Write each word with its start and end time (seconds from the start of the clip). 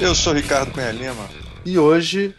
Eu 0.00 0.14
sou 0.14 0.32
Ricardo 0.32 0.72
Cunha 0.72 0.90
Lima. 0.90 1.28
E 1.62 1.78
hoje 1.78 2.34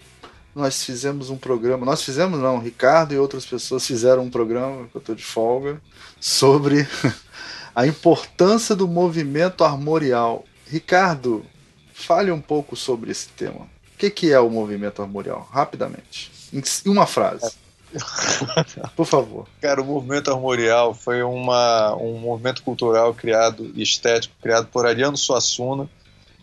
nós 0.55 0.83
fizemos 0.83 1.29
um 1.29 1.37
programa. 1.37 1.85
Nós 1.85 2.01
fizemos, 2.01 2.39
não, 2.39 2.57
Ricardo 2.57 3.13
e 3.13 3.19
outras 3.19 3.45
pessoas 3.45 3.85
fizeram 3.85 4.23
um 4.23 4.31
programa, 4.31 4.87
que 4.87 4.97
eu 4.97 4.99
estou 4.99 5.13
de 5.13 5.23
folga, 5.23 5.79
sobre 6.19 6.87
a 7.75 7.85
importância 7.85 8.75
do 8.75 8.87
movimento 8.87 9.63
armorial. 9.63 10.43
Ricardo, 10.65 11.45
fale 11.93 12.31
um 12.31 12.41
pouco 12.41 12.75
sobre 12.75 13.11
esse 13.11 13.29
tema. 13.29 13.61
O 13.61 13.97
que, 13.99 14.09
que 14.09 14.31
é 14.31 14.39
o 14.39 14.49
movimento 14.49 14.99
armorial? 14.99 15.47
Rapidamente. 15.51 16.31
Em 16.51 16.63
uma 16.89 17.05
frase. 17.05 17.53
Por 18.95 19.05
favor. 19.05 19.47
Cara, 19.61 19.83
o 19.83 19.85
movimento 19.85 20.31
armorial 20.31 20.95
foi 20.95 21.21
uma, 21.21 21.95
um 21.95 22.17
movimento 22.17 22.63
cultural 22.63 23.13
criado 23.13 23.71
e 23.75 23.83
estético 23.83 24.33
criado 24.41 24.67
por 24.67 24.87
Ariano 24.87 25.17
Suassuna, 25.17 25.87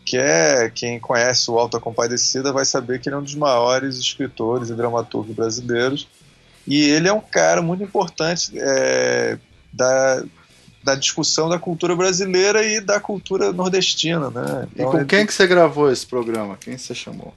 que 0.08 0.16
é 0.16 0.70
quem 0.74 0.98
conhece 0.98 1.50
o 1.50 1.58
Alto 1.58 1.76
a 1.76 1.80
Compadecida 1.80 2.50
vai 2.50 2.64
saber 2.64 2.98
que 2.98 3.10
ele 3.10 3.16
é 3.16 3.18
um 3.18 3.22
dos 3.22 3.34
maiores 3.34 3.98
escritores 3.98 4.70
e 4.70 4.74
dramaturgos 4.74 5.36
brasileiros. 5.36 6.08
E 6.66 6.80
ele 6.80 7.08
é 7.08 7.12
um 7.12 7.20
cara 7.20 7.60
muito 7.60 7.82
importante 7.82 8.52
é, 8.56 9.36
da, 9.70 10.24
da 10.82 10.94
discussão 10.94 11.46
da 11.50 11.58
cultura 11.58 11.94
brasileira 11.94 12.64
e 12.64 12.80
da 12.80 12.98
cultura 12.98 13.52
nordestina, 13.52 14.30
né? 14.30 14.66
Então, 14.72 14.88
e 14.88 14.98
com 14.98 15.04
quem 15.04 15.26
que 15.26 15.34
você 15.34 15.46
gravou 15.46 15.92
esse 15.92 16.06
programa? 16.06 16.56
Quem 16.58 16.78
você 16.78 16.94
chamou? 16.94 17.34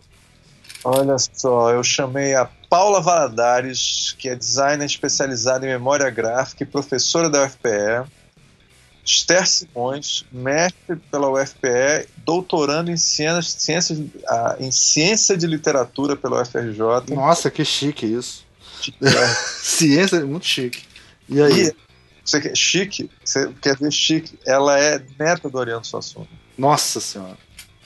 Olha 0.82 1.18
só, 1.34 1.72
eu 1.72 1.84
chamei 1.84 2.36
a 2.36 2.50
Paula 2.70 3.02
Valadares, 3.02 4.16
que 4.18 4.30
é 4.30 4.36
designer 4.36 4.86
especializada 4.86 5.66
em 5.66 5.70
memória 5.70 6.10
gráfica 6.10 6.64
e 6.64 6.66
professora 6.66 7.30
da 7.30 7.44
UFPE. 7.44 8.10
Esther 9.04 9.48
Simões, 9.48 10.26
mestre 10.32 10.96
pela 11.10 11.30
UFPE, 11.30 12.08
doutorando 12.26 12.92
em 12.92 12.98
ciências, 12.98 13.52
ciências, 13.54 14.00
em 14.60 14.72
ciência 14.72 15.36
de 15.38 15.48
literatura 15.48 16.16
pela 16.16 16.42
UFRJ. 16.42 17.14
Nossa, 17.14 17.50
que 17.50 17.66
chique 17.66 18.06
isso. 18.06 18.46
É. 19.02 19.28
ciência, 19.62 20.26
muito 20.26 20.46
chique. 20.46 20.84
E 21.28 21.42
aí? 21.42 21.68
E, 21.68 21.76
você 22.24 22.40
quer 22.40 22.56
chique? 22.56 23.10
Você 23.24 23.52
quer 23.62 23.78
ver 23.78 23.92
chique? 23.92 24.38
Ela 24.46 24.80
é 24.80 25.02
neta 25.20 25.50
do 25.50 25.58
Oriano 25.58 25.84
Suassuna. 25.84 26.28
Nossa 26.58 27.00
senhora. 27.00 27.38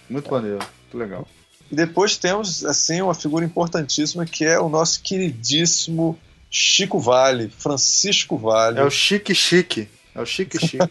Muito 0.10 0.28
é. 0.28 0.32
maneiro. 0.32 0.60
Muito 0.60 0.98
legal. 0.98 1.28
E 1.72 1.76
depois 1.76 2.18
temos, 2.18 2.64
assim, 2.66 3.02
uma 3.02 3.16
figura 3.16 3.46
importantíssima 3.46 4.26
que 4.26 4.44
é 4.44 4.60
o 4.60 4.70
nosso 4.70 5.02
queridíssimo 5.02 6.20
Chico 6.50 7.00
Vale, 7.00 7.50
Francisco 7.50 8.38
Vale. 8.38 8.80
É 8.80 8.84
o 8.84 8.90
Chique 8.90 9.34
Chique. 9.34 9.90
É 10.16 10.22
o 10.22 10.26
Chique 10.26 10.58
Chique. 10.58 10.78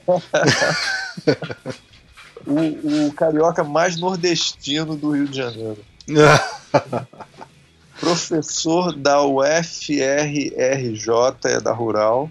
o, 2.46 3.06
o 3.06 3.12
carioca 3.14 3.64
mais 3.64 3.98
nordestino 3.98 4.94
do 4.96 5.12
Rio 5.12 5.26
de 5.26 5.38
Janeiro. 5.38 5.84
Professor 7.98 8.94
da 8.94 9.22
UFRRJ, 9.22 10.44
é 11.44 11.60
da 11.60 11.72
Rural, 11.72 12.30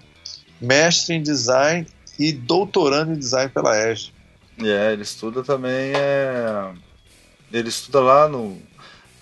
mestre 0.61 1.15
em 1.15 1.23
design 1.23 1.87
e 2.19 2.31
doutorando 2.31 3.13
em 3.13 3.17
design 3.17 3.49
pela 3.49 3.91
ESG. 3.91 4.13
É, 4.61 4.93
ele 4.93 5.01
estuda 5.01 5.41
também. 5.41 5.93
É 5.95 6.71
ele 7.53 7.69
estuda 7.69 8.01
lá 8.01 8.27
no, 8.27 8.59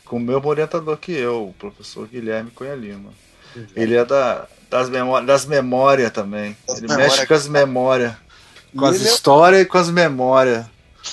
com 0.06 0.16
o 0.16 0.20
mesmo 0.20 0.48
orientador 0.48 0.96
que 0.98 1.12
eu, 1.12 1.50
o 1.50 1.54
professor 1.54 2.08
Guilherme 2.08 2.50
Cunha 2.50 2.74
Lima. 2.74 3.12
Uhum. 3.54 3.68
Ele 3.76 3.96
é 3.96 4.06
da, 4.06 4.48
das, 4.72 4.90
memórias, 4.90 5.28
das 5.28 5.46
memórias 5.46 6.12
também. 6.12 6.56
Das 6.66 6.78
ele 6.78 6.88
memória 6.88 7.10
mexe 7.10 7.28
com 7.28 7.34
as 7.34 7.48
memórias. 7.48 8.14
Com 8.76 8.86
as 8.86 9.02
histórias 9.02 9.60
é... 9.60 9.64
e 9.64 9.66
com 9.66 9.78
as 9.78 9.90
memórias. 9.90 10.66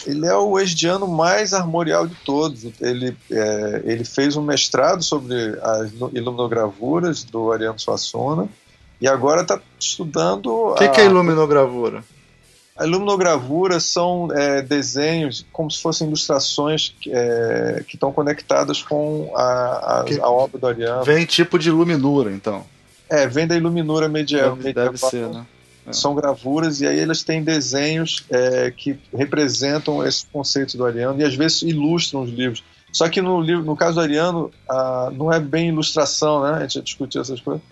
Ele 0.07 0.27
é 0.27 0.37
o 0.37 0.59
esdiano 0.61 1.09
mais 1.09 1.53
armorial 1.53 2.07
de 2.07 2.15
todos. 2.25 2.65
Ele, 2.81 3.17
é, 3.31 3.83
ele 3.85 4.05
fez 4.05 4.37
um 4.37 4.43
mestrado 4.43 5.03
sobre 5.03 5.35
as 5.61 5.91
iluminagravuras 6.13 7.25
do 7.25 7.51
Ariano 7.51 7.79
Suassuna 7.81 8.49
e 9.01 9.09
agora 9.09 9.43
está 9.43 9.61
estudando. 9.79 10.47
O 10.47 10.75
que, 10.75 10.85
a... 10.85 10.89
que 10.89 11.01
é 11.01 11.07
iluminogravura? 11.07 12.05
A 12.77 12.87
iluminogravura 12.87 13.81
são 13.81 14.29
é, 14.33 14.63
desenhos 14.63 15.45
como 15.53 15.69
se 15.69 15.83
fossem 15.83 16.07
ilustrações 16.07 16.95
é, 17.09 17.83
que 17.89 17.97
estão 17.97 18.13
conectadas 18.13 18.83
com 18.83 19.33
a, 19.35 19.43
a, 19.43 20.05
a, 20.23 20.31
obra 20.31 20.61
do 20.61 20.67
Ariano. 20.69 21.03
Vem 21.03 21.27
tipo 21.27 21.59
de 21.59 21.71
iluminura, 21.71 22.31
então. 22.31 22.65
É, 23.11 23.27
vem 23.27 23.47
da 23.47 23.57
iluminura 23.57 24.09
medieval. 24.09 24.57
Deve, 24.57 24.73
deve 24.73 24.99
ser, 24.99 25.29
né? 25.29 25.47
É. 25.87 25.93
São 25.93 26.15
gravuras 26.15 26.81
e 26.81 26.87
aí 26.87 26.99
eles 26.99 27.23
têm 27.23 27.43
desenhos 27.43 28.25
é, 28.31 28.71
que 28.71 28.99
representam 29.15 30.07
esses 30.07 30.27
conceitos 30.31 30.75
do 30.75 30.85
Ariano 30.85 31.21
e 31.21 31.25
às 31.25 31.35
vezes 31.35 31.63
ilustram 31.63 32.23
os 32.23 32.31
livros. 32.31 32.63
Só 32.93 33.09
que 33.09 33.23
no, 33.23 33.41
livro, 33.41 33.65
no 33.65 33.77
caso 33.77 33.95
do 33.95 34.01
Ariano, 34.01 34.51
a, 34.69 35.11
não 35.13 35.33
é 35.33 35.41
bem 35.41 35.69
ilustração, 35.69 36.43
né? 36.43 36.59
A 36.59 36.61
gente 36.61 36.75
já 36.75 36.81
discutiu 36.81 37.21
essas 37.21 37.41
coisas 37.41 37.63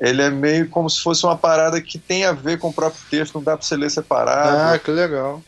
ele 0.00 0.22
é 0.22 0.30
meio 0.30 0.68
como 0.70 0.88
se 0.88 0.98
fosse 0.98 1.24
uma 1.26 1.36
parada 1.36 1.80
que 1.80 1.98
tem 1.98 2.24
a 2.24 2.32
ver 2.32 2.58
com 2.58 2.68
o 2.68 2.72
próprio 2.72 3.02
texto, 3.10 3.34
não 3.34 3.42
dá 3.42 3.56
pra 3.56 3.64
você 3.64 3.76
ler 3.76 3.90
separado. 3.90 4.56
Ah, 4.56 4.78
que 4.78 4.90
legal. 4.90 5.42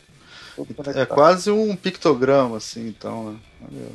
É 0.94 1.06
quase 1.06 1.50
um 1.50 1.74
pictograma, 1.74 2.58
assim, 2.58 2.86
então, 2.86 3.32
né? 3.70 3.86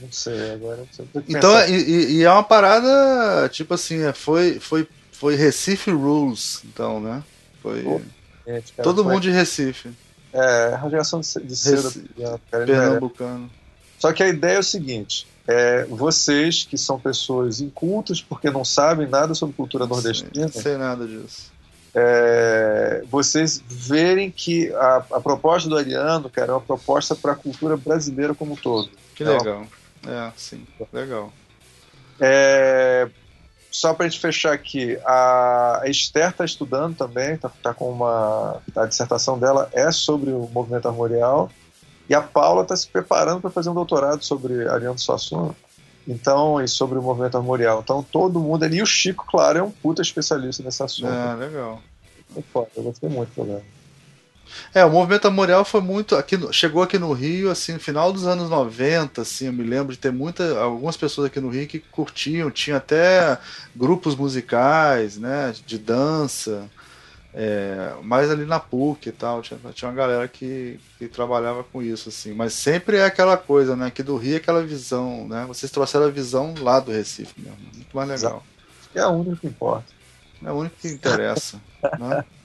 Não 0.00 0.10
sei, 0.10 0.52
agora 0.52 0.78
não 0.78 0.88
sei. 0.90 1.06
Então, 1.28 1.68
e, 1.68 2.16
e, 2.16 2.22
é 2.22 2.30
uma 2.30 2.42
parada, 2.42 3.48
tipo 3.48 3.74
assim, 3.74 4.02
é, 4.02 4.12
foi, 4.12 4.58
foi, 4.58 4.88
foi 5.12 5.36
Recife 5.36 5.90
Rules, 5.90 6.62
então, 6.64 7.00
né? 7.00 7.22
Foi. 7.62 7.82
Pô, 7.82 8.00
gente, 8.46 8.72
cara, 8.72 8.82
todo 8.82 9.02
foi... 9.02 9.12
mundo 9.12 9.22
de 9.22 9.30
Recife. 9.30 9.90
É, 10.32 10.74
radiação 10.74 11.20
de, 11.20 11.28
de 11.44 11.56
seda. 11.56 11.82
Recife, 11.82 12.08
Pernambucano. 12.50 13.50
Só 13.98 14.12
que 14.12 14.22
a 14.22 14.28
ideia 14.28 14.56
é 14.56 14.60
o 14.60 14.64
seguinte: 14.64 15.26
é, 15.46 15.84
vocês 15.84 16.64
que 16.64 16.78
são 16.78 16.98
pessoas 16.98 17.60
incultas 17.60 18.22
porque 18.22 18.50
não 18.50 18.64
sabem 18.64 19.06
nada 19.06 19.34
sobre 19.34 19.54
cultura 19.54 19.86
nordestina. 19.86 20.30
Não 20.34 20.48
sei 20.48 20.76
nada 20.76 21.06
disso. 21.06 21.50
É, 21.92 23.02
vocês 23.10 23.62
verem 23.66 24.30
que 24.30 24.72
a, 24.74 25.04
a, 25.12 25.20
proposta 25.20 25.68
do 25.68 25.76
Ariano, 25.76 26.30
cara, 26.30 26.52
é 26.52 26.54
uma 26.54 26.60
proposta 26.60 27.16
para 27.16 27.32
a 27.32 27.34
cultura 27.34 27.76
brasileira 27.76 28.32
como 28.32 28.52
um 28.52 28.56
todo. 28.56 28.88
Que 29.14 29.24
então, 29.24 29.38
legal. 29.38 29.66
É, 30.06 30.32
sim, 30.36 30.66
legal. 30.92 31.32
É, 32.20 33.08
só 33.70 33.94
para 33.94 34.06
a 34.06 34.08
gente 34.08 34.20
fechar 34.20 34.52
aqui, 34.52 34.98
a 35.06 35.82
Esther 35.86 36.30
está 36.30 36.44
estudando 36.44 36.96
também, 36.96 37.34
está 37.34 37.48
tá 37.48 37.72
com 37.72 37.90
uma. 37.90 38.60
A 38.76 38.86
dissertação 38.86 39.38
dela 39.38 39.68
é 39.72 39.90
sobre 39.92 40.30
o 40.30 40.48
movimento 40.52 40.88
armorial. 40.88 41.50
E 42.08 42.14
a 42.14 42.20
Paula 42.20 42.62
está 42.62 42.74
se 42.76 42.88
preparando 42.88 43.40
para 43.40 43.50
fazer 43.50 43.70
um 43.70 43.74
doutorado 43.74 44.24
sobre 44.24 44.68
Ariano 44.68 44.98
Suassuna. 44.98 45.54
Então, 46.08 46.60
e 46.60 46.66
sobre 46.66 46.98
o 46.98 47.02
movimento 47.02 47.36
armorial. 47.36 47.80
Então, 47.84 48.02
todo 48.02 48.40
mundo 48.40 48.64
ali. 48.64 48.78
E 48.78 48.82
o 48.82 48.86
Chico, 48.86 49.24
claro, 49.30 49.58
é 49.58 49.62
um 49.62 49.70
puta 49.70 50.02
especialista 50.02 50.62
nesse 50.62 50.82
assunto. 50.82 51.12
É, 51.12 51.34
legal. 51.34 51.80
Muito 52.30 52.48
foda, 52.52 52.68
eu 52.76 52.82
gostei 52.82 53.08
muito 53.08 53.28
do 53.28 53.34
programa. 53.34 53.62
É, 54.74 54.84
o 54.84 54.90
movimento 54.90 55.26
armorial 55.26 55.64
foi 55.64 55.80
muito. 55.80 56.16
Aqui, 56.16 56.38
chegou 56.52 56.82
aqui 56.82 56.98
no 56.98 57.12
Rio, 57.12 57.50
assim, 57.50 57.74
no 57.74 57.80
final 57.80 58.12
dos 58.12 58.26
anos 58.26 58.48
90, 58.48 59.22
assim, 59.22 59.46
eu 59.46 59.52
me 59.52 59.64
lembro 59.64 59.92
de 59.92 59.98
ter 59.98 60.12
muita, 60.12 60.58
algumas 60.58 60.96
pessoas 60.96 61.26
aqui 61.26 61.40
no 61.40 61.48
Rio 61.48 61.66
que 61.66 61.78
curtiam, 61.78 62.50
tinha 62.50 62.76
até 62.76 63.38
grupos 63.74 64.14
musicais, 64.14 65.16
né, 65.16 65.54
de 65.66 65.78
dança. 65.78 66.68
É, 67.32 67.94
mais 68.02 68.28
ali 68.28 68.44
na 68.44 68.58
PUC 68.58 69.08
e 69.08 69.12
tal, 69.12 69.40
tinha, 69.40 69.58
tinha 69.72 69.88
uma 69.88 69.94
galera 69.94 70.26
que, 70.26 70.80
que 70.98 71.06
trabalhava 71.06 71.62
com 71.62 71.80
isso, 71.80 72.08
assim. 72.08 72.32
Mas 72.32 72.54
sempre 72.54 72.96
é 72.96 73.04
aquela 73.04 73.36
coisa, 73.36 73.76
né? 73.76 73.88
Que 73.88 74.02
do 74.02 74.16
Rio 74.16 74.34
é 74.34 74.36
aquela 74.38 74.64
visão, 74.64 75.28
né? 75.28 75.44
Vocês 75.46 75.70
trouxeram 75.70 76.06
a 76.06 76.10
visão 76.10 76.54
lá 76.58 76.80
do 76.80 76.90
Recife 76.90 77.34
mesmo. 77.40 77.56
Muito 77.72 77.96
mais 77.96 78.08
legal. 78.08 78.44
É 78.94 79.00
a 79.00 79.08
única 79.08 79.36
que 79.36 79.46
importa. 79.46 79.86
É 80.44 80.48
a 80.48 80.52
única 80.52 80.74
que 80.80 80.88
interessa. 80.88 81.60
né? 82.00 82.24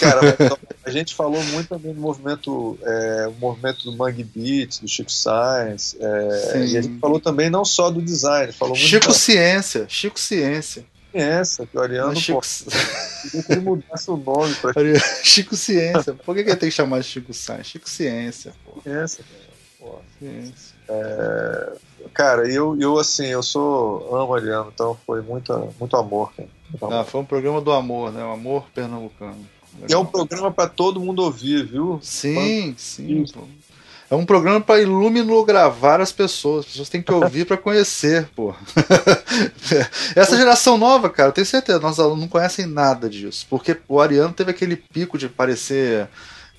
Cara, 0.00 0.20
a 0.84 0.90
gente 0.90 1.14
falou 1.14 1.42
muito 1.44 1.68
também 1.68 1.92
do 1.92 2.00
movimento, 2.00 2.78
é, 2.82 3.28
o 3.28 3.32
movimento 3.32 3.84
do 3.84 3.96
Mangue 3.96 4.24
Beat, 4.24 4.80
do 4.80 4.88
Chico 4.88 5.12
Science, 5.12 5.96
é, 6.00 6.66
e 6.66 6.76
a 6.76 6.82
gente 6.82 6.98
falou 6.98 7.20
também 7.20 7.50
não 7.50 7.64
só 7.64 7.90
do 7.90 8.00
design, 8.00 8.52
falou 8.52 8.74
Chico 8.74 9.06
muito 9.06 9.18
Ciência, 9.18 9.86
Chico 9.88 10.18
Ciência. 10.18 10.84
Ciência, 11.12 11.66
que 11.66 11.76
o 11.76 11.80
Ariano 11.80 12.16
Chico... 12.16 12.40
queria 12.40 13.42
que 13.42 13.56
mudasse 13.56 14.10
o 14.10 14.16
nome 14.16 14.54
pra 14.54 14.72
Chico 15.22 15.56
Ciência. 15.56 16.14
Por 16.14 16.34
que, 16.34 16.44
que 16.44 16.56
tem 16.56 16.68
que 16.68 16.74
chamar 16.74 17.00
de 17.00 17.06
Chico 17.06 17.34
Sainz? 17.34 17.66
Chico 17.66 17.88
Ciência, 17.88 18.52
pô. 18.64 18.80
Ciência, 18.80 19.24
pô. 19.78 19.98
Ciência. 20.18 20.76
É... 20.88 21.72
Cara, 22.14 22.48
eu, 22.48 22.76
eu 22.80 22.98
assim, 22.98 23.26
eu 23.26 23.42
sou 23.42 24.14
amo 24.14 24.34
Ariano, 24.34 24.70
então 24.74 24.96
foi 25.06 25.20
muito, 25.20 25.52
muito 25.78 25.96
amor, 25.96 26.32
cara. 26.34 26.48
Muito 26.68 26.84
amor. 26.84 26.96
Ah, 26.96 27.04
foi 27.04 27.20
um 27.20 27.24
programa 27.24 27.60
do 27.60 27.72
amor, 27.72 28.12
né? 28.12 28.24
O 28.24 28.30
amor 28.30 28.66
pernambucano. 28.74 29.46
É 29.88 29.96
um 29.96 30.04
programa 30.04 30.50
para 30.50 30.68
todo 30.68 31.00
mundo 31.00 31.22
ouvir, 31.22 31.64
viu? 31.66 31.98
Sim, 32.02 32.74
sim. 32.76 33.24
É 34.10 34.14
um 34.14 34.26
programa 34.26 34.60
para 34.60 34.80
iluminologravar 34.80 36.00
as 36.00 36.10
pessoas. 36.10 36.64
As 36.64 36.72
pessoas 36.72 36.88
têm 36.88 37.00
que 37.00 37.12
ouvir 37.12 37.46
para 37.46 37.56
conhecer, 37.56 38.28
pô. 38.34 38.52
Essa 40.16 40.36
geração 40.36 40.76
nova, 40.76 41.08
cara, 41.08 41.28
eu 41.28 41.32
tenho 41.32 41.46
certeza, 41.46 41.78
nossos 41.78 42.00
alunos 42.00 42.20
não 42.20 42.28
conhecem 42.28 42.66
nada 42.66 43.08
disso. 43.08 43.46
Porque 43.48 43.76
o 43.88 44.00
Ariano 44.00 44.32
teve 44.34 44.50
aquele 44.50 44.74
pico 44.74 45.16
de 45.16 45.28
parecer 45.28 46.08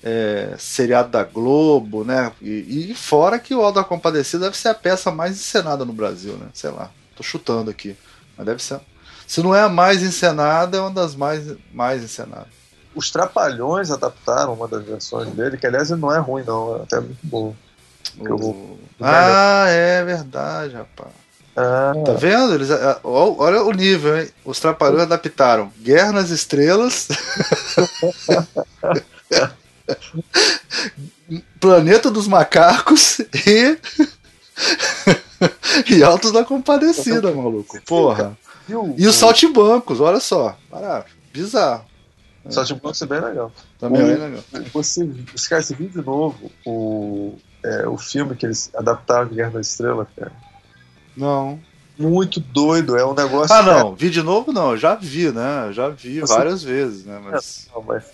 é, 0.02 0.54
seriado 0.58 1.10
da 1.10 1.24
Globo, 1.24 2.04
né? 2.04 2.32
E, 2.40 2.90
e, 2.90 2.94
fora 2.94 3.38
que 3.38 3.54
o 3.54 3.60
Alto 3.60 3.76
da 3.76 3.84
Compadecida 3.84 4.46
deve 4.46 4.56
ser 4.56 4.68
a 4.68 4.74
peça 4.74 5.10
mais 5.10 5.32
encenada 5.32 5.84
no 5.84 5.92
Brasil, 5.92 6.32
né? 6.38 6.46
Sei 6.54 6.70
lá, 6.70 6.90
tô 7.14 7.22
chutando 7.22 7.70
aqui. 7.70 7.94
Mas 8.34 8.46
deve 8.46 8.62
ser. 8.62 8.80
Se 9.26 9.42
não 9.42 9.54
é 9.54 9.60
a 9.60 9.68
mais 9.68 10.02
encenada, 10.02 10.78
é 10.78 10.80
uma 10.80 10.90
das 10.90 11.14
mais, 11.14 11.44
mais 11.72 12.02
encenadas. 12.02 12.61
Os 12.94 13.10
Trapalhões 13.10 13.90
adaptaram 13.90 14.54
uma 14.54 14.68
das 14.68 14.84
versões 14.84 15.28
dele, 15.30 15.56
que 15.56 15.66
aliás 15.66 15.90
não 15.90 16.12
é 16.14 16.18
ruim, 16.18 16.44
não, 16.44 16.76
é 16.76 16.82
até 16.82 17.00
muito 17.00 17.18
bom. 17.22 17.54
O... 18.18 18.78
Ah, 19.00 19.66
é 19.68 20.04
verdade, 20.04 20.74
rapaz. 20.74 21.12
Ah. 21.56 21.92
Tá 22.04 22.12
vendo? 22.14 22.54
Eles, 22.54 22.68
olha 23.04 23.62
o 23.62 23.72
nível, 23.72 24.20
hein? 24.20 24.28
Os 24.44 24.58
Trapalhões 24.58 25.02
adaptaram 25.02 25.72
Guerra 25.80 26.12
nas 26.12 26.30
Estrelas. 26.30 27.08
Planeta 31.60 32.10
dos 32.10 32.26
Macacos 32.26 33.20
e. 33.20 33.78
e 35.88 36.02
Altos 36.02 36.32
da 36.32 36.44
Compadecida, 36.44 37.32
maluco. 37.32 37.80
Porra. 37.82 38.36
E 38.96 39.06
os 39.06 39.16
Saltibancos, 39.16 40.00
olha 40.00 40.20
só. 40.20 40.56
Para, 40.70 41.04
bizarro. 41.32 41.84
Saltimbancos 42.48 43.00
é 43.02 43.06
bem 43.06 43.20
legal. 43.20 43.52
Também 43.78 44.02
é 44.02 44.04
bem 44.04 44.16
legal. 44.16 44.42
Você, 44.72 45.04
você, 45.04 45.48
cara, 45.48 45.62
você 45.62 45.74
viu 45.74 45.88
de 45.88 46.02
novo 46.02 46.50
o, 46.66 47.36
é, 47.64 47.86
o 47.86 47.96
filme 47.96 48.34
que 48.34 48.46
eles 48.46 48.70
adaptaram 48.74 49.28
de 49.28 49.36
Guerra 49.36 49.50
das 49.50 49.68
Estrelas, 49.68 50.08
cara? 50.16 50.32
Não. 51.16 51.60
Muito 51.98 52.40
doido, 52.40 52.96
é 52.96 53.06
um 53.06 53.14
negócio. 53.14 53.54
Ah, 53.54 53.62
não, 53.62 53.94
vi 53.94 54.10
de 54.10 54.22
novo 54.22 54.50
não, 54.50 54.76
já 54.76 54.94
vi, 54.94 55.30
né? 55.30 55.70
Já 55.72 55.88
vi 55.90 56.20
você... 56.20 56.34
várias 56.34 56.62
vezes, 56.62 57.04
né? 57.04 57.20
Mas. 57.22 57.68
É, 57.70 57.74
não, 57.74 57.82
mas... 57.82 58.04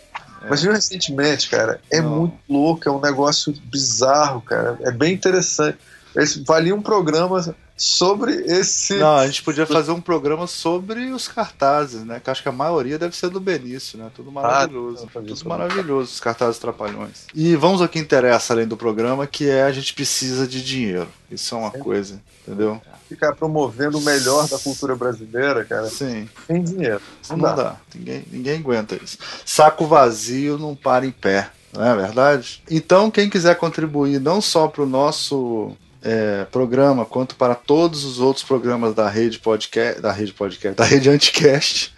É. 0.42 0.50
Mas 0.50 0.62
viu 0.62 0.72
recentemente, 0.72 1.48
cara, 1.48 1.80
é 1.90 2.00
não. 2.00 2.10
muito 2.10 2.38
louco, 2.48 2.88
é 2.88 2.92
um 2.92 3.00
negócio 3.00 3.52
bizarro, 3.64 4.40
cara. 4.40 4.78
É 4.82 4.90
bem 4.90 5.14
interessante. 5.14 5.78
Esse, 6.14 6.42
valia 6.44 6.74
um 6.74 6.82
programa 6.82 7.54
sobre 7.78 8.32
esse. 8.46 8.96
Não, 8.96 9.16
a 9.16 9.26
gente 9.26 9.42
podia 9.42 9.64
fazer 9.64 9.92
um 9.92 10.00
programa 10.00 10.46
sobre 10.46 11.10
os 11.12 11.28
cartazes, 11.28 12.04
né? 12.04 12.20
Que 12.22 12.28
acho 12.28 12.42
que 12.42 12.48
a 12.48 12.52
maioria 12.52 12.98
deve 12.98 13.16
ser 13.16 13.30
do 13.30 13.40
Benício, 13.40 13.96
né? 13.98 14.10
Tudo 14.14 14.32
maravilhoso. 14.32 15.06
Ah, 15.06 15.20
tudo 15.20 15.48
maravilhoso, 15.48 16.12
os 16.12 16.20
cartazes 16.20 16.58
trapalhões. 16.58 17.26
E 17.32 17.54
vamos 17.54 17.80
ao 17.80 17.88
que 17.88 17.98
interessa 17.98 18.52
além 18.52 18.66
do 18.66 18.76
programa, 18.76 19.26
que 19.26 19.48
é 19.48 19.62
a 19.62 19.72
gente 19.72 19.94
precisa 19.94 20.46
de 20.46 20.62
dinheiro. 20.62 21.08
Isso 21.30 21.54
é 21.54 21.58
uma 21.58 21.70
Sim. 21.70 21.78
coisa, 21.78 22.20
entendeu? 22.46 22.80
Ficar 23.08 23.34
promovendo 23.34 23.98
o 23.98 24.02
melhor 24.02 24.48
da 24.48 24.58
cultura 24.58 24.94
brasileira, 24.94 25.64
cara. 25.64 25.86
Sim. 25.86 26.28
Sem 26.46 26.62
dinheiro. 26.62 27.00
Não, 27.30 27.36
não 27.36 27.44
dá. 27.44 27.54
dá. 27.54 27.76
Ninguém, 27.94 28.24
ninguém 28.30 28.58
aguenta 28.58 28.98
isso. 29.02 29.18
Saco 29.46 29.86
vazio 29.86 30.58
não 30.58 30.74
para 30.74 31.06
em 31.06 31.10
pé. 31.10 31.50
Não 31.72 31.84
é 31.84 31.94
verdade? 31.94 32.62
Então, 32.70 33.10
quem 33.10 33.30
quiser 33.30 33.54
contribuir 33.56 34.20
não 34.20 34.40
só 34.40 34.68
para 34.68 34.82
o 34.82 34.86
nosso 34.86 35.76
é, 36.08 36.46
programa 36.46 37.04
quanto 37.04 37.36
para 37.36 37.54
todos 37.54 38.02
os 38.04 38.18
outros 38.18 38.42
programas 38.42 38.94
da 38.94 39.10
rede 39.10 39.38
podcast, 39.38 40.00
da 40.00 40.10
rede 40.10 40.32
podcast, 40.32 40.74
da 40.74 40.84
rede 40.84 41.10
Anticast, 41.10 41.94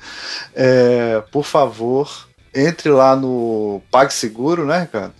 é, 0.52 1.22
por 1.30 1.44
favor, 1.44 2.26
entre 2.52 2.90
lá 2.90 3.14
no 3.14 3.80
PagSeguro, 3.88 4.66
né, 4.66 4.80
Ricardo? 4.80 5.14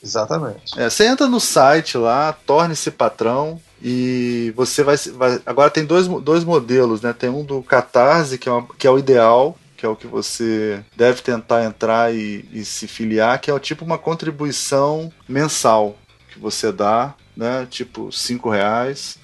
Exatamente. 0.00 0.78
É, 0.78 0.88
você 0.88 1.06
entra 1.06 1.26
no 1.26 1.40
site 1.40 1.98
lá, 1.98 2.32
torne-se 2.32 2.92
patrão 2.92 3.60
e 3.82 4.52
você 4.54 4.84
vai, 4.84 4.96
vai, 4.96 5.40
Agora 5.44 5.68
tem 5.68 5.84
dois, 5.84 6.06
dois 6.06 6.44
modelos, 6.44 7.02
né? 7.02 7.12
Tem 7.12 7.28
um 7.28 7.44
do 7.44 7.62
Catarse, 7.62 8.38
que 8.38 8.48
é, 8.48 8.52
uma, 8.52 8.64
que 8.78 8.86
é 8.86 8.90
o 8.90 8.98
ideal, 8.98 9.58
que 9.76 9.84
é 9.84 9.88
o 9.88 9.96
que 9.96 10.06
você 10.06 10.84
deve 10.96 11.20
tentar 11.20 11.64
entrar 11.64 12.14
e, 12.14 12.48
e 12.52 12.64
se 12.64 12.86
filiar, 12.86 13.40
que 13.40 13.50
é 13.50 13.54
o 13.54 13.58
tipo 13.58 13.84
uma 13.84 13.98
contribuição 13.98 15.12
mensal 15.28 15.96
que 16.32 16.38
você 16.38 16.70
dá 16.70 17.12
né? 17.36 17.66
Tipo 17.70 18.10
cinco 18.10 18.50
reais 18.50 19.18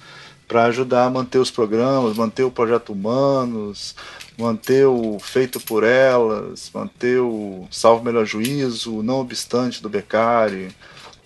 para 0.47 0.65
ajudar 0.65 1.05
a 1.05 1.09
manter 1.09 1.39
os 1.39 1.49
programas, 1.49 2.15
manter 2.15 2.43
o 2.43 2.51
projeto 2.51 2.93
Humanos, 2.93 3.95
manter 4.37 4.85
o 4.85 5.17
Feito 5.19 5.59
por 5.59 5.83
Elas, 5.83 6.69
manter 6.73 7.19
o 7.19 7.67
Salvo 7.71 8.03
Melhor 8.03 8.25
Juízo, 8.25 9.01
Não 9.01 9.19
Obstante 9.19 9.81
do 9.81 9.89
Beccari, 9.89 10.75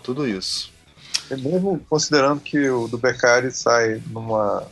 tudo 0.04 0.28
isso. 0.28 0.72
É 1.30 1.36
mesmo 1.36 1.82
considerando 1.90 2.40
que 2.40 2.70
o 2.70 2.88
do 2.88 2.98
Beccari 2.98 3.52
sai 3.52 4.02
numa 4.10 4.66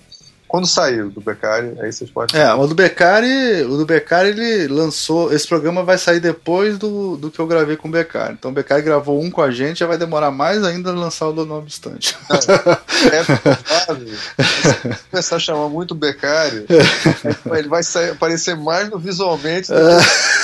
quando 0.47 0.67
saiu 0.67 1.09
do 1.09 1.19
Beccari, 1.21 1.73
aí 1.79 1.91
vocês 1.91 2.09
podem. 2.09 2.39
É, 2.39 2.53
o 2.53 2.67
do 2.67 2.75
Beccari, 2.75 3.63
o 3.63 3.77
do 3.77 3.85
Beccari 3.85 4.29
ele 4.29 4.67
lançou. 4.67 5.33
Esse 5.33 5.47
programa 5.47 5.83
vai 5.83 5.97
sair 5.97 6.19
depois 6.19 6.77
do, 6.77 7.17
do 7.17 7.31
que 7.31 7.39
eu 7.39 7.47
gravei 7.47 7.75
com 7.75 7.87
o 7.87 7.91
Beccari. 7.91 8.33
Então 8.33 8.51
o 8.51 8.53
Beccari 8.53 8.81
gravou 8.81 9.21
um 9.21 9.31
com 9.31 9.41
a 9.41 9.51
gente, 9.51 9.79
já 9.79 9.87
vai 9.87 9.97
demorar 9.97 10.31
mais 10.31 10.63
ainda 10.63 10.91
a 10.91 10.93
lançar 10.93 11.27
o 11.27 11.33
do 11.33 11.45
Não 11.45 11.57
Obstante. 11.57 12.17
é 12.29 13.23
provável. 13.23 14.07
Se 14.07 15.09
começar 15.11 15.35
a 15.35 15.39
chamar 15.39 15.69
muito 15.69 15.91
o 15.91 15.95
Beccari, 15.95 16.65
ele 17.57 17.67
vai 17.67 17.83
sair, 17.83 18.11
aparecer 18.11 18.55
mais 18.55 18.89
no 18.89 18.99
visualmente 18.99 19.69
do 19.69 19.75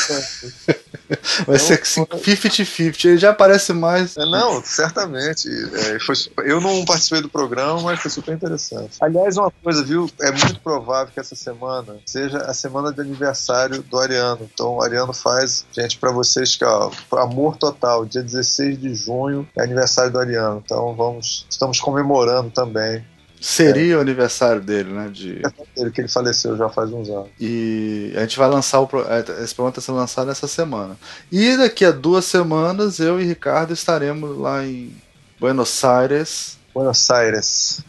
que 0.65 0.91
Vai 1.45 1.59
ser 1.59 1.81
50-50, 1.81 3.05
ele 3.05 3.17
já 3.17 3.31
aparece 3.31 3.73
mais. 3.73 4.15
É, 4.17 4.25
não, 4.25 4.63
certamente. 4.63 5.47
É, 5.49 5.99
foi, 5.99 6.15
eu 6.45 6.61
não 6.61 6.85
participei 6.85 7.21
do 7.21 7.29
programa, 7.29 7.81
mas 7.81 7.99
foi 7.99 8.11
super 8.11 8.33
interessante. 8.33 8.97
Aliás, 9.01 9.37
uma 9.37 9.51
coisa, 9.63 9.83
viu? 9.83 10.09
É 10.21 10.31
muito 10.31 10.59
provável 10.59 11.11
que 11.13 11.19
essa 11.19 11.35
semana 11.35 11.97
seja 12.05 12.39
a 12.39 12.53
semana 12.53 12.91
de 12.91 13.01
aniversário 13.01 13.81
do 13.83 13.99
Ariano. 13.99 14.49
Então, 14.53 14.75
o 14.75 14.81
Ariano 14.81 15.13
faz, 15.13 15.65
gente, 15.71 15.97
para 15.97 16.11
vocês 16.11 16.55
que, 16.55 16.65
ó, 16.65 16.91
Amor 17.13 17.57
Total, 17.57 18.05
dia 18.05 18.23
16 18.23 18.79
de 18.79 18.95
junho 18.95 19.47
é 19.57 19.63
aniversário 19.63 20.11
do 20.11 20.19
Ariano. 20.19 20.61
Então, 20.63 20.95
vamos, 20.95 21.45
estamos 21.49 21.79
comemorando 21.79 22.49
também 22.51 23.03
Seria 23.41 23.95
é. 23.95 23.97
o 23.97 23.99
aniversário 23.99 24.61
dele, 24.61 24.93
né? 24.93 25.09
De... 25.11 25.41
É 25.75 25.89
que 25.89 25.99
ele 25.99 26.07
faleceu 26.07 26.55
já 26.55 26.69
faz 26.69 26.93
uns 26.93 27.09
anos. 27.09 27.29
E 27.39 28.13
a 28.15 28.21
gente 28.21 28.37
vai 28.37 28.47
lançar 28.47 28.79
o. 28.79 28.87
É, 29.09 29.43
esse 29.43 29.55
programa 29.55 29.69
está 29.69 29.81
sendo 29.81 29.97
lançado 29.97 30.29
essa 30.29 30.47
semana. 30.47 30.95
E 31.31 31.57
daqui 31.57 31.83
a 31.83 31.91
duas 31.91 32.25
semanas 32.25 32.99
eu 32.99 33.19
e 33.19 33.25
Ricardo 33.25 33.73
estaremos 33.73 34.37
lá 34.37 34.63
em 34.63 34.95
Buenos 35.39 35.83
Aires. 35.83 36.59
Buenos 36.71 37.09
Aires. 37.09 37.81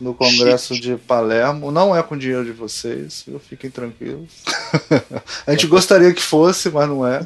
No 0.00 0.14
Congresso 0.14 0.74
Chique. 0.74 0.86
de 0.86 0.96
Palermo. 0.96 1.72
Não 1.72 1.94
é 1.94 2.00
com 2.00 2.16
dinheiro 2.16 2.44
de 2.44 2.52
vocês? 2.52 3.24
Fiquem 3.48 3.70
tranquilos. 3.70 4.30
a 5.46 5.50
gente 5.52 5.66
gostaria 5.66 6.12
que 6.12 6.22
fosse, 6.22 6.70
mas 6.70 6.88
não 6.88 7.06
é. 7.06 7.20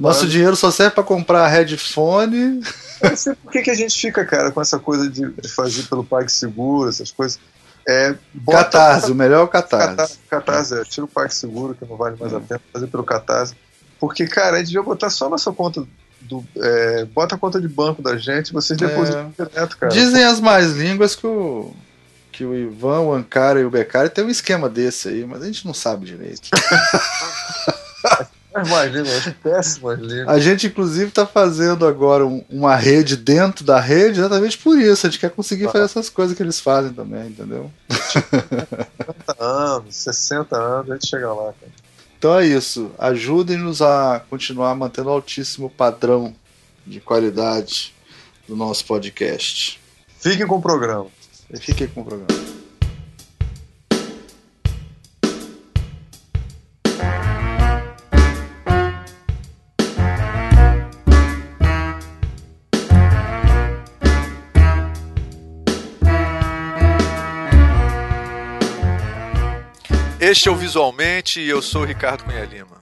Nosso 0.00 0.26
dinheiro 0.26 0.56
só 0.56 0.70
serve 0.70 0.94
para 0.94 1.04
comprar 1.04 1.48
headphone. 1.48 2.62
Eu 3.00 3.10
não 3.10 3.16
sei 3.16 3.34
por 3.34 3.50
que, 3.50 3.62
que 3.62 3.70
a 3.70 3.74
gente 3.74 3.98
fica, 3.98 4.24
cara, 4.24 4.50
com 4.50 4.60
essa 4.60 4.78
coisa 4.78 5.08
de, 5.08 5.30
de 5.30 5.48
fazer 5.48 5.84
pelo 5.84 6.04
PagSeguro, 6.04 6.88
essas 6.88 7.10
coisas. 7.10 7.38
É, 7.86 8.14
bota, 8.32 8.58
catarse, 8.58 9.10
o 9.10 9.14
melhor 9.14 9.40
é 9.40 9.42
o 9.42 9.48
Catarse. 9.48 9.88
Catarse, 9.88 10.18
catarse 10.30 10.78
é, 10.78 10.84
tira 10.84 11.04
o 11.04 11.08
PagSeguro, 11.08 11.74
que 11.74 11.84
não 11.84 11.96
vale 11.96 12.16
mais 12.18 12.32
a 12.32 12.38
hum. 12.38 12.42
pena, 12.42 12.60
fazer 12.72 12.86
pelo 12.86 13.02
Catarse. 13.02 13.54
Porque, 13.98 14.26
cara, 14.26 14.56
a 14.56 14.58
gente 14.58 14.68
devia 14.68 14.82
botar 14.82 15.10
só 15.10 15.28
nossa 15.28 15.50
conta 15.52 15.84
do, 16.20 16.44
é, 16.56 17.04
bota 17.06 17.34
a 17.34 17.38
conta 17.38 17.60
de 17.60 17.66
banco 17.66 18.00
da 18.00 18.16
gente 18.16 18.52
vocês 18.52 18.78
depositam 18.78 19.32
é. 19.38 19.44
direto, 19.44 19.76
cara. 19.76 19.92
Dizem 19.92 20.24
as 20.24 20.40
mais 20.40 20.72
línguas 20.72 21.16
que 21.16 21.26
o, 21.26 21.74
que 22.42 22.44
o 22.44 22.54
Ivan, 22.56 23.00
o 23.02 23.14
Ankara 23.14 23.60
e 23.60 23.64
o 23.64 23.70
Beccari 23.70 24.10
tem 24.10 24.24
um 24.24 24.30
esquema 24.30 24.68
desse 24.68 25.08
aí, 25.08 25.24
mas 25.24 25.42
a 25.42 25.46
gente 25.46 25.64
não 25.64 25.72
sabe 25.72 26.06
direito. 26.06 26.50
Imagina. 28.54 29.08
A 30.26 30.38
gente, 30.38 30.66
inclusive, 30.66 31.08
está 31.08 31.24
fazendo 31.24 31.86
agora 31.86 32.26
um, 32.26 32.44
uma 32.50 32.76
rede 32.76 33.16
dentro 33.16 33.64
da 33.64 33.80
rede 33.80 34.18
exatamente 34.20 34.58
por 34.58 34.78
isso. 34.78 35.06
A 35.06 35.10
gente 35.10 35.20
quer 35.20 35.30
conseguir 35.30 35.70
fazer 35.70 35.84
essas 35.84 36.10
coisas 36.10 36.36
que 36.36 36.42
eles 36.42 36.60
fazem 36.60 36.92
também, 36.92 37.28
entendeu? 37.28 37.70
50 37.88 39.42
anos, 39.42 39.96
60 39.96 40.54
anos, 40.54 40.90
a 40.90 40.94
gente 40.94 41.06
chega 41.06 41.32
lá, 41.32 41.54
cara. 41.54 41.72
Então 42.18 42.38
é 42.38 42.44
isso. 42.44 42.90
Ajudem-nos 42.98 43.80
a 43.80 44.20
continuar 44.28 44.74
mantendo 44.74 45.08
o 45.08 45.12
altíssimo 45.12 45.70
padrão 45.70 46.34
de 46.86 47.00
qualidade 47.00 47.94
do 48.46 48.54
nosso 48.54 48.84
podcast. 48.84 49.80
Fiquem 50.20 50.46
com 50.46 50.56
o 50.56 50.62
programa. 50.62 51.06
Fiquem 51.60 51.86
com 51.88 52.00
o 52.00 52.04
programa. 52.04 52.42
Este 70.18 70.48
é 70.48 70.52
o 70.52 70.56
Visualmente 70.56 71.40
e 71.40 71.48
eu 71.48 71.60
sou 71.60 71.82
o 71.82 71.84
Ricardo 71.84 72.24
Cunha 72.24 72.44
Lima. 72.44 72.80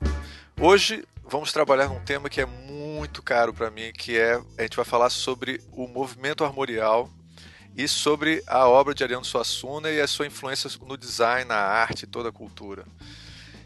Hoje 0.60 1.02
vamos 1.24 1.52
trabalhar 1.52 1.88
num 1.88 1.98
tema 1.98 2.28
que 2.28 2.40
é 2.40 2.46
muito 2.46 3.22
caro 3.22 3.52
para 3.52 3.70
mim, 3.70 3.90
que 3.92 4.16
é 4.16 4.40
a 4.58 4.62
gente 4.62 4.76
vai 4.76 4.84
falar 4.84 5.10
sobre 5.10 5.60
o 5.72 5.88
movimento 5.88 6.44
armorial 6.44 7.10
e 7.76 7.86
sobre 7.88 8.42
a 8.46 8.68
obra 8.68 8.94
de 8.94 9.02
Ariano 9.02 9.24
Suassuna 9.24 9.90
e 9.90 10.00
a 10.00 10.06
sua 10.06 10.26
influência 10.26 10.70
no 10.86 10.96
design, 10.96 11.44
na 11.44 11.56
arte 11.56 12.02
e 12.02 12.06
toda 12.06 12.28
a 12.28 12.32
cultura. 12.32 12.84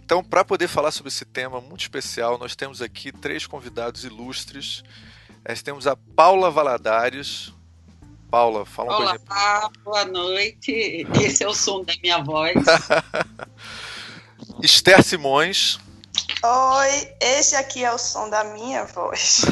Então, 0.04 0.22
para 0.22 0.44
poder 0.44 0.68
falar 0.68 0.90
sobre 0.90 1.08
esse 1.08 1.24
tema 1.24 1.60
muito 1.60 1.80
especial, 1.80 2.36
nós 2.36 2.54
temos 2.54 2.82
aqui 2.82 3.10
três 3.10 3.46
convidados 3.46 4.04
ilustres 4.04 4.84
Nós 5.48 5.62
temos 5.62 5.86
a 5.86 5.96
Paula 5.96 6.50
Valadares. 6.50 7.52
Paula, 8.30 8.66
fala 8.66 8.90
uma 8.90 8.98
Olá, 8.98 9.18
coisa. 9.18 9.70
boa 9.82 10.04
noite. 10.04 11.06
Esse 11.22 11.42
é 11.42 11.48
o 11.48 11.54
som 11.54 11.82
da 11.84 11.94
minha 12.02 12.22
voz. 12.22 12.54
Esther 14.62 15.02
Simões. 15.02 15.78
Oi, 16.42 17.14
esse 17.20 17.56
aqui 17.56 17.82
é 17.82 17.92
o 17.92 17.98
som 17.98 18.28
da 18.28 18.44
minha 18.44 18.84
voz. 18.84 19.42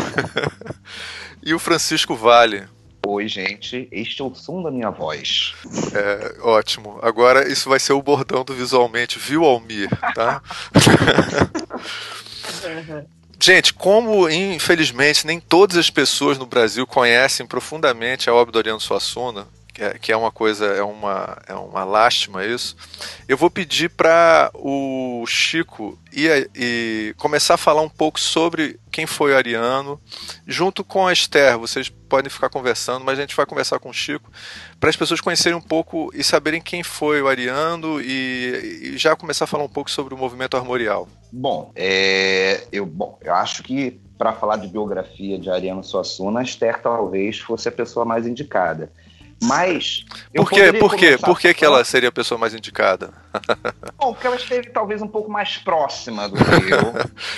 e 1.42 1.54
o 1.54 1.59
Francisco 1.59 2.14
Vale. 2.14 2.68
Oi, 3.06 3.28
gente, 3.28 3.88
este 3.90 4.23
é 4.23 4.25
o 4.25 4.35
som 4.35 4.62
da 4.62 4.71
minha 4.71 4.90
voz. 4.90 5.54
É, 5.92 6.37
ótimo. 6.40 6.99
Agora 7.02 7.50
isso 7.50 7.68
vai 7.68 7.80
ser 7.80 7.92
o 7.92 8.02
bordão 8.02 8.44
do 8.44 8.54
visualmente, 8.54 9.18
viu, 9.18 9.44
Almir? 9.44 9.90
Tá? 10.14 10.40
Gente, 13.40 13.75
como 13.75 14.30
infelizmente 14.30 15.26
nem 15.26 15.40
todas 15.40 15.76
as 15.76 15.90
pessoas 15.90 16.38
no 16.38 16.47
Brasil 16.47 16.87
conhecem 16.87 17.44
profundamente 17.44 18.30
a 18.30 18.35
obra 18.35 18.52
do 18.52 18.59
Ariano 18.61 18.80
Suassuna, 18.80 19.49
que 19.73 19.83
é, 19.83 19.99
que 19.99 20.12
é 20.12 20.17
uma 20.17 20.31
coisa, 20.31 20.67
é 20.67 20.83
uma, 20.83 21.38
é 21.49 21.55
uma 21.55 21.85
lástima 21.85 22.45
isso, 22.45 22.76
eu 23.26 23.37
vou 23.37 23.50
pedir 23.50 23.88
para 23.91 24.50
o 24.55 25.25
Chico 25.26 25.99
e 26.12 27.14
começar 27.17 27.55
a 27.55 27.59
falar 27.59 27.81
um 27.81 27.88
pouco 27.88 28.21
sobre 28.21 28.79
quem 28.91 29.07
foi 29.07 29.35
Ariano, 29.35 29.99
junto 30.47 30.85
com 30.85 31.07
a 31.07 31.12
Esther. 31.12 31.59
Vocês 31.59 31.88
podem 31.88 32.31
ficar 32.31 32.50
conversando, 32.50 33.05
mas 33.05 33.19
a 33.19 33.23
gente 33.23 33.35
vai 33.35 33.47
conversar 33.47 33.79
com 33.79 33.88
o 33.88 33.95
Chico 33.95 34.31
para 34.79 34.91
as 34.91 34.97
pessoas 34.97 35.21
conhecerem 35.21 35.57
um 35.57 35.62
pouco 35.62 36.11
e 36.14 36.23
saberem 36.23 36.61
quem 36.61 36.83
foi 36.83 37.23
o 37.23 37.29
Ariano 37.29 38.00
e, 38.00 38.93
e 38.95 38.99
já 38.99 39.17
começar 39.17 39.45
a 39.45 39.49
falar 39.49 39.64
um 39.64 39.69
pouco 39.69 39.91
sobre 39.91 40.12
o 40.12 40.19
movimento 40.19 40.57
armorial. 40.57 41.09
Bom, 41.33 41.73
é, 41.75 42.64
eu, 42.71 42.85
bom, 42.85 43.19
eu 43.23 43.35
acho 43.35 43.62
que 43.62 43.99
para 44.19 44.35
falar 44.35 44.57
de 44.57 44.69
biografia 44.69 45.38
de 45.38 45.50
Ariano 45.50 45.83
Suassuna, 45.83 46.41
a 46.41 46.43
Esther 46.43 46.81
talvez 46.81 47.41
fosse 47.41 47.69
a 47.69 47.73
pessoa 47.73 48.05
mais 48.05 48.26
indicada. 48.26 48.93
Mas. 49.43 50.05
Por 50.35 50.49
quê? 50.49 50.73
Por 50.73 50.95
quê? 50.95 51.19
Por 51.19 51.41
que, 51.41 51.53
que 51.53 51.65
ela 51.65 51.85
seria 51.85 52.09
a 52.09 52.13
pessoa 52.13 52.39
mais 52.39 52.55
indicada? 52.55 53.13
Bom, 53.99 54.13
porque 54.13 54.27
ela 54.27 54.37
esteve 54.37 54.71
talvez 54.71 55.03
um 55.03 55.09
pouco 55.09 55.31
mais 55.31 55.59
próxima 55.59 56.29
do 56.29 56.37
que 56.37 56.73
eu. 56.73 56.95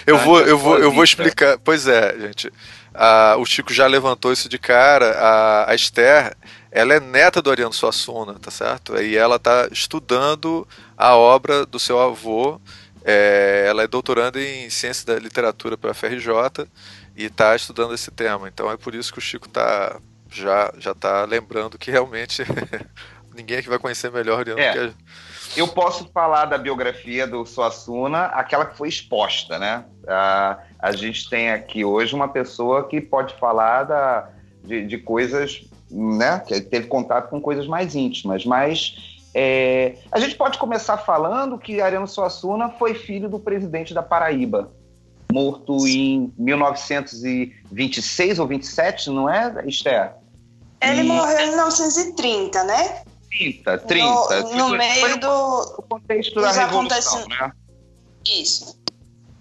eu 0.15 0.19
vou, 0.19 0.41
eu 0.41 0.59
vou, 0.59 0.79
eu 0.79 0.93
vou 0.93 1.03
explicar. 1.03 1.59
Pois 1.59 1.87
é, 1.87 2.19
gente. 2.19 2.53
Ah, 2.93 3.37
o 3.39 3.47
Chico 3.47 3.73
já 3.73 3.87
levantou 3.87 4.33
isso 4.33 4.49
de 4.49 4.59
cara. 4.59 5.13
A, 5.19 5.71
a 5.71 5.75
Esther, 5.75 6.37
ela 6.71 6.95
é 6.95 7.01
neta 7.01 7.41
do 7.41 7.51
Ariano 7.51 7.73
Suassuna, 7.73 8.35
tá 8.35 8.51
certo? 8.51 9.01
E 9.01 9.17
ela 9.17 9.37
está 9.37 9.69
estudando 9.73 10.67
a 10.97 11.17
obra 11.17 11.65
do 11.65 11.79
seu 11.79 12.01
avô. 12.01 12.61
É, 13.03 13.67
ela 13.69 13.83
é 13.83 13.87
doutoranda 13.87 14.41
em 14.41 14.69
ciência 14.71 15.07
da 15.07 15.19
literatura 15.19 15.77
pela 15.77 15.95
FRJ 15.95 16.67
e 17.17 17.25
está 17.25 17.57
estudando 17.57 17.95
esse 17.95 18.11
tema. 18.11 18.49
Então 18.49 18.71
é 18.71 18.77
por 18.77 18.95
isso 18.95 19.13
que 19.13 19.19
o 19.19 19.23
Chico 19.23 19.47
está 19.47 20.01
já 20.35 20.73
já 20.79 20.93
está 20.93 21.25
lembrando 21.25 21.79
que 21.79 21.91
realmente 21.91 22.43
ninguém 23.35 23.59
aqui 23.59 23.69
vai 23.69 23.79
conhecer 23.79 24.11
melhor 24.11 24.41
Ariano 24.41 24.61
é. 24.61 24.73
que 24.73 24.79
a... 24.79 24.91
Eu 25.57 25.69
posso 25.69 26.11
falar 26.12 26.47
da 26.47 26.59
biografia 26.59 27.26
do 27.26 27.47
Suassuna, 27.47 28.25
aquela 28.26 28.67
que 28.67 28.76
foi 28.76 28.88
exposta, 28.88 29.59
né? 29.59 29.85
A, 30.07 30.59
a 30.81 30.93
gente 30.93 31.31
tem 31.31 31.50
aqui 31.50 31.85
hoje 31.85 32.14
uma 32.14 32.26
pessoa 32.26 32.88
que 32.88 33.00
pode 33.00 33.35
falar 33.35 33.85
da, 33.85 34.31
de, 34.64 34.85
de 34.85 34.99
coisas, 34.99 35.64
né? 35.88 36.41
Que 36.41 36.61
teve 36.61 36.88
contato 36.88 37.31
com 37.31 37.41
coisas 37.41 37.69
mais 37.69 37.95
íntimas, 37.95 38.45
mas 38.45 39.23
é, 39.33 39.95
a 40.11 40.19
gente 40.19 40.35
pode 40.35 40.59
começar 40.59 40.97
falando 40.97 41.59
que 41.59 41.81
Ariano 41.81 42.09
Suassuna 42.09 42.71
foi 42.71 42.95
filho 42.95 43.29
do 43.29 43.38
presidente 43.38 43.95
da 43.95 44.03
Paraíba, 44.03 44.73
morto 45.33 45.87
em 45.87 46.33
1926 46.37 48.38
ou 48.38 48.47
27, 48.47 49.11
não 49.11 49.29
é, 49.29 49.64
Esther? 49.67 50.24
Ele 50.91 51.00
e... 51.00 51.05
morreu 51.05 51.38
em 51.38 51.49
1930, 51.49 52.64
né? 52.64 53.03
30, 53.31 53.79
30. 53.79 54.43
No, 54.43 54.57
no 54.57 54.69
meio 54.76 55.19
do. 55.19 55.76
No 55.76 55.85
contexto 55.88 56.41
da 56.41 56.53
Revolução, 56.53 57.26
né? 57.29 57.53
Isso. 58.25 58.79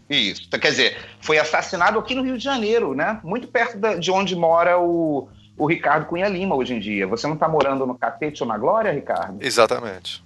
Isso. 0.09 0.49
Quer 0.49 0.69
dizer, 0.69 0.97
foi 1.21 1.37
assassinado 1.37 1.97
aqui 1.97 2.13
no 2.13 2.23
Rio 2.23 2.37
de 2.37 2.43
Janeiro, 2.43 2.93
né? 2.93 3.19
Muito 3.23 3.47
perto 3.47 3.79
de 3.99 4.11
onde 4.11 4.35
mora 4.35 4.79
o, 4.79 5.29
o 5.57 5.65
Ricardo 5.65 6.05
Cunha 6.07 6.27
Lima 6.27 6.55
hoje 6.55 6.73
em 6.73 6.79
dia. 6.79 7.07
Você 7.07 7.25
não 7.27 7.35
está 7.35 7.47
morando 7.47 7.85
no 7.85 7.95
Catete 7.95 8.43
ou 8.43 8.49
na 8.49 8.57
Glória, 8.57 8.91
Ricardo? 8.91 9.37
Exatamente. 9.41 10.23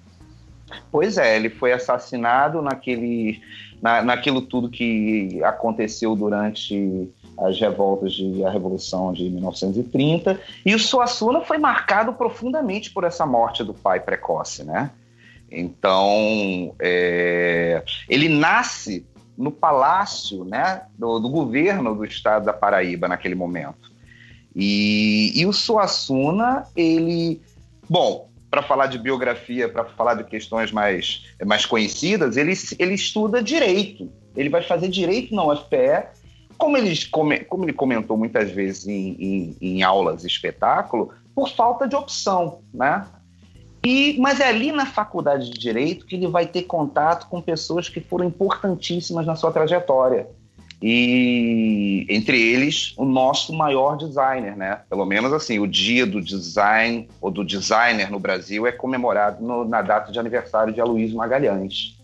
Pois 0.92 1.18
é, 1.18 1.36
ele 1.36 1.50
foi 1.50 1.72
assassinado 1.72 2.62
naquele, 2.62 3.42
na, 3.82 4.02
naquilo 4.02 4.42
tudo 4.42 4.70
que 4.70 5.42
aconteceu 5.44 6.16
durante 6.16 7.10
as 7.38 7.60
revoltas 7.60 8.14
de 8.14 8.44
a 8.44 8.50
Revolução 8.50 9.14
de 9.14 9.30
1930, 9.30 10.40
e 10.66 10.74
o 10.74 10.80
Suassuna 10.80 11.42
foi 11.42 11.58
marcado 11.58 12.14
profundamente 12.14 12.92
por 12.92 13.04
essa 13.04 13.26
morte 13.26 13.64
do 13.64 13.74
pai 13.74 14.00
precoce, 14.00 14.64
né? 14.64 14.92
Então, 15.52 16.76
é, 16.80 17.84
ele 18.10 18.28
nasce 18.28 19.06
no 19.38 19.52
palácio 19.52 20.44
né, 20.44 20.82
do, 20.98 21.20
do, 21.20 21.30
governo 21.30 21.96
do 21.96 22.04
estado 22.04 22.46
da 22.46 22.54
Paraíba 22.54 23.08
naquele 23.08 23.36
momento. 23.36 23.92
E, 24.56 25.32
e 25.40 25.46
o 25.46 25.54
Suassuna, 25.54 26.66
ele... 26.76 27.40
Bom, 27.88 28.28
para 28.50 28.64
falar 28.64 28.88
de 28.88 28.98
biografia, 28.98 29.70
para 29.70 29.86
falar 29.86 30.16
de 30.16 30.24
questões 30.24 30.72
mais, 30.72 31.26
mais 31.46 31.66
conhecidas, 31.66 32.36
ele, 32.36 32.54
ele 32.80 32.96
estuda 32.96 33.42
direito. 33.42 34.12
Ele 34.36 34.50
vai 34.50 34.64
fazer 34.64 34.88
direito 34.88 35.36
na 35.36 35.46
UFPE 35.46 36.08
como 36.58 36.78
ele, 36.78 36.94
como 37.06 37.64
ele 37.64 37.74
comentou 37.74 38.18
muitas 38.18 38.52
vezes 38.52 38.88
em, 38.88 39.16
em, 39.20 39.58
em 39.62 39.84
aulas 39.84 40.24
espetáculo, 40.24 41.14
por 41.36 41.50
falta 41.50 41.88
de 41.88 41.96
opção, 41.96 42.60
né? 42.74 43.06
E, 43.86 44.18
mas 44.20 44.40
é 44.40 44.48
ali 44.50 44.72
na 44.72 44.86
faculdade 44.86 45.50
de 45.50 45.58
Direito 45.58 46.06
que 46.06 46.16
ele 46.16 46.28
vai 46.28 46.46
ter 46.46 46.64
contato 46.64 47.28
com 47.30 47.42
pessoas 47.42 47.88
que 47.88 48.02
foram 48.02 48.26
importantíssimas 48.26 49.26
na 49.26 49.36
sua 49.36 49.52
trajetória. 49.52 50.28
E 50.82 52.06
entre 52.10 52.40
eles, 52.40 52.94
o 52.98 53.06
nosso 53.06 53.54
maior 53.54 53.98
designer, 53.98 54.56
né? 54.56 54.82
Pelo 54.90 55.06
menos 55.06 55.34
assim, 55.34 55.58
o 55.58 55.68
dia 55.68 56.06
do 56.06 56.22
design 56.22 57.10
ou 57.20 57.32
do 57.32 57.44
designer 57.44 58.12
no 58.12 58.20
Brasil 58.20 58.68
é 58.68 58.72
comemorado 58.72 59.44
no, 59.44 59.66
na 59.66 59.82
data 59.82 60.12
de 60.12 60.20
aniversário 60.20 60.74
de 60.74 60.82
Aloysio 60.82 61.18
Magalhães. 61.18 61.98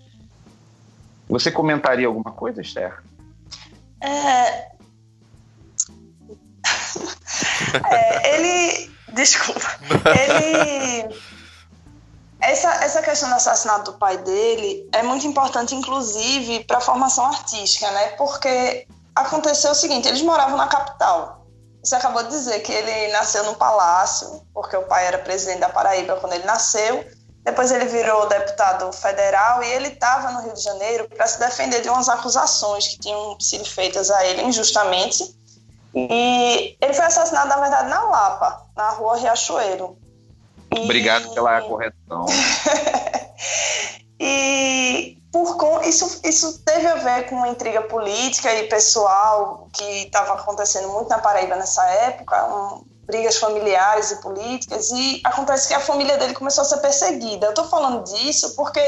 Você 1.28 1.52
comentaria 1.52 2.08
alguma 2.08 2.32
coisa, 2.32 2.62
Esther? 2.62 3.04
É... 4.04 4.68
é, 7.90 8.36
ele. 8.36 8.94
Desculpa. 9.14 9.68
Ele. 10.06 11.16
Essa, 12.42 12.84
essa 12.84 13.02
questão 13.02 13.30
do 13.30 13.36
assassinato 13.36 13.92
do 13.94 13.98
pai 13.98 14.18
dele 14.18 14.90
é 14.92 15.02
muito 15.02 15.26
importante, 15.26 15.74
inclusive, 15.74 16.66
para 16.66 16.80
a 16.80 16.82
formação 16.82 17.26
artística, 17.26 17.90
né? 17.92 18.08
Porque 18.18 18.86
aconteceu 19.16 19.72
o 19.72 19.76
seguinte: 19.76 20.08
eles 20.08 20.22
moravam 20.22 20.58
na 20.58 20.68
capital. 20.68 21.48
Você 21.82 21.96
acabou 21.96 22.24
de 22.24 22.30
dizer 22.30 22.60
que 22.60 22.72
ele 22.72 23.12
nasceu 23.14 23.44
no 23.46 23.56
palácio, 23.56 24.46
porque 24.54 24.76
o 24.76 24.84
pai 24.84 25.08
era 25.08 25.18
presidente 25.20 25.60
da 25.60 25.70
Paraíba 25.70 26.18
quando 26.18 26.34
ele 26.34 26.46
nasceu. 26.46 27.06
Depois 27.44 27.72
ele 27.72 27.86
virou 27.86 28.26
deputado 28.28 28.92
federal 28.94 29.62
e 29.62 29.68
ele 29.68 29.90
estava 29.90 30.32
no 30.32 30.44
Rio 30.44 30.54
de 30.54 30.62
Janeiro 30.62 31.10
para 31.10 31.28
se 31.28 31.40
defender 31.40 31.82
de 31.82 31.90
umas 31.90 32.08
acusações 32.08 32.88
que 32.88 33.00
tinham 33.00 33.38
sido 33.40 33.66
feitas 33.66 34.10
a 34.10 34.26
ele 34.26 34.44
injustamente. 34.44 35.36
E 35.94 36.78
ele 36.82 36.94
foi 36.94 37.06
assassinado, 37.06 37.50
na 37.50 37.58
verdade, 37.58 37.90
na 37.90 38.04
Lapa, 38.04 38.66
na 38.76 38.90
rua 38.92 39.18
Riachuelo. 39.18 39.98
E... 40.74 40.80
Obrigado 40.80 41.34
pela 41.34 41.62
correção. 41.62 42.26
e 44.20 45.18
por 45.32 45.84
isso, 45.84 46.22
isso 46.24 46.60
teve 46.64 46.88
a 46.88 46.96
ver 46.96 47.28
com 47.28 47.36
uma 47.36 47.50
intriga 47.50 47.82
política 47.82 48.54
e 48.54 48.68
pessoal 48.68 49.68
que 49.74 49.84
estava 49.84 50.34
acontecendo 50.34 50.88
muito 50.90 51.10
na 51.10 51.20
Paraíba 51.20 51.56
nessa 51.56 51.84
época, 51.86 52.46
um, 52.46 52.93
brigas 53.06 53.38
familiares 53.38 54.12
e 54.12 54.22
políticas, 54.22 54.90
e 54.92 55.22
acontece 55.24 55.68
que 55.68 55.74
a 55.74 55.80
família 55.80 56.18
dele 56.18 56.34
começou 56.34 56.62
a 56.62 56.66
ser 56.66 56.78
perseguida. 56.78 57.48
Eu 57.48 57.50
estou 57.50 57.68
falando 57.68 58.04
disso 58.04 58.56
porque 58.56 58.82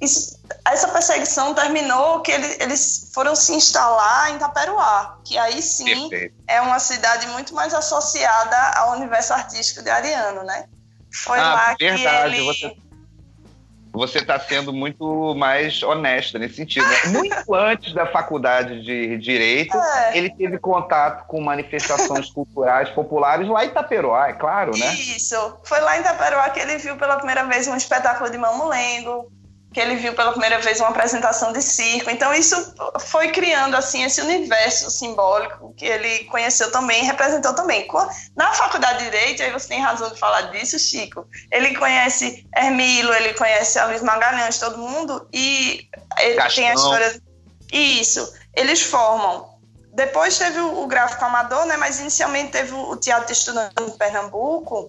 isso, 0.00 0.38
essa 0.64 0.88
perseguição 0.88 1.54
terminou 1.54 2.20
que 2.20 2.32
ele, 2.32 2.56
eles 2.60 3.10
foram 3.12 3.34
se 3.34 3.52
instalar 3.52 4.32
em 4.32 4.38
Taperoá, 4.38 5.18
que 5.24 5.36
aí 5.38 5.60
sim 5.62 6.08
Perfeito. 6.08 6.34
é 6.46 6.60
uma 6.60 6.78
cidade 6.78 7.26
muito 7.28 7.54
mais 7.54 7.74
associada 7.74 8.56
ao 8.76 8.92
universo 8.92 9.32
artístico 9.32 9.82
de 9.82 9.90
Ariano, 9.90 10.42
né? 10.44 10.66
Foi 11.12 11.38
ah, 11.38 11.54
lá 11.54 11.76
verdade. 11.78 12.34
que 12.34 12.40
ele... 12.40 12.46
Você 12.46 12.87
você 13.98 14.18
está 14.18 14.38
sendo 14.38 14.72
muito 14.72 15.34
mais 15.34 15.82
honesta 15.82 16.38
nesse 16.38 16.54
sentido. 16.54 16.86
Né? 16.86 16.96
Muito 17.06 17.54
antes 17.54 17.92
da 17.92 18.06
faculdade 18.06 18.82
de 18.82 19.18
Direito, 19.18 19.76
é. 19.76 20.16
ele 20.16 20.30
teve 20.30 20.58
contato 20.58 21.26
com 21.26 21.40
manifestações 21.40 22.30
culturais 22.32 22.88
populares 22.90 23.48
lá 23.48 23.64
em 23.64 23.68
Itaperoá, 23.68 24.28
é 24.28 24.32
claro, 24.32 24.72
né? 24.78 24.94
Isso. 24.94 25.58
Foi 25.64 25.80
lá 25.80 25.96
em 25.96 26.00
Itaperoá 26.00 26.48
que 26.50 26.60
ele 26.60 26.78
viu 26.78 26.96
pela 26.96 27.16
primeira 27.16 27.44
vez 27.44 27.66
um 27.66 27.76
espetáculo 27.76 28.30
de 28.30 28.38
Mamulengo. 28.38 29.30
Que 29.72 29.80
ele 29.80 29.96
viu 29.96 30.14
pela 30.14 30.30
primeira 30.30 30.58
vez 30.60 30.80
uma 30.80 30.88
apresentação 30.88 31.52
de 31.52 31.60
circo. 31.60 32.10
Então 32.10 32.32
isso 32.32 32.74
foi 33.00 33.28
criando 33.28 33.76
assim 33.76 34.02
esse 34.02 34.20
universo 34.20 34.90
simbólico 34.90 35.74
que 35.76 35.84
ele 35.84 36.24
conheceu 36.24 36.70
também, 36.70 37.04
representou 37.04 37.54
também. 37.54 37.86
Na 38.34 38.52
faculdade 38.52 38.98
de 38.98 39.04
direito, 39.10 39.42
aí 39.42 39.52
você 39.52 39.68
tem 39.68 39.80
razão 39.80 40.10
de 40.10 40.18
falar 40.18 40.42
disso, 40.52 40.78
Chico. 40.78 41.26
Ele 41.52 41.74
conhece 41.76 42.46
Hermilo, 42.56 43.12
ele 43.12 43.34
conhece 43.34 43.78
a 43.78 43.86
Luiz 43.86 44.02
Magalhães, 44.02 44.58
todo 44.58 44.78
mundo 44.78 45.28
e 45.32 45.88
ele 46.18 46.36
Castão. 46.36 46.54
tem 46.54 46.70
a 46.70 46.74
história 46.74 47.22
isso. 47.70 48.32
Eles 48.56 48.82
formam 48.82 49.58
depois 49.98 50.38
teve 50.38 50.60
o, 50.60 50.86
gráfico 50.86 51.24
amador, 51.24 51.66
né? 51.66 51.76
Mas 51.76 51.98
inicialmente 51.98 52.52
teve 52.52 52.72
o 52.72 52.94
teatro 52.94 53.32
estudante 53.32 53.74
em 53.82 53.90
Pernambuco, 53.90 54.88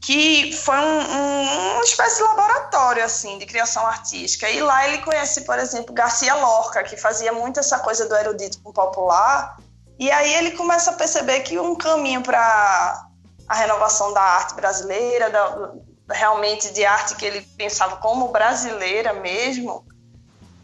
que 0.00 0.52
foi 0.52 0.76
um, 0.76 1.00
um, 1.00 1.72
uma 1.74 1.84
espécie 1.84 2.16
de 2.16 2.22
laboratório 2.22 3.04
assim 3.04 3.38
de 3.38 3.46
criação 3.46 3.86
artística. 3.86 4.48
E 4.48 4.60
lá 4.60 4.88
ele 4.88 4.98
conhece, 4.98 5.42
por 5.42 5.58
exemplo, 5.58 5.94
Garcia 5.94 6.34
Lorca, 6.34 6.82
que 6.82 6.96
fazia 6.96 7.32
muito 7.32 7.60
essa 7.60 7.78
coisa 7.80 8.08
do 8.08 8.14
erudito 8.14 8.60
popular. 8.60 9.58
E 9.98 10.10
aí 10.10 10.32
ele 10.34 10.52
começa 10.52 10.90
a 10.90 10.94
perceber 10.94 11.40
que 11.40 11.58
um 11.58 11.74
caminho 11.74 12.22
para 12.22 13.08
a 13.48 13.54
renovação 13.54 14.12
da 14.12 14.22
arte 14.22 14.54
brasileira, 14.54 15.30
da, 15.30 15.72
realmente 16.10 16.72
de 16.72 16.84
arte 16.84 17.16
que 17.16 17.24
ele 17.24 17.40
pensava 17.56 17.96
como 17.96 18.28
brasileira 18.28 19.12
mesmo, 19.14 19.84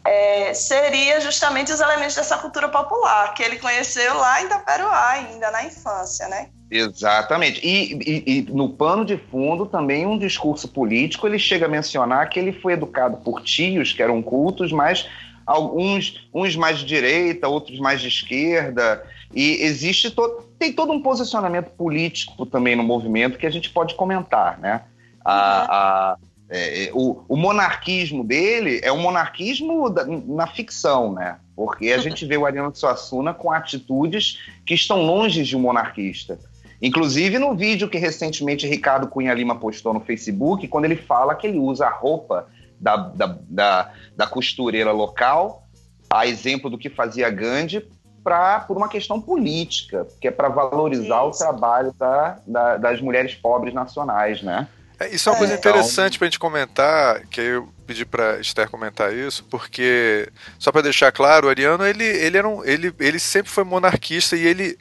é, 0.05 0.53
seria 0.53 1.19
justamente 1.19 1.73
os 1.73 1.81
elementos 1.81 2.15
dessa 2.15 2.37
cultura 2.37 2.69
popular, 2.69 3.33
que 3.33 3.43
ele 3.43 3.59
conheceu 3.59 4.15
lá 4.15 4.41
em 4.41 4.47
Taperoá, 4.47 5.09
ainda 5.09 5.51
na 5.51 5.63
infância, 5.63 6.27
né? 6.27 6.49
Exatamente. 6.69 7.65
E, 7.65 7.93
e, 7.93 8.39
e, 8.39 8.41
no 8.51 8.69
pano 8.69 9.05
de 9.05 9.17
fundo, 9.17 9.65
também 9.65 10.05
um 10.05 10.17
discurso 10.17 10.67
político, 10.67 11.27
ele 11.27 11.37
chega 11.37 11.65
a 11.65 11.69
mencionar 11.69 12.29
que 12.29 12.39
ele 12.39 12.51
foi 12.51 12.73
educado 12.73 13.17
por 13.17 13.41
tios 13.41 13.93
que 13.93 14.01
eram 14.01 14.21
cultos, 14.21 14.71
mas 14.71 15.07
alguns 15.45 16.27
uns 16.33 16.55
mais 16.55 16.79
de 16.79 16.85
direita, 16.85 17.47
outros 17.47 17.79
mais 17.79 18.01
de 18.01 18.07
esquerda. 18.07 19.05
E 19.33 19.61
existe 19.61 20.09
todo, 20.09 20.43
tem 20.57 20.73
todo 20.73 20.91
um 20.91 21.01
posicionamento 21.01 21.69
político 21.71 22.45
também 22.45 22.75
no 22.75 22.83
movimento 22.83 23.37
que 23.37 23.45
a 23.45 23.51
gente 23.51 23.69
pode 23.69 23.93
comentar, 23.95 24.59
né? 24.59 24.81
A, 25.23 25.33
uhum. 25.33 25.67
a 25.69 26.17
é, 26.47 26.85
é, 26.85 26.91
o, 26.93 27.23
o, 27.27 27.35
monarquismo 27.35 28.23
dele 28.23 28.79
é 28.83 28.91
um 28.91 29.01
monarquismo 29.01 29.89
da, 29.89 30.05
na 30.05 30.45
ficção, 30.45 31.11
né? 31.11 31.37
Porque 31.55 31.91
a 31.91 31.97
gente 31.97 32.23
vê 32.25 32.37
o 32.37 32.45
Ariano 32.45 32.75
Suassuna 32.75 33.33
com 33.33 33.51
atitudes 33.51 34.39
que 34.63 34.75
estão 34.75 35.01
longe 35.01 35.43
de 35.43 35.57
um 35.57 35.59
monarquista. 35.59 36.37
Inclusive 36.85 37.39
no 37.39 37.55
vídeo 37.55 37.89
que 37.89 37.97
recentemente 37.97 38.67
Ricardo 38.67 39.07
Cunha 39.07 39.33
Lima 39.33 39.55
postou 39.55 39.91
no 39.91 39.99
Facebook, 39.99 40.67
quando 40.67 40.85
ele 40.85 40.95
fala 40.95 41.33
que 41.33 41.47
ele 41.47 41.57
usa 41.57 41.87
a 41.87 41.89
roupa 41.89 42.47
da, 42.79 42.95
da, 42.95 43.37
da, 43.49 43.91
da 44.15 44.27
costureira 44.27 44.91
local, 44.91 45.67
a 46.07 46.27
exemplo 46.27 46.69
do 46.69 46.77
que 46.77 46.87
fazia 46.87 47.27
Gandhi, 47.31 47.83
pra, 48.23 48.59
por 48.59 48.77
uma 48.77 48.87
questão 48.87 49.19
política, 49.19 50.05
que 50.21 50.27
é 50.27 50.31
para 50.31 50.47
valorizar 50.47 51.27
Isso. 51.27 51.29
o 51.29 51.31
trabalho 51.31 51.91
da, 51.97 52.37
da, 52.45 52.77
das 52.77 53.01
mulheres 53.01 53.33
pobres 53.33 53.73
nacionais, 53.73 54.43
né? 54.43 54.67
É, 54.99 55.09
isso 55.09 55.27
é 55.27 55.31
uma 55.31 55.37
é, 55.37 55.39
coisa 55.39 55.53
interessante 55.55 56.15
então... 56.15 56.19
para 56.19 56.27
a 56.27 56.29
gente 56.29 56.39
comentar, 56.39 57.21
que 57.25 57.41
eu 57.41 57.67
pedi 57.87 58.05
para 58.05 58.39
Esther 58.39 58.69
comentar 58.69 59.11
isso, 59.11 59.43
porque 59.49 60.29
só 60.59 60.71
para 60.71 60.83
deixar 60.83 61.11
claro, 61.11 61.47
o 61.47 61.49
Ariano 61.49 61.83
ele 61.83 62.03
ele 62.03 62.37
era 62.37 62.47
um, 62.47 62.63
ele 62.63 62.93
ele 62.99 63.19
sempre 63.19 63.51
foi 63.51 63.63
monarquista 63.63 64.37
e 64.37 64.45
ele 64.45 64.77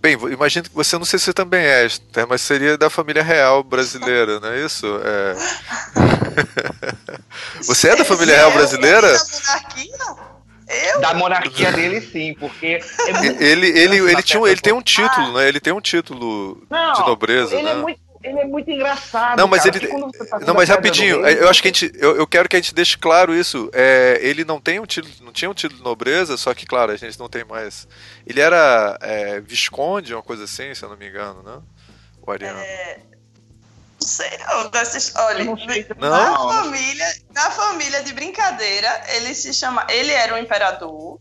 Bem, 0.00 0.14
imagino 0.32 0.64
que 0.64 0.74
você 0.74 0.96
não 0.96 1.04
sei 1.04 1.18
se 1.18 1.26
você 1.26 1.32
também 1.34 1.60
é, 1.62 1.84
Esther, 1.84 2.26
mas 2.26 2.40
seria 2.40 2.78
da 2.78 2.88
família 2.88 3.22
real 3.22 3.62
brasileira, 3.62 4.40
não 4.40 4.48
é 4.48 4.64
isso? 4.64 4.86
É... 5.04 5.34
você 7.66 7.90
é 7.90 7.96
da 7.96 8.04
família 8.04 8.34
real 8.34 8.50
brasileira? 8.50 9.12
Da 9.12 9.18
monarquia? 9.18 10.30
Eu? 10.70 11.00
Da 11.00 11.14
monarquia 11.14 11.72
dele, 11.72 12.00
sim, 12.00 12.34
porque. 12.34 12.78
É 13.08 13.26
ele, 13.44 13.66
ele, 13.78 13.96
ele, 13.96 14.22
tinha, 14.22 14.42
ele 14.48 14.60
tem 14.60 14.72
um 14.72 14.80
título, 14.80 15.34
né? 15.34 15.48
Ele 15.48 15.60
tem 15.60 15.72
um 15.72 15.80
título 15.80 16.62
não, 16.70 16.92
de 16.92 17.00
nobreza. 17.00 17.56
Ele 17.56 17.68
é 17.68 17.74
né? 17.74 17.80
é 17.80 17.82
muito 17.82 18.00
ele 18.22 18.38
é 18.38 18.44
muito 18.44 18.70
engraçado. 18.70 19.38
Não, 19.38 19.48
mas 19.48 19.62
cara, 19.62 19.76
ele. 19.76 19.88
Tá 19.88 20.38
não, 20.40 20.54
mas 20.54 20.68
rapidinho, 20.68 21.22
rei, 21.22 21.38
eu 21.40 21.48
acho 21.48 21.62
que 21.62 21.68
a 21.68 21.72
gente. 21.72 21.90
Eu, 21.96 22.16
eu, 22.16 22.26
quero 22.26 22.48
que 22.48 22.56
a 22.56 22.58
gente 22.58 22.74
deixe 22.74 22.96
claro 22.98 23.34
isso. 23.34 23.70
É, 23.72 24.18
ele 24.20 24.44
não 24.44 24.60
tem 24.60 24.78
um 24.78 24.84
título, 24.84 25.12
não 25.22 25.32
tinha 25.32 25.50
um 25.50 25.54
título 25.54 25.78
de 25.78 25.84
nobreza, 25.84 26.36
só 26.36 26.52
que, 26.52 26.66
claro, 26.66 26.92
a 26.92 26.96
gente 26.96 27.18
não 27.18 27.30
tem 27.30 27.44
mais. 27.44 27.88
Ele 28.26 28.40
era 28.40 28.98
é, 29.00 29.40
Visconde, 29.40 30.14
uma 30.14 30.22
coisa 30.22 30.44
assim, 30.44 30.74
se 30.74 30.84
eu 30.84 30.90
não 30.90 30.98
me 30.98 31.08
engano, 31.08 31.42
né? 31.42 31.62
O 32.20 32.30
Ariano. 32.30 32.58
É... 32.58 32.98
Não 34.00 34.08
sei, 34.08 34.38
não. 34.38 34.70
Dessas, 34.70 35.14
olha, 35.16 35.44
não 35.44 35.56
sei. 35.56 35.86
na, 35.98 36.36
família, 36.36 37.14
na 37.34 37.50
família 37.50 38.02
de 38.02 38.12
brincadeira, 38.12 39.02
ele 39.14 39.34
se 39.34 39.54
chama. 39.54 39.86
Ele 39.88 40.12
era 40.12 40.34
o 40.34 40.38
imperador. 40.38 41.18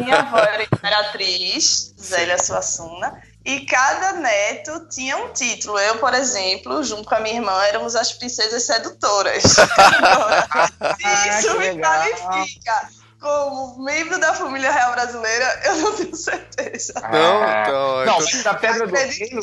Minha 0.00 0.20
avó 0.20 0.38
era 0.38 0.62
imperatriz, 0.72 1.94
Zélia 2.00 2.38
Suassuna. 2.38 3.22
E 3.48 3.60
cada 3.60 4.12
neto 4.12 4.86
tinha 4.90 5.16
um 5.16 5.32
título. 5.32 5.78
Eu, 5.78 5.96
por 5.96 6.12
exemplo, 6.12 6.84
junto 6.84 7.04
com 7.04 7.14
a 7.14 7.20
minha 7.20 7.36
irmã, 7.36 7.58
éramos 7.64 7.96
as 7.96 8.12
princesas 8.12 8.62
sedutoras. 8.64 9.42
isso 11.40 11.58
me 11.58 11.80
qualifica 11.80 12.90
como 13.18 13.82
membro 13.82 14.20
da 14.20 14.34
família 14.34 14.70
real 14.70 14.92
brasileira, 14.92 15.62
eu 15.64 15.76
não 15.76 15.96
tenho 15.96 16.14
certeza. 16.14 16.92
Não, 17.00 17.42
então. 17.42 18.04
Não, 18.04 18.22
então... 18.22 18.42
na 18.44 18.54
Pedra 18.54 18.86
do 18.86 18.94
Reino. 18.94 19.40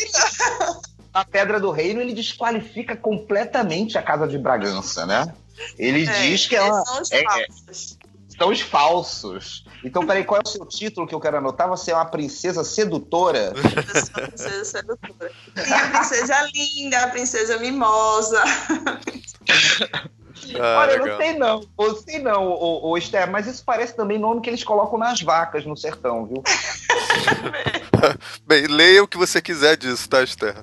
Na 1.11 1.25
Pedra 1.25 1.59
do 1.59 1.71
Reino, 1.71 1.99
ele 1.99 2.13
desqualifica 2.13 2.95
completamente 2.95 3.97
a 3.97 4.03
Casa 4.03 4.27
de 4.27 4.37
Bragança, 4.37 5.07
né? 5.07 5.33
Ele 5.79 6.07
é, 6.07 6.11
diz 6.11 6.45
que 6.45 6.55
ela. 6.55 6.83
É, 7.09 7.21
é 7.21 7.47
são 8.37 8.49
os 8.49 8.61
falsos. 8.61 9.65
Então, 9.83 10.05
peraí, 10.05 10.23
qual 10.23 10.39
é 10.39 10.47
o 10.47 10.49
seu 10.49 10.65
título 10.65 11.07
que 11.07 11.15
eu 11.15 11.19
quero 11.19 11.37
anotar? 11.37 11.67
Você 11.69 11.91
é 11.91 11.95
uma 11.95 12.05
princesa 12.05 12.63
sedutora? 12.63 13.53
Eu 13.55 14.01
sou 14.01 14.11
uma 14.17 14.27
princesa 14.27 14.65
sedutora. 14.65 15.31
E 15.55 15.73
a 15.73 15.89
princesa 15.89 16.49
linda, 16.53 17.03
a 17.03 17.07
princesa 17.07 17.57
mimosa. 17.57 18.43
Ah, 20.59 20.81
Olha, 20.81 21.01
legal. 21.01 21.07
não 21.07 21.17
sei 21.17 21.37
não, 21.37 21.67
não 21.77 21.95
sei 21.95 22.19
não, 22.19 22.47
o, 22.47 22.89
o 22.89 22.97
Esther, 22.97 23.31
mas 23.31 23.47
isso 23.47 23.63
parece 23.65 23.95
também 23.95 24.19
nome 24.19 24.41
que 24.41 24.49
eles 24.49 24.63
colocam 24.63 24.97
nas 24.97 25.21
vacas 25.21 25.65
no 25.65 25.75
sertão, 25.75 26.25
viu? 26.25 26.43
Bem, 28.45 28.67
leia 28.67 29.03
o 29.03 29.07
que 29.07 29.17
você 29.17 29.41
quiser 29.41 29.77
disso, 29.77 30.07
tá, 30.07 30.23
Esther? 30.23 30.55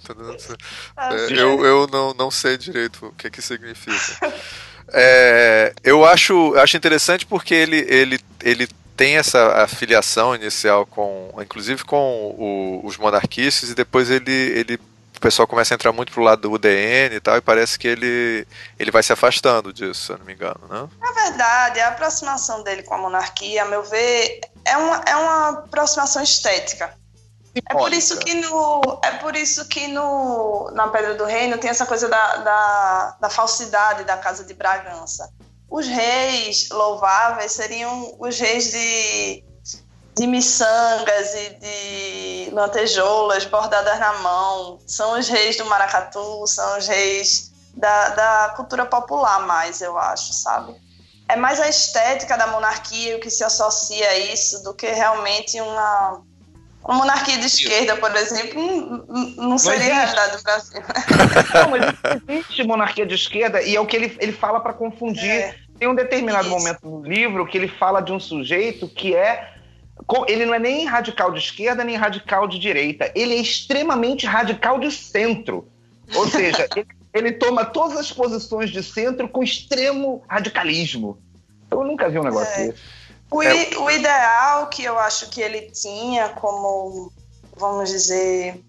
Ah, 0.96 1.14
é, 1.14 1.32
eu 1.32 1.64
eu 1.64 1.86
não, 1.88 2.14
não 2.14 2.30
sei 2.30 2.56
direito 2.56 3.06
o 3.06 3.12
que 3.12 3.30
que 3.30 3.42
significa. 3.42 3.96
É, 4.92 5.72
eu 5.82 6.04
acho, 6.04 6.54
acho 6.56 6.76
interessante 6.76 7.24
porque 7.24 7.54
ele, 7.54 7.86
ele, 7.88 8.20
ele 8.42 8.68
tem 8.96 9.16
essa 9.16 9.62
afiliação 9.62 10.34
inicial 10.34 10.84
com, 10.86 11.32
inclusive 11.40 11.82
com 11.84 12.34
o, 12.38 12.86
os 12.86 12.96
monarquistas 12.98 13.70
e 13.70 13.74
depois 13.74 14.10
ele, 14.10 14.30
ele 14.30 14.78
o 15.16 15.20
pessoal 15.20 15.46
começa 15.46 15.72
a 15.72 15.76
entrar 15.76 15.92
muito 15.92 16.12
pro 16.12 16.22
lado 16.22 16.42
do 16.42 16.52
UDN 16.52 17.14
e 17.14 17.20
tal, 17.20 17.36
e 17.36 17.40
parece 17.40 17.78
que 17.78 17.86
ele, 17.86 18.46
ele 18.78 18.90
vai 18.90 19.02
se 19.02 19.12
afastando 19.12 19.72
disso, 19.72 20.06
se 20.06 20.12
eu 20.12 20.18
não 20.18 20.24
me 20.24 20.34
engano, 20.34 20.60
né? 20.68 20.88
Na 21.00 21.12
verdade, 21.12 21.78
a 21.80 21.88
aproximação 21.88 22.62
dele 22.64 22.82
com 22.82 22.94
a 22.94 22.98
monarquia, 22.98 23.62
a 23.62 23.66
meu 23.66 23.84
ver, 23.84 24.40
é 24.64 24.76
uma, 24.76 24.96
é 25.06 25.16
uma 25.16 25.48
aproximação 25.50 26.22
estética. 26.22 26.92
É 27.54 27.74
por 27.74 27.92
isso 27.92 28.18
que 28.18 28.34
no 28.34 29.00
é 29.02 29.10
por 29.18 29.36
isso 29.36 29.68
que 29.68 29.86
no 29.88 30.70
na 30.72 30.88
Pedra 30.88 31.14
do 31.14 31.24
Reino 31.24 31.58
tem 31.58 31.68
essa 31.68 31.84
coisa 31.84 32.08
da, 32.08 32.36
da, 32.36 33.16
da 33.20 33.30
falsidade 33.30 34.04
da 34.04 34.16
casa 34.16 34.44
de 34.44 34.54
Bragança. 34.54 35.30
Os 35.68 35.86
reis 35.86 36.68
louváveis 36.70 37.52
seriam 37.52 38.14
os 38.18 38.38
reis 38.38 38.70
de 38.70 39.44
de 40.14 40.26
miçangas 40.26 41.34
e 41.34 41.50
de 41.54 42.50
lantejoulas 42.52 43.44
bordadas 43.46 43.98
na 43.98 44.12
mão. 44.14 44.78
São 44.86 45.18
os 45.18 45.28
reis 45.28 45.56
do 45.56 45.64
maracatu, 45.66 46.46
são 46.46 46.78
os 46.78 46.86
reis 46.86 47.50
da, 47.74 48.08
da 48.10 48.52
cultura 48.56 48.84
popular 48.84 49.46
mais, 49.46 49.80
eu 49.80 49.96
acho, 49.96 50.32
sabe? 50.32 50.74
É 51.28 51.36
mais 51.36 51.60
a 51.60 51.68
estética 51.68 52.36
da 52.36 52.46
monarquia 52.46 53.16
o 53.16 53.20
que 53.20 53.30
se 53.30 53.42
associa 53.42 54.06
a 54.06 54.18
isso 54.18 54.62
do 54.62 54.74
que 54.74 54.86
realmente 54.86 55.58
uma 55.60 56.22
uma 56.84 56.98
monarquia 56.98 57.38
de 57.38 57.46
esquerda, 57.46 57.96
por 57.96 58.14
exemplo, 58.16 58.60
não, 59.08 59.48
não 59.48 59.58
seria 59.58 59.92
a 59.92 60.04
realidade 60.04 60.36
do 60.36 60.42
Brasil. 60.42 60.82
Não, 61.54 61.70
mas 61.70 62.18
existe 62.28 62.64
monarquia 62.64 63.06
de 63.06 63.14
esquerda 63.14 63.62
e 63.62 63.76
é 63.76 63.80
o 63.80 63.86
que 63.86 63.94
ele, 63.94 64.16
ele 64.18 64.32
fala 64.32 64.58
para 64.60 64.72
confundir. 64.72 65.30
É. 65.30 65.54
Tem 65.78 65.88
um 65.88 65.94
determinado 65.94 66.46
Isso. 66.46 66.56
momento 66.56 66.80
no 66.84 67.02
livro 67.02 67.46
que 67.46 67.56
ele 67.56 67.68
fala 67.68 68.00
de 68.00 68.12
um 68.12 68.18
sujeito 68.18 68.88
que 68.88 69.14
é. 69.14 69.52
Ele 70.26 70.44
não 70.44 70.54
é 70.54 70.58
nem 70.58 70.84
radical 70.84 71.30
de 71.30 71.38
esquerda 71.38 71.84
nem 71.84 71.96
radical 71.96 72.48
de 72.48 72.58
direita. 72.58 73.12
Ele 73.14 73.34
é 73.34 73.40
extremamente 73.40 74.26
radical 74.26 74.78
de 74.80 74.90
centro. 74.90 75.68
Ou 76.14 76.26
seja, 76.30 76.66
ele, 76.74 76.86
ele 77.14 77.32
toma 77.32 77.64
todas 77.64 77.96
as 77.96 78.10
posições 78.10 78.70
de 78.70 78.82
centro 78.82 79.28
com 79.28 79.42
extremo 79.42 80.24
radicalismo. 80.28 81.18
Eu 81.70 81.84
nunca 81.84 82.08
vi 82.08 82.18
um 82.18 82.24
negócio 82.24 82.60
é. 82.60 82.66
desse. 82.68 82.82
O, 83.32 83.42
é... 83.42 83.70
o 83.78 83.90
ideal 83.90 84.68
que 84.68 84.84
eu 84.84 84.98
acho 84.98 85.30
que 85.30 85.40
ele 85.40 85.70
tinha 85.70 86.28
como, 86.30 87.10
vamos 87.56 87.88
dizer, 87.88 88.62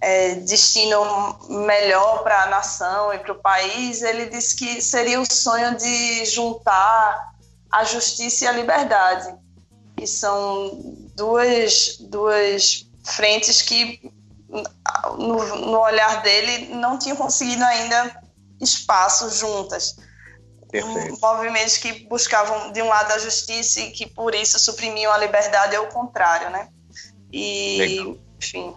é, 0.00 0.34
destino 0.34 1.38
melhor 1.48 2.22
para 2.22 2.42
a 2.42 2.46
nação 2.46 3.12
e 3.14 3.18
para 3.18 3.32
o 3.32 3.40
país, 3.40 4.02
ele 4.02 4.26
disse 4.26 4.56
que 4.56 4.82
seria 4.82 5.20
o 5.20 5.30
sonho 5.30 5.76
de 5.76 6.24
juntar 6.26 7.34
a 7.70 7.84
justiça 7.84 8.44
e 8.44 8.48
a 8.48 8.52
liberdade, 8.52 9.34
que 9.96 10.06
são 10.06 10.78
duas, 11.14 11.96
duas 12.00 12.86
frentes 13.04 13.62
que, 13.62 14.12
no, 15.16 15.56
no 15.56 15.78
olhar 15.78 16.22
dele, 16.22 16.74
não 16.74 16.98
tinham 16.98 17.16
conseguido 17.16 17.64
ainda 17.64 18.22
espaço 18.60 19.30
juntas. 19.30 19.96
Perfeito. 20.70 21.18
Movimentos 21.20 21.76
que 21.76 22.04
buscavam, 22.04 22.72
de 22.72 22.80
um 22.80 22.88
lado, 22.88 23.12
a 23.12 23.18
justiça 23.18 23.80
e 23.80 23.90
que, 23.90 24.06
por 24.06 24.34
isso, 24.34 24.58
suprimiam 24.58 25.12
a 25.12 25.18
liberdade, 25.18 25.74
é 25.74 25.80
o 25.80 25.88
contrário, 25.88 26.50
né? 26.50 26.68
E, 27.32 27.76
Legal. 27.78 28.16
enfim. 28.38 28.74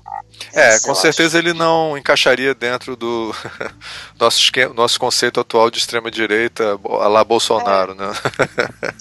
É, 0.54 0.80
com 0.80 0.94
certeza 0.94 1.38
acho. 1.38 1.48
ele 1.48 1.58
não 1.58 1.98
encaixaria 1.98 2.54
dentro 2.54 2.96
do 2.96 3.34
nosso, 4.20 4.40
esquema, 4.40 4.74
nosso 4.74 5.00
conceito 5.00 5.40
atual 5.40 5.72
de 5.72 5.80
extrema-direita, 5.80 6.80
lá 6.84 7.24
Bolsonaro, 7.24 7.94
é. 7.94 7.96
né? 7.96 8.14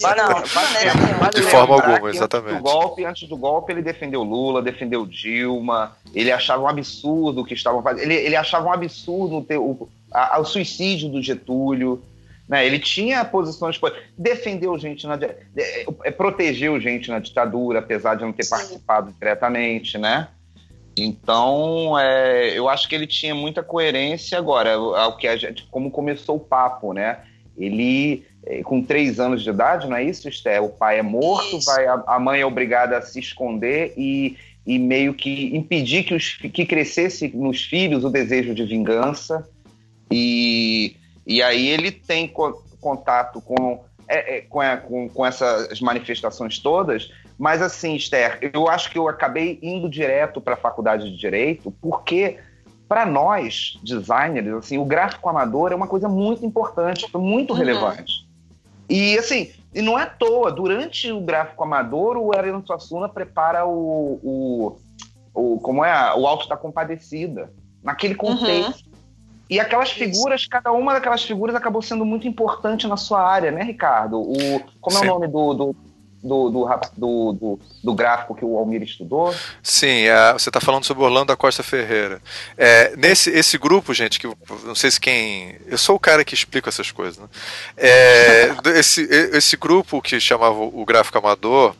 Não, 0.17 1.29
de 1.29 1.41
forma 1.43 1.75
alguma, 1.75 2.09
exatamente. 2.09 2.55
Antes 2.55 2.63
do, 2.63 2.71
golpe, 2.71 3.05
antes 3.05 3.29
do 3.29 3.37
golpe, 3.37 3.71
ele 3.71 3.81
defendeu 3.81 4.23
Lula, 4.23 4.61
defendeu 4.61 5.05
Dilma, 5.05 5.95
ele 6.13 6.31
achava 6.31 6.63
um 6.63 6.67
absurdo 6.67 7.41
o 7.41 7.45
que 7.45 7.53
estavam 7.53 7.81
fazendo, 7.81 8.03
ele, 8.03 8.15
ele 8.15 8.35
achava 8.35 8.67
um 8.67 8.73
absurdo 8.73 9.41
ter 9.41 9.57
o, 9.57 9.87
a, 10.11 10.39
o 10.39 10.45
suicídio 10.45 11.09
do 11.09 11.21
Getúlio. 11.21 12.03
Né? 12.53 12.67
Ele 12.67 12.77
tinha 12.77 13.25
posições. 13.25 13.81
Defendeu 14.15 14.77
gente 14.77 15.07
na. 15.07 15.17
É, 16.05 16.11
protegeu 16.11 16.79
gente 16.79 17.09
na 17.09 17.17
ditadura, 17.17 17.79
apesar 17.79 18.13
de 18.13 18.21
não 18.21 18.31
ter 18.31 18.43
Sim. 18.43 18.51
participado 18.51 19.11
diretamente, 19.19 19.97
né? 19.97 20.27
Então, 20.95 21.97
é, 21.97 22.55
eu 22.55 22.69
acho 22.69 22.87
que 22.87 22.93
ele 22.93 23.07
tinha 23.07 23.33
muita 23.33 23.63
coerência 23.63 24.37
agora, 24.37 24.75
ao 24.75 25.17
que 25.17 25.27
a 25.27 25.35
gente, 25.35 25.65
como 25.71 25.89
começou 25.89 26.35
o 26.35 26.39
papo, 26.39 26.93
né? 26.93 27.21
Ele, 27.57 28.23
é, 28.45 28.61
com 28.61 28.83
três 28.83 29.19
anos 29.19 29.41
de 29.41 29.49
idade, 29.49 29.89
não 29.89 29.97
é 29.97 30.03
isso, 30.03 30.29
Esther? 30.29 30.63
O 30.63 30.69
pai 30.69 30.99
é 30.99 31.01
morto, 31.01 31.59
vai, 31.65 31.87
a, 31.87 32.03
a, 32.05 32.19
mãe 32.19 32.41
é 32.41 32.45
obrigada 32.45 32.99
a 32.99 33.01
se 33.01 33.19
esconder 33.19 33.95
e, 33.97 34.37
e 34.63 34.77
meio 34.77 35.15
que 35.15 35.57
impedir 35.57 36.03
que, 36.03 36.13
os, 36.13 36.33
que 36.33 36.67
crescesse 36.67 37.29
nos 37.29 37.63
filhos 37.63 38.03
o 38.03 38.11
desejo 38.11 38.53
de 38.53 38.63
vingança. 38.63 39.49
E, 40.11 40.95
e 41.25 41.41
aí 41.41 41.67
ele 41.67 41.91
tem 41.91 42.27
co 42.27 42.61
contato 42.79 43.39
com, 43.39 43.81
é, 44.09 44.37
é, 44.37 44.41
com, 44.41 44.59
a, 44.59 44.75
com, 44.75 45.07
com 45.07 45.25
essas 45.25 45.79
manifestações 45.79 46.59
todas, 46.59 47.09
mas 47.37 47.61
assim, 47.61 47.95
Esther, 47.95 48.39
eu 48.53 48.67
acho 48.67 48.91
que 48.91 48.97
eu 48.97 49.07
acabei 49.07 49.57
indo 49.61 49.89
direto 49.89 50.41
para 50.41 50.55
a 50.55 50.57
faculdade 50.57 51.09
de 51.09 51.17
Direito, 51.17 51.71
porque 51.81 52.39
para 52.87 53.05
nós, 53.05 53.79
designers, 53.81 54.47
assim, 54.55 54.77
o 54.77 54.85
gráfico 54.85 55.27
amador 55.29 55.71
é 55.71 55.75
uma 55.75 55.87
coisa 55.87 56.09
muito 56.09 56.45
importante, 56.45 57.09
muito 57.15 57.53
uhum. 57.53 57.59
relevante. 57.59 58.27
E 58.89 59.17
assim, 59.17 59.51
e 59.73 59.81
não 59.81 59.97
é 59.97 60.03
à 60.03 60.05
toa, 60.05 60.51
durante 60.51 61.11
o 61.11 61.21
gráfico 61.21 61.63
amador, 61.63 62.17
o 62.17 62.35
Ariano 62.35 62.65
Suassuna 62.65 63.09
prepara 63.09 63.65
o, 63.65 64.19
o, 64.21 64.77
o, 65.33 65.59
como 65.59 65.83
é, 65.83 66.13
o 66.15 66.27
Alto 66.27 66.47
da 66.47 66.55
Compadecida, 66.55 67.51
naquele 67.81 68.13
uhum. 68.13 68.19
contexto. 68.19 68.85
Uhum. 68.85 68.92
E 69.49 69.59
aquelas 69.59 69.91
figuras, 69.91 70.47
cada 70.47 70.71
uma 70.71 70.93
daquelas 70.93 71.23
figuras 71.23 71.55
acabou 71.55 71.81
sendo 71.81 72.05
muito 72.05 72.27
importante 72.27 72.87
na 72.87 72.97
sua 72.97 73.21
área, 73.21 73.51
né, 73.51 73.63
Ricardo? 73.63 74.19
O, 74.19 74.59
como 74.79 74.97
Sim. 74.97 75.05
é 75.05 75.11
o 75.11 75.13
nome 75.13 75.27
do, 75.27 75.53
do, 75.53 75.75
do, 76.23 76.49
do, 76.49 77.33
do, 77.33 77.59
do, 77.83 77.93
gráfico 77.93 78.33
que 78.33 78.45
o 78.45 78.57
Almir 78.57 78.81
estudou? 78.81 79.35
Sim, 79.61 80.07
é, 80.07 80.33
você 80.33 80.49
está 80.49 80.61
falando 80.61 80.85
sobre 80.85 81.03
Orlando 81.03 81.27
da 81.27 81.35
Costa 81.35 81.61
Ferreira. 81.61 82.21
É, 82.57 82.95
nesse 82.95 83.29
esse 83.31 83.57
grupo, 83.57 83.93
gente, 83.93 84.17
que 84.17 84.27
não 84.63 84.75
sei 84.75 84.89
se 84.89 84.99
quem. 84.99 85.59
Eu 85.67 85.77
sou 85.77 85.97
o 85.97 85.99
cara 85.99 86.23
que 86.23 86.33
explica 86.33 86.69
essas 86.69 86.89
coisas. 86.91 87.17
Né? 87.17 87.27
É, 87.77 88.55
esse, 88.75 89.01
esse 89.33 89.57
grupo 89.57 90.01
que 90.01 90.19
chamava 90.19 90.59
o 90.59 90.85
Gráfico 90.85 91.17
Amador. 91.17 91.75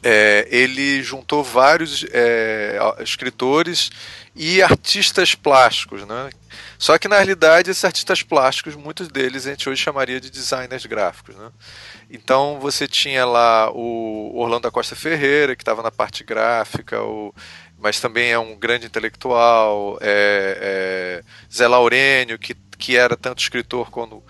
É, 0.00 0.46
ele 0.48 1.02
juntou 1.02 1.42
vários 1.42 2.06
é, 2.12 2.78
escritores 3.00 3.90
e 4.38 4.62
artistas 4.62 5.34
plásticos, 5.34 6.06
né? 6.06 6.30
Só 6.78 6.96
que 6.96 7.08
na 7.08 7.16
realidade 7.16 7.72
esses 7.72 7.84
artistas 7.84 8.22
plásticos, 8.22 8.76
muitos 8.76 9.08
deles 9.08 9.44
a 9.44 9.50
gente 9.50 9.68
hoje 9.68 9.82
chamaria 9.82 10.20
de 10.20 10.30
designers 10.30 10.86
gráficos, 10.86 11.34
né? 11.34 11.50
Então 12.08 12.60
você 12.60 12.86
tinha 12.86 13.26
lá 13.26 13.68
o 13.72 14.38
Orlando 14.38 14.62
da 14.62 14.70
Costa 14.70 14.94
Ferreira, 14.94 15.56
que 15.56 15.62
estava 15.62 15.82
na 15.82 15.90
parte 15.90 16.22
gráfica, 16.22 17.02
o, 17.02 17.34
mas 17.76 18.00
também 18.00 18.30
é 18.30 18.38
um 18.38 18.56
grande 18.56 18.86
intelectual, 18.86 19.98
é, 20.00 21.20
é, 21.20 21.52
Zé 21.52 21.66
Laurênio, 21.66 22.38
que 22.38 22.54
que 22.78 22.96
era 22.96 23.16
tanto 23.16 23.40
escritor 23.40 23.90
quanto, 23.90 24.22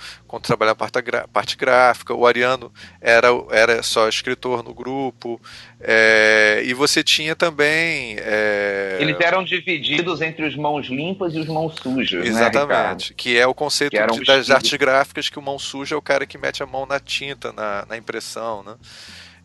trabalhava 0.43 0.85
a 0.85 0.89
parte, 0.89 1.29
parte 1.33 1.57
gráfica, 1.57 2.15
o 2.15 2.27
Ariano 2.27 2.73
era, 3.01 3.29
era 3.51 3.83
só 3.83 4.09
escritor 4.09 4.65
no 4.65 4.73
grupo, 4.73 5.39
é, 5.81 6.63
e 6.65 6.73
você 6.73 7.05
tinha 7.05 7.37
também. 7.37 8.17
É... 8.19 8.97
Eles 9.01 9.17
eram 9.21 9.45
divididos 9.45 10.23
entre 10.23 10.47
os 10.47 10.57
mãos 10.57 10.89
limpas 10.89 11.35
e 11.35 11.41
os 11.41 11.47
mãos 11.47 11.77
sujas. 11.81 12.25
Né, 12.25 12.29
Exatamente, 12.29 13.11
né, 13.11 13.15
que 13.17 13.39
é 13.39 13.47
o 13.47 13.55
conceito 13.55 13.95
de, 13.95 14.25
das 14.25 14.51
artes 14.51 14.73
gráficas 14.79 15.29
que 15.29 15.39
o 15.39 15.43
mão 15.43 15.59
suja 15.59 15.95
é 15.95 15.99
o 15.99 16.03
cara 16.03 16.27
que 16.27 16.39
mete 16.39 16.63
a 16.63 16.67
mão 16.67 16.87
na 16.87 16.99
tinta, 16.99 17.53
na, 17.53 17.85
na 17.87 17.97
impressão. 17.97 18.63
Né? 18.63 18.75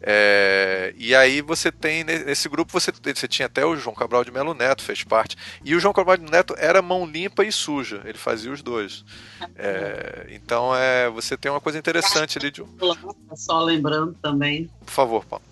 É, 0.05 0.93
e 0.97 1.15
aí 1.15 1.41
você 1.41 1.71
tem, 1.71 2.03
nesse 2.03 2.49
grupo, 2.49 2.73
você, 2.73 2.91
você 2.91 3.25
tinha 3.25 3.45
até 3.45 3.65
o 3.65 3.77
João 3.77 3.95
Cabral 3.95 4.25
de 4.25 4.31
Melo 4.31 4.53
Neto, 4.53 4.83
fez 4.83 5.01
parte. 5.01 5.37
E 5.63 5.73
o 5.73 5.79
João 5.79 5.93
Cabral 5.93 6.17
de 6.17 6.29
Neto 6.29 6.53
era 6.57 6.81
mão 6.81 7.05
limpa 7.05 7.45
e 7.45 7.51
suja, 7.53 8.01
ele 8.03 8.17
fazia 8.17 8.51
os 8.51 8.61
dois. 8.61 9.05
É, 9.55 10.27
então 10.31 10.75
é, 10.75 11.09
você 11.09 11.37
tem 11.37 11.49
uma 11.49 11.61
coisa 11.61 11.79
interessante 11.79 12.37
ali 12.37 12.51
de. 12.51 12.61
Só 13.33 13.61
lembrando 13.63 14.13
também. 14.21 14.69
Por 14.85 14.91
favor, 14.91 15.25
Paulo. 15.25 15.45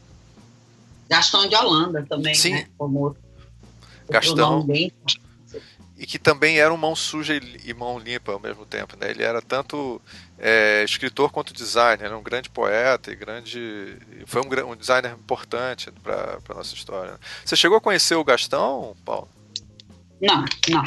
Gastão 1.09 1.47
de 1.47 1.55
Holanda 1.55 2.05
também, 2.09 2.35
Sim. 2.35 2.51
né? 2.51 2.67
Como 2.77 3.15
Gastão. 4.09 4.63
Bem 4.63 4.91
e 6.01 6.05
que 6.07 6.17
também 6.17 6.57
era 6.57 6.73
um 6.73 6.77
mão 6.77 6.95
suja 6.95 7.39
e 7.63 7.73
mão 7.75 7.99
limpa 7.99 8.31
ao 8.31 8.39
mesmo 8.39 8.65
tempo. 8.65 8.97
Né? 8.99 9.11
Ele 9.11 9.21
era 9.21 9.39
tanto 9.39 10.01
é, 10.39 10.83
escritor 10.83 11.31
quanto 11.31 11.53
designer, 11.53 12.05
era 12.05 12.17
um 12.17 12.23
grande 12.23 12.49
poeta 12.49 13.11
e 13.11 13.15
grande. 13.15 13.99
Foi 14.25 14.41
um, 14.41 14.71
um 14.71 14.75
designer 14.75 15.11
importante 15.11 15.91
para 16.01 16.39
a 16.49 16.53
nossa 16.55 16.73
história. 16.73 17.19
Você 17.45 17.55
chegou 17.55 17.77
a 17.77 17.81
conhecer 17.81 18.15
o 18.15 18.23
Gastão, 18.23 18.95
Paulo? 19.05 19.29
Não, 20.19 20.43
não. 20.69 20.83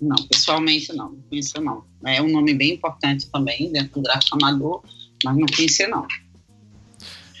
Não, 0.00 0.16
pessoalmente 0.28 0.92
não, 0.94 1.10
não 1.10 1.22
conhecia 1.22 1.60
não. 1.60 1.84
É 2.06 2.22
um 2.22 2.30
nome 2.30 2.54
bem 2.54 2.74
importante 2.74 3.28
também 3.28 3.72
dentro 3.72 3.94
do 3.94 4.02
gráfico 4.02 4.38
amador, 4.40 4.80
mas 5.24 5.36
não 5.36 5.46
conhecia 5.46 5.88
não. 5.88 6.06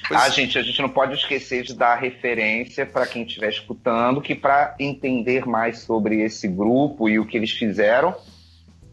Pois... 0.08 0.20
Ah, 0.20 0.28
gente, 0.28 0.58
a 0.58 0.62
gente 0.62 0.80
não 0.80 0.88
pode 0.88 1.14
esquecer 1.14 1.64
de 1.64 1.74
dar 1.74 1.96
referência 1.96 2.86
para 2.86 3.06
quem 3.06 3.24
estiver 3.24 3.50
escutando, 3.50 4.20
que 4.20 4.34
para 4.34 4.74
entender 4.78 5.46
mais 5.46 5.80
sobre 5.80 6.22
esse 6.22 6.46
grupo 6.46 7.08
e 7.08 7.18
o 7.18 7.26
que 7.26 7.36
eles 7.36 7.50
fizeram, 7.50 8.14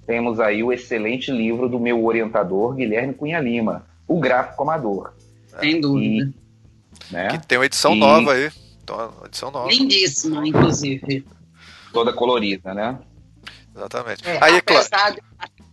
temos 0.08 0.39
aí 0.39 0.63
o 0.63 0.73
excelente 0.73 1.32
livro 1.32 1.69
do 1.69 1.80
meu 1.80 2.04
orientador, 2.04 2.73
Guilherme 2.73 3.13
Cunha 3.13 3.39
Lima, 3.39 3.86
O 4.08 4.19
Gráfico 4.19 4.63
Amador. 4.63 5.13
Sem 5.60 5.80
dúvida. 5.80 6.34
E, 7.12 7.13
né? 7.13 7.28
Que 7.38 7.47
tem 7.47 7.58
uma 7.58 7.65
edição 7.65 7.95
e... 7.95 7.99
nova 7.99 8.34
aí. 8.34 8.52
Então, 8.84 9.13
edição 9.26 9.52
nova. 9.52 9.69
Lindíssima, 9.69 10.47
inclusive. 10.47 11.26
Toda 11.93 12.12
colorida, 12.12 12.73
né? 12.73 12.97
Exatamente. 13.76 14.28
É, 14.28 14.43
aí, 14.43 14.58
apesar, 14.58 14.89
claro... 14.89 15.15
de, 15.15 15.21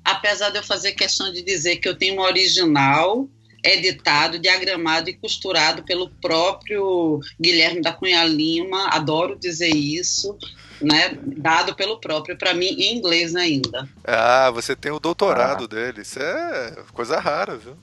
apesar 0.04 0.50
de 0.50 0.58
eu 0.58 0.62
fazer 0.62 0.92
questão 0.92 1.32
de 1.32 1.42
dizer 1.42 1.76
que 1.76 1.88
eu 1.88 1.96
tenho 1.96 2.14
uma 2.14 2.24
original 2.24 3.28
editado, 3.64 4.38
diagramado 4.38 5.10
e 5.10 5.14
costurado 5.14 5.82
pelo 5.82 6.08
próprio 6.08 7.20
Guilherme 7.40 7.80
da 7.80 7.92
Cunha 7.92 8.24
Lima, 8.24 8.88
adoro 8.88 9.38
dizer 9.38 9.74
isso, 9.74 10.36
né, 10.80 11.16
dado 11.22 11.74
pelo 11.74 12.00
próprio, 12.00 12.38
para 12.38 12.54
mim 12.54 12.66
em 12.66 12.96
inglês 12.96 13.36
ainda. 13.36 13.88
Ah, 14.04 14.50
você 14.50 14.74
tem 14.74 14.90
o 14.90 15.00
doutorado 15.00 15.64
ah. 15.64 15.68
dele, 15.68 16.02
isso 16.02 16.18
é 16.18 16.82
coisa 16.92 17.18
rara, 17.18 17.56
viu? 17.56 17.76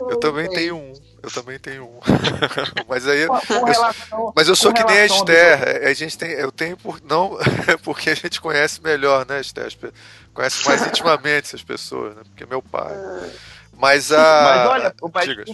Eu 0.00 0.18
também 0.18 0.48
tenho 0.50 0.76
um. 0.76 0.92
Eu 1.22 1.30
também 1.30 1.58
tenho 1.58 1.84
um. 1.84 2.00
mas 2.88 3.06
aí. 3.06 3.22
Eu, 3.22 3.30
mas 4.34 4.48
eu 4.48 4.56
sou 4.56 4.72
que 4.72 4.84
nem 4.84 4.98
a 4.98 5.06
Esther. 5.06 5.86
A 5.86 5.92
gente 5.92 6.18
tem, 6.18 6.30
eu 6.32 6.52
tenho 6.52 6.76
por. 6.76 7.00
Não, 7.02 7.38
porque 7.82 8.10
a 8.10 8.14
gente 8.14 8.40
conhece 8.40 8.82
melhor, 8.82 9.24
né, 9.26 9.40
Esther? 9.40 9.72
Conhece 10.32 10.66
mais 10.66 10.84
intimamente 10.86 11.46
essas 11.46 11.62
pessoas, 11.62 12.16
né? 12.16 12.22
Porque 12.24 12.44
meu 12.44 12.60
pai. 12.60 12.92
Mas 13.84 14.10
a. 14.10 14.42
Mas 14.42 14.66
olha, 14.66 14.94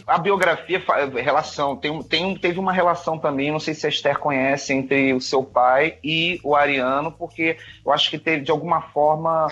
a 0.07 0.19
biografia, 0.19 0.81
relação, 1.21 1.77
tem, 1.77 2.01
tem, 2.05 2.37
teve 2.37 2.61
uma 2.61 2.73
relação 2.73 3.19
também, 3.19 3.51
não 3.51 3.59
sei 3.59 3.75
se 3.75 3.87
a 3.87 3.89
Esther 3.89 4.21
conhece, 4.21 4.73
entre 4.73 5.13
o 5.13 5.21
seu 5.21 5.43
pai 5.43 5.99
e 6.05 6.41
o 6.45 6.55
Ariano, 6.55 7.11
porque 7.11 7.57
eu 7.85 7.91
acho 7.91 8.09
que 8.09 8.17
teve, 8.17 8.45
de 8.45 8.53
alguma 8.53 8.83
forma, 8.83 9.49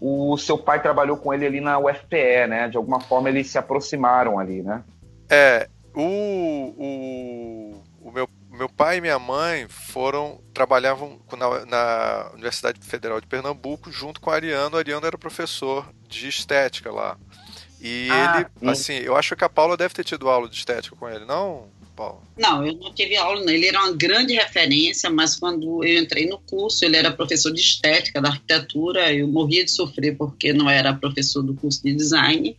o 0.00 0.38
seu 0.38 0.56
pai 0.56 0.80
trabalhou 0.80 1.18
com 1.18 1.34
ele 1.34 1.44
ali 1.44 1.60
na 1.60 1.78
UFPE, 1.78 2.46
né? 2.48 2.68
De 2.70 2.78
alguma 2.78 3.00
forma 3.00 3.28
eles 3.28 3.50
se 3.50 3.58
aproximaram 3.58 4.38
ali, 4.38 4.62
né? 4.62 4.82
É, 5.28 5.68
o, 5.94 6.74
o, 6.78 7.82
o 8.00 8.10
meu 8.10 8.26
meu 8.50 8.68
pai 8.68 8.98
e 8.98 9.00
minha 9.00 9.18
mãe 9.18 9.66
foram 9.68 10.40
trabalhavam 10.52 11.18
na, 11.32 11.66
na, 11.66 12.30
Universidade 12.34 12.78
Federal 12.80 13.20
de 13.20 13.26
Pernambuco 13.26 13.90
junto 13.90 14.20
com 14.20 14.30
o 14.30 14.32
Ariano. 14.32 14.76
O 14.76 14.78
Ariano 14.78 15.06
era 15.06 15.16
professor 15.16 15.86
de 16.06 16.28
estética 16.28 16.92
lá. 16.92 17.16
E 17.82 18.08
ah, 18.10 18.48
ele, 18.60 18.70
assim, 18.70 18.94
eu 18.94 19.16
acho 19.16 19.34
que 19.34 19.42
a 19.42 19.48
Paula 19.48 19.76
deve 19.76 19.92
ter 19.92 20.04
tido 20.04 20.28
aula 20.28 20.48
de 20.48 20.54
estética 20.54 20.94
com 20.94 21.08
ele, 21.08 21.24
não, 21.24 21.66
Paula? 21.96 22.20
Não, 22.38 22.64
eu 22.64 22.74
não 22.74 22.94
tive 22.94 23.16
aula, 23.16 23.40
não. 23.40 23.52
Ele 23.52 23.66
era 23.66 23.80
uma 23.80 23.92
grande 23.92 24.34
referência, 24.34 25.10
mas 25.10 25.36
quando 25.36 25.84
eu 25.84 26.00
entrei 26.00 26.26
no 26.26 26.38
curso, 26.38 26.84
ele 26.84 26.96
era 26.96 27.10
professor 27.10 27.52
de 27.52 27.60
estética 27.60 28.20
da 28.20 28.28
arquitetura. 28.28 29.12
Eu 29.12 29.26
morria 29.26 29.64
de 29.64 29.70
sofrer 29.72 30.16
porque 30.16 30.52
não 30.52 30.70
era 30.70 30.94
professor 30.94 31.42
do 31.42 31.54
curso 31.54 31.82
de 31.82 31.92
design 31.92 32.56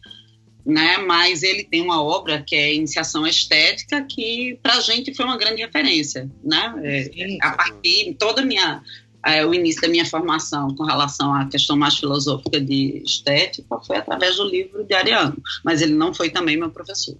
né? 0.66 0.98
Mas 0.98 1.44
ele 1.44 1.64
tem 1.64 1.82
uma 1.82 2.02
obra 2.02 2.42
que 2.42 2.56
é 2.56 2.74
Iniciação 2.74 3.28
Estética, 3.28 4.02
que 4.04 4.58
para 4.62 4.76
a 4.76 4.80
gente 4.80 5.14
foi 5.14 5.26
uma 5.26 5.38
grande 5.38 5.62
referência, 5.62 6.30
né? 6.44 6.74
É, 6.84 7.38
a 7.42 7.52
partir 7.52 8.16
toda 8.18 8.42
a 8.42 8.46
minha 8.46 8.82
é, 9.26 9.46
o 9.46 9.54
início 9.54 9.82
da 9.82 9.88
minha 9.88 10.06
formação 10.06 10.76
com 10.76 10.84
relação 10.84 11.34
à 11.34 11.46
questão 11.48 11.78
mais 11.78 11.96
filosófica 11.98 12.60
de 12.60 13.02
estética 13.06 13.80
foi 13.86 13.98
através 13.98 14.36
do 14.36 14.44
livro 14.44 14.84
de 14.84 14.94
Ariano, 14.94 15.38
mas 15.64 15.82
ele 15.82 15.94
não 15.94 16.14
foi 16.14 16.30
também 16.30 16.58
meu 16.58 16.70
professor. 16.70 17.18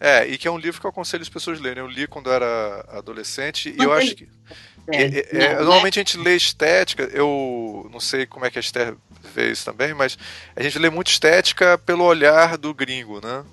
É, 0.00 0.26
e 0.28 0.38
que 0.38 0.46
é 0.46 0.50
um 0.50 0.58
livro 0.58 0.80
que 0.80 0.86
eu 0.86 0.90
aconselho 0.90 1.22
as 1.22 1.28
pessoas 1.28 1.58
a 1.58 1.62
lerem. 1.62 1.82
Eu 1.82 1.88
li 1.88 2.06
quando 2.06 2.30
era 2.30 2.84
adolescente 2.88 3.74
e 3.76 3.82
eu 3.82 3.92
acho 3.92 4.14
que. 4.14 4.28
É, 4.90 5.02
é, 5.02 5.28
é, 5.32 5.54
não, 5.56 5.64
normalmente 5.64 5.96
né? 5.96 6.02
a 6.02 6.04
gente 6.04 6.18
lê 6.18 6.36
estética, 6.36 7.02
eu 7.12 7.88
não 7.92 8.00
sei 8.00 8.24
como 8.24 8.46
é 8.46 8.50
que 8.50 8.58
a 8.58 8.60
Esther 8.60 8.96
vê 9.34 9.50
isso 9.50 9.64
também, 9.64 9.92
mas 9.92 10.16
a 10.56 10.62
gente 10.62 10.78
lê 10.78 10.88
muito 10.88 11.08
estética 11.08 11.76
pelo 11.76 12.04
olhar 12.04 12.56
do 12.56 12.72
gringo, 12.72 13.20
né? 13.20 13.44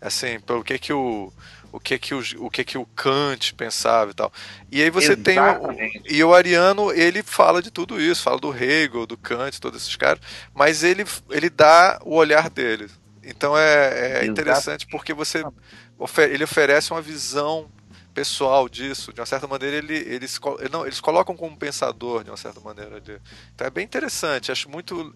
Assim, 0.00 0.40
pelo 0.40 0.64
que 0.64 0.78
que 0.78 0.92
o 0.92 1.30
o 1.72 1.78
que 1.78 1.98
que 1.98 2.14
o, 2.14 2.22
o 2.38 2.50
que 2.50 2.64
que 2.64 2.78
o 2.78 2.86
Kant 2.86 3.54
pensava 3.54 4.10
e 4.10 4.14
tal. 4.14 4.32
E 4.70 4.82
aí 4.82 4.90
você 4.90 5.12
Exatamente. 5.12 5.98
tem 6.02 6.08
o, 6.08 6.16
e 6.16 6.24
o 6.24 6.34
Ariano, 6.34 6.92
ele 6.92 7.22
fala 7.22 7.62
de 7.62 7.70
tudo 7.70 8.00
isso, 8.00 8.22
fala 8.22 8.38
do 8.38 8.54
Hegel, 8.54 9.06
do 9.06 9.16
Kant, 9.16 9.60
todos 9.60 9.82
esses 9.82 9.96
caras, 9.96 10.20
mas 10.54 10.82
ele 10.82 11.04
ele 11.30 11.50
dá 11.50 12.00
o 12.04 12.14
olhar 12.14 12.50
dele. 12.50 12.88
Então 13.22 13.56
é, 13.56 14.22
é 14.22 14.26
interessante 14.26 14.86
porque 14.86 15.12
você 15.12 15.44
ele 16.30 16.44
oferece 16.44 16.90
uma 16.90 17.02
visão 17.02 17.70
pessoal 18.14 18.68
disso. 18.68 19.12
De 19.12 19.20
uma 19.20 19.26
certa 19.26 19.46
maneira, 19.46 19.76
ele, 19.76 19.96
eles, 19.96 20.38
não, 20.70 20.84
eles 20.84 21.00
colocam 21.00 21.36
como 21.36 21.56
pensador, 21.56 22.24
de 22.24 22.30
uma 22.30 22.36
certa 22.36 22.60
maneira. 22.60 23.02
Então 23.54 23.66
é 23.66 23.70
bem 23.70 23.84
interessante. 23.84 24.52
Acho 24.52 24.68
muito 24.68 25.14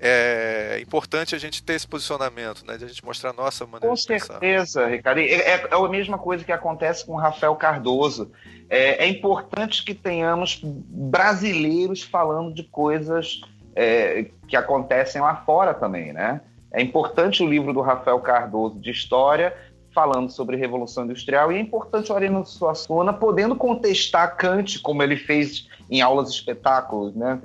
é, 0.00 0.80
importante 0.80 1.34
a 1.34 1.38
gente 1.38 1.62
ter 1.62 1.74
esse 1.74 1.86
posicionamento, 1.86 2.64
né? 2.66 2.78
De 2.78 2.84
a 2.86 2.88
gente 2.88 3.04
mostrar 3.04 3.30
a 3.30 3.32
nossa 3.34 3.66
maneira 3.66 3.88
com 3.88 3.94
de 3.94 4.06
pensar. 4.06 4.34
Com 4.34 4.40
certeza, 4.40 4.86
Ricardo. 4.86 5.18
É, 5.18 5.24
é, 5.24 5.68
é, 5.70 5.74
a 5.74 5.88
mesma 5.88 6.16
coisa 6.16 6.42
que 6.42 6.52
acontece 6.52 7.04
com 7.04 7.12
o 7.12 7.18
Rafael 7.18 7.54
Cardoso. 7.56 8.32
É, 8.70 9.04
é 9.04 9.08
importante 9.08 9.84
que 9.84 9.94
tenhamos 9.94 10.60
brasileiros 10.62 12.02
falando 12.02 12.54
de 12.54 12.64
coisas 12.64 13.42
é, 13.76 14.30
que 14.48 14.56
acontecem 14.56 15.20
lá 15.20 15.36
fora 15.44 15.74
também, 15.74 16.14
né? 16.14 16.40
É 16.72 16.80
importante 16.80 17.42
o 17.42 17.48
livro 17.48 17.74
do 17.74 17.80
Rafael 17.82 18.20
Cardoso 18.20 18.78
de 18.78 18.90
História 18.90 19.54
falando 19.92 20.30
sobre 20.30 20.56
Revolução 20.56 21.04
Industrial, 21.04 21.50
e 21.50 21.56
é 21.56 21.60
importante 21.60 22.12
o 22.12 22.14
Arena 22.14 22.44
Suassuna 22.44 23.12
podendo 23.12 23.56
contestar 23.56 24.36
Kant, 24.36 24.78
como 24.78 25.02
ele 25.02 25.16
fez 25.16 25.68
em 25.90 26.00
aulas 26.00 26.30
espetáculos, 26.30 27.14
né? 27.16 27.40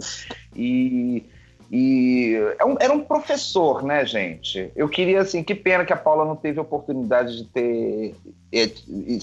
E, 0.56 1.26
e 1.77 2.35
é 2.35 2.85
era 2.85 2.93
um 2.93 3.01
professor, 3.03 3.83
né, 3.83 4.05
gente? 4.05 4.71
Eu 4.77 4.88
queria, 4.88 5.19
assim, 5.19 5.43
que 5.43 5.53
pena 5.53 5.83
que 5.83 5.91
a 5.91 5.97
Paula 5.97 6.23
não 6.23 6.38
teve 6.38 6.57
oportunidade 6.57 7.35
de 7.35 7.43
ter 7.49 8.15
é, 8.53 8.71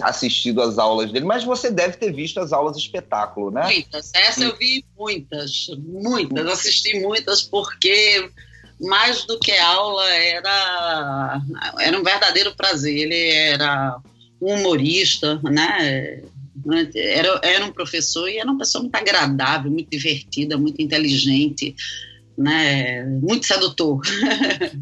assistido 0.03 0.61
às 0.61 0.77
aulas 0.77 1.11
dele, 1.11 1.25
mas 1.25 1.45
você 1.45 1.71
deve 1.71 1.97
ter 1.97 2.13
visto 2.13 2.39
as 2.41 2.53
aulas 2.53 2.77
espetáculo, 2.77 3.51
né? 3.51 3.65
Muitas. 3.65 4.13
Essa 4.15 4.45
eu 4.45 4.55
vi 4.59 4.85
muitas, 4.99 5.69
muitas. 5.79 6.47
Assisti 6.47 7.01
muitas 7.01 7.41
porque 7.41 8.29
mais 8.79 9.25
do 9.25 9.39
que 9.39 9.53
aula, 9.53 10.07
era, 10.13 11.41
era 11.81 11.99
um 11.99 12.03
verdadeiro 12.03 12.55
prazer. 12.55 12.99
Ele 12.99 13.31
era 13.31 13.97
um 14.43 14.57
humorista, 14.57 15.41
né? 15.43 16.21
Era, 16.95 17.41
era 17.43 17.65
um 17.65 17.73
professor 17.73 18.29
e 18.29 18.37
era 18.37 18.47
uma 18.47 18.59
pessoa 18.59 18.83
muito 18.83 18.95
agradável, 18.95 19.71
muito 19.71 19.89
divertida, 19.89 20.59
muito 20.59 20.83
inteligente, 20.83 21.75
né? 22.37 23.05
Muito 23.05 23.47
sedutor. 23.47 24.01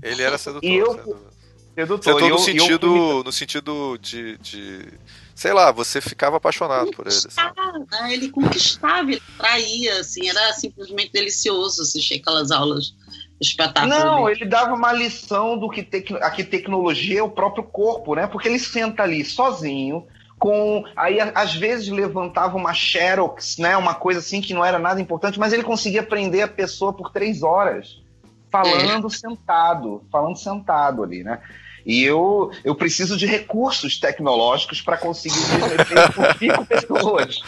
Ele 0.02 0.22
era 0.22 0.38
sedutor. 0.38 0.68
E 0.68 0.76
eu, 0.76 0.92
sedutor. 0.92 1.28
sedutor 1.76 2.20
no, 2.20 2.28
eu, 2.28 2.38
sentido, 2.38 2.86
eu... 2.86 3.24
no 3.24 3.32
sentido 3.32 3.98
de, 3.98 4.38
de 4.38 4.84
sei 5.34 5.52
lá, 5.52 5.72
você 5.72 6.00
ficava 6.00 6.36
apaixonado 6.36 6.90
por 6.90 7.06
ele. 7.06 7.16
Né? 7.90 8.12
Ele 8.12 8.28
conquistava, 8.30 9.10
ele 9.10 9.22
traía, 9.38 10.00
assim, 10.00 10.28
era 10.28 10.52
simplesmente 10.52 11.12
delicioso 11.12 11.82
assistir 11.82 12.14
aquelas 12.16 12.50
aulas 12.50 12.94
espetáculo. 13.40 13.88
Não, 13.88 14.28
ele 14.28 14.44
dava 14.44 14.74
uma 14.74 14.92
lição 14.92 15.58
do 15.58 15.70
que, 15.70 15.82
tec... 15.82 16.12
a 16.12 16.30
que 16.30 16.44
tecnologia 16.44 17.20
é 17.20 17.22
o 17.22 17.30
próprio 17.30 17.64
corpo, 17.64 18.14
né? 18.14 18.26
Porque 18.26 18.46
ele 18.46 18.58
senta 18.58 19.02
ali 19.02 19.24
sozinho, 19.24 20.06
com 20.40 20.84
aí 20.96 21.20
às 21.20 21.54
vezes 21.54 21.88
levantava 21.88 22.56
uma 22.56 22.72
xerox, 22.72 23.58
né, 23.58 23.76
uma 23.76 23.94
coisa 23.94 24.20
assim 24.20 24.40
que 24.40 24.54
não 24.54 24.64
era 24.64 24.78
nada 24.78 24.98
importante, 24.98 25.38
mas 25.38 25.52
ele 25.52 25.62
conseguia 25.62 26.02
prender 26.02 26.42
a 26.42 26.48
pessoa 26.48 26.94
por 26.94 27.12
três 27.12 27.42
horas 27.42 28.00
falando 28.50 29.06
é. 29.06 29.10
sentado, 29.10 30.02
falando 30.10 30.36
sentado 30.36 31.04
ali, 31.04 31.22
né? 31.22 31.40
E 31.84 32.02
eu, 32.02 32.50
eu 32.64 32.74
preciso 32.74 33.16
de 33.16 33.26
recursos 33.26 33.98
tecnológicos 33.98 34.82
para 34.82 34.96
conseguir 34.98 35.40
viver 35.40 36.12
por 36.12 36.34
cinco 36.38 36.66
pessoas. 36.66 37.40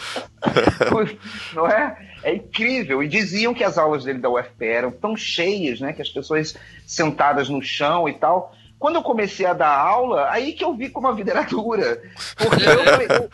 Não 1.53 1.67
é? 1.67 1.97
É 2.23 2.35
incrível. 2.35 3.03
E 3.03 3.07
diziam 3.07 3.53
que 3.53 3.63
as 3.63 3.77
aulas 3.77 4.03
dele 4.03 4.19
da 4.19 4.29
UFP 4.29 4.65
eram 4.65 4.91
tão 4.91 5.15
cheias, 5.15 5.79
né? 5.79 5.93
Que 5.93 6.01
as 6.01 6.09
pessoas 6.09 6.55
sentadas 6.85 7.47
no 7.47 7.61
chão 7.61 8.09
e 8.09 8.13
tal. 8.13 8.55
Quando 8.83 8.95
eu 8.95 9.01
comecei 9.01 9.45
a 9.45 9.53
dar 9.53 9.69
aula, 9.69 10.29
aí 10.29 10.51
que 10.51 10.61
eu 10.61 10.75
vi 10.75 10.89
como 10.89 11.07
a 11.07 11.13
vida 11.13 11.31
era 11.31 11.43
dura. 11.43 12.01
Porque 12.35 12.65
eu, 12.65 12.73
eu, 12.73 13.29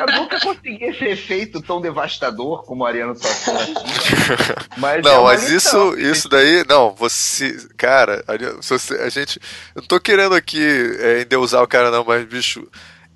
eu 0.00 0.18
nunca 0.18 0.40
consegui 0.40 0.82
esse 0.82 1.04
efeito 1.04 1.60
tão 1.60 1.78
devastador 1.78 2.64
como 2.64 2.84
o 2.84 2.86
Ariano 2.86 3.14
Suassuna 3.14 3.58
Mas 4.78 5.04
não, 5.04 5.20
é 5.20 5.34
mas 5.34 5.50
isso, 5.50 5.94
isso 5.98 6.26
daí, 6.26 6.64
não, 6.66 6.94
você. 6.94 7.54
Cara, 7.76 8.24
a 8.26 9.08
gente. 9.10 9.38
Eu 9.74 9.82
não 9.82 9.86
tô 9.86 10.00
querendo 10.00 10.34
aqui 10.34 10.58
é, 10.98 11.20
endeusar 11.20 11.62
o 11.62 11.68
cara, 11.68 11.90
não, 11.90 12.02
mas, 12.02 12.24
bicho 12.24 12.66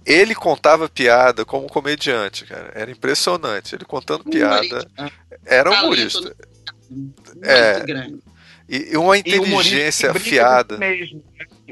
ele 0.04 0.34
contava 0.34 0.90
piada 0.90 1.42
como 1.46 1.68
comediante, 1.68 2.44
cara. 2.44 2.70
Era 2.74 2.90
impressionante. 2.90 3.74
Ele 3.74 3.86
contando 3.86 4.24
piada. 4.24 4.86
Era 5.46 5.70
humorista. 5.70 6.36
É. 7.42 7.82
E 8.68 8.94
uma 8.98 9.16
inteligência 9.16 10.10
afiada. 10.10 10.76
Mesmo? 10.76 11.22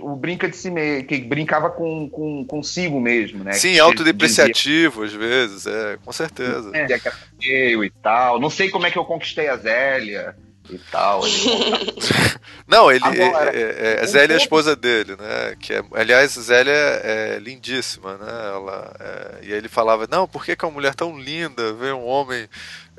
O 0.00 0.14
brinca 0.16 0.48
de 0.48 0.56
si 0.56 0.70
mesmo, 0.70 1.06
que 1.06 1.18
brincava 1.18 1.70
com, 1.70 2.09
com 2.09 2.44
consigo 2.44 3.00
mesmo, 3.00 3.44
né? 3.44 3.52
Sim, 3.52 3.78
autodepreciativo 3.78 5.02
às 5.02 5.12
vezes, 5.12 5.66
é, 5.66 5.98
com 6.04 6.12
certeza. 6.12 6.70
É, 6.74 6.87
que 6.87 7.11
feio 7.40 7.85
e 7.85 7.90
tal. 7.90 8.40
Não 8.40 8.50
sei 8.50 8.70
como 8.70 8.87
é 8.87 8.90
que 8.90 8.98
eu 8.98 9.04
conquistei 9.04 9.48
a 9.48 9.56
Zélia 9.56 10.37
e 10.70 10.78
tal. 10.90 11.22
Não, 12.66 12.90
ele 12.90 13.04
Agora, 13.04 13.56
é, 13.56 13.61
é, 13.61 14.02
é, 14.02 14.06
Zélia 14.06 14.35
é 14.35 14.38
a 14.38 14.40
esposa 14.40 14.74
dele, 14.74 15.16
né? 15.16 15.56
Que 15.61 15.74
é, 15.74 15.85
aliás, 15.94 16.32
Zélia 16.32 16.72
é 16.72 17.38
lindíssima, 17.40 18.16
né? 18.16 18.32
Ela, 18.54 18.96
é, 18.98 19.46
e 19.46 19.52
ele 19.52 19.68
falava, 19.68 20.09
não, 20.11 20.26
por 20.26 20.44
que, 20.44 20.56
que 20.56 20.64
uma 20.64 20.72
mulher 20.72 20.94
tão 20.94 21.18
linda 21.18 21.72
vê 21.72 21.92
um 21.92 22.04
homem 22.04 22.48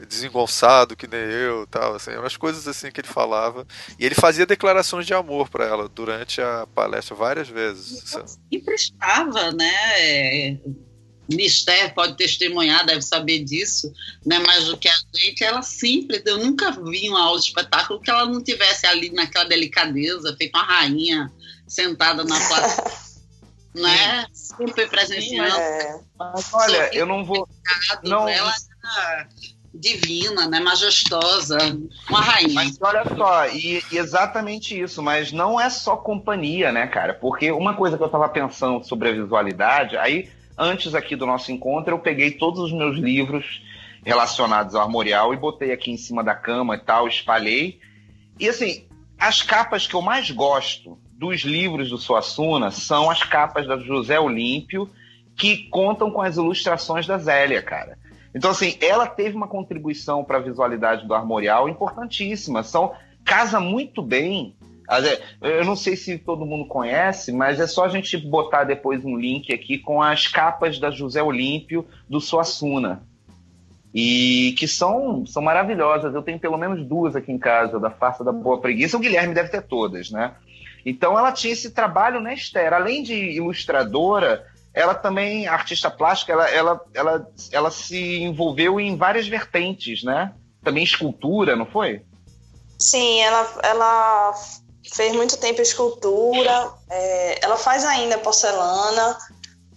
desengonçado 0.06 0.96
que 0.96 1.08
nem 1.08 1.20
eu, 1.20 1.66
tal, 1.68 1.96
assim, 1.96 2.12
umas 2.16 2.38
coisas 2.38 2.68
assim 2.68 2.92
que 2.92 3.02
ele 3.02 3.08
falava. 3.08 3.66
E 3.98 4.06
ele 4.06 4.16
fazia 4.16 4.46
declarações 4.46 5.06
de 5.06 5.14
amor 5.14 5.50
para 5.50 5.66
ela 5.66 5.90
durante 5.90 6.42
a 6.42 6.68
palestra 6.68 7.16
várias 7.16 7.50
vezes. 7.50 8.16
E 8.52 8.60
prestava, 8.60 9.52
né? 9.52 10.60
Mister 11.30 11.94
pode 11.94 12.16
testemunhar, 12.16 12.86
deve 12.86 13.02
saber 13.02 13.44
disso, 13.44 13.92
né? 14.26 14.40
Mas 14.46 14.66
do 14.66 14.78
que 14.78 14.88
a 14.88 14.96
gente, 15.14 15.44
ela 15.44 15.62
simples. 15.62 16.22
Eu 16.26 16.38
nunca 16.38 16.72
vi 16.72 17.10
uma 17.10 17.22
aula 17.22 17.40
de 17.40 17.48
espetáculo 17.48 18.00
que 18.00 18.10
ela 18.10 18.26
não 18.26 18.42
tivesse 18.42 18.86
ali 18.88 19.12
naquela 19.12 19.46
delicadeza, 19.46 20.36
feita 20.38 20.58
uma 20.58 20.66
rainha 20.66 21.32
sentada 21.68 22.24
na 22.24 22.40
plateia. 22.48 23.08
né? 23.76 24.26
Sempre 24.34 24.88
presenciando. 24.88 25.56
É. 25.56 26.00
Olha, 26.54 26.96
eu 26.96 27.06
não 27.06 27.26
vou. 27.26 27.48
Não... 28.04 28.28
Ela 28.28 28.54
era 28.98 29.30
divina, 29.74 30.48
né? 30.48 30.60
Majestosa, 30.60 31.58
uma 32.10 32.22
rainha. 32.22 32.54
Mas 32.54 32.78
olha 32.82 33.04
só, 33.16 33.48
e, 33.48 33.84
e, 33.92 33.98
exatamente 33.98 34.80
isso, 34.80 35.02
mas 35.04 35.32
não 35.32 35.60
é 35.60 35.70
só 35.70 35.96
companhia, 35.96 36.72
né, 36.72 36.88
cara? 36.88 37.14
Porque 37.14 37.52
uma 37.52 37.74
coisa 37.74 37.98
que 37.98 38.04
eu 38.04 38.10
tava 38.10 38.30
pensando 38.30 38.84
sobre 38.84 39.10
a 39.10 39.14
visualidade, 39.14 39.98
aí 39.98 40.30
antes 40.58 40.96
aqui 40.96 41.16
do 41.16 41.26
nosso 41.26 41.52
encontro, 41.52 41.94
eu 41.94 42.00
peguei 42.00 42.32
todos 42.32 42.60
os 42.60 42.72
meus 42.72 42.98
livros 42.98 43.62
relacionados 44.04 44.74
ao 44.74 44.82
armorial 44.82 45.34
e 45.34 45.38
botei 45.38 45.72
aqui 45.72 45.92
em 45.92 45.98
cima 45.98 46.24
da 46.24 46.34
cama 46.34 46.76
e 46.76 46.80
tal, 46.80 47.08
espalhei. 47.08 47.80
E 48.40 48.48
assim, 48.48 48.86
as 49.20 49.42
capas 49.42 49.86
que 49.86 49.94
eu 49.94 50.02
mais 50.02 50.32
gosto 50.32 50.98
dos 51.12 51.42
livros 51.42 51.90
do 51.90 51.98
Suassuna 51.98 52.72
são 52.72 53.10
as 53.10 53.24
capas 53.24 53.68
da 53.68 53.78
José 53.78 54.20
Olímpio 54.20 54.90
que 55.36 55.70
contam 55.70 56.10
com 56.10 56.22
as 56.22 56.38
ilustrações 56.38 57.06
da 57.06 57.18
Zélia, 57.18 57.62
cara. 57.62 57.98
Então, 58.34 58.52
assim, 58.52 58.78
ela 58.82 59.08
teve 59.08 59.36
uma 59.36 59.48
contribuição 59.48 60.24
para 60.24 60.38
a 60.38 60.42
visualidade 60.42 61.08
do 61.08 61.14
armorial 61.14 61.68
importantíssima. 61.70 62.64
São 62.64 62.94
casa 63.24 63.60
muito 63.60 64.02
bem. 64.02 64.56
Eu 65.42 65.66
não 65.66 65.76
sei 65.76 65.96
se 65.96 66.18
todo 66.18 66.46
mundo 66.46 66.66
conhece, 66.66 67.32
mas 67.32 67.60
é 67.60 67.68
só 67.68 67.86
a 67.86 67.90
gente 67.90 68.18
botar 68.18 68.64
depois 68.64 69.04
um 69.04 69.18
link 69.18 69.54
aqui 69.54 69.78
com 69.78 70.02
as 70.02 70.28
capas 70.28 70.80
da 70.80 70.90
José 70.90 71.22
Olímpio 71.22 71.86
do 72.10 72.22
Suassuna. 72.22 73.04
E 73.94 74.54
que 74.58 74.68
são, 74.68 75.26
são 75.26 75.42
maravilhosas. 75.42 76.14
Eu 76.14 76.22
tenho 76.22 76.40
pelo 76.40 76.58
menos 76.58 76.86
duas 76.86 77.16
aqui 77.16 77.32
em 77.32 77.38
casa, 77.38 77.80
da 77.80 77.90
Farsa 77.90 78.24
da 78.24 78.32
Boa 78.32 78.60
Preguiça. 78.62 78.96
O 78.96 79.00
Guilherme 79.00 79.34
deve 79.34 79.50
ter 79.50 79.62
todas, 79.62 80.12
né? 80.12 80.36
Então 80.86 81.18
ela 81.18 81.32
tinha 81.34 81.52
esse 81.52 81.72
trabalho 81.72 82.22
né, 82.22 82.34
Esther? 82.34 82.72
Além 82.74 83.04
de 83.04 83.14
ilustradora, 83.14 84.46
ela 84.78 84.94
também, 84.94 85.48
artista 85.48 85.90
plástica, 85.90 86.34
ela, 86.34 86.48
ela, 86.50 86.86
ela, 86.94 87.32
ela 87.52 87.72
se 87.72 88.22
envolveu 88.22 88.80
em 88.80 88.96
várias 88.96 89.28
vertentes, 89.28 90.04
né? 90.04 90.32
Também 90.64 90.84
escultura, 90.84 91.56
não 91.56 91.66
foi? 91.66 92.04
Sim, 92.78 93.20
ela, 93.22 93.60
ela 93.64 94.34
fez 94.94 95.16
muito 95.16 95.36
tempo 95.38 95.64
escultura, 95.64 96.70
é, 96.92 97.44
ela 97.44 97.58
faz 97.58 97.84
ainda 97.84 98.20
porcelana, 98.20 99.18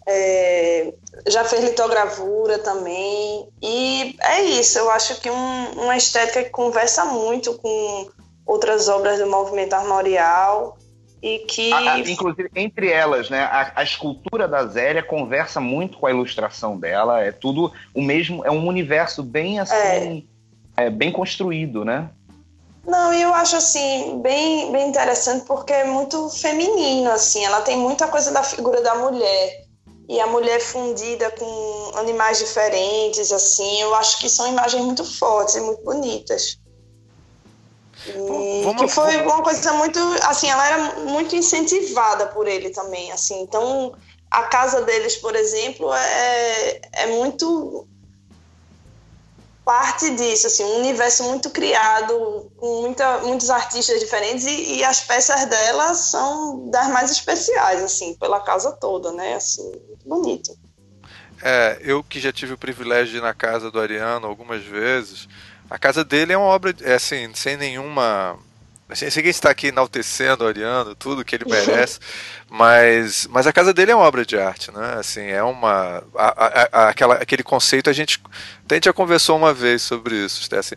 é, 0.06 0.92
já 1.28 1.44
fez 1.44 1.64
litogravura 1.64 2.58
também, 2.58 3.48
e 3.62 4.14
é 4.20 4.42
isso, 4.42 4.78
eu 4.78 4.90
acho 4.90 5.18
que 5.22 5.30
um, 5.30 5.70
uma 5.82 5.96
estética 5.96 6.44
que 6.44 6.50
conversa 6.50 7.06
muito 7.06 7.56
com 7.56 8.10
outras 8.44 8.86
obras 8.86 9.18
do 9.18 9.26
movimento 9.26 9.72
armorial, 9.72 10.76
e 11.22 11.40
que. 11.40 11.72
A, 11.72 11.94
a, 11.94 11.98
inclusive, 12.00 12.50
entre 12.54 12.88
elas, 12.90 13.28
né, 13.28 13.40
a, 13.42 13.72
a, 13.76 13.83
escultura 13.83 14.48
da 14.48 14.66
Zélia 14.66 15.02
conversa 15.02 15.61
muito 15.61 15.98
com 15.98 16.06
a 16.06 16.11
ilustração 16.11 16.78
dela. 16.78 17.20
É 17.20 17.30
tudo 17.30 17.72
o 17.94 18.02
mesmo, 18.02 18.44
é 18.44 18.50
um 18.50 18.66
universo 18.66 19.22
bem 19.22 19.59
assim, 19.61 20.26
é. 20.76 20.85
É, 20.87 20.90
bem 20.90 21.12
construído, 21.12 21.85
né? 21.85 22.11
Não, 22.87 23.12
eu 23.12 23.35
acho 23.35 23.56
assim 23.56 24.20
bem, 24.22 24.72
bem 24.72 24.88
interessante 24.88 25.44
porque 25.44 25.72
é 25.72 25.85
muito 25.85 26.30
feminino 26.30 27.11
assim. 27.11 27.44
Ela 27.44 27.61
tem 27.61 27.76
muita 27.76 28.09
coisa 28.09 28.33
da 28.33 28.42
figura 28.42 28.80
da 28.80 28.94
mulher 28.94 29.64
e 30.09 30.18
a 30.18 30.26
mulher 30.26 30.61
fundida 30.61 31.30
com 31.33 31.98
animais 31.98 32.38
diferentes 32.38 33.30
assim. 33.30 33.80
Eu 33.83 33.94
acho 33.94 34.18
que 34.18 34.28
são 34.30 34.48
imagens 34.48 34.83
muito 34.83 35.04
fortes 35.04 35.54
e 35.56 35.61
muito 35.61 35.85
bonitas. 35.85 36.59
E 38.06 38.62
Vamos, 38.64 38.82
que 38.82 38.88
foi 38.88 39.16
uma 39.18 39.42
coisa 39.42 39.72
muito, 39.74 39.98
assim, 40.22 40.48
ela 40.48 40.66
era 40.66 40.94
muito 41.00 41.36
incentivada 41.36 42.26
por 42.26 42.48
ele 42.48 42.70
também, 42.70 43.12
assim. 43.12 43.42
Então, 43.42 43.94
a 44.30 44.44
casa 44.44 44.82
deles, 44.82 45.16
por 45.16 45.34
exemplo, 45.34 45.92
é, 45.92 46.80
é 46.92 47.06
muito 47.08 47.86
parte 49.64 50.10
disso, 50.16 50.46
assim, 50.46 50.64
um 50.64 50.78
universo 50.78 51.22
muito 51.24 51.50
criado, 51.50 52.50
com 52.56 52.80
muita, 52.82 53.18
muitos 53.18 53.50
artistas 53.50 54.00
diferentes 54.00 54.44
e, 54.44 54.78
e, 54.78 54.84
as 54.84 55.00
peças 55.02 55.44
dela 55.46 55.94
são 55.94 56.68
das 56.70 56.88
mais 56.88 57.10
especiais, 57.10 57.82
assim, 57.82 58.14
pela 58.14 58.40
casa 58.40 58.72
toda, 58.72 59.12
né, 59.12 59.34
assim, 59.34 59.62
muito 59.62 60.08
bonito. 60.08 60.58
É, 61.42 61.78
eu 61.82 62.02
que 62.02 62.18
já 62.18 62.32
tive 62.32 62.54
o 62.54 62.58
privilégio 62.58 63.12
de 63.12 63.18
ir 63.18 63.22
na 63.22 63.32
casa 63.32 63.70
do 63.70 63.80
Ariano 63.80 64.26
algumas 64.26 64.64
vezes, 64.64 65.28
a 65.70 65.78
casa 65.78 66.04
dele 66.04 66.33
é 66.33 66.37
uma 66.37 66.48
obra, 66.48 66.74
é 66.83 66.94
assim, 66.94 67.33
sem 67.35 67.56
nenhuma. 67.56 68.37
Sei 68.92 69.09
que 69.09 69.28
está 69.28 69.50
aqui 69.50 69.68
enaltecendo 69.68 70.42
o 70.42 70.48
Ariano, 70.48 70.96
tudo 70.96 71.24
que 71.24 71.37
ele 71.37 71.44
merece, 71.48 72.00
mas, 72.50 73.28
mas 73.30 73.46
a 73.46 73.52
casa 73.52 73.72
dele 73.72 73.92
é 73.92 73.94
uma 73.94 74.04
obra 74.04 74.26
de 74.26 74.37
arte, 74.37 74.72
né? 74.72 74.94
Assim, 74.98 75.26
é 75.28 75.40
uma. 75.44 76.02
A, 76.16 76.26
a, 76.26 76.68
a, 76.72 76.88
aquela, 76.88 77.14
aquele 77.14 77.44
conceito, 77.44 77.88
a 77.88 77.92
gente, 77.92 78.20
a 78.68 78.74
gente 78.74 78.87
já 78.87 78.92
conversou 78.92 79.37
uma 79.37 79.54
vez 79.54 79.80
sobre 79.83 80.16
isso, 80.16 80.48
né? 80.50 80.59
assim, 80.59 80.74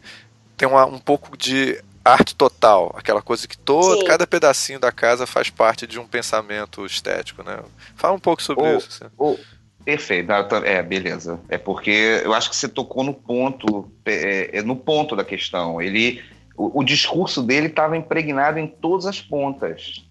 tem 0.56 0.67
uma, 0.67 0.86
um 0.86 0.99
pouco 0.99 1.36
de 1.36 1.84
arte 2.06 2.36
total, 2.36 2.93
aquela 2.95 3.21
coisa 3.21 3.47
que 3.47 3.58
todo, 3.58 4.06
cada 4.06 4.27
pedacinho 4.27 4.79
da 4.79 4.91
casa 4.91 5.25
faz 5.25 5.49
parte 5.49 5.88
de 5.88 5.97
um 5.97 6.06
pensamento 6.06 6.86
estético, 6.86 7.41
né? 7.41 7.60
Fala 7.95 8.13
um 8.13 8.19
pouco 8.19 8.43
sobre 8.43 8.63
o, 8.63 8.77
isso. 8.77 8.89
Assim. 8.91 9.12
O, 9.17 9.39
Perfeito, 9.86 10.32
é, 10.63 10.82
beleza. 10.82 11.39
É 11.50 11.58
porque 11.58 12.22
eu 12.24 12.34
acho 12.34 12.50
que 12.50 12.56
você 12.56 12.69
tocou 12.69 13.04
no 13.04 13.13
ponto, 13.13 13.91
é, 14.06 14.58
é 14.60 14.62
no 14.62 14.76
ponto 14.76 15.15
da 15.15 15.26
questão. 15.26 15.82
Ele, 15.82 16.22
o, 16.56 16.80
o 16.80 16.84
discurso 16.84 17.43
dele 17.43 17.67
estava 17.67 17.98
impregnado 17.98 18.60
em 18.60 18.67
todas 18.67 19.06
as 19.06 19.22
pontas. 19.22 20.06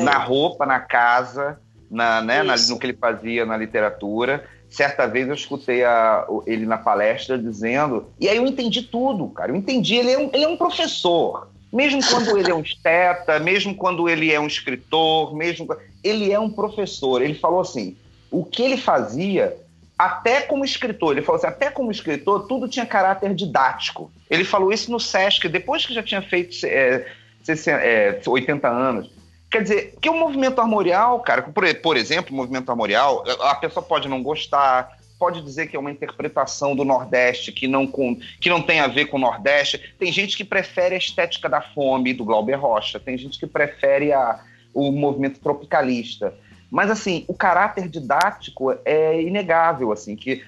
Na 0.00 0.18
roupa, 0.18 0.66
na 0.66 0.80
casa, 0.80 1.58
na, 1.90 2.20
né, 2.20 2.42
na, 2.42 2.54
no 2.56 2.78
que 2.78 2.86
ele 2.86 2.96
fazia 2.96 3.46
na 3.46 3.56
literatura. 3.56 4.44
Certa 4.68 5.06
vez 5.06 5.26
eu 5.26 5.34
escutei 5.34 5.82
a, 5.84 6.26
ele 6.46 6.66
na 6.66 6.76
palestra 6.76 7.38
dizendo, 7.38 8.12
e 8.20 8.28
aí 8.28 8.36
eu 8.36 8.46
entendi 8.46 8.82
tudo, 8.82 9.28
cara. 9.28 9.50
Eu 9.50 9.56
entendi, 9.56 9.94
ele 9.94 10.10
é 10.10 10.18
um, 10.18 10.30
ele 10.32 10.44
é 10.44 10.48
um 10.48 10.56
professor. 10.56 11.48
Mesmo 11.72 12.00
quando 12.06 12.36
ele 12.36 12.50
é 12.50 12.54
um 12.54 12.60
esteta, 12.60 13.38
mesmo 13.38 13.74
quando 13.74 14.08
ele 14.08 14.32
é 14.32 14.40
um 14.40 14.46
escritor, 14.46 15.34
mesmo 15.34 15.68
ele 16.02 16.32
é 16.32 16.38
um 16.38 16.50
professor. 16.50 17.22
Ele 17.22 17.34
falou 17.34 17.60
assim: 17.60 17.96
o 18.30 18.44
que 18.44 18.62
ele 18.62 18.76
fazia, 18.76 19.56
até 19.98 20.42
como 20.42 20.64
escritor, 20.64 21.12
ele 21.12 21.24
falou 21.24 21.38
assim, 21.38 21.48
até 21.48 21.70
como 21.70 21.90
escritor, 21.90 22.46
tudo 22.46 22.68
tinha 22.68 22.86
caráter 22.86 23.34
didático. 23.34 24.10
Ele 24.30 24.44
falou 24.44 24.72
isso 24.72 24.90
no 24.90 25.00
Sesc, 25.00 25.48
depois 25.48 25.84
que 25.84 25.94
já 25.94 26.02
tinha 26.02 26.22
feito 26.22 26.56
é, 26.64 27.06
60, 27.42 27.80
é, 27.80 28.20
80 28.26 28.68
anos. 28.68 29.10
Quer 29.50 29.62
dizer, 29.62 29.94
que 30.00 30.10
o 30.10 30.14
movimento 30.14 30.60
armorial, 30.60 31.20
cara, 31.20 31.42
por, 31.42 31.74
por 31.76 31.96
exemplo, 31.96 32.32
o 32.32 32.36
movimento 32.36 32.70
armorial, 32.70 33.24
a 33.40 33.54
pessoa 33.54 33.82
pode 33.82 34.06
não 34.06 34.22
gostar, 34.22 34.98
pode 35.18 35.42
dizer 35.42 35.66
que 35.66 35.76
é 35.76 35.80
uma 35.80 35.90
interpretação 35.90 36.76
do 36.76 36.84
Nordeste 36.84 37.50
que 37.50 37.66
não, 37.66 37.86
com, 37.86 38.16
que 38.40 38.48
não 38.48 38.62
tem 38.62 38.80
a 38.80 38.86
ver 38.86 39.06
com 39.06 39.16
o 39.16 39.20
Nordeste. 39.20 39.94
Tem 39.98 40.12
gente 40.12 40.36
que 40.36 40.44
prefere 40.44 40.94
a 40.94 40.98
estética 40.98 41.48
da 41.48 41.60
fome 41.60 42.14
do 42.14 42.24
Glauber 42.24 42.54
Rocha, 42.54 43.00
tem 43.00 43.18
gente 43.18 43.38
que 43.38 43.46
prefere 43.46 44.12
a, 44.12 44.38
o 44.72 44.92
movimento 44.92 45.40
tropicalista. 45.40 46.34
Mas 46.70 46.90
assim, 46.90 47.24
o 47.26 47.34
caráter 47.34 47.88
didático 47.88 48.74
é 48.84 49.22
inegável, 49.22 49.92
assim, 49.92 50.14
que 50.14 50.42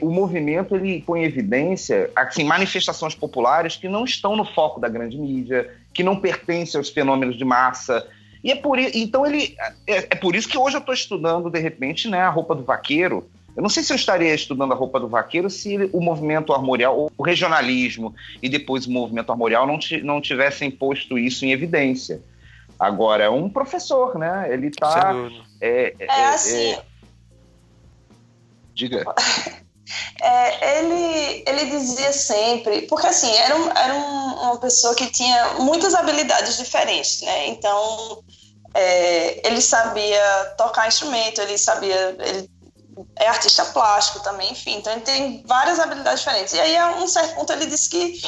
o 0.00 0.10
movimento 0.10 0.74
ele 0.74 1.02
põe 1.06 1.20
em 1.20 1.24
evidência 1.24 2.10
assim, 2.16 2.44
manifestações 2.44 3.14
populares 3.14 3.76
que 3.76 3.88
não 3.88 4.04
estão 4.04 4.34
no 4.34 4.44
foco 4.44 4.80
da 4.80 4.88
grande 4.88 5.16
mídia, 5.16 5.70
que 5.92 6.02
não 6.02 6.16
pertencem 6.16 6.78
aos 6.78 6.88
fenômenos 6.88 7.36
de 7.36 7.44
massa. 7.44 8.06
E 8.42 8.50
é 8.50 8.56
por 8.56 8.78
então 8.78 9.24
ele 9.26 9.54
é, 9.86 9.98
é 10.10 10.14
por 10.16 10.34
isso 10.34 10.48
que 10.48 10.58
hoje 10.58 10.76
eu 10.76 10.80
estou 10.80 10.94
estudando 10.94 11.50
de 11.50 11.60
repente, 11.60 12.08
né, 12.08 12.20
a 12.20 12.30
roupa 12.30 12.54
do 12.54 12.64
vaqueiro. 12.64 13.28
Eu 13.54 13.62
não 13.62 13.70
sei 13.70 13.82
se 13.82 13.92
eu 13.92 13.96
estaria 13.96 14.34
estudando 14.34 14.72
a 14.72 14.74
roupa 14.74 15.00
do 15.00 15.08
vaqueiro 15.08 15.48
se 15.48 15.74
ele, 15.74 15.88
o 15.92 16.00
movimento 16.00 16.52
armorial, 16.52 17.10
o 17.16 17.22
regionalismo 17.22 18.14
e 18.42 18.48
depois 18.48 18.86
o 18.86 18.90
movimento 18.90 19.30
armorial 19.32 19.66
não, 19.66 19.78
não 20.02 20.20
tivessem 20.20 20.70
posto 20.70 21.18
isso 21.18 21.44
em 21.44 21.52
evidência. 21.52 22.20
Agora, 22.78 23.24
é 23.24 23.30
um 23.30 23.48
professor, 23.48 24.18
né? 24.18 24.52
Ele 24.52 24.66
está 24.66 25.14
é, 25.60 25.94
é, 25.98 26.06
é 26.06 26.26
assim. 26.26 26.72
É... 26.72 26.82
Diga. 28.74 29.04
É, 30.20 30.78
ele, 30.78 31.44
ele 31.46 31.70
dizia 31.70 32.12
sempre, 32.12 32.82
porque 32.82 33.06
assim, 33.06 33.30
era, 33.30 33.56
um, 33.56 33.70
era 33.70 33.94
um, 33.94 34.34
uma 34.42 34.58
pessoa 34.58 34.94
que 34.94 35.06
tinha 35.06 35.54
muitas 35.60 35.94
habilidades 35.94 36.56
diferentes, 36.56 37.20
né? 37.22 37.46
Então, 37.48 38.24
é, 38.74 39.46
ele 39.46 39.60
sabia 39.60 40.54
tocar 40.58 40.88
instrumento, 40.88 41.40
ele 41.40 41.56
sabia. 41.56 42.16
Ele 42.18 42.50
é 43.16 43.28
artista 43.28 43.64
plástico 43.66 44.20
também, 44.20 44.50
enfim, 44.50 44.76
então 44.76 44.92
ele 44.92 45.02
tem 45.02 45.44
várias 45.46 45.78
habilidades 45.78 46.20
diferentes. 46.20 46.54
E 46.54 46.60
aí, 46.60 46.76
a 46.76 46.96
um 46.96 47.06
certo 47.06 47.34
ponto, 47.34 47.52
ele 47.52 47.66
disse 47.66 47.90
que 47.90 48.20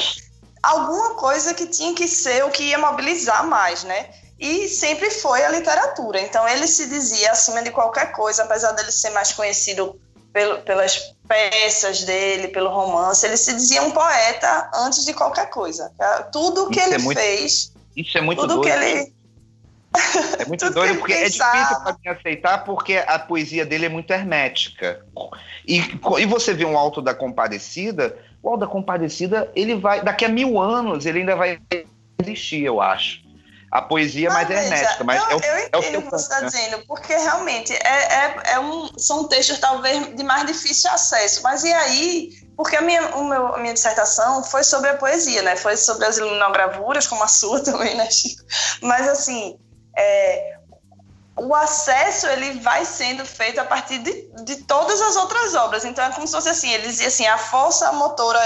alguma 0.62 1.14
coisa 1.14 1.54
que 1.54 1.66
tinha 1.66 1.94
que 1.94 2.06
ser 2.06 2.44
o 2.44 2.50
que 2.50 2.64
ia 2.64 2.78
mobilizar 2.78 3.46
mais, 3.46 3.82
né? 3.84 4.10
E 4.38 4.68
sempre 4.68 5.11
foi 5.11 5.44
a 5.44 5.51
literatura. 5.51 6.20
Então 6.20 6.48
ele 6.48 6.66
se 6.66 6.88
dizia 6.88 7.33
acima 7.33 7.62
de 7.62 7.70
qualquer 7.70 8.12
coisa, 8.12 8.44
apesar 8.44 8.72
dele 8.72 8.92
ser 8.92 9.11
mais 9.11 9.33
conhecido 9.33 9.98
pelo, 10.33 10.61
pelas 10.61 11.14
peças 11.27 12.05
dele, 12.05 12.48
pelo 12.48 12.70
romance, 12.70 13.27
ele 13.27 13.37
se 13.37 13.53
dizia 13.53 13.83
um 13.83 13.90
poeta 13.90 14.70
antes 14.74 15.05
de 15.05 15.12
qualquer 15.12 15.51
coisa. 15.51 15.90
Tudo 16.31 16.70
que 16.70 16.78
isso 16.78 16.89
ele 16.89 16.95
é 16.95 16.99
muito, 16.99 17.18
fez, 17.18 17.72
isso 17.97 18.18
é 18.18 18.20
muito 18.20 18.41
tudo 18.43 18.55
doido. 18.57 18.66
que 18.66 18.70
ele 18.70 19.12
é 20.39 20.45
muito 20.47 20.70
doido 20.70 20.99
porque 20.99 21.12
é 21.12 21.24
difícil 21.24 21.80
para 21.82 21.93
mim 21.93 22.09
aceitar 22.09 22.64
porque 22.64 22.97
a 22.97 23.18
poesia 23.18 23.66
dele 23.66 23.86
é 23.86 23.89
muito 23.89 24.12
hermética. 24.12 25.05
E, 25.66 25.78
e 26.18 26.26
você 26.26 26.55
vê 26.55 26.64
um 26.64 26.78
Alto 26.78 27.03
da 27.03 27.14
Compadecida, 27.14 28.16
o 28.43 28.49
Alto 28.49 28.61
da 28.61 28.66
Compadecida, 28.66 29.51
ele 29.57 29.74
vai, 29.74 30.03
daqui 30.03 30.24
a 30.24 30.28
mil 30.28 30.61
anos, 30.61 31.05
ele 31.07 31.20
ainda 31.20 31.34
vai 31.34 31.59
existir, 32.20 32.62
eu 32.62 32.80
acho 32.80 33.28
a 33.70 33.82
poesia 33.82 34.30
mais 34.30 34.48
hermética. 34.48 35.04
Mas 35.04 35.20
eu, 35.22 35.28
é 35.30 35.34
o, 35.34 35.40
eu 35.40 35.58
entendo 35.60 35.94
é 35.94 35.98
o 35.98 36.02
que 36.02 36.10
você 36.10 36.16
está 36.16 36.40
né? 36.40 36.46
dizendo, 36.46 36.84
porque 36.86 37.14
realmente 37.14 37.72
é, 37.72 37.78
é, 37.78 38.42
é, 38.52 38.60
um, 38.60 38.88
são 38.98 39.24
textos 39.28 39.58
talvez 39.58 40.16
de 40.16 40.22
mais 40.24 40.46
difícil 40.46 40.90
acesso. 40.90 41.42
Mas 41.42 41.64
e 41.64 41.72
aí? 41.72 42.30
Porque 42.56 42.76
a 42.76 42.80
minha, 42.80 43.16
o 43.16 43.24
meu, 43.24 43.54
a 43.54 43.58
minha 43.58 43.74
dissertação 43.74 44.42
foi 44.42 44.64
sobre 44.64 44.90
a 44.90 44.94
poesia, 44.94 45.42
né? 45.42 45.54
Foi 45.54 45.76
sobre 45.76 46.06
as 46.06 46.16
iluminagravuras, 46.16 47.06
como 47.06 47.22
a 47.22 47.28
sua 47.28 47.60
também, 47.64 47.94
né, 47.94 48.10
Chico? 48.10 48.42
Mas 48.82 49.06
assim, 49.06 49.58
é, 49.96 50.58
o 51.36 51.54
acesso 51.54 52.26
ele 52.26 52.58
vai 52.60 52.84
sendo 52.84 53.24
feito 53.24 53.60
a 53.60 53.64
partir 53.64 53.98
de, 53.98 54.30
de 54.44 54.56
todas 54.64 55.00
as 55.00 55.14
outras 55.16 55.54
obras. 55.54 55.84
Então 55.84 56.04
é 56.04 56.10
como 56.10 56.26
se 56.26 56.32
fosse 56.32 56.48
assim, 56.48 56.72
ele 56.72 56.88
dizia 56.88 57.08
assim, 57.08 57.26
a 57.26 57.38
força 57.38 57.92
motora 57.92 58.40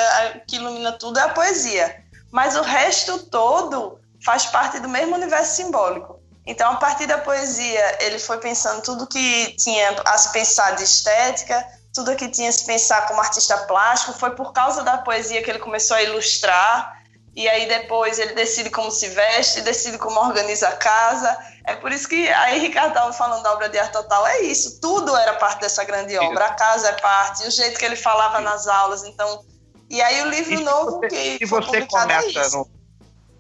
que 0.47 0.57
ilumina 0.57 0.93
tudo 0.93 1.19
é 1.19 1.23
a 1.23 1.29
poesia, 1.29 2.05
mas 2.31 2.57
o 2.57 2.63
resto 2.63 3.19
todo 3.27 4.02
faz 4.25 4.47
parte 4.47 4.79
do 4.81 4.89
mesmo 4.89 5.15
universo 5.15 5.57
simbólico. 5.57 6.21
Então, 6.47 6.73
a 6.73 6.77
partir 6.77 7.07
da 7.07 7.19
poesia, 7.19 7.99
ele 8.01 8.19
foi 8.19 8.39
pensando 8.39 8.83
tudo 8.83 9.07
que 9.07 9.55
tinha 9.57 9.95
a 10.05 10.19
se 10.19 10.33
pensar 10.33 10.73
de 10.73 10.83
estética, 10.83 11.65
tudo 11.95 12.17
que 12.17 12.29
tinha 12.29 12.49
a 12.49 12.53
se 12.53 12.65
pensar 12.65 13.07
como 13.07 13.21
artista 13.21 13.57
plástico. 13.59 14.13
Foi 14.19 14.31
por 14.31 14.53
causa 14.53 14.83
da 14.83 14.99
poesia 14.99 15.43
que 15.43 15.51
ele 15.51 15.61
começou 15.61 15.97
a 15.97 16.03
ilustrar. 16.03 17.01
E 17.35 17.49
aí 17.49 17.67
depois 17.67 18.19
ele 18.19 18.35
decide 18.35 18.71
como 18.71 18.91
se 18.91 19.09
veste, 19.09 19.61
decide 19.63 19.99
como 19.99 20.19
organiza 20.21 20.69
a 20.69 20.77
casa. 20.77 21.39
É 21.65 21.77
por 21.77 21.93
isso 21.93 22.09
que 22.09 22.29
aí 22.29 22.59
Ricardo 22.59 22.89
estava 22.89 23.13
falando 23.13 23.43
da 23.43 23.53
obra 23.53 23.69
de 23.69 23.79
arte 23.79 23.93
total, 23.93 24.27
é 24.27 24.41
isso, 24.41 24.81
tudo 24.81 25.17
era 25.17 25.35
parte 25.35 25.61
dessa 25.61 25.85
grande 25.85 26.19
obra, 26.19 26.47
a 26.47 26.55
casa 26.55 26.89
é 26.89 26.93
parte, 26.93 27.47
o 27.47 27.51
jeito 27.51 27.79
que 27.79 27.85
ele 27.85 27.97
falava 27.97 28.41
nas 28.41 28.67
aulas, 28.67 29.05
então... 29.05 29.45
E 29.89 30.01
aí 30.03 30.23
o 30.23 30.29
livro 30.29 30.55
e 30.55 30.65
novo 30.65 30.99
você, 30.99 31.09
que 31.09 31.39
se 31.39 31.47
você 31.47 31.77
é 31.77 31.87
começa 31.87 32.41
é 32.41 32.49
no, 32.51 32.69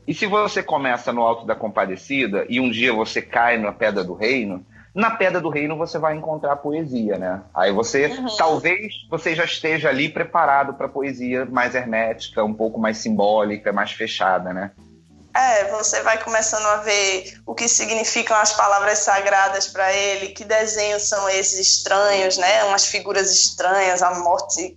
E 0.06 0.12
se 0.12 0.26
você 0.26 0.62
começa 0.62 1.12
no 1.12 1.22
Alto 1.22 1.46
da 1.46 1.54
Compadecida 1.54 2.44
e 2.48 2.60
um 2.60 2.70
dia 2.70 2.92
você 2.92 3.22
cai 3.22 3.56
na 3.56 3.72
Pedra 3.72 4.02
do 4.02 4.14
Reino, 4.14 4.64
na 4.94 5.10
Pedra 5.10 5.40
do 5.40 5.48
Reino 5.48 5.76
você 5.76 5.98
vai 5.98 6.14
encontrar 6.14 6.56
poesia, 6.56 7.16
né? 7.16 7.42
Aí 7.54 7.72
você, 7.72 8.06
uhum. 8.06 8.36
talvez 8.36 9.06
você 9.08 9.34
já 9.34 9.44
esteja 9.44 9.88
ali 9.88 10.08
preparado 10.08 10.74
para 10.74 10.88
poesia 10.88 11.46
mais 11.46 11.74
hermética, 11.74 12.44
um 12.44 12.52
pouco 12.52 12.78
mais 12.78 12.98
simbólica, 12.98 13.72
mais 13.72 13.92
fechada, 13.92 14.52
né? 14.52 14.72
É, 15.34 15.70
você 15.70 16.02
vai 16.02 16.22
começando 16.22 16.66
a 16.66 16.76
ver 16.78 17.40
o 17.46 17.54
que 17.54 17.66
significam 17.66 18.36
as 18.36 18.52
palavras 18.52 18.98
sagradas 18.98 19.66
para 19.66 19.90
ele, 19.90 20.28
que 20.28 20.44
desenhos 20.44 21.08
são 21.08 21.26
esses 21.30 21.58
estranhos, 21.58 22.36
né? 22.36 22.64
Umas 22.64 22.86
figuras 22.86 23.32
estranhas, 23.32 24.02
a 24.02 24.18
morte 24.18 24.76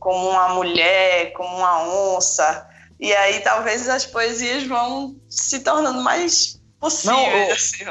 como 0.00 0.30
uma 0.30 0.48
mulher, 0.48 1.32
como 1.34 1.56
uma 1.56 1.86
onça. 2.16 2.68
E 3.02 3.12
aí 3.12 3.40
talvez 3.40 3.88
as 3.88 4.06
poesias 4.06 4.62
vão 4.62 5.16
se 5.28 5.58
tornando 5.58 6.00
mais 6.02 6.62
possível. 6.78 7.16
Não, 7.16 7.52
assim, 7.52 7.84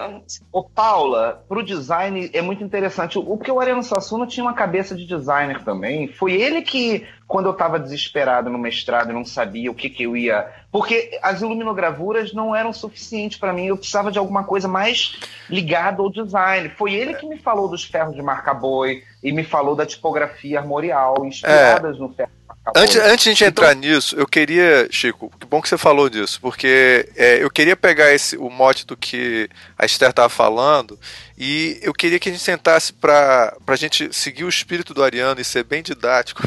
o, 0.53 0.63
Paula, 0.63 1.43
pro 1.49 1.61
design 1.61 2.29
é 2.31 2.41
muito 2.41 2.63
interessante. 2.63 3.19
O, 3.19 3.37
que 3.37 3.51
o 3.51 3.59
Ariano 3.59 3.83
Suassuna 3.83 4.25
tinha 4.25 4.45
uma 4.45 4.53
cabeça 4.53 4.95
de 4.95 5.05
designer 5.05 5.65
também. 5.65 6.07
Foi 6.07 6.31
ele 6.31 6.61
que, 6.61 7.05
quando 7.27 7.47
eu 7.47 7.51
estava 7.51 7.77
desesperado 7.77 8.49
no 8.49 8.57
mestrado 8.57 9.09
e 9.09 9.13
não 9.13 9.25
sabia 9.25 9.69
o 9.69 9.75
que, 9.75 9.89
que 9.89 10.03
eu 10.03 10.15
ia. 10.15 10.49
Porque 10.71 11.19
as 11.21 11.41
iluminogravuras 11.41 12.33
não 12.33 12.55
eram 12.55 12.71
suficientes 12.71 13.37
para 13.37 13.51
mim. 13.51 13.65
Eu 13.65 13.75
precisava 13.75 14.13
de 14.13 14.17
alguma 14.17 14.45
coisa 14.45 14.69
mais 14.69 15.19
ligada 15.49 16.01
ao 16.01 16.09
design. 16.09 16.69
Foi 16.77 16.93
ele 16.93 17.15
que 17.15 17.27
me 17.27 17.37
falou 17.37 17.67
dos 17.67 17.83
ferros 17.83 18.15
de 18.15 18.21
marca 18.21 18.53
boi 18.53 19.03
e 19.21 19.33
me 19.33 19.43
falou 19.43 19.75
da 19.75 19.85
tipografia 19.85 20.59
armorial, 20.59 21.25
inspiradas 21.25 21.97
é. 21.97 21.99
no 21.99 22.13
ferro 22.13 22.31
Antes, 22.75 22.95
antes 22.95 23.23
de 23.23 23.29
a 23.29 23.33
gente 23.33 23.43
então... 23.43 23.47
entrar 23.47 23.75
nisso, 23.75 24.15
eu 24.15 24.27
queria, 24.27 24.87
Chico, 24.91 25.31
que 25.39 25.47
bom 25.47 25.59
que 25.59 25.67
você 25.67 25.79
falou 25.79 26.07
disso, 26.07 26.39
porque 26.39 27.09
é, 27.15 27.43
eu 27.43 27.49
queria 27.49 27.75
pegar 27.75 28.13
esse, 28.13 28.37
o 28.37 28.51
mote 28.51 28.85
do 28.85 28.95
que 28.95 29.49
a 29.75 29.83
Esther 29.83 30.11
estava 30.11 30.29
falando 30.29 30.99
e 31.35 31.79
eu 31.81 31.91
queria 31.91 32.19
que 32.19 32.29
a 32.29 32.31
gente 32.31 32.43
sentasse 32.43 32.93
para 32.93 33.57
a 33.65 33.75
gente 33.75 34.15
seguir 34.15 34.43
o 34.43 34.49
espírito 34.49 34.93
do 34.93 35.03
Ariano 35.03 35.41
e 35.41 35.43
ser 35.43 35.63
bem 35.63 35.81
didático. 35.81 36.43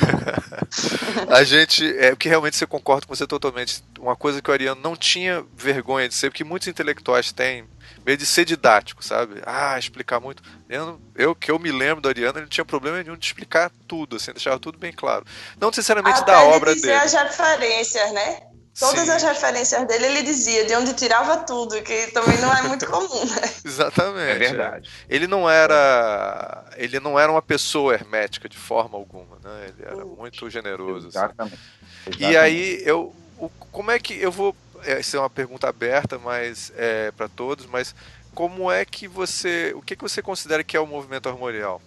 a 1.28 1.42
gente, 1.42 1.84
é, 1.98 2.10
porque 2.10 2.28
realmente 2.28 2.56
você 2.56 2.66
concorda 2.66 3.06
com 3.06 3.14
você 3.14 3.26
totalmente. 3.26 3.82
Uma 3.98 4.14
coisa 4.14 4.40
que 4.40 4.48
o 4.48 4.52
Ariano 4.52 4.80
não 4.80 4.94
tinha 4.94 5.44
vergonha 5.56 6.08
de 6.08 6.14
ser, 6.14 6.30
porque 6.30 6.44
muitos 6.44 6.68
intelectuais 6.68 7.32
têm 7.32 7.64
meio 8.05 8.18
de 8.18 8.26
ser 8.26 8.44
didático, 8.44 9.05
sabe? 9.05 9.40
Ah, 9.44 9.78
explicar 9.78 10.20
muito. 10.20 10.42
Eu, 10.68 11.00
eu 11.14 11.34
que 11.34 11.50
eu 11.50 11.59
me 11.59 11.72
lembro 11.72 12.00
do 12.00 12.09
Ariano, 12.09 12.38
ele 12.38 12.42
não 12.42 12.50
tinha 12.50 12.64
problema 12.64 13.02
nenhum 13.02 13.16
de 13.16 13.26
explicar 13.26 13.70
tudo, 13.88 14.16
assim, 14.16 14.32
deixava 14.32 14.59
tudo 14.59 14.78
bem 14.78 14.92
claro. 14.92 15.24
Não 15.61 15.68
necessariamente 15.68 16.20
Até 16.20 16.32
da 16.32 16.42
obra 16.42 16.74
dele. 16.74 16.92
as 16.92 17.12
referências, 17.12 18.12
né? 18.12 18.42
Todas 18.78 19.05
Sim. 19.05 19.11
as 19.12 19.22
referências 19.22 19.86
dele 19.86 20.07
ele 20.07 20.22
dizia 20.22 20.64
de 20.64 20.74
onde 20.74 20.94
tirava 20.94 21.36
tudo, 21.38 21.80
que 21.82 22.09
também 22.09 22.36
não 22.38 22.52
é 22.52 22.62
muito 22.62 22.84
comum, 22.86 23.24
né? 23.24 23.48
Exatamente. 23.64 24.30
É 24.30 24.34
verdade. 24.34 24.90
Ele 25.09 25.28
não 25.28 25.48
era 25.48 26.64
ele 26.76 26.98
não 26.98 27.18
era 27.18 27.30
uma 27.30 27.42
pessoa 27.42 27.94
hermética 27.94 28.48
de 28.48 28.57
forma 28.57 28.98
alguma, 28.98 29.38
né? 29.44 29.66
Ele 29.68 29.86
era 29.86 30.05
muito 30.05 30.50
generoso. 30.50 31.07
Exatamente. 31.07 31.55
Assim. 31.55 32.11
Exatamente. 32.11 32.32
E 32.32 32.36
aí 32.36 32.82
eu 32.84 33.14
o, 33.38 33.48
como 33.48 33.92
é 33.92 33.98
que 33.98 34.20
eu 34.20 34.32
vou 34.32 34.57
essa 34.85 35.16
é 35.16 35.20
uma 35.20 35.30
pergunta 35.30 35.68
aberta, 35.68 36.18
mas 36.18 36.72
é 36.76 37.11
para 37.12 37.28
todos, 37.28 37.66
mas 37.66 37.95
como 38.35 38.70
é 38.70 38.85
que 38.85 39.07
você, 39.07 39.72
o 39.76 39.82
que 39.82 39.97
que 39.97 40.03
você 40.03 40.20
considera 40.20 40.64
que 40.64 40.76
é 40.76 40.80
o 40.80 40.87
movimento 40.87 41.28
armorial? 41.28 41.80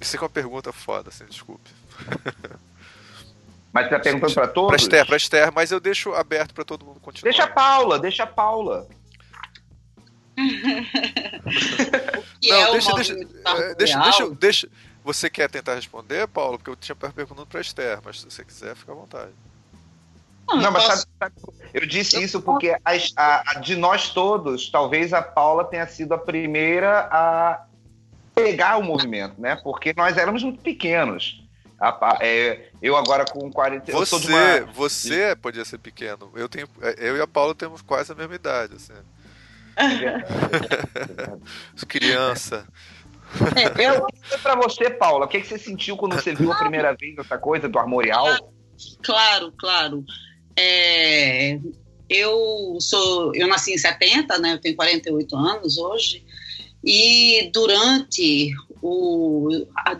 Isso 0.00 0.16
é 0.16 0.20
uma 0.20 0.30
pergunta 0.30 0.72
foda, 0.72 1.10
assim, 1.10 1.26
desculpe. 1.26 1.70
Mas 3.72 3.84
você 3.84 3.90
tá 3.90 4.00
perguntando 4.00 4.34
para 4.34 4.48
todos? 4.48 4.68
Para 4.68 4.76
Esther, 4.76 5.06
para 5.06 5.16
Esther, 5.16 5.52
mas 5.54 5.70
eu 5.70 5.78
deixo 5.78 6.12
aberto 6.12 6.52
para 6.52 6.64
todo 6.64 6.84
mundo 6.84 6.98
continuar. 6.98 7.30
Deixa 7.30 7.44
a 7.44 7.46
Paula, 7.46 8.00
deixa 8.00 8.24
a 8.24 8.26
Paula. 8.26 8.88
Não, 12.42 12.56
é 12.56 12.72
deixa, 12.72 12.94
deixa, 12.94 13.12
é, 13.12 13.74
deixa, 13.74 13.98
deixa, 14.00 14.30
deixa, 14.30 14.68
Você 15.04 15.30
quer 15.30 15.48
tentar 15.48 15.74
responder, 15.76 16.26
Paulo? 16.26 16.58
Porque 16.58 16.70
eu 16.70 16.74
tinha 16.76 16.96
perguntado 16.96 17.46
para 17.46 17.60
Esther, 17.60 18.00
mas 18.04 18.20
se 18.20 18.24
você 18.30 18.44
quiser, 18.44 18.74
fica 18.74 18.90
à 18.90 18.94
vontade. 18.94 19.30
Não, 20.56 20.70
mas 20.70 20.84
sabe, 20.84 21.02
sabe, 21.18 21.34
eu 21.72 21.86
disse 21.86 22.22
isso 22.22 22.42
porque 22.42 22.70
a, 22.70 22.92
a, 23.16 23.42
a, 23.46 23.60
de 23.60 23.76
nós 23.76 24.10
todos, 24.10 24.70
talvez 24.70 25.12
a 25.12 25.22
Paula 25.22 25.64
tenha 25.64 25.86
sido 25.86 26.12
a 26.12 26.18
primeira 26.18 27.08
a 27.10 27.64
pegar 28.34 28.76
o 28.78 28.82
movimento, 28.82 29.40
né? 29.40 29.56
Porque 29.62 29.94
nós 29.96 30.16
éramos 30.16 30.42
muito 30.42 30.60
pequenos. 30.60 31.40
A, 31.80 32.18
é, 32.20 32.68
eu 32.82 32.96
agora 32.96 33.24
com 33.24 33.50
40 33.50 33.90
Você, 33.92 34.28
uma... 34.28 34.72
você 34.72 35.36
podia 35.36 35.64
ser 35.64 35.78
pequeno. 35.78 36.30
Eu, 36.34 36.48
tenho, 36.48 36.68
eu 36.98 37.16
e 37.16 37.20
a 37.20 37.26
Paula 37.26 37.54
temos 37.54 37.80
quase 37.80 38.12
a 38.12 38.14
mesma 38.14 38.34
idade. 38.34 38.74
Assim. 38.74 38.92
É 39.76 39.88
verdade, 39.88 40.24
é 40.28 41.06
verdade. 41.06 41.40
Criança. 41.86 42.66
É, 43.56 43.86
eu 43.86 44.06
para 44.42 44.56
você, 44.56 44.90
Paula, 44.90 45.24
o 45.24 45.28
que, 45.28 45.40
que 45.40 45.46
você 45.46 45.58
sentiu 45.58 45.96
quando 45.96 46.14
você 46.14 46.34
viu 46.34 46.52
a 46.52 46.58
primeira 46.58 46.94
vez 46.94 47.16
essa 47.16 47.38
coisa 47.38 47.68
do 47.68 47.78
armorial? 47.78 48.26
Claro, 49.02 49.52
claro. 49.58 50.04
É, 50.62 51.58
eu 52.08 52.76
sou, 52.80 53.34
eu 53.34 53.48
nasci 53.48 53.72
em 53.72 53.78
70, 53.78 54.38
né? 54.38 54.52
Eu 54.52 54.58
tenho 54.58 54.76
48 54.76 55.36
anos 55.36 55.78
hoje. 55.78 56.22
E 56.84 57.50
durante 57.52 58.52
o 58.82 59.48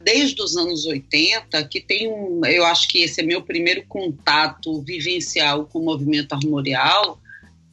desde 0.03 0.41
os 0.41 0.57
anos 0.57 0.87
80, 0.87 1.63
que 1.65 1.81
tem 1.81 2.11
um, 2.11 2.45
eu 2.47 2.65
acho 2.65 2.89
que 2.89 3.03
esse 3.03 3.21
é 3.21 3.25
meu 3.25 3.43
primeiro 3.43 3.85
contato 3.87 4.81
vivencial 4.83 5.67
com 5.67 5.79
o 5.79 5.85
movimento 5.85 6.33
armorial, 6.33 7.19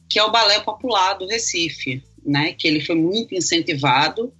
que 0.08 0.18
é 0.18 0.24
o 0.24 0.30
balé 0.30 0.60
popular 0.60 1.14
do 1.14 1.26
Recife, 1.26 2.02
né? 2.24 2.52
Que 2.52 2.68
ele 2.68 2.80
foi 2.80 2.94
muito 2.94 3.34
incentivado 3.34 4.32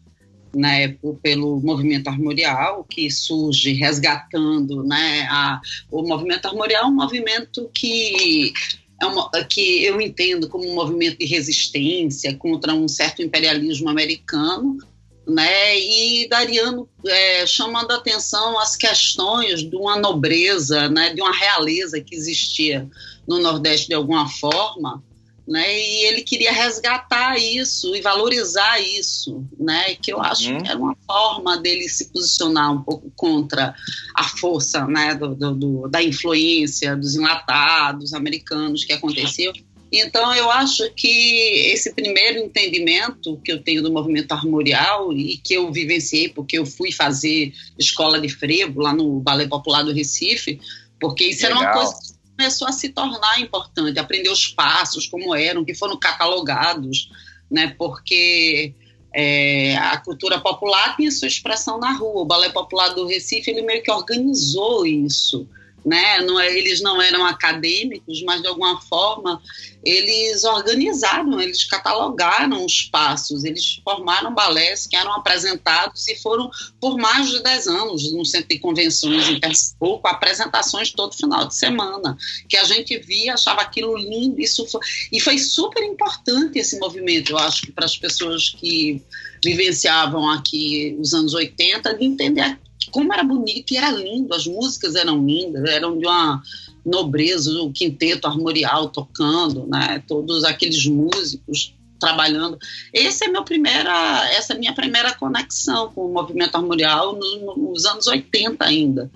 pelo 1.23 1.61
movimento 1.61 2.09
armorial, 2.09 2.85
que 2.85 3.11
surge 3.11 3.73
resgatando 3.73 4.83
né, 4.83 5.27
a, 5.31 5.61
o 5.91 6.03
movimento 6.03 6.47
armorial, 6.47 6.85
é 6.85 6.87
um 6.87 6.95
movimento 6.95 7.71
que 7.73 8.53
é 9.01 9.07
uma, 9.07 9.31
que 9.45 9.85
eu 9.85 10.01
entendo 10.01 10.49
como 10.49 10.69
um 10.69 10.75
movimento 10.75 11.19
de 11.19 11.27
resistência 11.27 12.35
contra 12.35 12.75
um 12.75 12.89
certo 12.89 13.23
imperialismo 13.23 13.89
americano, 13.89 14.79
né, 15.27 15.79
e 15.79 16.27
Dariano 16.27 16.89
é, 17.07 17.47
chamando 17.47 17.91
atenção 17.93 18.59
as 18.59 18.75
questões 18.75 19.63
de 19.63 19.77
uma 19.77 19.97
nobreza, 19.99 20.89
né, 20.89 21.13
de 21.13 21.21
uma 21.21 21.37
realeza 21.37 22.01
que 22.01 22.15
existia 22.15 22.89
no 23.27 23.39
Nordeste 23.39 23.89
de 23.89 23.95
alguma 23.95 24.27
forma, 24.27 25.03
né? 25.49 25.79
E 25.79 26.05
ele 26.07 26.23
queria 26.23 26.53
resgatar 26.53 27.39
isso 27.39 27.97
e 27.97 28.03
valorizar 28.03 28.79
isso, 28.81 29.45
né? 29.59 29.95
Que 29.95 30.13
eu 30.13 30.21
acho 30.21 30.53
uhum. 30.53 30.59
que 30.59 30.69
era 30.69 30.79
uma 30.79 30.97
forma 31.07 31.57
dele 31.57 31.89
se 31.89 32.13
posicionar 32.13 32.73
um 32.73 32.83
pouco 32.83 33.11
contra 33.17 33.75
a 34.15 34.25
força, 34.25 34.87
né? 34.87 35.15
Do, 35.15 35.35
do, 35.35 35.55
do, 35.55 35.89
da 35.89 36.03
influência 36.03 36.95
dos 36.95 37.17
enlatados 37.17 38.13
americanos 38.13 38.85
que 38.85 38.93
aconteceu. 38.93 39.53
Então, 39.91 40.35
eu 40.35 40.51
acho 40.51 40.91
que 40.95 41.73
esse 41.73 41.95
primeiro 41.95 42.41
entendimento 42.41 43.41
que 43.43 43.51
eu 43.51 43.63
tenho 43.63 43.83
do 43.83 43.91
movimento 43.91 44.33
armorial 44.33 45.15
e 45.15 45.39
que 45.39 45.55
eu 45.55 45.73
vivenciei, 45.73 46.29
porque 46.29 46.59
eu 46.59 46.67
fui 46.67 46.93
fazer 46.93 47.55
escola 47.79 48.21
de 48.21 48.29
frevo 48.29 48.83
lá 48.83 48.93
no 48.93 49.19
Ballet 49.19 49.49
Popular 49.49 49.83
do 49.83 49.93
Recife, 49.93 50.61
porque 51.01 51.25
isso 51.25 51.43
Legal. 51.45 51.63
era 51.63 51.71
uma 51.71 51.79
coisa 51.79 52.08
começou 52.39 52.69
a 52.69 52.73
se 52.73 52.91
tornar 52.91 53.41
importante, 53.41 53.99
aprender 53.99 54.31
os 54.31 54.47
passos, 54.47 55.09
como 55.09 55.35
eram, 55.35 55.65
que 55.65 55.75
foram 55.75 55.99
catalogados, 55.99 57.11
né? 57.51 57.75
Porque 57.77 58.73
é, 59.13 59.77
a 59.77 59.97
cultura 59.97 60.39
popular 60.41 60.95
tinha 60.95 61.11
sua 61.11 61.27
expressão 61.27 61.81
na 61.81 61.93
rua. 61.95 62.23
O 62.23 62.25
Balé 62.25 62.49
Popular 62.51 62.91
do 62.91 63.09
Recife, 63.09 63.51
ele 63.51 63.63
meio 63.63 63.83
que 63.83 63.91
organizou 63.91 64.87
isso, 64.87 65.49
né? 65.85 66.21
Não 66.21 66.39
é, 66.39 66.57
eles 66.57 66.81
não 66.81 67.01
eram 67.01 67.25
acadêmicos, 67.25 68.23
mas 68.23 68.43
de 68.43 68.49
alguma 68.49 68.81
forma 68.83 69.41
eles 69.85 70.45
organizaram, 70.45 71.41
eles 71.41 71.65
catalogaram 71.65 72.65
os 72.65 72.83
passos, 72.83 73.45
eles 73.45 73.81
formaram 73.85 74.35
balés 74.35 74.87
que 74.87 74.97
eram 74.97 75.13
apresentados 75.13 76.09
e 76.09 76.17
foram 76.17 76.51
por 76.81 76.99
mais 76.99 77.29
de 77.31 77.43
10 77.43 77.67
anos 77.69 78.13
no 78.13 78.25
Centro 78.25 78.49
de 78.49 78.59
Convenções 78.59 79.29
em 79.29 79.41
Pernambuco, 79.41 80.07
apresentações 80.09 80.91
todo 80.91 81.17
final 81.17 81.47
de 81.47 81.55
semana, 81.55 82.17
que 82.49 82.57
a 82.57 82.65
gente 82.65 82.99
via, 82.99 83.35
achava 83.35 83.63
aquilo 83.63 83.97
lindo, 83.97 84.41
isso 84.41 84.67
foi, 84.67 84.81
e 85.13 85.21
foi 85.21 85.39
super 85.39 85.83
importante 85.83 86.59
esse 86.59 86.79
movimento, 86.79 87.31
eu 87.31 87.39
acho 87.39 87.73
para 87.73 87.85
as 87.85 87.97
pessoas 87.97 88.51
que 88.51 89.03
vivenciavam 89.43 90.29
aqui 90.29 90.97
os 90.99 91.15
anos 91.15 91.35
80, 91.35 91.95
de 91.95 92.05
entender 92.05 92.59
como 92.91 93.13
era 93.13 93.23
bonito 93.23 93.73
e 93.73 93.77
era 93.77 93.91
lindo, 93.91 94.35
as 94.35 94.47
músicas 94.47 94.95
eram 94.95 95.25
lindas, 95.25 95.69
eram 95.71 95.99
de 95.99 96.07
uma 96.07 96.43
nobreza, 96.85 97.53
o 97.63 97.73
quinteto 97.73 98.27
armorial 98.27 98.89
tocando, 98.89 99.67
né, 99.67 100.03
todos 100.07 100.45
aqueles 100.45 100.87
músicos 100.87 101.75
trabalhando. 101.99 102.59
Esse 102.93 103.25
é 103.25 103.29
meu 103.29 103.45
primeira, 103.45 104.29
essa 104.31 104.55
é 104.55 104.59
minha 104.59 104.73
primeira 104.73 105.13
conexão 105.15 105.93
com 105.93 106.07
o 106.07 106.13
movimento 106.13 106.57
armorial 106.57 107.17
nos, 107.17 107.57
nos 107.57 107.85
anos 107.87 108.07
80 108.07 108.65
ainda. 108.65 109.11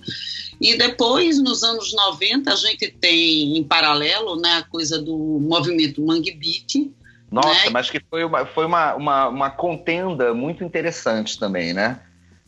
E 0.61 0.77
depois, 0.77 1.43
nos 1.43 1.63
anos 1.63 1.93
90, 1.93 2.53
a 2.53 2.57
gente 2.57 2.89
tem 2.89 3.57
em 3.57 3.65
paralelo 3.65 4.37
né, 4.37 4.59
a 4.59 4.63
coisa 4.63 5.01
do 5.01 5.17
movimento 5.17 6.05
Mangue 6.05 6.33
Beat. 6.33 6.91
Nossa, 7.31 7.65
né? 7.65 7.71
mas 7.71 7.91
que 7.91 8.01
foi, 8.11 8.25
uma, 8.25 8.45
foi 8.45 8.67
uma, 8.67 8.95
uma, 8.95 9.29
uma 9.29 9.51
contenda 9.51 10.35
muito 10.35 10.63
interessante 10.63 11.39
também, 11.39 11.73
né? 11.73 12.01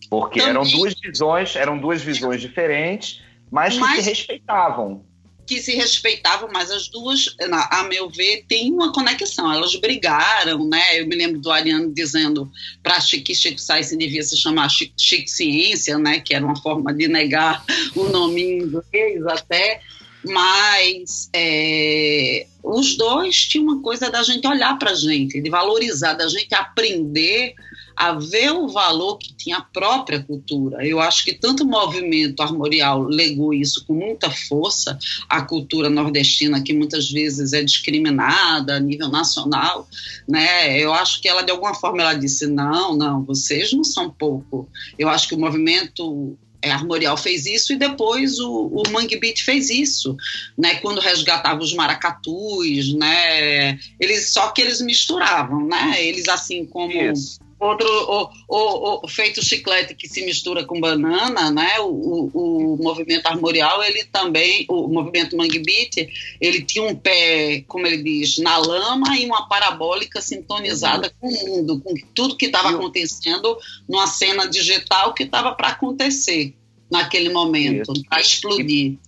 Porque 0.09 0.41
Também, 0.41 0.55
eram 0.55 0.71
duas 0.71 0.95
visões, 0.95 1.57
eram 1.57 1.79
duas 1.79 2.03
visões 2.03 2.41
diferentes, 2.41 3.23
mas 3.51 3.75
que 3.75 3.81
mas, 3.81 4.05
se 4.05 4.11
respeitavam. 4.11 5.05
Que 5.47 5.61
se 5.61 5.75
respeitavam, 5.75 6.49
mas 6.53 6.71
as 6.71 6.89
duas, 6.89 7.27
a 7.71 7.85
meu 7.85 8.09
ver, 8.09 8.45
têm 8.49 8.73
uma 8.73 8.93
conexão. 8.93 9.53
Elas 9.53 9.77
brigaram, 9.77 10.67
né? 10.67 11.01
Eu 11.01 11.07
me 11.07 11.15
lembro 11.15 11.41
do 11.41 11.51
Ariano 11.51 11.93
dizendo 11.93 12.51
para 12.83 13.01
Chique 13.01 13.35
Chico 13.35 13.61
Science 13.61 13.97
devia 13.97 14.23
se 14.23 14.37
chamar 14.37 14.71
Chique, 14.71 14.95
Chique 14.99 15.31
Ciência, 15.31 15.99
né? 15.99 16.21
Que 16.21 16.35
era 16.35 16.45
uma 16.45 16.57
forma 16.57 16.95
de 16.95 17.09
negar 17.09 17.63
o 17.95 18.05
nome 18.05 18.43
em 18.43 18.59
inglês 18.63 19.27
até 19.27 19.81
mas 20.27 21.29
é, 21.35 22.47
os 22.63 22.97
dois 22.97 23.47
tinham 23.47 23.65
uma 23.65 23.83
coisa 23.83 24.11
da 24.11 24.23
gente 24.23 24.47
olhar 24.47 24.79
para 24.79 24.93
a 24.93 24.95
gente, 24.95 25.41
de 25.41 25.51
valorizar, 25.51 26.15
da 26.15 26.27
gente 26.29 26.55
aprender 26.55 27.55
a 27.97 28.13
ver 28.13 28.51
o 28.51 28.69
valor 28.69 29.19
que 29.19 29.35
tinha 29.35 29.59
a 29.59 29.63
própria 29.63 30.23
cultura. 30.23 30.87
Eu 30.87 31.01
acho 31.01 31.25
que 31.25 31.33
tanto 31.33 31.65
o 31.65 31.67
movimento 31.67 32.43
armorial 32.43 33.03
legou 33.03 33.55
isso 33.55 33.85
com 33.87 33.95
muita 33.95 34.31
força 34.31 34.99
à 35.29 35.43
cultura 35.43 35.89
nordestina, 35.89 36.63
que 36.63 36.73
muitas 36.73 37.11
vezes 37.11 37.53
é 37.53 37.63
discriminada 37.63 38.77
a 38.77 38.81
nível 38.81 39.09
nacional, 39.09 39.89
né? 40.29 40.79
Eu 40.79 40.93
acho 40.93 41.21
que 41.21 41.29
ela, 41.29 41.43
de 41.43 41.51
alguma 41.51 41.75
forma, 41.75 42.03
ela 42.03 42.15
disse, 42.15 42.47
não, 42.47 42.97
não, 42.97 43.25
vocês 43.25 43.73
não 43.73 43.85
são 43.85 44.11
pouco. 44.11 44.69
Eu 44.99 45.09
acho 45.09 45.29
que 45.29 45.35
o 45.35 45.41
movimento 45.41 46.37
é, 46.65 46.71
Armorial 46.71 47.17
fez 47.17 47.45
isso 47.45 47.75
e 47.75 47.77
depois 47.77 48.39
o, 48.39 48.69
o 48.69 48.83
Mangue 48.91 49.19
Beat 49.19 49.43
fez 49.43 49.69
isso, 49.69 50.17
né? 50.57 50.77
Quando 50.77 50.99
resgatava 50.99 51.61
os 51.61 51.75
maracatus, 51.75 52.95
né? 52.95 53.79
Eles 54.01 54.33
só 54.33 54.49
que 54.49 54.63
eles 54.63 54.81
misturavam, 54.81 55.67
né? 55.67 56.03
Eles 56.03 56.27
assim 56.27 56.65
como 56.65 56.91
isso. 56.91 57.39
Outro, 57.59 57.87
o, 57.89 58.31
o, 58.49 59.05
o, 59.05 59.09
feito 59.09 59.45
chiclete 59.45 59.95
que 59.95 60.09
se 60.09 60.25
mistura 60.25 60.65
com 60.65 60.81
banana, 60.81 61.51
né? 61.51 61.79
O, 61.81 61.87
o, 61.87 62.75
o, 62.75 62.83
movimento 62.83 63.27
armorial, 63.27 63.83
ele 63.83 64.05
também, 64.05 64.67
o 64.69 64.89
movimento 64.89 65.37
Mangue 65.37 65.61
Beat, 65.61 66.09
ele 66.41 66.63
tinha 66.63 66.85
um 66.85 66.95
pé, 66.95 67.65
como 67.69 67.87
ele 67.87 68.03
diz, 68.03 68.39
na 68.39 68.59
lama 68.59 69.17
e 69.17 69.25
uma 69.25 69.49
parabólica 69.49 70.21
sintonizada 70.21 71.13
com 71.21 71.29
o 71.29 71.49
mundo, 71.49 71.81
com 71.81 71.95
tudo 72.15 72.37
que 72.37 72.47
estava 72.47 72.71
acontecendo 72.71 73.57
numa 73.89 74.07
cena 74.07 74.49
digital 74.49 75.15
que 75.15 75.23
estava 75.23 75.53
para 75.53 75.69
acontecer 75.69 76.55
naquele 76.91 77.31
momento, 77.31 77.93
para 78.09 78.21
explodir. 78.21 78.99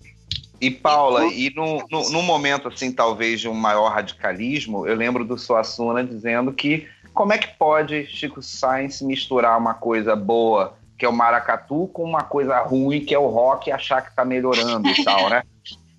E, 0.61 0.71
Paula, 0.71 1.27
e 1.27 1.53
no, 1.55 1.85
no, 1.91 2.11
no, 2.11 2.23
momento 2.23 2.69
assim, 2.69 2.91
talvez 2.91 3.41
de 3.41 3.49
um 3.49 3.55
maior 3.55 3.91
radicalismo, 3.91 4.87
eu 4.87 4.95
lembro 4.95 5.25
do 5.25 5.37
Suassuna 5.37 6.03
dizendo 6.03 6.53
que 6.53 6.87
como 7.17 7.33
é 7.33 7.39
que 7.39 7.49
pode 7.57 8.07
Chico 8.07 8.43
Sainz 8.43 9.01
misturar 9.01 9.59
uma 9.59 9.73
coisa 9.73 10.15
boa, 10.15 10.77
que 10.99 11.05
é 11.07 11.09
o 11.09 11.13
maracatu, 11.13 11.89
com 11.89 12.05
uma 12.05 12.23
coisa 12.23 12.61
ruim, 12.61 13.05
que 13.05 13.15
é 13.15 13.19
o 13.19 13.27
rock, 13.27 13.71
e 13.71 13.73
achar 13.73 14.03
que 14.03 14.11
está 14.11 14.23
melhorando 14.23 14.87
e 14.87 15.03
tal, 15.03 15.31
né? 15.31 15.43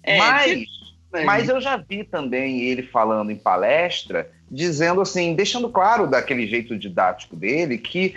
É, 0.10 0.18
mas, 0.20 0.66
mas 1.26 1.50
eu 1.50 1.60
já 1.60 1.76
vi 1.76 2.02
também 2.06 2.62
ele 2.62 2.82
falando 2.82 3.30
em 3.30 3.36
palestra, 3.36 4.32
dizendo 4.50 5.02
assim, 5.02 5.36
deixando 5.36 5.68
claro 5.68 6.08
daquele 6.08 6.48
jeito 6.48 6.78
didático 6.78 7.36
dele, 7.36 7.78
que 7.78 8.16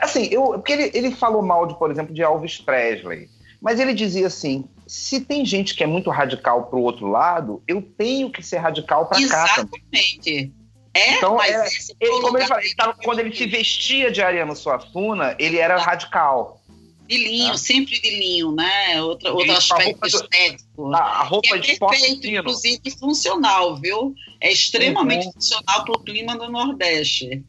assim, 0.00 0.28
eu, 0.30 0.44
porque 0.44 0.72
ele, 0.72 0.90
ele 0.94 1.10
falou 1.10 1.42
mal 1.42 1.66
de, 1.66 1.76
por 1.76 1.90
exemplo, 1.90 2.14
de 2.14 2.22
Elvis 2.22 2.58
Presley, 2.58 3.28
mas 3.60 3.80
ele 3.80 3.94
dizia 3.94 4.28
assim: 4.28 4.64
se 4.86 5.20
tem 5.20 5.44
gente 5.44 5.74
que 5.74 5.82
é 5.82 5.88
muito 5.88 6.08
radical 6.08 6.66
para 6.66 6.78
o 6.78 6.82
outro 6.82 7.08
lado, 7.08 7.60
eu 7.66 7.82
tenho 7.82 8.30
que 8.30 8.44
ser 8.44 8.58
radical 8.58 9.06
para 9.06 9.18
cá 9.28 9.56
também. 9.56 9.82
Exatamente. 9.90 10.61
É, 10.94 11.14
então, 11.14 11.36
mas 11.36 11.50
era, 11.50 11.66
ele, 12.00 12.20
como 12.20 12.36
ele 12.36 12.46
falou, 12.46 12.62
ele 12.62 12.74
tava, 12.74 12.94
quando 13.02 13.18
ele 13.20 13.34
se 13.34 13.46
vestia 13.46 14.10
de 14.10 14.20
Ariano 14.20 14.54
Suassuna, 14.54 15.34
ele 15.38 15.58
era 15.58 15.76
ah. 15.76 15.82
radical. 15.82 16.60
De 17.08 17.16
linho, 17.16 17.52
ah. 17.52 17.58
sempre 17.58 17.98
de 18.00 18.10
linho, 18.10 18.52
né? 18.52 19.02
Outra, 19.02 19.32
outro 19.32 19.52
aspecto 19.52 20.06
estético. 20.06 20.88
Do, 20.88 20.94
a 20.94 21.22
roupa 21.22 21.56
é 21.56 21.58
de 21.58 21.78
perfeito, 21.78 22.26
inclusive 22.26 22.90
funcional, 22.98 23.76
viu? 23.76 24.14
É 24.40 24.52
extremamente 24.52 25.26
uhum. 25.26 25.32
funcional 25.32 25.84
para 25.84 25.92
o 25.94 25.98
clima 26.00 26.36
do 26.36 26.50
Nordeste. 26.50 27.42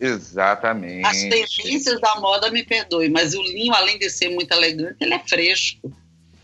Exatamente. 0.00 1.06
As 1.06 1.18
tendências 1.18 2.00
da 2.00 2.14
moda 2.16 2.50
me 2.50 2.62
perdoe, 2.62 3.10
mas 3.10 3.34
o 3.34 3.42
linho, 3.42 3.74
além 3.74 3.98
de 3.98 4.08
ser 4.08 4.30
muito 4.30 4.50
elegante, 4.52 4.96
ele 5.00 5.12
é 5.12 5.18
fresco. 5.18 5.92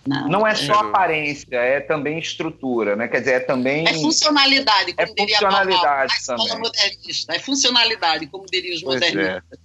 Não, 0.06 0.28
não 0.28 0.46
é 0.46 0.54
só 0.54 0.74
aparência, 0.74 1.56
é 1.56 1.80
também 1.80 2.18
estrutura, 2.18 2.94
né? 2.94 3.08
Quer 3.08 3.20
dizer, 3.20 3.32
é 3.32 3.40
também. 3.40 3.86
É 3.86 3.94
funcionalidade, 3.94 4.92
como 4.92 5.08
é 5.08 5.14
diria 5.14 5.38
funcionalidade 5.38 6.12
a 6.12 6.16
escola 6.16 6.58
modernista. 6.58 7.34
É 7.34 7.38
funcionalidade, 7.38 8.26
como 8.28 8.46
diriam 8.46 8.76
os 8.76 8.82
pois 8.82 9.02
é. 9.02 9.08
modernistas. 9.08 9.58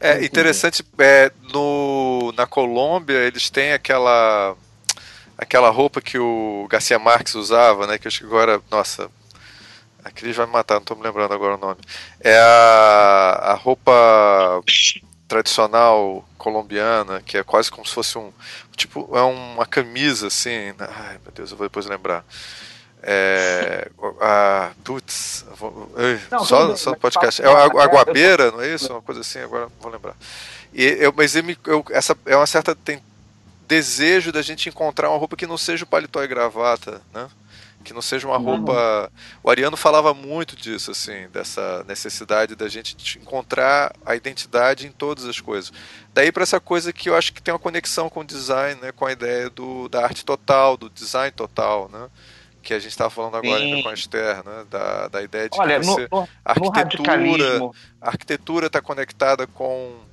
É, 0.00 0.12
é 0.12 0.24
interessante, 0.24 0.82
é, 0.98 1.30
no, 1.52 2.32
na 2.34 2.46
Colômbia 2.46 3.18
eles 3.18 3.50
têm 3.50 3.72
aquela 3.72 4.56
aquela 5.36 5.70
roupa 5.70 6.00
que 6.00 6.18
o 6.18 6.66
Garcia 6.70 6.98
Marques 6.98 7.34
usava, 7.34 7.86
né? 7.86 7.98
Que 7.98 8.06
eu 8.06 8.08
acho 8.08 8.20
que 8.20 8.26
agora, 8.26 8.60
nossa, 8.70 9.10
a 10.04 10.10
Cris 10.10 10.36
vai 10.36 10.46
me 10.46 10.52
matar, 10.52 10.74
não 10.74 10.80
estou 10.82 10.96
me 10.96 11.02
lembrando 11.02 11.32
agora 11.32 11.56
o 11.56 11.58
nome. 11.58 11.80
É 12.20 12.38
a, 12.38 13.52
a 13.52 13.54
roupa 13.54 14.62
tradicional 15.30 16.28
colombiana, 16.36 17.22
que 17.22 17.38
é 17.38 17.44
quase 17.44 17.70
como 17.70 17.86
se 17.86 17.94
fosse 17.94 18.18
um. 18.18 18.32
Tipo, 18.74 19.08
é 19.16 19.22
uma 19.22 19.64
camisa 19.64 20.26
assim. 20.26 20.74
Ai, 20.80 21.18
meu 21.22 21.32
Deus, 21.32 21.52
eu 21.52 21.56
vou 21.56 21.68
depois 21.68 21.86
lembrar. 21.86 22.24
É. 23.00 23.88
A. 24.20 24.72
Putz. 24.82 25.44
Não, 26.30 26.44
só, 26.44 26.74
só 26.74 26.90
no 26.90 26.96
podcast. 26.96 27.40
É 27.40 27.46
a 27.46 27.64
Aguabeira, 27.64 28.50
não 28.50 28.60
é 28.60 28.74
isso? 28.74 28.92
Uma 28.92 29.00
coisa 29.00 29.20
assim, 29.20 29.38
agora 29.38 29.68
vou 29.80 29.92
lembrar. 29.92 30.16
E, 30.74 30.84
eu, 30.84 31.14
mas 31.16 31.36
eu, 31.36 31.44
eu, 31.66 31.84
essa 31.90 32.16
é 32.26 32.36
uma 32.36 32.46
certa. 32.46 32.74
Tem 32.74 33.00
desejo 33.68 34.32
da 34.32 34.42
gente 34.42 34.68
encontrar 34.68 35.10
uma 35.10 35.18
roupa 35.18 35.36
que 35.36 35.46
não 35.46 35.56
seja 35.56 35.84
o 35.84 35.86
paletó 35.86 36.24
e 36.24 36.26
gravata, 36.26 37.00
né? 37.14 37.28
Que 37.82 37.92
não 37.92 38.02
seja 38.02 38.26
uma 38.26 38.36
roupa. 38.36 39.10
O 39.42 39.50
Ariano 39.50 39.76
falava 39.76 40.12
muito 40.12 40.54
disso, 40.54 40.90
assim, 40.90 41.28
dessa 41.32 41.84
necessidade 41.88 42.54
da 42.54 42.68
gente 42.68 43.18
encontrar 43.18 43.92
a 44.04 44.14
identidade 44.14 44.86
em 44.86 44.92
todas 44.92 45.24
as 45.24 45.40
coisas. 45.40 45.72
Daí 46.12 46.30
para 46.30 46.42
essa 46.42 46.60
coisa 46.60 46.92
que 46.92 47.08
eu 47.08 47.16
acho 47.16 47.32
que 47.32 47.42
tem 47.42 47.52
uma 47.52 47.58
conexão 47.60 48.08
com 48.08 48.20
o 48.20 48.24
design, 48.24 48.80
né, 48.80 48.92
com 48.92 49.06
a 49.06 49.12
ideia 49.12 49.48
do, 49.48 49.88
da 49.88 50.02
arte 50.02 50.24
total, 50.24 50.76
do 50.76 50.90
design 50.90 51.30
total, 51.32 51.88
né? 51.88 52.08
Que 52.62 52.74
a 52.74 52.78
gente 52.78 52.90
estava 52.90 53.08
falando 53.08 53.36
agora 53.38 53.56
ainda 53.56 53.82
com 53.82 53.88
a 53.88 53.94
Esther, 53.94 54.44
né? 54.44 54.66
Da, 54.70 55.08
da 55.08 55.22
ideia 55.22 55.48
de 55.48 55.58
Olha, 55.58 55.80
que 55.80 55.86
você, 55.86 56.08
no, 56.10 56.20
no, 56.20 56.28
a 56.44 56.50
arquitetura, 56.50 57.60
a 58.00 58.08
arquitetura 58.08 58.66
está 58.66 58.82
conectada 58.82 59.46
com 59.46 60.10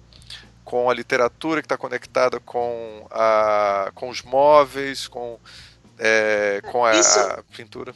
com 0.63 0.89
a 0.89 0.93
literatura 0.93 1.61
que 1.61 1.65
está 1.65 1.78
conectada 1.78 2.41
com, 2.41 3.07
a, 3.09 3.89
com 3.95 4.09
os 4.09 4.22
móveis, 4.22 5.07
com 5.07 5.39
é, 5.98 6.62
com 6.72 6.86
a, 6.86 6.95
Isso, 6.95 7.20
a, 7.20 7.43
pintura. 7.56 7.93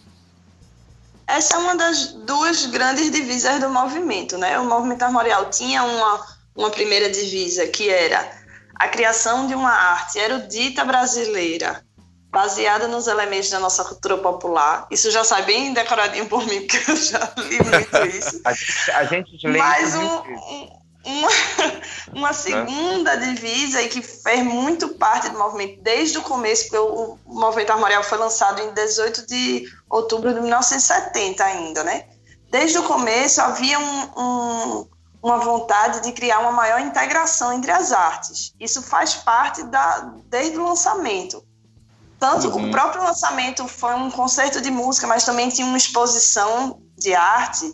Essa 1.27 1.55
é 1.55 1.57
uma 1.59 1.75
das 1.75 2.07
duas 2.13 2.65
grandes 2.65 3.11
divisas 3.11 3.59
do 3.59 3.69
movimento, 3.69 4.37
né? 4.37 4.59
O 4.59 4.65
movimento 4.65 5.03
armorial 5.03 5.49
tinha 5.49 5.83
uma, 5.83 6.27
uma 6.55 6.69
primeira 6.69 7.09
divisa 7.09 7.67
que 7.67 7.89
era 7.89 8.29
a 8.75 8.87
criação 8.87 9.47
de 9.47 9.55
uma 9.55 9.71
arte 9.71 10.17
erudita 10.17 10.83
brasileira 10.83 11.83
baseada 12.31 12.87
nos 12.87 13.07
elementos 13.07 13.49
da 13.49 13.59
nossa 13.59 13.83
cultura 13.83 14.17
popular. 14.17 14.87
Isso 14.89 15.11
já 15.11 15.23
sai 15.23 15.43
bem 15.43 15.73
decoradinho 15.73 16.27
por 16.27 16.45
mim, 16.47 16.61
porque 16.65 16.91
eu 16.91 16.95
já 16.95 17.33
li 17.37 17.59
muito 17.63 18.17
isso. 18.17 18.41
a, 18.45 18.53
gente, 18.53 18.91
a 18.91 19.03
gente 19.03 19.47
lê 19.47 19.59
Mas 19.59 19.95
um, 19.95 20.05
um, 20.05 20.80
uma, 21.03 21.29
uma 22.13 22.33
segunda 22.33 23.15
divisa 23.15 23.81
e 23.81 23.89
que 23.89 24.01
fez 24.01 24.43
muito 24.43 24.89
parte 24.89 25.29
do 25.29 25.37
movimento 25.37 25.81
desde 25.81 26.17
o 26.17 26.21
começo, 26.21 26.63
porque 26.63 26.77
o, 26.77 27.17
o 27.25 27.39
movimento 27.39 27.71
armorial 27.71 28.03
foi 28.03 28.17
lançado 28.17 28.61
em 28.61 28.73
18 28.73 29.25
de 29.27 29.65
outubro 29.89 30.33
de 30.33 30.39
1970 30.39 31.43
ainda, 31.43 31.83
né? 31.83 32.05
Desde 32.49 32.77
o 32.77 32.83
começo 32.83 33.41
havia 33.41 33.79
um, 33.79 34.01
um, 34.17 34.87
uma 35.23 35.37
vontade 35.37 36.01
de 36.01 36.11
criar 36.11 36.39
uma 36.39 36.51
maior 36.51 36.81
integração 36.81 37.53
entre 37.53 37.71
as 37.71 37.91
artes. 37.91 38.53
Isso 38.59 38.81
faz 38.81 39.15
parte 39.15 39.63
da 39.63 40.13
desde 40.25 40.57
o 40.57 40.65
lançamento. 40.65 41.43
Tanto 42.19 42.49
uhum. 42.49 42.67
o 42.67 42.71
próprio 42.71 43.03
lançamento 43.03 43.67
foi 43.67 43.95
um 43.95 44.11
concerto 44.11 44.61
de 44.61 44.69
música, 44.69 45.07
mas 45.07 45.25
também 45.25 45.49
tinha 45.49 45.65
uma 45.65 45.77
exposição 45.77 46.79
de 46.95 47.15
arte 47.15 47.73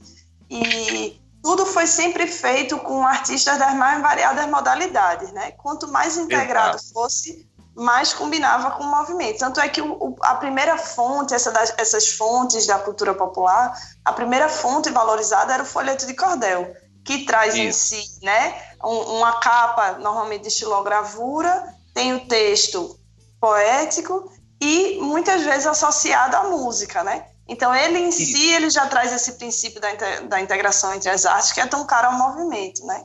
e 0.50 1.20
tudo 1.48 1.66
foi 1.66 1.88
sempre 1.88 2.28
feito 2.28 2.78
com 2.80 3.08
artistas 3.08 3.58
das 3.58 3.74
mais 3.74 4.02
variadas 4.02 4.46
modalidades, 4.50 5.32
né? 5.32 5.52
Quanto 5.52 5.88
mais 5.88 6.18
integrado 6.18 6.76
Exato. 6.76 6.92
fosse, 6.92 7.50
mais 7.74 8.14
combinava 8.14 8.72
com 8.72 8.84
o 8.84 8.92
movimento. 8.92 9.40
Tanto 9.40 9.62
é 9.62 9.70
que 9.70 9.82
o, 9.82 10.14
a 10.24 10.36
primeira 10.36 10.78
fonte, 10.78 11.34
essa 11.34 11.50
das, 11.50 11.74
essas 11.78 12.10
fontes 12.10 12.68
da 12.68 12.78
cultura 12.78 13.14
popular, 13.14 13.74
a 14.04 14.12
primeira 14.12 14.50
fonte 14.50 14.90
valorizada 14.90 15.54
era 15.54 15.64
o 15.64 15.66
folheto 15.66 16.06
de 16.06 16.14
cordel, 16.16 16.76
que 17.06 17.24
traz 17.24 17.56
Isso. 17.56 17.96
em 17.96 18.02
si, 18.02 18.26
né, 18.26 18.62
um, 18.84 19.16
uma 19.16 19.40
capa 19.40 19.94
normalmente 20.00 20.42
de 20.42 20.48
estilogravura, 20.50 21.74
tem 21.94 22.14
o 22.14 22.28
texto 22.28 23.00
poético 23.40 24.30
e 24.60 25.00
muitas 25.00 25.44
vezes 25.44 25.66
associado 25.66 26.36
à 26.36 26.44
música, 26.44 27.06
né? 27.06 27.26
Então, 27.48 27.74
ele 27.74 28.00
em 28.00 28.12
si, 28.12 28.52
ele 28.54 28.70
já 28.70 28.88
traz 28.88 29.14
esse 29.14 29.38
princípio 29.38 29.80
da, 29.80 29.94
da 30.28 30.42
integração 30.42 30.94
entre 30.94 31.10
as 31.10 31.26
artes, 31.26 31.54
que 31.54 31.62
é 31.62 31.66
tão 31.66 31.86
caro 31.86 32.08
ao 32.08 32.14
movimento, 32.14 32.86
né? 32.86 33.04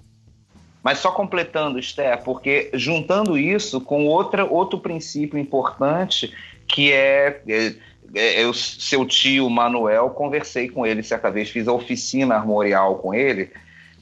Mas 0.83 0.99
só 0.99 1.13
completando, 1.13 1.79
Esther, 1.79 2.23
porque 2.25 2.71
juntando 2.75 3.39
isso 3.39 3.81
com 3.81 4.07
outra, 4.07 4.45
outro 4.45 4.81
princípio 4.81 5.39
importante, 5.39 6.35
que 6.67 6.93
é, 6.93 7.41
é, 7.47 8.43
é, 8.43 8.47
o 8.47 8.53
seu 8.53 9.07
tio 9.07 9.49
Manuel, 9.49 10.11
conversei 10.11 10.69
com 10.69 10.85
ele 10.85 11.05
certa 11.05 11.31
vez, 11.31 11.51
fiz 11.51 11.69
a 11.69 11.73
oficina 11.73 12.35
armorial 12.35 12.97
com 12.97 13.15
ele, 13.15 13.53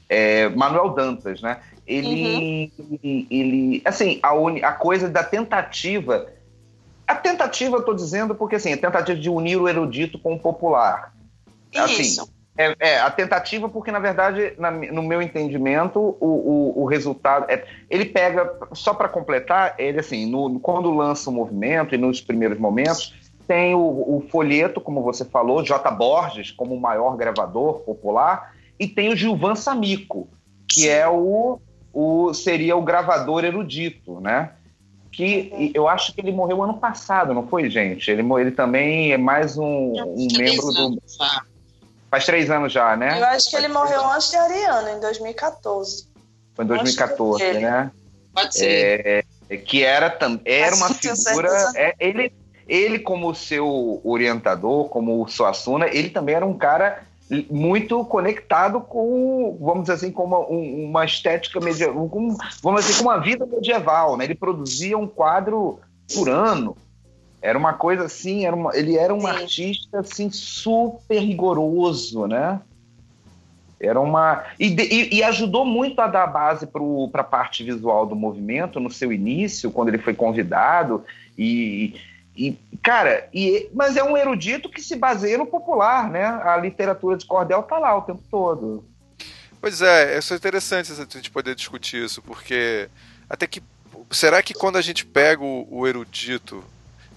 é, 0.09 0.49
Manuel 0.49 0.89
Dantas, 0.89 1.39
né? 1.41 1.59
Ele, 1.85 2.71
uhum. 2.77 3.27
ele 3.29 3.81
assim, 3.85 4.19
a, 4.23 4.33
uni, 4.33 4.63
a 4.63 4.71
coisa 4.71 5.07
da 5.07 5.23
tentativa 5.23 6.27
a 7.11 7.15
tentativa, 7.15 7.75
eu 7.75 7.79
estou 7.79 7.93
dizendo, 7.93 8.33
porque 8.33 8.55
assim, 8.55 8.73
a 8.73 8.77
tentativa 8.77 9.19
de 9.19 9.29
unir 9.29 9.57
o 9.57 9.67
erudito 9.67 10.17
com 10.17 10.33
o 10.33 10.39
popular. 10.39 11.13
Assim, 11.75 12.01
Isso. 12.01 12.31
É, 12.57 12.75
é, 12.79 12.99
a 12.99 13.09
tentativa, 13.09 13.69
porque 13.69 13.91
na 13.91 13.99
verdade, 13.99 14.53
na, 14.57 14.69
no 14.71 15.01
meu 15.01 15.21
entendimento, 15.21 15.99
o, 15.99 16.73
o, 16.75 16.81
o 16.83 16.85
resultado. 16.85 17.45
É, 17.49 17.63
ele 17.89 18.05
pega, 18.05 18.53
só 18.73 18.93
para 18.93 19.07
completar, 19.07 19.75
ele 19.77 19.99
assim, 19.99 20.25
no, 20.25 20.59
quando 20.59 20.91
lança 20.91 21.29
o 21.29 21.33
movimento 21.33 21.95
e 21.95 21.97
nos 21.97 22.19
primeiros 22.19 22.59
momentos, 22.59 23.13
tem 23.47 23.73
o, 23.73 23.79
o, 23.79 24.25
folheto, 24.29 24.79
como 24.79 25.01
você 25.01 25.25
falou, 25.25 25.63
J. 25.63 25.89
Borges, 25.91 26.51
como 26.51 26.75
o 26.75 26.79
maior 26.79 27.15
gravador 27.15 27.79
popular, 27.79 28.53
e 28.79 28.87
tem 28.87 29.09
o 29.09 29.15
Gilvan 29.15 29.55
Samico, 29.55 30.29
que 30.69 30.87
é 30.89 31.07
o, 31.07 31.59
o 31.93 32.33
seria 32.33 32.75
o 32.75 32.81
gravador 32.81 33.43
erudito, 33.43 34.19
né? 34.19 34.51
Que 35.11 35.71
eu 35.73 35.87
acho 35.87 36.13
que 36.13 36.21
ele 36.21 36.31
morreu 36.31 36.63
ano 36.63 36.77
passado, 36.77 37.33
não 37.33 37.47
foi, 37.47 37.69
gente? 37.69 38.09
Ele, 38.09 38.23
ele 38.39 38.51
também 38.51 39.11
é 39.11 39.17
mais 39.17 39.57
um, 39.57 39.93
um 39.93 40.27
membro 40.37 40.71
do. 40.71 41.01
Faz 42.09 42.25
três 42.25 42.49
anos 42.49 42.73
já, 42.73 42.95
né? 42.95 43.19
Eu 43.19 43.25
acho 43.25 43.49
que 43.49 43.55
ele 43.55 43.67
morreu 43.67 44.05
antes 44.09 44.31
de 44.31 44.37
Ariano, 44.37 44.89
em 44.89 44.99
2014. 44.99 46.07
Foi 46.53 46.65
em 46.65 46.67
2014, 46.67 47.53
né? 47.53 47.91
Pode 48.33 48.57
ser. 48.57 49.25
É, 49.49 49.57
que 49.57 49.83
era, 49.83 50.17
era 50.45 50.75
uma 50.75 50.89
figura. 50.93 51.49
É, 51.75 51.93
ele, 51.99 52.33
ele, 52.67 52.99
como 52.99 53.35
seu 53.35 54.01
orientador, 54.03 54.89
como 54.89 55.21
o 55.21 55.27
Suassuna, 55.27 55.87
ele 55.87 56.09
também 56.09 56.35
era 56.35 56.45
um 56.45 56.57
cara 56.57 57.03
muito 57.49 58.03
conectado 58.05 58.81
com, 58.81 59.57
vamos 59.61 59.83
dizer 59.83 59.93
assim, 59.93 60.11
com 60.11 60.25
uma, 60.25 60.39
uma 60.39 61.05
estética 61.05 61.59
medieval, 61.59 62.09
com, 62.09 62.35
vamos 62.61 62.85
dizer, 62.85 62.97
com 62.97 63.09
uma 63.09 63.17
vida 63.17 63.45
medieval, 63.45 64.17
né? 64.17 64.25
Ele 64.25 64.35
produzia 64.35 64.97
um 64.97 65.07
quadro 65.07 65.79
por 66.13 66.29
ano. 66.29 66.75
Era 67.41 67.57
uma 67.57 67.73
coisa 67.73 68.03
assim, 68.03 68.45
era 68.45 68.55
uma, 68.55 68.75
ele 68.75 68.97
era 68.97 69.13
um 69.13 69.21
Sim. 69.21 69.27
artista 69.27 69.99
assim 69.99 70.29
super 70.29 71.19
rigoroso, 71.19 72.27
né? 72.27 72.59
Era 73.79 73.99
uma 73.99 74.43
e, 74.59 74.67
e, 74.67 75.15
e 75.15 75.23
ajudou 75.23 75.65
muito 75.65 75.99
a 76.01 76.07
dar 76.07 76.27
base 76.27 76.67
para 76.67 77.21
a 77.21 77.23
parte 77.23 77.63
visual 77.63 78.05
do 78.05 78.15
movimento 78.15 78.79
no 78.79 78.91
seu 78.91 79.11
início, 79.11 79.71
quando 79.71 79.87
ele 79.87 79.97
foi 79.97 80.13
convidado 80.13 81.03
e 81.35 81.95
e, 82.47 82.77
cara, 82.81 83.29
e, 83.33 83.69
mas 83.73 83.95
é 83.95 84.03
um 84.03 84.17
erudito 84.17 84.69
que 84.69 84.81
se 84.81 84.95
baseia 84.95 85.37
no 85.37 85.45
popular, 85.45 86.09
né? 86.09 86.25
A 86.25 86.57
literatura 86.57 87.15
de 87.15 87.25
cordel 87.25 87.61
tá 87.61 87.77
lá 87.77 87.95
o 87.95 88.01
tempo 88.01 88.23
todo. 88.31 88.83
Pois 89.59 89.81
é, 89.81 90.17
é 90.17 90.35
interessante 90.35 90.91
a 90.91 90.95
gente 90.95 91.29
poder 91.29 91.53
discutir 91.53 92.03
isso, 92.03 92.21
porque 92.21 92.89
até 93.29 93.45
que. 93.45 93.61
Será 94.09 94.41
que 94.41 94.53
quando 94.53 94.77
a 94.77 94.81
gente 94.81 95.05
pega 95.05 95.43
o, 95.43 95.67
o 95.69 95.87
erudito, 95.87 96.63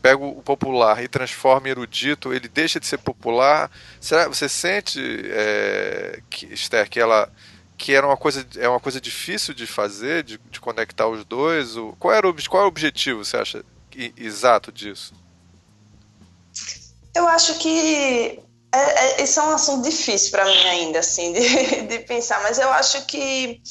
pega 0.03 0.23
o 0.23 0.43
popular 0.43 1.03
e 1.03 1.09
transforma 1.09 1.69
em 1.69 1.71
erudito, 1.71 2.33
ele 2.33 2.47
deixa 2.47 2.79
de 2.79 2.87
ser 2.87 2.99
popular? 2.99 3.71
Será 3.99 4.29
você 4.29 4.49
sente, 4.49 5.01
é, 5.31 6.21
que, 6.29 6.47
Esther, 6.53 6.89
que 6.91 7.01
ela 7.01 7.33
que 7.77 7.93
era 7.93 8.07
uma 8.07 8.17
coisa 8.17 8.47
é 8.57 8.69
uma 8.69 8.79
coisa 8.79 9.01
difícil 9.01 9.53
de 9.55 9.67
fazer, 9.67 10.23
de, 10.23 10.39
de 10.51 10.61
conectar 10.61 11.09
os 11.09 11.25
dois? 11.25 11.77
O, 11.77 11.97
qual 11.99 12.15
era 12.15 12.29
o, 12.29 12.35
qual 12.49 12.63
é 12.63 12.67
o 12.67 12.69
objetivo, 12.69 13.25
você 13.25 13.37
acha, 13.39 13.65
exato 14.17 14.73
disso? 14.73 15.15
Eu 17.15 17.29
acho 17.29 17.55
que 17.59 18.41
é, 18.75 18.79
é, 18.79 19.23
esse 19.23 19.39
é 19.39 19.43
um 19.43 19.51
assunto 19.51 19.85
difícil 19.85 20.33
para 20.33 20.45
mim 20.45 20.67
ainda, 20.67 20.99
assim, 20.99 21.33
de, 21.33 21.83
de, 21.87 21.99
pensar, 22.01 22.43
mas 22.43 22.59
eu 22.59 22.71
acho 22.73 23.07
que 23.07 23.63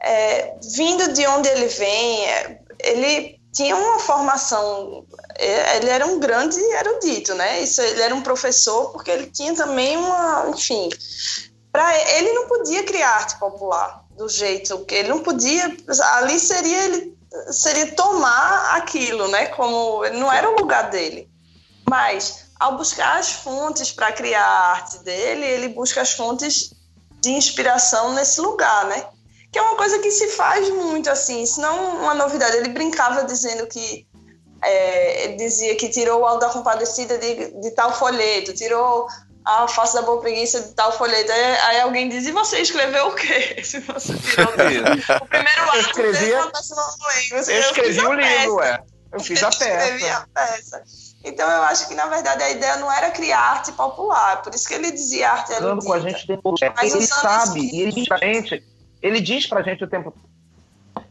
é, 0.00 0.56
vindo 0.74 1.12
de 1.12 1.24
onde 1.28 1.48
ele 1.48 1.66
vem, 1.66 2.26
é, 2.26 2.60
ele 2.80 3.40
tinha 3.52 3.76
uma 3.76 4.00
formação, 4.00 5.06
é, 5.36 5.76
ele 5.76 5.90
era 5.90 6.04
um 6.06 6.18
grande 6.18 6.58
erudito, 6.58 7.34
né? 7.34 7.60
Isso, 7.60 7.80
ele 7.80 8.02
era 8.02 8.14
um 8.14 8.22
professor 8.22 8.90
porque 8.90 9.12
ele 9.12 9.26
tinha 9.26 9.54
também 9.54 9.96
uma, 9.96 10.46
enfim, 10.48 10.88
para 11.70 11.96
ele 12.18 12.32
não 12.32 12.48
podia 12.48 12.82
criar 12.82 13.10
arte 13.10 13.38
popular 13.38 14.04
do 14.16 14.28
jeito 14.28 14.84
que 14.84 14.94
ele 14.94 15.08
não 15.08 15.20
podia, 15.20 15.76
ali 16.14 16.38
seria 16.40 16.84
ele 16.84 17.16
seria 17.50 17.92
tomar 17.92 18.76
aquilo, 18.76 19.28
né? 19.28 19.46
Como 19.46 20.06
não 20.10 20.32
era 20.32 20.50
o 20.50 20.56
lugar 20.56 20.90
dele. 20.90 21.28
Mas 21.88 22.46
ao 22.58 22.76
buscar 22.76 23.18
as 23.18 23.32
fontes 23.32 23.90
para 23.90 24.12
criar 24.12 24.44
a 24.44 24.70
arte 24.70 24.98
dele, 25.00 25.44
ele 25.44 25.68
busca 25.68 26.00
as 26.00 26.12
fontes 26.12 26.72
de 27.20 27.30
inspiração 27.30 28.12
nesse 28.14 28.40
lugar, 28.40 28.86
né? 28.86 29.06
Que 29.50 29.58
é 29.58 29.62
uma 29.62 29.76
coisa 29.76 29.98
que 29.98 30.10
se 30.10 30.28
faz 30.28 30.68
muito 30.70 31.10
assim, 31.10 31.42
isso 31.42 31.60
não 31.60 32.00
uma 32.00 32.14
novidade. 32.14 32.56
Ele 32.56 32.70
brincava 32.70 33.24
dizendo 33.24 33.66
que 33.66 34.06
é, 34.62 35.28
dizia 35.36 35.74
que 35.76 35.88
tirou 35.88 36.20
o 36.20 36.24
Alto 36.24 36.40
da 36.40 36.52
Compadecida 36.52 37.18
de, 37.18 37.60
de 37.60 37.70
tal 37.72 37.92
folheto, 37.92 38.54
tirou 38.54 39.06
a 39.44 39.66
face 39.68 39.94
da 39.94 40.02
boa 40.02 40.20
preguiça 40.20 40.60
de 40.60 40.74
tal 40.74 40.92
folheto. 40.92 41.30
Aí, 41.30 41.42
aí, 41.42 41.80
alguém 41.80 42.08
diz, 42.08 42.26
e 42.26 42.32
você 42.32 42.60
escreveu 42.60 43.08
o 43.08 43.14
quê? 43.14 43.60
Se 43.64 43.80
você 43.80 44.14
tirou 44.16 44.48
o 44.48 45.26
primeiro 45.26 45.62
ato, 45.62 45.74
eu 45.74 45.80
escrevi, 45.80 46.32
você, 47.30 47.56
eu 47.56 47.60
escrevi 47.60 48.00
o 48.00 48.12
livro, 48.12 48.54
ué. 48.56 48.82
Eu 49.12 49.20
fiz 49.20 49.42
a 49.42 49.50
peça. 49.50 49.64
Eu 49.64 49.78
escrevi 49.78 50.08
a 50.08 50.26
peça. 50.32 50.82
Então 51.24 51.48
eu 51.48 51.62
acho 51.62 51.88
que, 51.88 51.94
na 51.94 52.06
verdade, 52.06 52.42
a 52.42 52.50
ideia 52.50 52.76
não 52.76 52.90
era 52.90 53.10
criar 53.10 53.40
arte 53.40 53.72
popular, 53.72 54.42
por 54.42 54.54
isso 54.54 54.66
que 54.66 54.74
ele 54.74 54.90
dizia 54.90 55.30
arte 55.30 55.52
erudita. 55.52 55.86
com 55.86 55.92
a 55.92 56.00
gente 56.00 56.26
tem 56.26 56.40
Mas 56.76 56.94
ele 56.94 57.06
sabe, 57.06 57.60
e 57.60 57.80
ele 57.82 57.92
diz 57.92 58.08
pra 58.08 58.18
gente, 58.18 58.64
ele 59.00 59.20
diz 59.20 59.46
pra 59.46 59.62
gente 59.62 59.84
o 59.84 59.88
tempo 59.88 60.12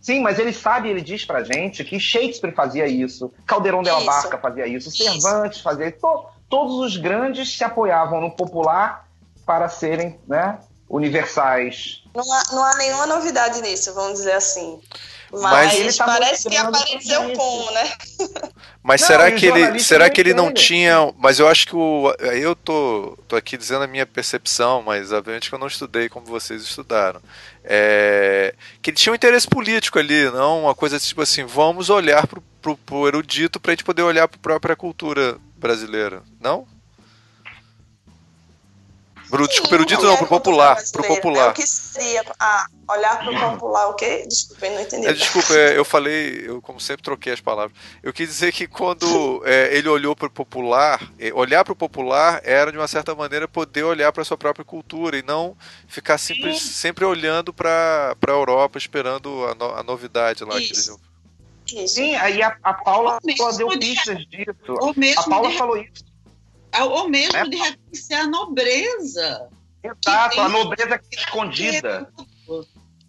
Sim, 0.02 0.22
mas 0.22 0.40
ele 0.40 0.52
sabe, 0.52 0.90
ele 0.90 1.02
diz 1.02 1.24
pra 1.24 1.44
gente 1.44 1.84
que 1.84 2.00
Shakespeare 2.00 2.54
fazia 2.54 2.88
isso, 2.88 3.32
Caldeirão 3.46 3.84
de 3.84 3.92
la 3.92 4.02
Barca 4.02 4.38
fazia 4.38 4.66
isso, 4.66 4.90
isso. 4.90 5.04
Cervantes 5.04 5.62
fazia 5.62 5.90
isso, 5.90 6.26
todos 6.52 6.76
os 6.76 6.98
grandes 6.98 7.58
se 7.58 7.64
apoiavam 7.64 8.20
no 8.20 8.30
popular 8.30 9.08
para 9.46 9.70
serem 9.70 10.20
né, 10.28 10.60
universais. 10.88 12.04
Não 12.14 12.32
há, 12.32 12.44
não 12.52 12.64
há 12.64 12.76
nenhuma 12.76 13.08
novidade 13.08 13.62
nisso, 13.62 13.94
vamos 13.94 14.20
dizer 14.20 14.34
assim. 14.34 14.80
Mas, 15.32 15.80
Mas 15.80 15.98
tá 15.98 16.06
parece 16.06 16.50
que 16.50 16.58
apareceu 16.58 17.34
como, 17.38 17.72
né? 17.72 17.90
Mas 18.84 19.00
não, 19.00 19.08
será 19.08 19.32
que 19.32 19.46
ele, 19.46 19.80
será 19.80 20.10
que 20.10 20.20
ele 20.20 20.34
não 20.34 20.54
tinha? 20.54 21.14
Mas 21.18 21.40
eu 21.40 21.48
acho 21.48 21.68
que 21.68 21.76
o, 21.76 22.14
eu 22.20 22.54
tô, 22.54 23.18
tô 23.30 23.38
aqui 23.38 23.56
dizendo 23.56 23.86
a 23.86 23.88
minha 23.88 24.06
percepção, 24.06 24.82
mas 24.82 25.14
obviamente 25.14 25.48
que 25.48 25.56
eu 25.56 25.60
não 25.60 25.68
estudei 25.68 26.10
como 26.10 26.26
vocês 26.26 26.62
estudaram. 26.62 27.22
É, 27.64 28.54
que 28.82 28.90
ele 28.90 28.98
tinha 28.98 29.14
um 29.14 29.16
interesse 29.16 29.48
político 29.48 29.98
ali, 29.98 30.30
não 30.32 30.64
uma 30.64 30.76
coisa 30.76 31.00
tipo 31.00 31.22
assim, 31.22 31.46
vamos 31.46 31.90
olhar 31.90 32.28
pro, 32.28 32.44
pro, 32.62 32.76
pro 32.76 33.08
erudito 33.08 33.58
para 33.58 33.72
a 33.72 33.74
gente 33.74 33.86
poder 33.86 34.02
olhar 34.02 34.28
para 34.28 34.38
a 34.38 34.42
própria 34.42 34.76
cultura 34.76 35.38
brasileira, 35.62 36.24
não? 36.40 36.68
Pro, 39.32 39.48
desculpa, 39.48 39.76
erudito 39.76 40.04
não, 40.04 40.18
pro 40.18 40.28
popular. 40.28 40.78
Pro 40.92 41.08
popular. 41.08 41.46
Né? 41.46 41.52
O 41.52 41.54
que 41.54 41.66
seria 41.66 42.22
ah, 42.38 42.66
olhar 42.90 43.24
pro 43.24 43.40
popular, 43.40 43.88
o 43.88 43.94
quê? 43.94 44.26
Desculpa, 44.28 44.66
eu 44.66 44.74
não 44.74 44.82
entendi. 44.82 45.08
É, 45.08 45.14
desculpa, 45.14 45.54
é, 45.54 45.78
eu 45.78 45.86
falei, 45.86 46.44
eu 46.46 46.62
como 46.62 46.82
sempre 46.82 47.02
troquei 47.02 47.32
as 47.32 47.40
palavras. 47.40 47.72
Eu 48.04 48.12
quis 48.12 48.28
dizer 48.28 48.52
que 48.52 48.68
quando 48.68 49.42
é, 49.46 49.74
ele 49.74 49.88
olhou 49.88 50.14
pro 50.18 50.30
popular, 50.30 51.10
é, 51.18 51.32
olhar 51.34 51.64
pro 51.64 51.74
popular 51.74 52.42
era 52.44 52.74
de 52.74 52.78
uma 52.78 52.90
certa 52.90 53.16
maneira 53.16 53.48
poder 53.48 53.84
olhar 53.84 54.12
para 54.12 54.26
sua 54.26 54.38
própria 54.38 54.66
cultura 54.66 55.18
e 55.18 55.24
não 55.24 55.56
ficar 55.88 56.18
sempre, 56.18 56.54
sempre 56.60 57.06
olhando 57.06 57.54
para 57.54 58.14
a 58.28 58.32
Europa 58.32 58.78
esperando 58.78 59.46
a, 59.46 59.56
no, 59.56 59.76
a 59.76 59.82
novidade 59.82 60.44
lá 60.44 60.60
Isso. 60.60 60.68
que 60.68 60.74
eles. 60.74 61.11
Sim, 61.88 62.16
aí 62.16 62.42
a, 62.42 62.58
a 62.64 62.74
Paula 62.74 63.20
deu 63.58 63.70
pistas 63.80 64.26
disso. 64.28 64.54
A 65.18 65.24
Paula 65.24 65.50
de, 65.50 65.58
falou 65.58 65.78
isso. 65.78 66.06
Ou 66.80 67.10
mesmo 67.10 67.36
é. 67.36 67.48
de 67.48 67.58
reconhecer 67.58 68.14
a 68.14 68.28
nobreza. 68.28 69.50
Exato, 69.84 70.40
a 70.40 70.50
nobreza 70.50 70.98
que 71.00 71.16
é 71.16 71.20
escondida. 71.20 72.12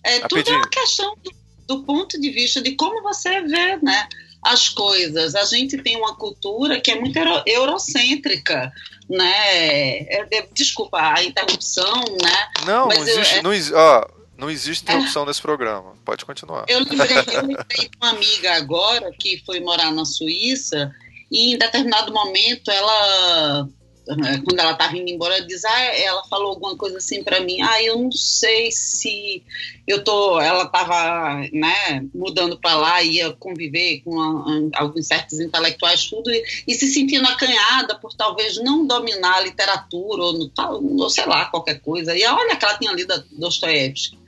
É, 0.04 0.20
tudo 0.26 0.50
é 0.50 0.56
uma 0.56 0.68
questão 0.68 1.14
do, 1.22 1.32
do, 1.66 1.84
ponto 1.84 2.20
de 2.20 2.30
vista 2.30 2.60
de 2.60 2.74
como 2.74 3.02
você 3.02 3.42
vê 3.42 3.76
né, 3.76 4.08
as 4.42 4.68
coisas. 4.68 5.34
A 5.34 5.44
gente 5.44 5.76
tem 5.78 5.96
uma 5.96 6.16
cultura 6.16 6.80
que 6.80 6.90
é 6.90 6.98
muito 6.98 7.16
euro, 7.16 7.42
eurocêntrica. 7.46 8.72
Né? 9.08 9.98
É, 10.08 10.26
é, 10.30 10.48
desculpa 10.52 10.98
a 10.98 11.22
interrupção, 11.22 12.00
né? 12.22 12.48
Não, 12.66 12.88
não 12.88 12.92
existe. 12.92 13.34
Eu, 13.34 13.38
é 13.38 13.42
não, 13.42 13.78
ó, 13.78 14.21
não 14.42 14.50
existe 14.50 14.82
interrupção 14.82 15.24
nesse 15.24 15.40
programa. 15.40 15.94
Pode 16.04 16.24
continuar. 16.24 16.64
Eu 16.66 16.80
lembrei, 16.80 17.16
eu 17.32 17.46
lembrei 17.46 17.90
uma 18.00 18.10
amiga 18.10 18.54
agora 18.54 19.12
que 19.12 19.40
foi 19.46 19.60
morar 19.60 19.92
na 19.92 20.04
Suíça 20.04 20.92
e 21.30 21.54
em 21.54 21.58
determinado 21.58 22.12
momento 22.12 22.68
ela 22.68 23.68
quando 24.04 24.58
ela 24.58 24.72
estava 24.72 24.96
indo 24.96 25.10
embora, 25.10 25.36
ela 25.36 25.46
diz, 25.46 25.64
ah, 25.64 25.80
ela 25.96 26.24
falou 26.24 26.48
alguma 26.48 26.76
coisa 26.76 26.98
assim 26.98 27.22
para 27.22 27.40
mim, 27.40 27.60
ah, 27.60 27.82
eu 27.82 27.98
não 27.98 28.10
sei 28.10 28.70
se 28.72 29.42
eu 29.86 30.02
tô, 30.02 30.40
ela 30.40 30.64
estava, 30.64 31.48
né, 31.52 32.04
mudando 32.14 32.58
para 32.58 32.76
lá, 32.76 33.02
ia 33.02 33.32
conviver 33.32 34.00
com 34.00 34.20
a, 34.20 34.80
alguns 34.80 35.06
certos 35.06 35.38
intelectuais, 35.38 36.06
tudo, 36.06 36.30
e, 36.30 36.42
e, 36.66 36.74
se 36.74 36.88
sentindo 36.88 37.26
acanhada 37.26 37.94
por 37.96 38.12
talvez 38.14 38.56
não 38.62 38.86
dominar 38.86 39.36
a 39.36 39.42
literatura, 39.42 40.22
ou, 40.22 40.50
ou 40.98 41.10
sei 41.10 41.26
lá, 41.26 41.46
qualquer 41.46 41.80
coisa, 41.80 42.16
e 42.16 42.24
olha 42.24 42.56
que 42.56 42.64
ela 42.64 42.78
tinha 42.78 42.92
lido 42.92 43.24
Dostoiévski, 43.32 44.18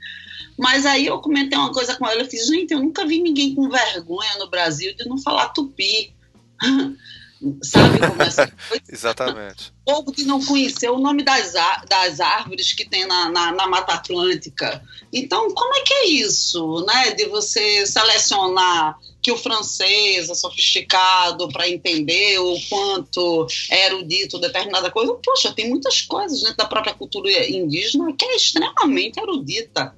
mas 0.57 0.85
aí 0.85 1.07
eu 1.07 1.19
comentei 1.19 1.57
uma 1.57 1.73
coisa 1.73 1.95
com 1.95 2.07
ela, 2.07 2.21
eu 2.21 2.29
fiz, 2.29 2.47
gente, 2.47 2.71
eu 2.73 2.79
nunca 2.79 3.05
vi 3.05 3.21
ninguém 3.21 3.53
com 3.53 3.69
vergonha 3.69 4.37
no 4.39 4.49
Brasil 4.49 4.95
de 4.95 5.07
não 5.07 5.17
falar 5.17 5.49
tupi. 5.49 6.13
Sabe 7.61 7.99
como 7.99 8.21
é 8.21 8.27
essa 8.27 8.47
coisa? 8.47 8.83
Exatamente. 8.89 9.73
Ou 9.85 10.03
de 10.11 10.23
não 10.25 10.43
conhecer 10.43 10.89
o 10.89 10.97
nome 10.97 11.23
das, 11.23 11.53
das 11.87 12.19
árvores 12.19 12.73
que 12.73 12.87
tem 12.87 13.05
na, 13.05 13.29
na, 13.29 13.51
na, 13.51 13.67
Mata 13.67 13.93
Atlântica. 13.93 14.81
Então, 15.11 15.53
como 15.53 15.75
é 15.75 15.81
que 15.81 15.93
é 15.93 16.07
isso, 16.07 16.85
né? 16.85 17.11
De 17.11 17.25
você 17.25 17.85
selecionar 17.85 18.97
que 19.21 19.31
o 19.31 19.37
francês 19.37 20.29
é 20.29 20.35
sofisticado 20.35 21.49
para 21.49 21.67
entender 21.67 22.39
o 22.39 22.57
quanto 22.69 23.47
é 23.69 23.87
erudito 23.87 24.39
determinada 24.39 24.89
coisa. 24.89 25.13
Poxa, 25.23 25.53
tem 25.53 25.69
muitas 25.69 26.01
coisas 26.01 26.41
dentro 26.41 26.57
da 26.57 26.65
própria 26.65 26.93
cultura 26.93 27.29
indígena 27.49 28.13
que 28.13 28.25
é 28.25 28.35
extremamente 28.35 29.19
erudita 29.19 29.93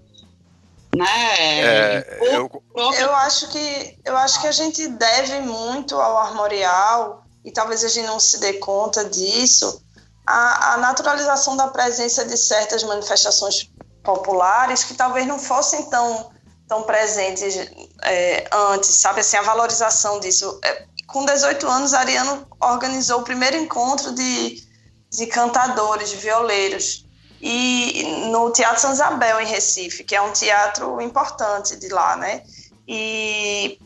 né? 0.97 1.05
É, 1.38 2.19
eu... 2.35 2.49
eu 2.75 3.15
acho 3.17 3.49
que 3.49 3.97
eu 4.03 4.17
acho 4.17 4.41
que 4.41 4.47
a 4.47 4.51
gente 4.51 4.88
deve 4.88 5.41
muito 5.41 5.95
ao 5.95 6.17
armorial 6.17 7.26
e 7.47 7.51
talvez 7.51 7.81
a 7.85 7.87
gente 7.87 8.05
não 8.05 8.19
se 8.19 8.39
dê 8.39 8.53
conta 8.53 9.05
disso 9.05 9.81
a, 10.25 10.73
a 10.73 10.77
naturalização 10.77 11.55
da 11.55 11.69
presença 11.69 12.25
de 12.25 12.35
certas 12.35 12.83
manifestações 12.83 13.71
populares 14.03 14.83
que 14.83 14.93
talvez 14.93 15.25
não 15.25 15.39
fossem 15.39 15.89
tão 15.89 16.29
tão 16.67 16.83
presentes 16.83 17.55
é, 18.03 18.49
antes, 18.51 18.89
sabe 18.97 19.21
assim 19.21 19.37
a 19.37 19.41
valorização 19.41 20.19
disso. 20.19 20.59
É, 20.61 20.85
com 21.07 21.23
18 21.23 21.65
anos, 21.65 21.93
Ariano 21.93 22.45
organizou 22.59 23.21
o 23.21 23.23
primeiro 23.23 23.55
encontro 23.55 24.11
de, 24.11 24.61
de 25.09 25.27
cantadores, 25.27 26.09
de 26.09 26.17
violeiros 26.17 27.05
e 27.41 28.27
no 28.29 28.51
Teatro 28.51 28.81
São 28.81 28.91
Isabel, 28.91 29.39
em 29.39 29.45
Recife, 29.45 30.03
que 30.03 30.13
é 30.13 30.21
um 30.21 30.33
teatro 30.33 30.99
importante 30.99 31.77
de 31.77 31.87
lá, 31.87 32.17
né? 32.17 32.43
E 32.85 33.79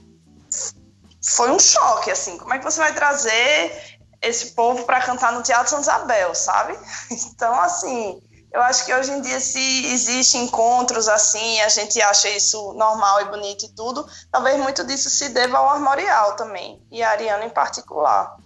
foi 1.24 1.52
um 1.52 1.60
choque, 1.60 2.10
assim, 2.10 2.38
como 2.38 2.54
é 2.54 2.58
que 2.58 2.64
você 2.64 2.80
vai 2.80 2.94
trazer 2.94 4.00
esse 4.22 4.54
povo 4.54 4.86
para 4.86 5.02
cantar 5.02 5.32
no 5.32 5.44
Teatro 5.44 5.70
São 5.70 5.82
Isabel, 5.82 6.34
sabe? 6.36 6.78
Então, 7.34 7.60
assim, 7.60 8.22
eu 8.54 8.62
acho 8.62 8.86
que 8.86 8.94
hoje 8.94 9.12
em 9.12 9.22
dia, 9.22 9.40
se 9.40 9.60
existem 9.94 10.44
encontros 10.44 11.08
assim, 11.08 11.60
a 11.62 11.70
gente 11.70 12.02
acha 12.02 12.30
isso 12.30 12.74
normal 12.74 13.22
e 13.22 13.26
bonito 13.26 13.66
e 13.66 13.76
tudo, 13.76 14.06
talvez 14.32 14.58
muito 14.58 14.86
disso 14.86 15.10
se 15.10 15.30
deva 15.30 15.58
ao 15.58 15.70
armorial 15.70 16.36
também, 16.36 16.80
e 16.92 17.02
a 17.02 17.10
Ariana 17.10 17.46
em 17.46 17.50
particular. 17.50 18.38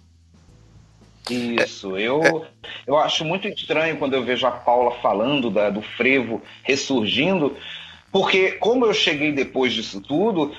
Isso, 1.28 1.98
eu, 1.98 2.46
eu 2.86 2.96
acho 2.96 3.24
muito 3.24 3.48
estranho 3.48 3.98
quando 3.98 4.14
eu 4.14 4.24
vejo 4.24 4.46
a 4.46 4.52
Paula 4.52 4.94
falando 5.00 5.50
da, 5.50 5.70
do 5.70 5.82
frevo 5.82 6.40
ressurgindo, 6.62 7.56
porque 8.12 8.52
como 8.52 8.86
eu 8.86 8.94
cheguei 8.94 9.32
depois 9.32 9.72
disso 9.72 10.00
tudo, 10.00 10.54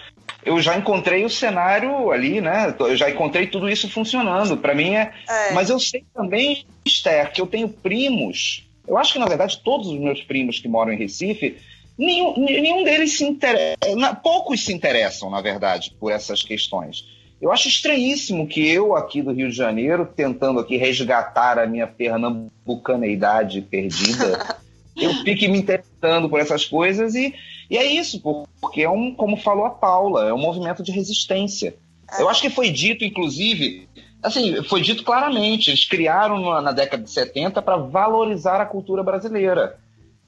eu 0.48 0.62
já 0.62 0.78
encontrei 0.78 1.26
o 1.26 1.30
cenário 1.30 2.10
ali, 2.10 2.40
né? 2.40 2.74
Eu 2.80 2.96
já 2.96 3.10
encontrei 3.10 3.48
tudo 3.48 3.70
isso 3.70 3.90
funcionando. 3.90 4.56
Para 4.58 4.74
mim 4.74 4.96
é... 4.96 5.12
é. 5.28 5.52
Mas 5.52 5.70
eu 5.70 5.78
sei 5.78 6.06
também, 6.14 6.66
Esther, 6.86 7.34
que 7.34 7.42
eu 7.42 7.48
tenho 7.48 7.68
primos. 7.68 8.66
Eu 8.88 8.98
acho 8.98 9.12
que, 9.12 9.20
na 9.20 9.26
verdade, 9.26 9.60
todos 9.64 9.88
os 9.88 10.00
meus 10.00 10.22
primos 10.22 10.60
que 10.60 10.68
moram 10.70 10.94
em 10.94 10.98
Recife, 10.98 11.58
nenhum, 11.98 12.34
nenhum 12.38 12.84
deles 12.86 13.18
se 13.18 13.26
interessa. 13.26 13.76
Poucos 14.24 14.64
se 14.64 14.74
interessam, 14.74 15.30
na 15.30 15.42
verdade, 15.42 15.94
por 16.00 16.14
essas 16.14 16.42
questões. 16.42 17.06
Eu 17.42 17.52
acho 17.52 17.68
estranhíssimo 17.68 18.48
que 18.48 18.66
eu, 18.66 18.96
aqui 18.96 19.22
do 19.22 19.34
Rio 19.34 19.50
de 19.50 19.56
Janeiro, 19.56 20.06
tentando 20.06 20.60
aqui 20.62 20.78
resgatar 20.78 21.60
a 21.60 21.68
minha 21.68 21.86
pernambucaneidade 21.86 23.62
perdida, 23.62 24.58
eu 24.98 25.14
fique 25.24 25.48
me 25.48 25.60
interessando 25.60 26.30
por 26.30 26.40
essas 26.40 26.66
coisas 26.66 27.16
e, 27.16 27.34
e 27.70 27.78
é 27.78 27.86
isso, 27.86 28.22
porque 28.60 28.82
é 28.82 28.90
um, 28.90 29.14
como 29.14 29.38
falou 29.38 29.66
a 29.66 29.70
Paula, 29.70 30.28
é 30.28 30.34
um 30.34 30.40
movimento 30.40 30.82
de 30.82 30.92
resistência. 30.92 31.76
Eu 32.18 32.30
acho 32.30 32.42
que 32.42 32.50
foi 32.50 32.70
dito, 32.70 33.04
inclusive, 33.04 33.88
assim, 34.24 34.64
foi 34.64 34.82
dito 34.82 35.04
claramente, 35.04 35.70
eles 35.70 35.86
criaram 35.86 36.40
na, 36.40 36.62
na 36.62 36.72
década 36.72 37.04
de 37.04 37.12
70 37.12 37.62
para 37.62 37.78
valorizar 37.78 38.62
a 38.62 38.66
cultura 38.66 39.04
brasileira. 39.04 39.78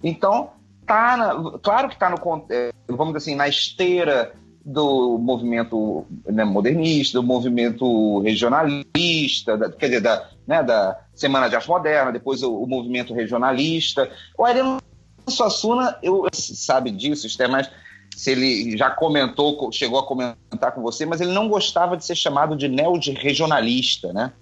Então, 0.04 0.52
tá 0.86 1.18
na, 1.18 1.60
claro 1.60 1.88
que 1.88 1.96
está 1.96 2.10
no, 2.10 2.46
eh, 2.50 2.72
vamos 2.88 3.14
dizer 3.14 3.18
assim, 3.18 3.36
na 3.36 3.48
esteira 3.48 4.34
do 4.64 5.18
movimento 5.18 6.06
né, 6.28 6.44
modernista, 6.44 7.20
do 7.20 7.24
movimento 7.26 8.20
regionalista, 8.20 9.58
da, 9.58 9.72
quer 9.72 9.88
dizer, 9.88 10.02
da, 10.02 10.30
né, 10.46 10.62
da 10.62 11.00
Semana 11.14 11.50
de 11.50 11.56
Arte 11.56 11.70
Moderna, 11.70 12.12
depois 12.12 12.44
o, 12.44 12.64
o 12.64 12.68
movimento 12.68 13.14
regionalista. 13.14 14.10
O 14.38 14.46
Ariano 14.46 14.80
Suassuna, 15.28 15.98
eu 16.04 16.26
sabe 16.34 16.92
disso, 16.92 17.28
Esther, 17.28 17.50
mas 17.50 17.70
se 18.16 18.32
ele 18.32 18.78
já 18.78 18.90
comentou, 18.90 19.72
chegou 19.72 20.00
a 20.00 20.06
comentar 20.06 20.74
com 20.74 20.82
você, 20.82 21.06
mas 21.06 21.22
ele 21.22 21.32
não 21.32 21.48
gostava 21.48 21.96
de 21.96 22.04
ser 22.04 22.16
chamado 22.16 22.56
de 22.56 22.68
neo-regionalista, 22.68 24.12
né? 24.12 24.34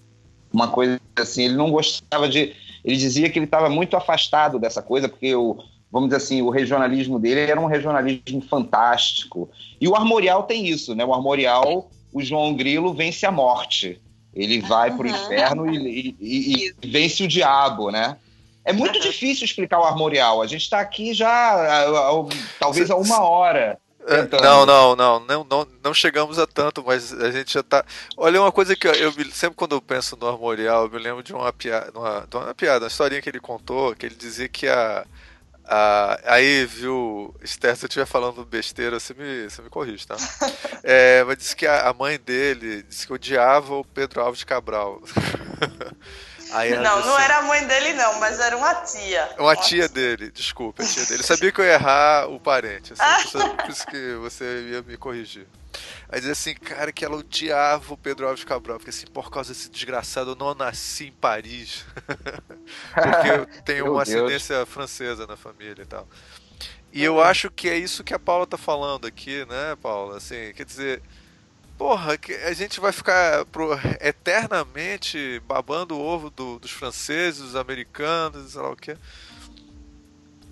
Uma 0.52 0.70
coisa 0.70 1.00
assim, 1.16 1.44
ele 1.44 1.56
não 1.56 1.70
gostava 1.70 2.28
de... 2.28 2.56
Ele 2.84 2.96
dizia 2.96 3.30
que 3.30 3.38
ele 3.38 3.46
estava 3.46 3.70
muito 3.70 3.96
afastado 3.96 4.58
dessa 4.58 4.82
coisa, 4.82 5.10
porque 5.10 5.36
o 5.36 5.58
vamos 5.92 6.10
dizer 6.10 6.18
assim, 6.18 6.42
o 6.42 6.50
regionalismo 6.50 7.20
dele 7.20 7.42
era 7.42 7.60
um 7.60 7.66
regionalismo 7.66 8.42
fantástico. 8.42 9.50
E 9.80 9.88
o 9.88 9.96
Armorial 9.96 10.44
tem 10.44 10.68
isso, 10.68 10.94
né? 10.94 11.06
O 11.06 11.14
Armorial, 11.14 11.90
o 12.12 12.22
João 12.22 12.54
Grilo 12.54 12.94
vence 12.94 13.26
a 13.26 13.32
morte. 13.32 14.02
Ele 14.34 14.62
vai 14.62 14.96
para 14.96 15.08
o 15.08 15.10
inferno 15.10 15.74
e, 15.74 16.16
e, 16.20 16.68
e, 16.68 16.88
vence 16.88 17.24
o 17.24 17.28
diabo, 17.28 17.90
né? 17.90 18.18
É 18.64 18.74
muito 18.74 19.00
difícil 19.00 19.46
explicar 19.46 19.80
o 19.80 19.84
Armorial. 19.84 20.42
A 20.42 20.48
gente 20.48 20.64
está 20.64 20.80
aqui 20.80 21.14
já, 21.14 21.88
talvez 22.60 22.92
há 22.92 22.96
uma 22.98 23.22
hora. 23.22 23.80
Não, 24.42 24.66
não, 24.66 24.96
não, 24.96 25.20
não, 25.20 25.44
não, 25.50 25.68
não 25.84 25.94
chegamos 25.94 26.40
a 26.40 26.48
tanto, 26.48 26.84
mas 26.86 27.12
a 27.14 27.30
gente 27.30 27.54
já 27.54 27.64
tá. 27.64 27.84
Olha, 28.16 28.42
uma 28.42 28.52
coisa 28.52 28.76
que 28.76 28.88
eu, 28.88 28.94
eu 28.94 29.12
sempre 29.32 29.56
quando 29.56 29.76
eu 29.76 29.82
penso 29.82 30.18
no 30.20 30.28
Armorial, 30.28 30.84
eu 30.84 30.92
me 30.92 30.98
lembro 30.98 31.22
de 31.22 31.34
uma 31.34 31.52
piada, 31.52 31.92
uma, 31.94 32.26
de 32.30 32.38
uma 32.38 32.54
piada, 32.54 32.86
uma 32.86 32.88
historinha 32.88 33.22
que 33.22 33.30
ele 33.30 33.40
contou, 33.40 33.94
que 33.96 34.06
ele 34.06 34.16
dizia 34.16 34.48
que 34.48 34.66
a, 34.68 35.06
ah, 35.70 36.18
aí, 36.24 36.66
viu, 36.66 37.36
Esther, 37.44 37.76
se 37.76 37.84
eu 37.84 37.88
estiver 37.88 38.06
falando 38.06 38.46
besteira, 38.46 39.02
você 39.02 39.14
me, 39.14 39.50
você 39.50 39.62
me 39.62 39.70
corrige, 39.70 40.08
tá? 40.08 40.16
É, 40.90 41.22
mas 41.26 41.38
disse 41.38 41.56
que 41.56 41.68
a, 41.68 41.94
mãe 41.94 42.18
dele 42.18 42.82
disse 42.84 43.06
que 43.06 43.12
odiava 43.12 43.74
o 43.74 43.84
Pedro 43.84 44.22
Alves 44.22 44.46
Cabral. 44.46 45.02
Aí 46.54 46.78
não, 46.78 47.06
não 47.06 47.20
era 47.20 47.40
a 47.40 47.42
mãe 47.42 47.68
dele, 47.68 47.92
não, 47.92 48.20
mas 48.22 48.40
era 48.40 48.56
uma 48.56 48.74
tia. 48.76 49.30
Uma 49.38 49.56
tia 49.58 49.90
dele, 49.90 50.32
desculpa, 50.32 50.82
a 50.82 50.86
tia 50.86 51.06
dele. 51.06 51.20
Eu 51.20 51.26
sabia 51.26 51.52
que 51.52 51.60
eu 51.60 51.66
ia 51.66 51.74
errar 51.74 52.30
o 52.30 52.40
parente, 52.40 52.94
assim, 52.94 53.38
por 53.58 53.70
isso 53.70 53.86
que 53.88 54.14
você 54.16 54.70
ia 54.72 54.82
me 54.82 54.96
corrigir. 54.96 55.46
Vai 56.10 56.20
dizer 56.22 56.32
assim, 56.32 56.54
cara, 56.56 56.92
que 56.94 57.04
ela 57.04 57.18
odiava 57.18 57.94
o 57.94 57.98
Pedro 57.98 58.28
Alves 58.28 58.46
Cabral, 58.46 58.78
porque 58.78 58.92
assim, 58.92 59.08
por 59.08 59.30
causa 59.30 59.54
desse 59.54 59.70
desgraçado, 59.70 60.32
eu 60.32 60.36
não 60.36 60.56
nasci 60.56 61.08
em 61.08 61.12
Paris. 61.12 61.86
porque 62.96 63.30
eu 63.30 63.46
tenho 63.66 63.92
uma 63.92 64.04
ascendência 64.04 64.66
francesa 64.66 65.28
na 65.28 65.36
família 65.36 65.82
e 65.82 65.86
tal. 65.86 66.08
E 66.94 67.04
eu 67.04 67.22
acho 67.22 67.52
que 67.52 67.70
é 67.70 67.78
isso 67.78 68.04
que 68.04 68.14
a 68.14 68.20
Paula 68.20 68.48
tá 68.48 68.58
falando 68.58 69.06
aqui, 69.06 69.46
né, 69.46 69.76
Paula? 69.82 70.18
Assim, 70.18 70.54
quer 70.56 70.66
dizer, 70.66 71.02
porra, 71.78 72.18
a 72.46 72.54
gente 72.54 72.80
vai 72.80 72.94
ficar 72.94 73.46
pro, 73.46 73.74
eternamente 74.00 75.42
babando 75.46 75.98
o 75.98 76.02
ovo 76.02 76.30
do, 76.30 76.58
dos 76.58 76.72
franceses, 76.72 77.42
dos 77.42 77.56
americanos, 77.56 78.54
sei 78.54 78.62
lá 78.62 78.72
o 78.72 78.76
que. 78.78 78.96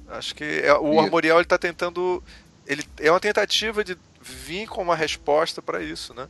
Acho 0.09 0.35
que 0.35 0.43
é, 0.43 0.73
o 0.73 0.99
Armorial 0.99 1.39
ele 1.39 1.47
tá 1.47 1.57
tentando. 1.57 2.21
Ele, 2.67 2.83
é 2.99 3.09
uma 3.09 3.19
tentativa 3.19 3.83
de 3.83 3.97
vir 4.25 4.67
com 4.67 4.81
uma 4.81 4.95
resposta 4.95 5.61
para 5.61 5.83
isso, 5.83 6.13
né? 6.13 6.27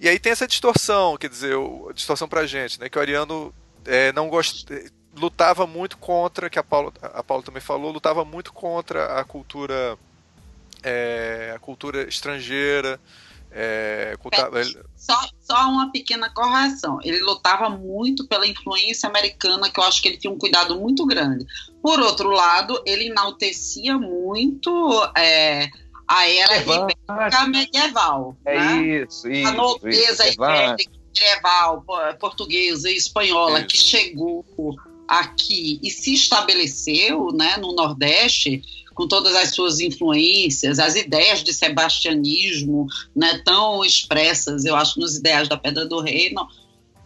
E 0.00 0.08
aí 0.08 0.18
tem 0.18 0.32
essa 0.32 0.46
distorção, 0.46 1.16
quer 1.16 1.30
dizer, 1.30 1.56
a 1.56 1.92
distorção 1.92 2.28
pra 2.28 2.46
gente, 2.46 2.80
né? 2.80 2.88
Que 2.88 2.98
o 2.98 3.00
Ariano 3.00 3.54
é, 3.84 4.12
não 4.12 4.28
gosta 4.28 4.74
lutava 5.16 5.64
muito 5.64 5.96
contra, 5.98 6.50
que 6.50 6.58
a 6.58 6.62
Paula, 6.62 6.92
a 7.00 7.22
Paula 7.22 7.42
também 7.42 7.60
falou, 7.60 7.92
lutava 7.92 8.24
muito 8.24 8.52
contra 8.52 9.18
a 9.18 9.24
cultura 9.24 9.96
é, 10.82 11.52
a 11.54 11.58
cultura 11.58 12.08
estrangeira. 12.08 13.00
É, 13.56 14.16
culta... 14.18 14.50
só, 14.96 15.16
só 15.40 15.68
uma 15.68 15.92
pequena 15.92 16.28
correção. 16.28 16.98
Ele 17.04 17.20
lutava 17.20 17.70
muito 17.70 18.26
pela 18.26 18.44
influência 18.46 19.08
americana, 19.08 19.70
que 19.70 19.78
eu 19.78 19.84
acho 19.84 20.02
que 20.02 20.08
ele 20.08 20.16
tinha 20.16 20.32
um 20.32 20.38
cuidado 20.38 20.78
muito 20.80 21.06
grande. 21.06 21.46
Por 21.80 22.00
outro 22.00 22.30
lado, 22.30 22.82
ele 22.84 23.06
enaltecia 23.06 23.96
muito 23.96 25.08
é, 25.16 25.70
a 26.06 26.28
era 26.28 26.56
ibérica 26.58 27.46
medieval. 27.48 28.36
É 28.44 28.58
né? 28.58 29.04
isso, 29.04 29.28
isso. 29.28 29.48
A 29.48 29.52
nobreza 29.52 30.28
ibérica 30.28 30.90
medieval, 31.06 31.84
portuguesa 32.18 32.90
e 32.90 32.96
espanhola, 32.96 33.60
isso. 33.60 33.68
que 33.68 33.76
chegou 33.76 34.44
aqui 35.06 35.78
e 35.82 35.90
se 35.90 36.14
estabeleceu 36.14 37.28
né, 37.32 37.56
no 37.58 37.74
Nordeste 37.74 38.62
com 38.94 39.08
todas 39.08 39.34
as 39.34 39.54
suas 39.54 39.80
influências, 39.80 40.78
as 40.78 40.94
ideias 40.94 41.42
de 41.42 41.52
sebastianismo 41.52 42.86
né, 43.14 43.42
tão 43.44 43.84
expressas, 43.84 44.64
eu 44.64 44.76
acho, 44.76 45.00
nos 45.00 45.16
ideais 45.16 45.48
da 45.48 45.56
Pedra 45.56 45.84
do 45.84 46.00
Reino, 46.00 46.46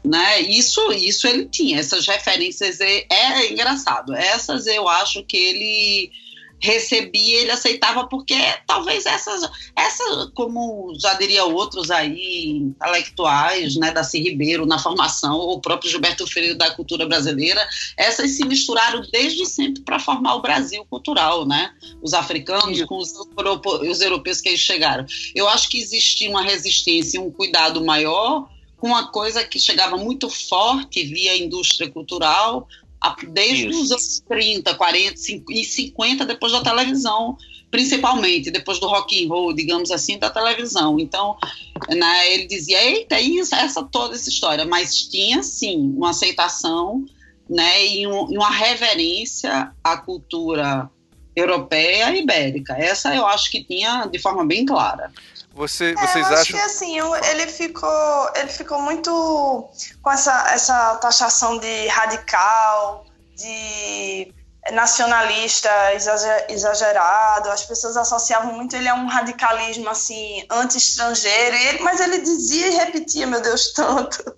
né, 0.05 0.41
isso, 0.41 0.93
isso 0.93 1.27
ele 1.27 1.47
tinha, 1.47 1.81
essas 1.81 2.07
referências, 2.07 2.79
é, 2.81 3.07
é 3.11 3.51
engraçado, 3.51 4.15
essas 4.15 4.67
eu 4.67 4.87
acho 4.87 5.25
que 5.25 5.37
ele 5.37 6.11
recebia, 6.61 7.41
ele 7.41 7.51
aceitava, 7.51 8.07
porque 8.07 8.37
talvez 8.67 9.07
essas, 9.07 9.49
essas 9.77 10.31
como 10.35 10.93
já 10.99 11.15
diria 11.15 11.45
outros 11.45 11.91
aí, 11.91 12.51
intelectuais, 12.57 13.77
né, 13.77 13.93
Darcy 13.93 14.21
Ribeiro 14.21 14.67
na 14.67 14.79
formação, 14.79 15.37
ou 15.37 15.55
o 15.55 15.61
próprio 15.61 15.91
Gilberto 15.91 16.27
Freire 16.27 16.55
da 16.55 16.71
cultura 16.71 17.07
brasileira, 17.07 17.61
essas 17.97 18.33
se 18.33 18.45
misturaram 18.45 19.03
desde 19.13 19.47
sempre 19.47 19.83
para 19.83 19.99
formar 19.99 20.35
o 20.35 20.43
Brasil 20.43 20.85
cultural, 20.89 21.47
né? 21.47 21.73
Os 22.03 22.15
africanos 22.15 22.83
com 22.85 22.99
os, 22.99 23.13
os 23.89 24.01
europeus 24.01 24.41
que 24.41 24.49
eles 24.49 24.61
chegaram. 24.61 25.07
Eu 25.35 25.49
acho 25.49 25.69
que 25.69 25.79
existia 25.79 26.29
uma 26.29 26.43
resistência, 26.43 27.21
um 27.21 27.31
cuidado 27.31 27.85
maior 27.85 28.49
com 28.79 28.89
uma 28.89 29.09
coisa 29.09 29.45
que 29.45 29.59
chegava 29.59 29.97
muito 29.97 30.31
forte 30.31 31.03
via 31.03 31.37
indústria 31.37 31.91
cultural, 31.91 32.69
desde 33.29 33.69
Isso. 33.69 33.83
os 33.83 33.91
anos 33.91 34.23
30, 34.29 34.75
40 34.75 35.15
e 35.51 35.65
50, 35.65 36.27
depois 36.27 36.53
da 36.53 36.63
televisão, 36.63 37.37
principalmente, 37.71 38.51
depois 38.51 38.79
do 38.81 38.87
rock 38.87 39.25
and 39.25 39.29
roll, 39.29 39.53
digamos 39.53 39.91
assim, 39.91 40.19
da 40.19 40.31
televisão. 40.31 40.99
Então, 40.99 41.37
né, 41.89 42.33
ele 42.33 42.47
dizia, 42.47 42.83
eita, 42.83 43.21
isso, 43.21 43.55
essa 43.55 43.83
toda 43.83 44.15
essa 44.15 44.29
história, 44.29 44.65
mas 44.65 45.03
tinha, 45.03 45.43
sim, 45.43 45.95
uma 45.97 46.11
aceitação 46.11 47.05
né, 47.49 47.87
e, 47.87 48.07
um, 48.07 48.31
e 48.31 48.37
uma 48.37 48.51
reverência 48.51 49.73
à 49.83 49.97
cultura 49.97 50.91
europeia 51.35 52.15
e 52.15 52.21
ibérica. 52.21 52.75
Essa 52.75 53.15
eu 53.15 53.27
acho 53.27 53.51
que 53.51 53.63
tinha 53.63 54.07
de 54.07 54.19
forma 54.19 54.45
bem 54.45 54.65
clara. 54.67 55.13
Você, 55.59 55.91
é, 55.91 55.95
vocês 55.95 56.17
eu 56.17 56.37
acham? 56.37 56.41
Acho 56.41 56.53
que 56.53 56.61
assim, 56.61 57.01
ele 57.31 57.47
ficou, 57.49 58.31
ele 58.37 58.49
ficou 58.49 58.81
muito 58.81 59.69
com 60.01 60.11
essa, 60.11 60.51
essa 60.53 60.95
taxação 60.97 61.59
de 61.59 61.89
radical, 61.89 63.05
de 63.37 64.33
nacionalista 64.71 65.69
exagerado. 66.49 67.51
As 67.51 67.65
pessoas 67.65 67.97
associavam 67.97 68.53
muito 68.53 68.77
ele 68.77 68.89
a 68.89 68.95
um 68.95 69.09
radicalismo 69.09 69.89
assim 69.89 70.47
anti-estrangeiro, 70.49 71.83
mas 71.83 71.99
ele 71.99 72.19
dizia 72.19 72.69
e 72.69 72.77
repetia, 72.77 73.27
meu 73.27 73.43
Deus, 73.43 73.73
tanto 73.75 74.37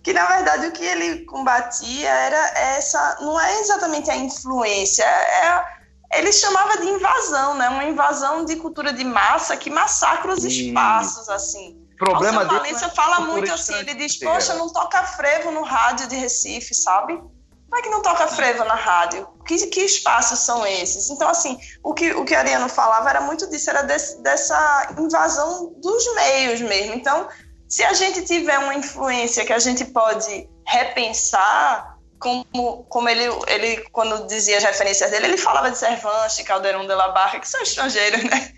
que 0.00 0.12
na 0.12 0.26
verdade 0.26 0.68
o 0.68 0.72
que 0.72 0.84
ele 0.84 1.24
combatia 1.24 2.08
era 2.08 2.52
essa, 2.76 3.18
não 3.20 3.40
é 3.40 3.60
exatamente 3.60 4.08
a 4.12 4.16
influência, 4.16 5.04
é 5.04 5.81
ele 6.12 6.32
chamava 6.32 6.78
de 6.78 6.86
invasão, 6.88 7.54
né? 7.54 7.68
Uma 7.68 7.84
invasão 7.84 8.44
de 8.44 8.56
cultura 8.56 8.92
de 8.92 9.04
massa 9.04 9.56
que 9.56 9.70
massacra 9.70 10.32
os 10.32 10.44
espaços, 10.44 11.28
assim. 11.28 11.78
O 11.94 11.96
problema 11.96 12.42
Alceu 12.42 12.58
Valência 12.58 12.88
fala 12.90 13.20
muito 13.20 13.52
assim, 13.52 13.74
ele 13.74 13.94
diz, 13.94 14.18
poxa, 14.18 14.54
não 14.54 14.68
toca 14.72 15.02
frevo 15.04 15.50
no 15.52 15.62
rádio 15.62 16.08
de 16.08 16.16
Recife, 16.16 16.74
sabe? 16.74 17.16
Como 17.16 17.80
é 17.80 17.82
que 17.82 17.88
não 17.88 18.02
toca 18.02 18.26
frevo 18.26 18.64
na 18.64 18.74
rádio? 18.74 19.26
Que, 19.46 19.66
que 19.68 19.80
espaços 19.80 20.40
são 20.40 20.66
esses? 20.66 21.08
Então, 21.08 21.28
assim, 21.28 21.58
o 21.82 21.94
que 21.94 22.12
o 22.12 22.24
que 22.24 22.34
Ariano 22.34 22.68
falava 22.68 23.08
era 23.08 23.20
muito 23.22 23.48
disso, 23.48 23.70
era 23.70 23.82
desse, 23.82 24.20
dessa 24.22 24.94
invasão 24.98 25.72
dos 25.80 26.14
meios 26.14 26.60
mesmo. 26.60 26.94
Então, 26.94 27.28
se 27.66 27.82
a 27.82 27.94
gente 27.94 28.22
tiver 28.26 28.58
uma 28.58 28.74
influência 28.74 29.46
que 29.46 29.52
a 29.52 29.58
gente 29.58 29.86
pode 29.86 30.46
repensar, 30.66 31.91
como, 32.22 32.84
como 32.88 33.08
ele, 33.08 33.24
ele, 33.48 33.76
quando 33.90 34.26
dizia 34.26 34.58
as 34.58 34.64
referências 34.64 35.10
dele, 35.10 35.26
ele 35.26 35.36
falava 35.36 35.70
de 35.70 35.78
Cervantes, 35.78 36.40
Caldeirão 36.42 36.86
de 36.86 36.94
la 36.94 37.08
Barra, 37.08 37.40
que 37.40 37.48
são 37.48 37.60
estrangeiros, 37.60 38.22
né? 38.24 38.52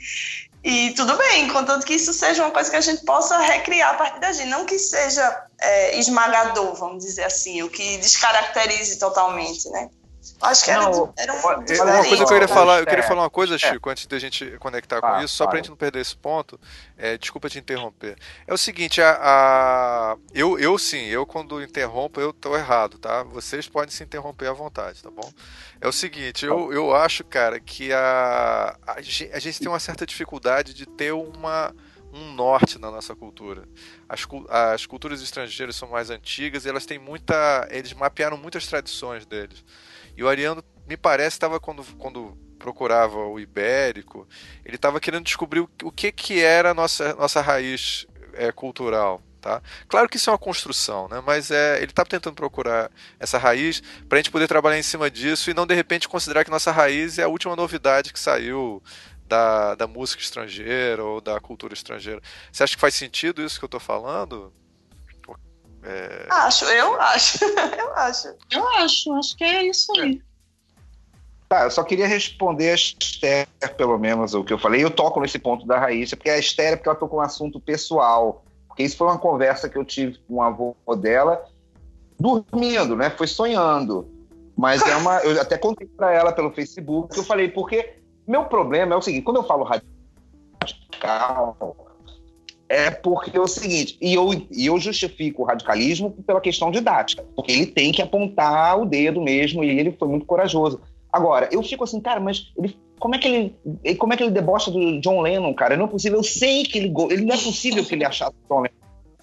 E 0.62 0.92
tudo 0.92 1.16
bem, 1.18 1.48
contanto 1.48 1.84
que 1.84 1.94
isso 1.94 2.12
seja 2.14 2.42
uma 2.42 2.50
coisa 2.50 2.70
que 2.70 2.76
a 2.76 2.80
gente 2.80 3.04
possa 3.04 3.38
recriar 3.38 3.90
a 3.90 3.94
partir 3.94 4.20
da 4.20 4.32
gente, 4.32 4.48
não 4.48 4.64
que 4.64 4.78
seja 4.78 5.46
é, 5.60 5.98
esmagador, 5.98 6.74
vamos 6.74 7.04
dizer 7.04 7.24
assim, 7.24 7.62
o 7.62 7.68
que 7.68 7.98
descaracterize 7.98 8.98
totalmente, 8.98 9.68
né? 9.68 9.90
Acho 10.40 10.64
que 10.64 10.70
era, 10.70 10.82
não, 10.82 11.12
era 11.16 11.32
um 11.32 11.38
uma 11.38 12.04
coisa 12.04 12.16
que 12.16 12.22
eu 12.22 12.26
queria 12.26 12.48
falar, 12.48 12.80
eu 12.80 12.86
queria 12.86 13.02
falar 13.02 13.22
uma 13.22 13.30
coisa, 13.30 13.58
Chico, 13.58 13.88
é. 13.88 13.92
antes 13.92 14.06
da 14.06 14.18
gente 14.18 14.56
conectar 14.58 15.00
com 15.00 15.06
ah, 15.06 15.22
isso, 15.22 15.34
só 15.34 15.46
para 15.46 15.54
a 15.54 15.56
gente 15.58 15.70
não 15.70 15.76
perder 15.76 16.00
esse 16.00 16.16
ponto. 16.16 16.58
É, 16.96 17.18
desculpa 17.18 17.48
te 17.50 17.58
interromper. 17.58 18.16
É 18.46 18.54
o 18.54 18.58
seguinte, 18.58 19.02
a, 19.02 19.18
a, 19.20 20.16
eu, 20.32 20.58
eu 20.58 20.78
sim, 20.78 21.04
eu 21.06 21.26
quando 21.26 21.62
interrompo 21.62 22.20
eu 22.20 22.32
tô 22.32 22.56
errado, 22.56 22.98
tá? 22.98 23.22
Vocês 23.22 23.68
podem 23.68 23.90
se 23.90 24.02
interromper 24.02 24.48
à 24.48 24.52
vontade, 24.52 25.02
tá 25.02 25.10
bom? 25.10 25.30
É 25.80 25.88
o 25.88 25.92
seguinte, 25.92 26.46
eu, 26.46 26.72
eu 26.72 26.94
acho, 26.94 27.22
cara, 27.24 27.60
que 27.60 27.92
a, 27.92 28.76
a, 28.86 28.94
a 28.96 29.38
gente 29.38 29.58
tem 29.58 29.68
uma 29.68 29.80
certa 29.80 30.06
dificuldade 30.06 30.72
de 30.72 30.86
ter 30.86 31.12
uma 31.12 31.74
um 32.14 32.32
norte 32.32 32.78
na 32.78 32.90
nossa 32.90 33.14
cultura. 33.14 33.68
As, 34.08 34.24
as 34.48 34.86
culturas 34.86 35.20
estrangeiras 35.20 35.74
são 35.74 35.88
mais 35.88 36.10
antigas 36.10 36.64
e 36.64 36.68
elas 36.68 36.86
têm 36.86 36.98
muita. 36.98 37.66
Eles 37.70 37.92
mapearam 37.92 38.36
muitas 38.36 38.66
tradições 38.68 39.26
deles. 39.26 39.64
E 40.16 40.22
o 40.22 40.28
Ariano, 40.28 40.62
me 40.86 40.96
parece, 40.96 41.36
estava 41.36 41.58
quando, 41.58 41.84
quando 41.96 42.36
procurava 42.58 43.18
o 43.18 43.38
ibérico, 43.38 44.26
ele 44.64 44.76
estava 44.76 45.00
querendo 45.00 45.24
descobrir 45.24 45.60
o, 45.60 45.70
o, 45.82 45.92
que, 45.92 46.10
que 46.10 46.40
era 46.40 46.70
a 46.70 46.74
nossa, 46.74 47.14
nossa 47.14 47.40
raiz 47.40 48.06
é, 48.34 48.50
cultural. 48.52 49.22
Tá? 49.40 49.60
Claro 49.88 50.08
que 50.08 50.16
isso 50.16 50.30
é 50.30 50.32
uma 50.32 50.38
construção, 50.38 51.06
né? 51.06 51.22
mas 51.24 51.50
é, 51.50 51.76
ele 51.76 51.92
está 51.92 52.02
tentando 52.02 52.34
procurar 52.34 52.90
essa 53.20 53.36
raiz 53.36 53.82
para 54.08 54.16
a 54.16 54.22
gente 54.22 54.30
poder 54.30 54.48
trabalhar 54.48 54.78
em 54.78 54.82
cima 54.82 55.10
disso 55.10 55.50
e 55.50 55.54
não 55.54 55.66
de 55.66 55.74
repente 55.74 56.08
considerar 56.08 56.46
que 56.46 56.50
nossa 56.50 56.72
raiz 56.72 57.18
é 57.18 57.24
a 57.24 57.28
última 57.28 57.54
novidade 57.54 58.10
que 58.10 58.18
saiu 58.18 58.82
da, 59.26 59.74
da 59.74 59.86
música 59.86 60.22
estrangeira 60.22 61.04
ou 61.04 61.20
da 61.20 61.38
cultura 61.40 61.74
estrangeira. 61.74 62.22
Você 62.50 62.62
acha 62.62 62.74
que 62.74 62.80
faz 62.80 62.94
sentido 62.94 63.42
isso 63.42 63.58
que 63.58 63.64
eu 63.64 63.66
estou 63.66 63.80
falando? 63.80 64.50
É... 65.84 66.26
Acho, 66.30 66.64
eu 66.66 67.00
acho. 67.00 67.44
eu 67.44 67.94
acho. 67.94 68.34
Eu 68.50 68.68
acho, 68.78 69.12
acho 69.12 69.36
que 69.36 69.44
é 69.44 69.64
isso 69.64 69.92
aí. 70.00 70.20
Tá, 71.48 71.64
eu 71.64 71.70
só 71.70 71.84
queria 71.84 72.06
responder 72.06 72.70
a 72.70 72.74
Esther, 72.74 73.46
pelo 73.76 73.98
menos, 73.98 74.34
o 74.34 74.42
que 74.42 74.52
eu 74.52 74.58
falei. 74.58 74.82
Eu 74.82 74.90
toco 74.90 75.20
nesse 75.20 75.38
ponto 75.38 75.66
da 75.66 75.78
Raíssa, 75.78 76.16
porque 76.16 76.30
a 76.30 76.38
Esther 76.38 76.72
é 76.72 76.76
porque 76.76 76.88
ela 76.88 76.98
tocou 76.98 77.18
um 77.18 77.22
assunto 77.22 77.60
pessoal. 77.60 78.44
Porque 78.66 78.82
isso 78.82 78.96
foi 78.96 79.06
uma 79.06 79.18
conversa 79.18 79.68
que 79.68 79.76
eu 79.76 79.84
tive 79.84 80.18
com 80.26 80.36
o 80.36 80.42
avô 80.42 80.74
dela, 80.96 81.44
dormindo, 82.18 82.96
né? 82.96 83.10
Foi 83.10 83.26
sonhando. 83.26 84.10
Mas 84.56 84.82
é 84.82 84.96
uma. 84.96 85.18
Eu 85.18 85.40
até 85.40 85.58
contei 85.58 85.86
para 85.86 86.12
ela 86.12 86.32
pelo 86.32 86.50
Facebook, 86.50 87.16
eu 87.16 87.24
falei, 87.24 87.48
porque 87.48 87.98
meu 88.26 88.46
problema 88.46 88.94
é 88.94 88.96
o 88.96 89.02
seguinte: 89.02 89.24
quando 89.24 89.36
eu 89.36 89.44
falo 89.44 89.64
radical, 89.64 91.56
é 92.68 92.90
porque 92.90 93.36
é 93.36 93.40
o 93.40 93.46
seguinte, 93.46 93.96
e 94.00 94.14
eu, 94.14 94.30
e 94.50 94.66
eu 94.66 94.78
justifico 94.78 95.42
o 95.42 95.44
radicalismo 95.44 96.10
pela 96.26 96.40
questão 96.40 96.70
didática, 96.70 97.24
porque 97.36 97.52
ele 97.52 97.66
tem 97.66 97.92
que 97.92 98.02
apontar 98.02 98.80
o 98.80 98.86
dedo 98.86 99.20
mesmo, 99.20 99.62
e 99.62 99.78
ele 99.78 99.92
foi 99.92 100.08
muito 100.08 100.26
corajoso. 100.26 100.80
Agora, 101.12 101.48
eu 101.52 101.62
fico 101.62 101.84
assim, 101.84 102.00
cara, 102.00 102.20
mas 102.20 102.52
ele 102.56 102.76
como 102.98 103.14
é 103.14 103.18
que 103.18 103.28
ele, 103.28 103.96
como 103.96 104.14
é 104.14 104.16
que 104.16 104.22
ele 104.22 104.30
debocha 104.30 104.70
do 104.70 105.00
John 105.00 105.20
Lennon, 105.20 105.52
cara? 105.52 105.76
Não 105.76 105.84
é 105.84 105.88
possível. 105.88 106.20
Eu 106.20 106.24
sei 106.24 106.64
que 106.64 106.78
ele, 106.78 106.94
ele 107.10 107.24
não 107.24 107.34
é 107.34 107.38
possível 107.38 107.84
que 107.84 107.94
ele 107.94 108.04
achasse 108.04 108.34
John 108.48 108.60
Lennon. 108.60 108.74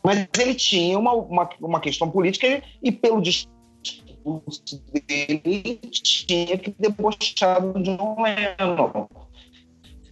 Mas 0.03 0.27
ele 0.39 0.53
tinha 0.55 0.99
uma, 0.99 1.13
uma, 1.13 1.49
uma 1.59 1.79
questão 1.79 2.09
política 2.09 2.61
e, 2.81 2.91
pelo 2.91 3.21
discurso 3.21 3.49
dele, 4.91 5.79
tinha 5.91 6.57
que 6.57 6.75
debochar 6.77 7.61
do 7.61 7.81
John 7.81 8.17
Lennon. 8.21 9.07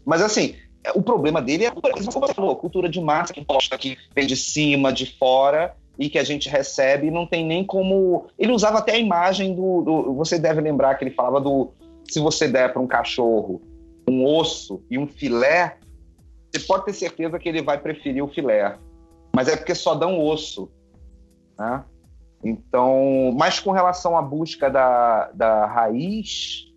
Mas 0.06 0.22
assim, 0.22 0.56
o 0.96 1.02
problema 1.02 1.42
dele 1.42 1.66
é, 1.66 1.72
como 1.72 1.94
você 1.94 2.34
falou, 2.34 2.56
cultura 2.56 2.88
de 2.88 3.02
massa 3.02 3.34
que 3.34 3.44
posta 3.44 3.78
que 3.78 3.98
vem 4.16 4.26
de 4.26 4.36
cima, 4.36 4.94
de 4.94 5.06
fora, 5.18 5.76
e 6.00 6.10
que 6.10 6.18
a 6.18 6.24
gente 6.24 6.48
recebe, 6.48 7.12
não 7.12 7.28
tem 7.28 7.46
nem 7.46 7.64
como. 7.66 8.28
Ele 8.40 8.54
usava 8.54 8.78
até 8.78 8.94
a 8.94 8.98
imagem 8.98 9.54
do, 9.54 9.82
do. 9.82 10.14
Você 10.16 10.40
deve 10.40 10.62
lembrar 10.62 10.96
que 10.96 11.04
ele 11.04 11.14
falava 11.14 11.42
do. 11.42 11.74
Se 12.10 12.22
você 12.22 12.48
der 12.48 12.72
para 12.72 12.82
um 12.82 12.88
cachorro 12.88 13.62
um 14.10 14.26
osso 14.26 14.82
e 14.90 14.98
um 14.98 15.06
filé, 15.06 15.78
você 16.52 16.66
pode 16.66 16.86
ter 16.86 16.94
certeza 16.94 17.38
que 17.38 17.48
ele 17.48 17.62
vai 17.62 17.78
preferir 17.78 18.24
o 18.24 18.28
filé. 18.28 18.78
Mas 19.36 19.48
é 19.48 19.56
porque 19.56 19.76
só 19.76 19.94
dá 19.94 20.08
um 20.08 20.24
osso. 20.26 20.72
Né? 21.58 21.84
Então, 22.44 23.36
mas 23.38 23.60
com 23.60 23.72
relação 23.72 24.18
à 24.18 24.22
busca 24.22 24.70
da, 24.70 25.30
da 25.34 25.66
raiz, 25.68 26.69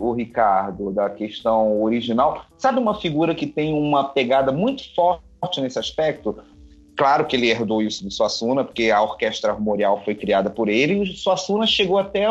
o 0.00 0.12
Ricardo, 0.12 0.90
da 0.90 1.10
questão 1.10 1.82
original, 1.82 2.46
sabe 2.56 2.78
uma 2.78 2.98
figura 2.98 3.34
que 3.34 3.46
tem 3.46 3.74
uma 3.74 4.04
pegada 4.04 4.50
muito 4.50 4.82
forte 4.94 5.60
nesse 5.60 5.78
aspecto? 5.78 6.38
Claro 6.96 7.26
que 7.26 7.36
ele 7.36 7.50
herdou 7.50 7.82
isso 7.82 8.02
do 8.02 8.10
Suassuna, 8.10 8.64
porque 8.64 8.90
a 8.90 9.02
orquestra 9.02 9.52
armorial 9.52 10.02
foi 10.04 10.14
criada 10.14 10.48
por 10.48 10.68
ele, 10.68 10.94
e 10.94 11.00
o 11.00 11.06
Suassuna 11.06 11.66
chegou 11.66 11.98
até, 11.98 12.26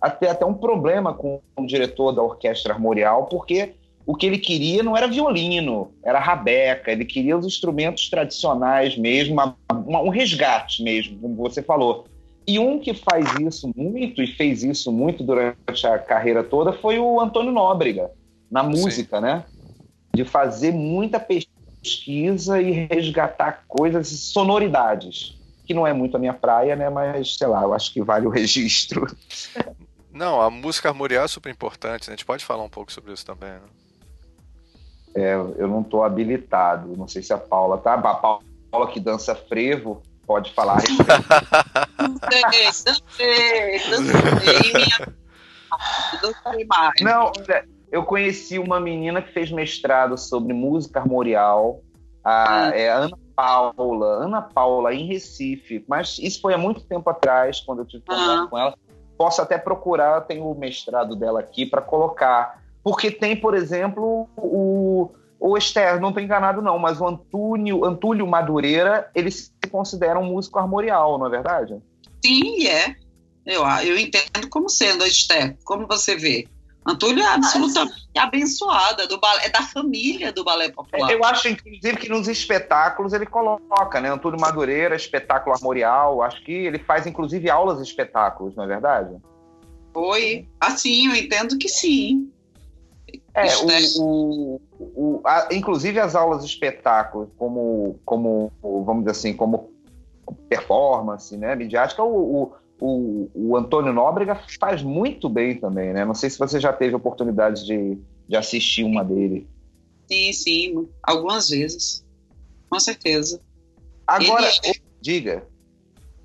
até, 0.00 0.30
até 0.30 0.44
um 0.44 0.54
problema 0.54 1.14
com 1.14 1.40
o 1.56 1.66
diretor 1.66 2.12
da 2.12 2.22
orquestra 2.22 2.74
armorial, 2.74 3.26
porque 3.26 3.74
o 4.06 4.14
que 4.14 4.26
ele 4.26 4.38
queria 4.38 4.82
não 4.82 4.96
era 4.96 5.06
violino, 5.06 5.92
era 6.04 6.18
rabeca, 6.18 6.92
ele 6.92 7.06
queria 7.06 7.36
os 7.38 7.46
instrumentos 7.46 8.10
tradicionais 8.10 8.98
mesmo, 8.98 9.34
uma, 9.34 9.56
uma, 9.70 10.02
um 10.02 10.10
resgate 10.10 10.82
mesmo, 10.82 11.18
como 11.18 11.36
você 11.36 11.62
falou. 11.62 12.06
E 12.46 12.58
um 12.58 12.78
que 12.78 12.92
faz 12.92 13.26
isso 13.40 13.72
muito, 13.74 14.22
e 14.22 14.26
fez 14.26 14.62
isso 14.62 14.92
muito 14.92 15.24
durante 15.24 15.86
a 15.86 15.98
carreira 15.98 16.44
toda, 16.44 16.72
foi 16.72 16.98
o 16.98 17.18
Antônio 17.20 17.52
Nóbrega, 17.52 18.10
na 18.50 18.62
música, 18.62 19.16
Sim. 19.16 19.22
né? 19.22 19.44
De 20.14 20.24
fazer 20.24 20.72
muita 20.72 21.18
pesquisa 21.18 22.60
e 22.60 22.86
resgatar 22.86 23.64
coisas, 23.66 24.08
sonoridades, 24.08 25.38
que 25.66 25.72
não 25.72 25.86
é 25.86 25.92
muito 25.92 26.16
a 26.16 26.20
minha 26.20 26.34
praia, 26.34 26.76
né? 26.76 26.90
Mas 26.90 27.36
sei 27.36 27.46
lá, 27.46 27.62
eu 27.62 27.72
acho 27.72 27.92
que 27.92 28.02
vale 28.02 28.26
o 28.26 28.30
registro. 28.30 29.06
Não, 30.12 30.40
a 30.40 30.48
música 30.48 30.88
armorial 30.88 31.24
é 31.24 31.28
super 31.28 31.50
importante, 31.50 32.06
né? 32.06 32.14
a 32.14 32.16
gente 32.16 32.24
pode 32.24 32.44
falar 32.44 32.62
um 32.62 32.68
pouco 32.68 32.92
sobre 32.92 33.12
isso 33.12 33.26
também. 33.26 33.50
Né? 33.50 33.60
É, 35.16 35.34
eu 35.34 35.66
não 35.66 35.80
estou 35.80 36.04
habilitado, 36.04 36.96
não 36.96 37.08
sei 37.08 37.20
se 37.20 37.32
a 37.32 37.38
Paula 37.38 37.78
tá. 37.78 37.94
A 37.94 38.14
Paula 38.14 38.92
que 38.92 39.00
dança 39.00 39.34
frevo 39.34 40.02
pode 40.26 40.52
falar. 40.52 40.78
Não, 47.02 47.32
eu 47.90 48.04
conheci 48.04 48.58
uma 48.58 48.80
menina 48.80 49.22
que 49.22 49.32
fez 49.32 49.50
mestrado 49.50 50.16
sobre 50.18 50.52
música 50.52 51.00
armorial, 51.00 51.80
a, 52.24 52.68
ah. 52.68 52.76
é 52.76 52.88
Ana 52.88 53.18
Paula, 53.36 54.24
Ana 54.24 54.42
Paula, 54.42 54.94
em 54.94 55.06
Recife, 55.06 55.84
mas 55.86 56.18
isso 56.18 56.40
foi 56.40 56.54
há 56.54 56.58
muito 56.58 56.80
tempo 56.82 57.08
atrás, 57.10 57.60
quando 57.60 57.80
eu 57.80 57.84
tive 57.84 58.04
contato 58.04 58.48
com 58.48 58.58
ela. 58.58 58.74
Posso 59.16 59.42
até 59.42 59.58
procurar, 59.58 60.22
tenho 60.22 60.50
o 60.50 60.58
mestrado 60.58 61.14
dela 61.14 61.40
aqui 61.40 61.66
para 61.66 61.80
colocar. 61.80 62.62
Porque 62.82 63.10
tem, 63.10 63.36
por 63.36 63.54
exemplo, 63.54 64.28
o, 64.36 65.12
o 65.46 65.58
Esther, 65.58 66.00
não 66.00 66.08
estou 66.08 66.22
enganado 66.22 66.62
não, 66.62 66.78
mas 66.78 66.98
o 67.00 67.06
Antúnio, 67.06 67.84
Antúlio 67.84 68.26
Madureira, 68.26 69.10
ele 69.14 69.30
se 69.30 69.50
considera 69.70 70.18
um 70.18 70.24
músico 70.24 70.58
armorial, 70.58 71.18
não 71.18 71.26
é 71.26 71.30
verdade? 71.30 71.76
Sim, 72.24 72.66
é. 72.66 72.96
Eu, 73.44 73.62
eu 73.84 73.98
entendo 73.98 74.48
como 74.48 74.70
sendo, 74.70 75.04
Esther, 75.04 75.58
como 75.62 75.86
você 75.86 76.16
vê. 76.16 76.48
Antônio 76.86 77.22
é 77.22 77.26
absolutamente 77.26 78.18
abençoada, 78.18 79.06
do 79.06 79.18
balé, 79.20 79.46
é 79.46 79.48
da 79.50 79.60
família 79.62 80.32
do 80.32 80.44
balé 80.44 80.70
popular. 80.70 81.10
Eu 81.10 81.22
acho, 81.22 81.48
inclusive, 81.48 81.96
que 81.98 82.08
nos 82.08 82.26
espetáculos 82.26 83.12
ele 83.12 83.26
coloca, 83.26 84.00
né? 84.00 84.10
Antônio 84.10 84.40
Madureira, 84.40 84.96
espetáculo 84.96 85.54
armorial, 85.54 86.22
acho 86.22 86.42
que 86.42 86.52
ele 86.52 86.78
faz, 86.78 87.06
inclusive, 87.06 87.50
aulas 87.50 87.78
de 87.78 87.84
espetáculos, 87.84 88.56
não 88.56 88.64
é 88.64 88.66
verdade? 88.66 89.14
Oi, 89.94 90.48
assim, 90.58 91.08
eu 91.08 91.14
entendo 91.14 91.58
que 91.58 91.68
sim. 91.68 92.30
É, 93.34 93.46
o, 93.56 93.98
o, 93.98 94.60
o 94.78 95.20
a, 95.24 95.48
inclusive 95.52 95.98
as 95.98 96.14
aulas 96.14 96.44
de 96.44 96.50
espetáculos, 96.50 97.28
como, 97.36 97.98
como, 98.04 98.52
vamos 98.62 99.04
dizer 99.04 99.10
assim, 99.10 99.34
como 99.34 99.70
performance, 100.48 101.36
né, 101.36 101.56
midiática, 101.56 102.02
o, 102.02 102.52
o, 102.80 103.30
o 103.34 103.56
Antônio 103.56 103.92
Nóbrega 103.92 104.40
faz 104.60 104.82
muito 104.82 105.28
bem 105.28 105.58
também, 105.58 105.92
né? 105.92 106.04
Não 106.04 106.14
sei 106.14 106.30
se 106.30 106.38
você 106.38 106.60
já 106.60 106.72
teve 106.72 106.94
oportunidade 106.94 107.64
de, 107.64 107.98
de 108.28 108.36
assistir 108.36 108.84
uma 108.84 109.04
dele. 109.04 109.48
Sim, 110.06 110.32
sim, 110.32 110.88
algumas 111.02 111.48
vezes. 111.48 112.04
Com 112.68 112.78
certeza. 112.78 113.40
Agora, 114.06 114.48
Ele... 114.64 114.82
diga. 115.00 115.46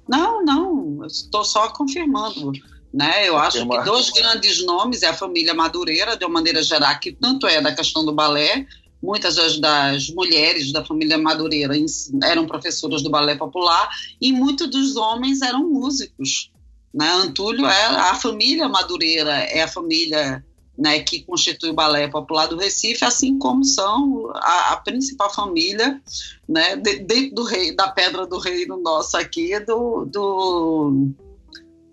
Não, 0.08 0.44
não, 0.44 1.06
estou 1.06 1.44
só 1.44 1.70
confirmando. 1.70 2.52
Né? 2.94 3.28
Eu 3.28 3.38
acho 3.38 3.68
que 3.68 3.84
dois 3.84 4.10
grandes 4.10 4.66
nomes 4.66 5.04
é 5.04 5.08
a 5.08 5.14
família 5.14 5.54
Madureira, 5.54 6.18
de 6.18 6.26
uma 6.26 6.34
maneira 6.34 6.62
geral, 6.64 7.00
que 7.00 7.12
tanto 7.12 7.46
é 7.46 7.62
da 7.62 7.74
questão 7.74 8.04
do 8.04 8.14
balé, 8.14 8.66
muitas 9.02 9.36
das, 9.36 9.60
das, 9.60 10.10
mulheres 10.10 10.72
da 10.72 10.84
família 10.84 11.18
Madureira 11.18 11.76
eram 12.24 12.48
professoras 12.48 13.02
do 13.02 13.10
balé 13.10 13.36
popular 13.36 13.90
e 14.20 14.34
muitos 14.34 14.70
dos 14.70 14.96
homens 14.96 15.42
eram 15.42 15.70
músicos. 15.70 16.52
Né? 16.94 17.08
Antúlio 17.08 17.66
é 17.66 17.86
a 17.86 18.16
família 18.16 18.68
Madureira, 18.68 19.34
é 19.34 19.62
a 19.62 19.68
família 19.68 20.44
né, 20.80 21.00
que 21.02 21.24
constitui 21.24 21.70
o 21.70 21.74
balé 21.74 22.08
popular 22.08 22.48
do 22.48 22.58
Recife, 22.58 23.04
assim 23.04 23.38
como 23.38 23.66
são 23.66 24.32
a, 24.34 24.74
a 24.74 24.78
principal 24.78 25.32
família 25.32 26.02
né, 26.48 26.78
de, 26.78 27.00
dentro 27.00 27.36
do 27.36 27.44
rei, 27.44 27.76
da 27.76 27.90
pedra 27.90 28.26
do 28.26 28.40
reino 28.40 28.78
nosso 28.78 29.18
aqui, 29.18 29.60
do, 29.60 30.06
do 30.06 31.12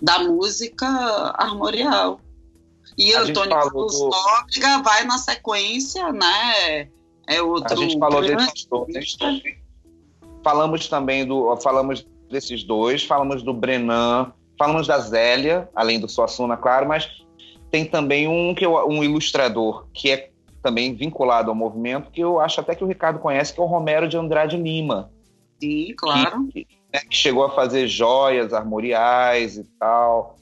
da 0.01 0.21
música 0.21 0.87
armorial. 1.37 2.21
E 2.97 3.15
a 3.15 3.23
Antônio 3.23 3.51
Carlos 3.51 3.99
do... 3.99 4.09
Nóbrega 4.09 4.83
vai 4.83 5.05
na 5.05 5.19
sequência, 5.19 6.13
né? 6.13 6.89
É 7.27 7.43
outro. 7.43 7.75
A 7.75 7.77
gente 7.77 7.99
falou 7.99 8.23
desses 8.23 8.67
dois. 8.67 9.17
Falamos 10.43 10.89
também 10.89 11.27
do. 11.27 11.57
Falamos 11.57 12.07
desses 12.31 12.65
dois, 12.65 13.05
falamos 13.05 13.43
do 13.43 13.53
Brenan, 13.53 14.33
falamos 14.59 14.87
da 14.87 14.99
Zélia, 14.99 15.69
além 15.75 16.01
do 16.01 16.09
Suassuna, 16.09 16.57
claro, 16.57 16.89
mas 16.89 17.09
tem 17.71 17.85
também 17.85 18.27
um 18.27 18.55
que 18.55 18.65
eu, 18.65 18.75
um 18.89 19.03
ilustrador 19.03 19.87
que 19.93 20.11
é 20.11 20.31
também 20.63 20.95
vinculado 20.95 21.51
ao 21.51 21.55
movimento, 21.55 22.11
que 22.11 22.21
eu 22.21 22.41
acho 22.41 22.61
até 22.61 22.75
que 22.75 22.83
o 22.83 22.87
Ricardo 22.87 23.21
conhece, 23.21 23.55
que 23.55 23.61
é 23.61 23.63
o 23.63 23.67
Romero 23.67 24.09
de 24.09 24.17
Andrade 24.17 24.57
Lima. 24.57 25.11
Sim, 25.61 25.95
claro. 25.97 26.49
Que, 26.49 26.67
né, 26.97 27.03
que 27.09 27.17
chegou 27.17 27.45
a 27.45 27.51
fazer 27.51 27.87
joias 27.87 28.53
armoriais 28.53 29.59
e 29.59 29.65
tal. 29.79 30.37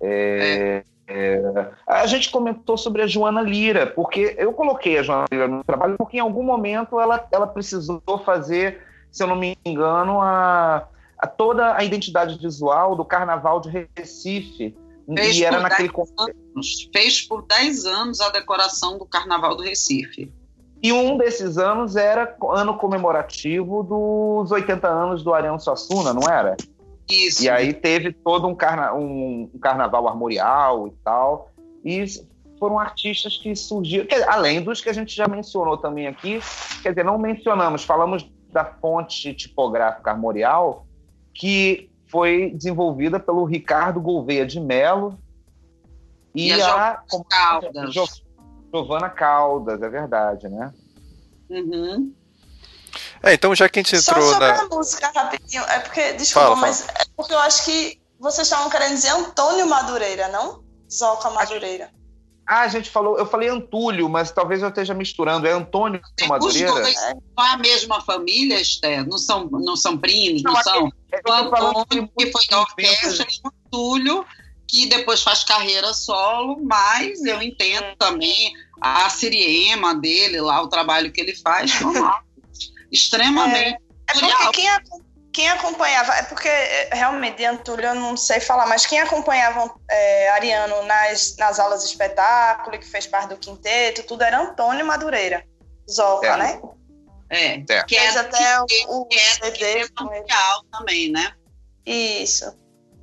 É, 0.00 0.84
é. 1.08 1.70
A 1.86 2.06
gente 2.06 2.30
comentou 2.30 2.78
sobre 2.78 3.02
a 3.02 3.06
Joana 3.06 3.42
Lira, 3.42 3.86
porque 3.86 4.36
eu 4.38 4.52
coloquei 4.52 4.98
a 4.98 5.02
Joana 5.02 5.26
Lira 5.30 5.48
no 5.48 5.64
trabalho 5.64 5.96
porque 5.98 6.18
em 6.18 6.20
algum 6.20 6.44
momento 6.44 7.00
ela, 7.00 7.26
ela 7.32 7.46
precisou 7.46 8.00
fazer, 8.24 8.80
se 9.10 9.22
eu 9.22 9.26
não 9.26 9.36
me 9.36 9.56
engano, 9.64 10.20
a, 10.20 10.86
a 11.18 11.26
toda 11.26 11.76
a 11.76 11.82
identidade 11.82 12.38
visual 12.38 12.94
do 12.94 13.04
Carnaval 13.04 13.60
de 13.60 13.88
Recife. 13.96 14.76
Fez 15.16 15.36
e 15.38 15.44
era 15.44 15.58
naquele 15.58 15.90
anos, 16.18 16.90
Fez 16.92 17.22
por 17.22 17.42
10 17.46 17.86
anos 17.86 18.20
a 18.20 18.28
decoração 18.28 18.98
do 18.98 19.06
Carnaval 19.06 19.56
do 19.56 19.62
Recife. 19.62 20.30
E 20.82 20.92
um 20.92 21.16
desses 21.16 21.58
anos 21.58 21.96
era 21.96 22.36
ano 22.50 22.76
comemorativo 22.76 23.82
dos 23.82 24.52
80 24.52 24.86
anos 24.86 25.22
do 25.22 25.34
Ariano 25.34 25.58
Suassuna, 25.58 26.12
não 26.12 26.30
era? 26.30 26.56
Isso. 27.10 27.42
E 27.42 27.50
aí 27.50 27.72
teve 27.72 28.12
todo 28.12 28.46
um, 28.46 28.54
carna 28.54 28.94
um, 28.94 29.50
um 29.52 29.58
carnaval 29.58 30.06
armorial 30.06 30.88
e 30.88 30.92
tal. 31.02 31.50
E 31.84 32.04
foram 32.58 32.78
artistas 32.78 33.36
que 33.36 33.54
surgiram, 33.56 34.06
além 34.28 34.60
dos 34.60 34.80
que 34.80 34.88
a 34.88 34.92
gente 34.92 35.14
já 35.14 35.26
mencionou 35.26 35.76
também 35.76 36.06
aqui, 36.06 36.40
quer 36.82 36.90
dizer, 36.90 37.04
não 37.04 37.16
mencionamos, 37.16 37.84
falamos 37.84 38.28
da 38.52 38.64
fonte 38.64 39.32
tipográfica 39.34 40.10
armorial, 40.10 40.86
que 41.32 41.90
foi 42.06 42.50
desenvolvida 42.50 43.20
pelo 43.20 43.44
Ricardo 43.44 44.00
Gouveia 44.00 44.44
de 44.44 44.58
Mello 44.60 45.18
e, 46.34 46.48
e 46.48 46.62
a, 46.62 46.90
a 46.92 47.02
Caldas. 47.28 47.94
Giovana 48.72 49.08
Caldas, 49.08 49.80
é 49.82 49.88
verdade, 49.88 50.48
né? 50.48 50.72
Uhum. 51.50 52.12
É, 53.22 53.34
então 53.34 53.54
já 53.54 53.68
que 53.68 53.78
a 53.78 53.82
gente 53.82 53.96
entrou 53.96 54.22
Só 54.22 54.32
sobre 54.32 54.48
na... 54.48 54.62
a 54.62 54.66
música, 54.66 55.12
rapidinho, 55.14 55.62
é 55.64 55.78
porque, 55.80 56.12
desculpa, 56.12 56.48
fala, 56.48 56.60
mas 56.60 56.82
fala. 56.82 56.98
é 57.00 57.04
porque 57.16 57.34
eu 57.34 57.38
acho 57.38 57.64
que 57.64 58.00
vocês 58.18 58.46
estavam 58.46 58.70
querendo 58.70 58.94
dizer 58.94 59.10
Antônio 59.10 59.66
Madureira, 59.66 60.28
não? 60.28 60.62
Zoca 60.90 61.30
Madureira. 61.30 61.90
Ah, 62.46 62.62
a 62.62 62.68
gente 62.68 62.88
falou, 62.88 63.18
eu 63.18 63.26
falei 63.26 63.50
Antúlio, 63.50 64.08
mas 64.08 64.30
talvez 64.30 64.62
eu 64.62 64.70
esteja 64.70 64.94
misturando. 64.94 65.46
É 65.46 65.52
Antônio 65.52 66.00
Madureira? 66.26 66.72
Os 66.72 66.80
dois 66.80 66.94
são 66.94 67.20
a 67.36 67.58
mesma 67.58 68.00
família, 68.00 68.58
Esther? 68.58 69.06
Não 69.06 69.18
são, 69.18 69.46
não 69.50 69.76
são 69.76 69.98
primos, 69.98 70.42
não, 70.42 70.54
não 70.54 70.62
são? 70.62 70.92
É, 71.12 71.20
o 71.28 71.32
Antônio, 71.32 72.10
que 72.16 72.32
foi 72.32 72.46
da 72.48 72.60
orquestra, 72.60 73.26
e 73.28 73.46
o 73.46 73.52
Antúlio, 73.66 74.26
que 74.68 74.86
depois 74.86 75.22
faz 75.22 75.42
carreira 75.42 75.94
solo, 75.94 76.60
mas 76.62 77.24
eu 77.24 77.40
entendo 77.40 77.96
também 77.96 78.52
a 78.80 79.08
Siriema 79.08 79.94
dele, 79.94 80.40
lá, 80.40 80.62
o 80.62 80.68
trabalho 80.68 81.10
que 81.10 81.20
ele 81.20 81.34
faz, 81.34 81.80
normal. 81.80 82.20
extremamente. 82.92 83.82
É, 84.10 84.18
é 84.18 84.20
porque 84.20 84.52
quem, 84.52 84.68
quem 85.32 85.48
acompanhava, 85.48 86.14
é 86.14 86.22
porque 86.22 86.48
é, 86.48 86.90
realmente 86.92 87.38
de 87.38 87.46
Antúlio 87.46 87.86
eu 87.86 87.94
não 87.94 88.16
sei 88.16 88.40
falar, 88.40 88.66
mas 88.66 88.84
quem 88.84 89.00
acompanhava 89.00 89.74
é, 89.90 90.30
Ariano 90.30 90.82
nas, 90.84 91.36
nas 91.38 91.58
aulas 91.58 91.82
de 91.82 91.88
espetáculo, 91.88 92.78
que 92.78 92.86
fez 92.86 93.06
parte 93.06 93.30
do 93.30 93.36
quinteto, 93.36 94.02
tudo 94.02 94.22
era 94.22 94.40
Antônio 94.40 94.86
Madureira, 94.86 95.44
Zoca, 95.90 96.26
é. 96.26 96.36
né? 96.36 96.60
É, 97.30 97.54
é. 97.56 97.84
que 97.84 97.96
é 97.96 98.08
até 98.08 98.60
o, 98.60 99.00
o 99.00 99.06
que 99.06 99.18
é 99.18 99.34
CD 99.34 99.88
também, 100.72 101.10
né? 101.10 101.32
Isso. 101.84 102.54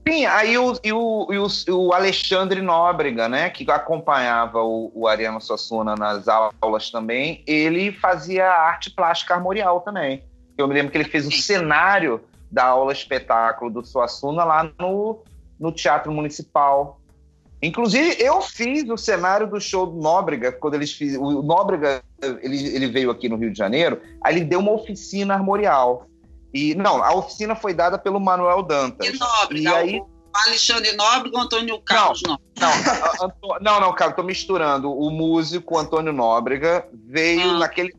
Sim, 0.07 0.25
aí 0.27 0.55
o, 0.55 0.73
e 0.83 0.93
o, 0.93 1.27
e 1.31 1.37
o, 1.39 1.47
o, 1.75 1.93
Alexandre 1.93 2.61
Nóbrega, 2.61 3.27
né, 3.27 3.49
que 3.49 3.69
acompanhava 3.71 4.61
o, 4.61 4.91
o 4.93 5.07
Ariano 5.07 5.41
Suassuna 5.41 5.95
nas 5.95 6.27
aulas 6.27 6.91
também, 6.91 7.43
ele 7.47 7.91
fazia 7.91 8.47
arte 8.47 8.91
plástica 8.91 9.33
armorial 9.33 9.81
também. 9.81 10.23
Eu 10.55 10.67
me 10.67 10.75
lembro 10.75 10.91
que 10.91 10.97
ele 10.97 11.09
fez 11.09 11.25
o 11.25 11.31
cenário 11.31 12.21
da 12.51 12.65
aula 12.65 12.93
espetáculo 12.93 13.71
do 13.71 13.83
Suassuna 13.83 14.43
lá 14.43 14.71
no, 14.79 15.23
no 15.59 15.71
Teatro 15.71 16.11
Municipal. 16.11 17.01
Inclusive, 17.61 18.15
eu 18.19 18.41
fiz 18.41 18.87
o 18.87 18.97
cenário 18.97 19.47
do 19.47 19.59
show 19.59 19.87
do 19.87 19.99
Nóbrega, 19.99 20.51
quando 20.51 20.75
eles 20.75 20.93
fizeram. 20.93 21.23
O 21.23 21.41
Nóbrega 21.41 22.03
ele, 22.21 22.75
ele 22.75 22.87
veio 22.87 23.09
aqui 23.09 23.27
no 23.27 23.37
Rio 23.37 23.51
de 23.51 23.57
Janeiro, 23.57 23.99
aí 24.21 24.35
ele 24.35 24.45
deu 24.45 24.59
uma 24.59 24.71
oficina 24.71 25.33
armorial. 25.33 26.05
E 26.55 26.73
não, 26.73 27.03
a 27.03 27.13
oficina 27.13 27.53
foi 27.53 27.73
dada 27.73 27.97
pelo 27.97 28.17
Manuel 28.17 28.63
Dantas. 28.63 29.05
E 29.05 29.19
Nóbrega, 29.19 29.61
e 29.61 29.67
aí... 29.67 29.99
o 29.99 30.07
Alexandre 30.47 30.93
Nóbrega 30.93 31.37
ou 31.37 31.43
Antônio 31.43 31.81
Carlos 31.81 32.21
não, 32.25 32.39
Não, 32.57 33.59
não, 33.59 33.79
não, 33.81 33.93
cara, 33.93 34.13
tô 34.13 34.23
misturando. 34.23 34.89
O 34.89 35.11
músico 35.11 35.77
Antônio 35.77 36.13
Nóbrega 36.13 36.87
veio 36.93 37.51
ah. 37.51 37.59
naquele, 37.59 37.93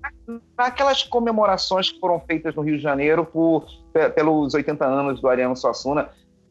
naquelas 0.57 1.03
comemorações 1.03 1.93
que 1.93 2.01
foram 2.01 2.19
feitas 2.21 2.55
no 2.55 2.63
Rio 2.63 2.79
de 2.79 2.83
Janeiro 2.83 3.27
por, 3.27 3.67
pelos 4.15 4.55
80 4.55 4.87
anos 4.87 5.21
do 5.21 5.29
Ariano 5.29 5.55
Suassuna. 5.55 6.09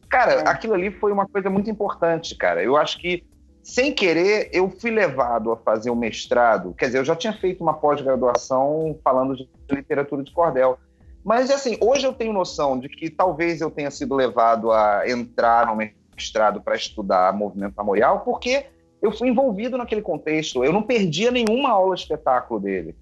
Cara, 0.08 0.34
é. 0.34 0.47
aquilo 0.47 0.76
ali 0.76 0.91
foi 0.91 1.12
uma 1.12 1.28
coisa 1.28 1.49
muito 1.49 1.72
importante, 1.72 2.36
cara. 2.36 2.62
Eu 2.62 2.78
acho 2.78 2.99
que, 2.99 3.24
sem 3.64 3.91
querer, 3.91 4.51
eu 4.53 4.70
fui 4.70 4.91
levado 4.91 5.51
a 5.51 5.58
fazer 5.58 5.89
um 5.89 5.95
mestrado. 5.95 6.76
Quer 6.78 6.86
dizer, 6.86 6.99
eu 6.99 7.06
já 7.06 7.16
tinha 7.16 7.34
feito 7.34 7.64
uma 7.64 7.74
pós-graduação 7.74 8.95
falando 9.03 9.36
de 9.36 9.49
literatura 9.72 10.22
de 10.22 10.32
cordel. 10.32 10.78
Mas, 11.26 11.49
assim, 11.49 11.76
hoje 11.82 12.05
eu 12.05 12.13
tenho 12.13 12.32
noção 12.32 12.80
de 12.80 12.88
que 12.88 13.09
talvez 13.09 13.59
eu 13.59 13.71
tenha 13.71 13.89
sido 13.89 14.13
levado 14.13 14.71
a 14.71 15.09
entrar 15.09 15.65
no 15.65 15.76
mestrado 16.15 16.61
para 16.61 16.76
estudar 16.76 17.34
movimento 17.34 17.73
memorial, 17.76 18.19
porque 18.19 18.67
eu 19.01 19.11
fui 19.11 19.30
envolvido 19.30 19.76
naquele 19.76 20.03
contexto. 20.03 20.63
Eu 20.63 20.71
não 20.71 20.84
perdia 20.84 21.32
nenhuma 21.32 21.71
aula 21.71 21.95
de 21.95 22.01
espetáculo 22.01 22.59
dele. 22.59 22.95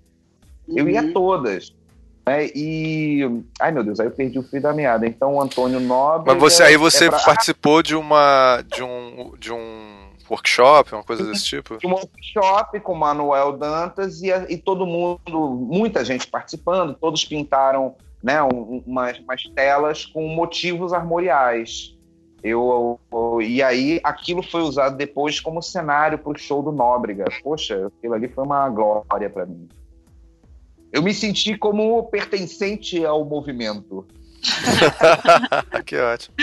Uhum. 0.66 0.78
Eu 0.78 0.90
ia 0.90 1.02
a 1.02 1.04
uhum. 1.04 1.12
todas. 1.12 1.76
Né? 2.26 2.48
E. 2.56 3.44
Ai, 3.60 3.74
meu 3.74 3.84
Deus, 3.84 4.00
aí 4.00 4.08
eu 4.08 4.12
perdi 4.12 4.40
o 4.40 4.44
fio 4.44 4.62
da 4.62 4.72
meada. 4.74 5.06
Então, 5.06 5.34
o 5.34 5.42
Antônio 5.42 5.82
Nobre. 5.82 6.32
Mas 6.32 6.40
você, 6.40 6.64
aí 6.64 6.78
você 6.78 7.08
é 7.08 7.10
pra... 7.10 7.20
participou 7.20 7.84
de 7.84 7.94
uma. 7.94 8.64
de 8.74 8.82
um. 8.82 9.34
De 9.38 9.52
um 9.52 10.04
workshop, 10.30 10.96
uma 10.96 11.04
coisa 11.04 11.26
desse 11.26 11.44
tipo? 11.44 11.78
Um 11.84 11.92
workshop 11.92 12.80
com 12.80 12.96
Manuel 12.96 13.58
Dantas 13.58 14.22
e, 14.22 14.30
e 14.50 14.58
todo 14.58 14.86
mundo, 14.86 15.50
muita 15.50 16.04
gente 16.04 16.26
participando, 16.26 16.96
todos 16.96 17.26
pintaram 17.26 17.96
né, 18.24 18.42
um, 18.42 18.82
umas, 18.88 19.20
umas 19.20 19.44
telas 19.50 20.06
com 20.06 20.26
motivos 20.30 20.94
armoriais. 20.94 21.98
Eu, 22.42 23.00
eu, 23.12 23.42
e 23.42 23.62
aí 23.62 24.00
aquilo 24.04 24.42
foi 24.42 24.62
usado 24.62 24.98
depois 24.98 25.40
como 25.40 25.62
cenário 25.62 26.18
para 26.18 26.32
o 26.32 26.38
show 26.38 26.64
do 26.64 26.72
Nóbrega. 26.72 27.26
Poxa, 27.44 27.88
aquilo 27.88 28.14
ali 28.14 28.30
foi 28.30 28.46
uma 28.46 28.70
glória 28.70 29.30
para 29.30 29.46
mim. 29.46 29.68
Eu 30.92 31.02
me 31.02 31.14
senti 31.14 31.58
como 31.58 32.04
pertencente 32.06 33.04
ao 33.06 33.26
movimento. 33.26 34.06
que 35.86 35.98
ótimo. 35.98 36.36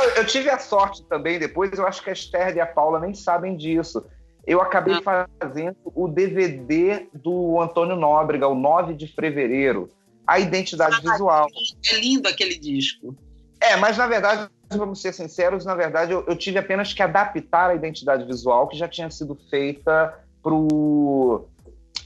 Eu, 0.00 0.08
eu, 0.16 0.26
tive 0.26 0.48
a 0.48 0.58
sorte 0.58 1.02
também, 1.04 1.38
depois 1.38 1.72
eu 1.72 1.86
acho 1.86 2.02
que 2.02 2.10
a 2.10 2.12
Esther 2.12 2.56
e 2.56 2.60
a 2.60 2.66
Paula 2.66 3.00
nem 3.00 3.14
sabem 3.14 3.56
disso. 3.56 4.04
Eu 4.46 4.60
acabei 4.60 5.00
ah. 5.04 5.26
fazendo 5.40 5.76
o 5.84 6.08
DVD 6.08 7.08
do 7.12 7.60
Antônio 7.60 7.96
Nóbrega, 7.96 8.46
o 8.46 8.54
9 8.54 8.94
de 8.94 9.08
fevereiro 9.08 9.88
a 10.28 10.38
identidade 10.38 10.96
ah, 10.96 11.12
visual. 11.12 11.48
É 11.90 11.98
lindo 11.98 12.28
aquele 12.28 12.58
disco. 12.58 13.16
É, 13.58 13.76
mas 13.76 13.96
na 13.96 14.06
verdade, 14.06 14.48
vamos 14.68 15.00
ser 15.00 15.14
sinceros, 15.14 15.64
na 15.64 15.74
verdade 15.74 16.12
eu, 16.12 16.22
eu 16.28 16.36
tive 16.36 16.58
apenas 16.58 16.92
que 16.92 17.02
adaptar 17.02 17.70
a 17.70 17.74
identidade 17.74 18.24
visual 18.24 18.68
que 18.68 18.76
já 18.76 18.86
tinha 18.86 19.10
sido 19.10 19.36
feita 19.50 20.14
pro, 20.42 21.46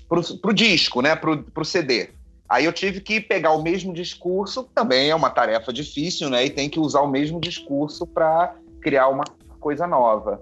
pro, 0.08 0.38
pro 0.38 0.54
disco, 0.54 1.02
né, 1.02 1.16
pro, 1.16 1.42
pro 1.42 1.64
CD. 1.64 2.10
Aí 2.48 2.64
eu 2.64 2.72
tive 2.72 3.00
que 3.00 3.20
pegar 3.20 3.52
o 3.52 3.62
mesmo 3.62 3.92
discurso, 3.92 4.64
também 4.74 5.10
é 5.10 5.14
uma 5.14 5.30
tarefa 5.30 5.72
difícil, 5.72 6.30
né, 6.30 6.46
e 6.46 6.50
tem 6.50 6.70
que 6.70 6.78
usar 6.78 7.00
o 7.00 7.08
mesmo 7.08 7.40
discurso 7.40 8.06
para 8.06 8.54
criar 8.80 9.08
uma 9.08 9.24
coisa 9.58 9.86
nova. 9.86 10.40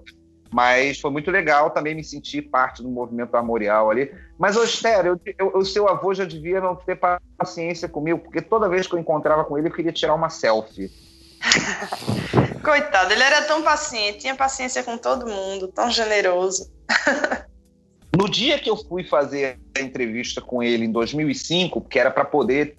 Mas 0.53 0.99
foi 0.99 1.09
muito 1.09 1.31
legal 1.31 1.69
também 1.69 1.95
me 1.95 2.03
sentir 2.03 2.41
parte 2.43 2.83
do 2.83 2.89
movimento 2.89 3.35
armorial 3.35 3.89
ali. 3.89 4.11
Mas, 4.37 4.57
Ostério, 4.57 5.19
o 5.53 5.63
seu 5.63 5.87
avô 5.87 6.13
já 6.13 6.25
devia 6.25 6.59
não 6.59 6.75
ter 6.75 6.99
paciência 7.37 7.87
comigo, 7.87 8.19
porque 8.19 8.41
toda 8.41 8.67
vez 8.67 8.85
que 8.85 8.93
eu 8.93 8.99
encontrava 8.99 9.45
com 9.45 9.57
ele, 9.57 9.69
eu 9.69 9.71
queria 9.71 9.93
tirar 9.93 10.13
uma 10.13 10.29
selfie. 10.29 10.91
Coitado, 12.63 13.13
ele 13.13 13.23
era 13.23 13.43
tão 13.43 13.63
paciente, 13.63 14.19
tinha 14.19 14.35
paciência 14.35 14.83
com 14.83 14.97
todo 14.97 15.25
mundo, 15.25 15.69
tão 15.69 15.89
generoso. 15.89 16.69
no 18.15 18.29
dia 18.29 18.59
que 18.59 18.69
eu 18.69 18.75
fui 18.75 19.03
fazer 19.03 19.57
a 19.75 19.81
entrevista 19.81 20.41
com 20.41 20.61
ele 20.61 20.85
em 20.85 20.91
2005, 20.91 21.81
que 21.81 21.97
era 21.97 22.11
para 22.11 22.25
poder 22.25 22.77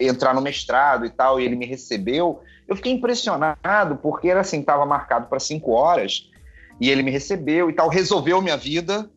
entrar 0.00 0.34
no 0.34 0.40
mestrado 0.40 1.04
e 1.04 1.10
tal, 1.10 1.40
e 1.40 1.44
ele 1.44 1.56
me 1.56 1.66
recebeu, 1.66 2.42
eu 2.66 2.74
fiquei 2.76 2.92
impressionado, 2.92 3.96
porque 4.02 4.28
era 4.28 4.40
assim, 4.40 4.60
estava 4.60 4.84
marcado 4.86 5.26
para 5.28 5.38
cinco 5.38 5.72
horas, 5.72 6.30
e 6.80 6.90
ele 6.90 7.02
me 7.02 7.10
recebeu 7.10 7.70
e 7.70 7.72
tal, 7.72 7.88
resolveu 7.88 8.42
minha 8.42 8.56
vida, 8.56 9.08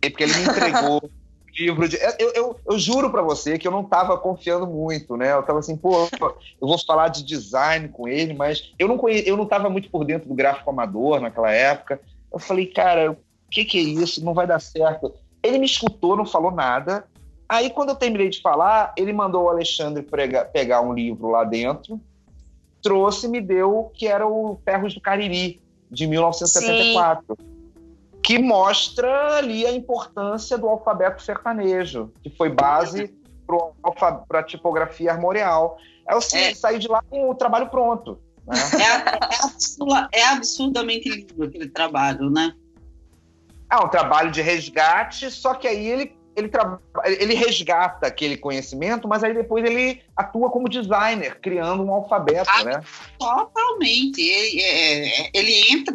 porque 0.00 0.22
ele 0.22 0.34
me 0.34 0.44
entregou 0.44 1.02
livro 1.56 1.88
de. 1.88 1.96
Eu, 2.18 2.32
eu, 2.34 2.60
eu 2.66 2.78
juro 2.78 3.10
para 3.10 3.22
você 3.22 3.58
que 3.58 3.66
eu 3.66 3.72
não 3.72 3.82
estava 3.82 4.18
confiando 4.18 4.66
muito, 4.66 5.16
né? 5.16 5.32
Eu 5.32 5.40
estava 5.40 5.60
assim, 5.60 5.76
pô, 5.76 6.08
eu 6.20 6.66
vou 6.68 6.78
falar 6.78 7.08
de 7.08 7.24
design 7.24 7.88
com 7.88 8.08
ele, 8.08 8.34
mas 8.34 8.72
eu 8.78 8.88
não 8.88 8.98
conhe... 8.98 9.22
eu 9.26 9.36
não 9.36 9.44
estava 9.44 9.70
muito 9.70 9.90
por 9.90 10.04
dentro 10.04 10.28
do 10.28 10.34
gráfico 10.34 10.70
amador 10.70 11.20
naquela 11.20 11.52
época. 11.52 12.00
Eu 12.32 12.38
falei, 12.38 12.66
cara, 12.66 13.12
o 13.12 13.16
que, 13.50 13.64
que 13.64 13.78
é 13.78 13.82
isso? 13.82 14.24
Não 14.24 14.34
vai 14.34 14.46
dar 14.46 14.60
certo. 14.60 15.14
Ele 15.42 15.58
me 15.58 15.66
escutou, 15.66 16.16
não 16.16 16.26
falou 16.26 16.50
nada. 16.50 17.06
Aí, 17.48 17.70
quando 17.70 17.90
eu 17.90 17.96
terminei 17.96 18.28
de 18.30 18.40
falar, 18.40 18.92
ele 18.96 19.12
mandou 19.12 19.44
o 19.44 19.48
Alexandre 19.48 20.02
prega... 20.02 20.44
pegar 20.44 20.80
um 20.80 20.92
livro 20.92 21.30
lá 21.30 21.44
dentro, 21.44 22.00
trouxe 22.82 23.26
e 23.26 23.30
me 23.30 23.40
deu, 23.40 23.92
que 23.94 24.06
era 24.06 24.26
o 24.26 24.58
Ferros 24.64 24.94
do 24.94 25.00
Cariri, 25.00 25.60
de 25.94 26.06
1974. 26.06 27.36
Sim. 27.38 27.54
Que 28.22 28.38
mostra 28.38 29.36
ali 29.36 29.66
a 29.66 29.72
importância 29.72 30.58
do 30.58 30.66
alfabeto 30.66 31.22
sertanejo, 31.22 32.10
que 32.22 32.30
foi 32.30 32.48
base 32.48 33.14
para 34.28 34.40
a 34.40 34.42
tipografia 34.42 35.12
armorial. 35.12 35.78
É 36.08 36.14
o 36.14 36.18
é. 36.18 36.54
sair 36.54 36.78
de 36.78 36.88
lá 36.88 37.02
com 37.08 37.30
o 37.30 37.34
trabalho 37.34 37.68
pronto. 37.68 38.18
Né? 38.46 38.56
É, 40.12 40.20
é, 40.20 40.26
absurdamente 40.26 41.08
lindo 41.08 41.44
aquele 41.44 41.68
trabalho, 41.68 42.30
né? 42.30 42.52
É 43.70 43.76
um 43.76 43.88
trabalho 43.88 44.30
de 44.30 44.42
resgate, 44.42 45.30
só 45.30 45.54
que 45.54 45.66
aí 45.66 45.86
ele 45.86 46.16
ele, 46.36 46.50
ele 47.20 47.34
resgata 47.34 48.06
aquele 48.06 48.36
conhecimento, 48.36 49.06
mas 49.06 49.22
aí 49.22 49.32
depois 49.32 49.64
ele 49.64 50.02
atua 50.16 50.50
como 50.50 50.68
designer, 50.68 51.38
criando 51.40 51.82
um 51.82 51.92
alfabeto, 51.92 52.50
ah, 52.50 52.64
né? 52.64 52.82
Totalmente. 53.18 54.20
Ele, 54.20 54.60
é, 54.60 55.22
é 55.22 55.30
ele 55.32 55.72
entra 55.72 55.94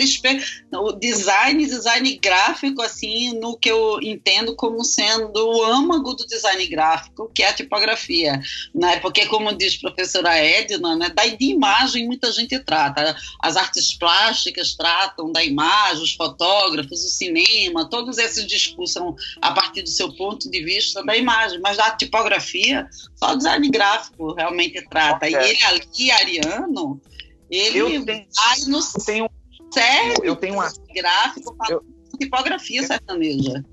o 0.73 0.91
design, 0.93 1.65
design 1.65 2.17
gráfico, 2.17 2.81
assim, 2.81 3.37
no 3.39 3.57
que 3.57 3.69
eu 3.69 3.99
entendo 4.01 4.55
como 4.55 4.83
sendo 4.83 5.37
o 5.37 5.63
âmago 5.63 6.13
do 6.13 6.25
design 6.25 6.65
gráfico, 6.67 7.31
que 7.33 7.43
é 7.43 7.49
a 7.49 7.53
tipografia. 7.53 8.41
Né? 8.73 8.97
Porque, 8.99 9.25
como 9.25 9.53
diz 9.53 9.77
a 9.77 9.89
professora 9.89 10.35
Edna, 10.37 10.95
né, 10.95 11.09
de 11.37 11.45
imagem 11.45 12.07
muita 12.07 12.31
gente 12.31 12.57
trata. 12.59 13.15
As 13.41 13.55
artes 13.55 13.95
plásticas 13.97 14.73
tratam 14.75 15.31
da 15.31 15.43
imagem, 15.43 16.03
os 16.03 16.13
fotógrafos, 16.13 17.03
o 17.03 17.09
cinema, 17.09 17.89
todos 17.89 18.17
esses 18.17 18.47
discursos 18.47 18.99
a 19.41 19.51
partir 19.51 19.83
do 19.83 19.89
seu 19.89 20.11
ponto 20.15 20.29
ponto 20.29 20.49
de 20.49 20.63
vista 20.63 21.03
da 21.03 21.17
imagem, 21.17 21.59
mas 21.59 21.77
da 21.77 21.91
tipografia, 21.91 22.87
só 23.15 23.33
o 23.33 23.35
design 23.35 23.67
gráfico 23.69 24.08
realmente 24.37 24.83
trata. 24.89 25.27
E 25.29 25.33
ele 25.33 25.63
ali, 25.63 26.11
Ariano, 26.11 27.01
ele 27.49 27.79
eu 27.79 28.05
tenho, 28.05 28.27
vai 28.35 28.59
no 28.67 28.79
eu 28.79 29.05
tenho, 29.05 29.29
sério 29.73 30.15
eu 30.23 30.35
tenho 30.35 30.53
uma, 30.55 30.71
gráfico 30.93 31.55
eu, 31.69 31.83
tipografia 32.19 32.83
sertaneja. 32.83 33.63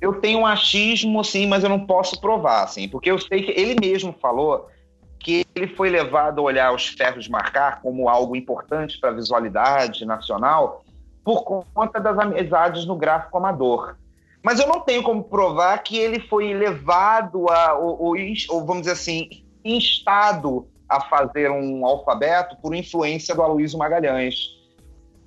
Eu 0.00 0.14
tenho 0.20 0.40
um 0.40 0.46
achismo, 0.46 1.20
assim, 1.20 1.46
mas 1.46 1.62
eu 1.62 1.70
não 1.70 1.86
posso 1.86 2.20
provar, 2.20 2.64
assim, 2.64 2.88
porque 2.88 3.10
eu 3.10 3.18
sei 3.18 3.42
que 3.42 3.52
ele 3.52 3.76
mesmo 3.80 4.12
falou 4.20 4.68
que 5.18 5.46
ele 5.54 5.68
foi 5.68 5.88
levado 5.88 6.40
a 6.40 6.42
olhar 6.42 6.74
os 6.74 6.88
ferros 6.88 7.24
de 7.24 7.30
marcar 7.30 7.80
como 7.80 8.08
algo 8.08 8.34
importante 8.34 8.98
para 8.98 9.10
a 9.10 9.14
visualidade 9.14 10.04
nacional 10.04 10.84
por 11.24 11.44
conta 11.44 12.00
das 12.00 12.18
amizades 12.18 12.84
no 12.84 12.96
gráfico 12.96 13.38
amador. 13.38 13.96
Mas 14.42 14.58
eu 14.58 14.66
não 14.66 14.80
tenho 14.80 15.04
como 15.04 15.22
provar 15.22 15.78
que 15.78 15.96
ele 15.96 16.18
foi 16.18 16.52
levado 16.52 17.48
a, 17.48 17.74
ou, 17.74 18.02
ou, 18.02 18.14
ou 18.48 18.66
vamos 18.66 18.82
dizer 18.82 18.92
assim, 18.92 19.44
instado 19.64 20.68
a 20.88 21.00
fazer 21.00 21.50
um 21.50 21.86
alfabeto 21.86 22.56
por 22.60 22.74
influência 22.74 23.34
do 23.34 23.42
Aloysio 23.42 23.78
Magalhães. 23.78 24.60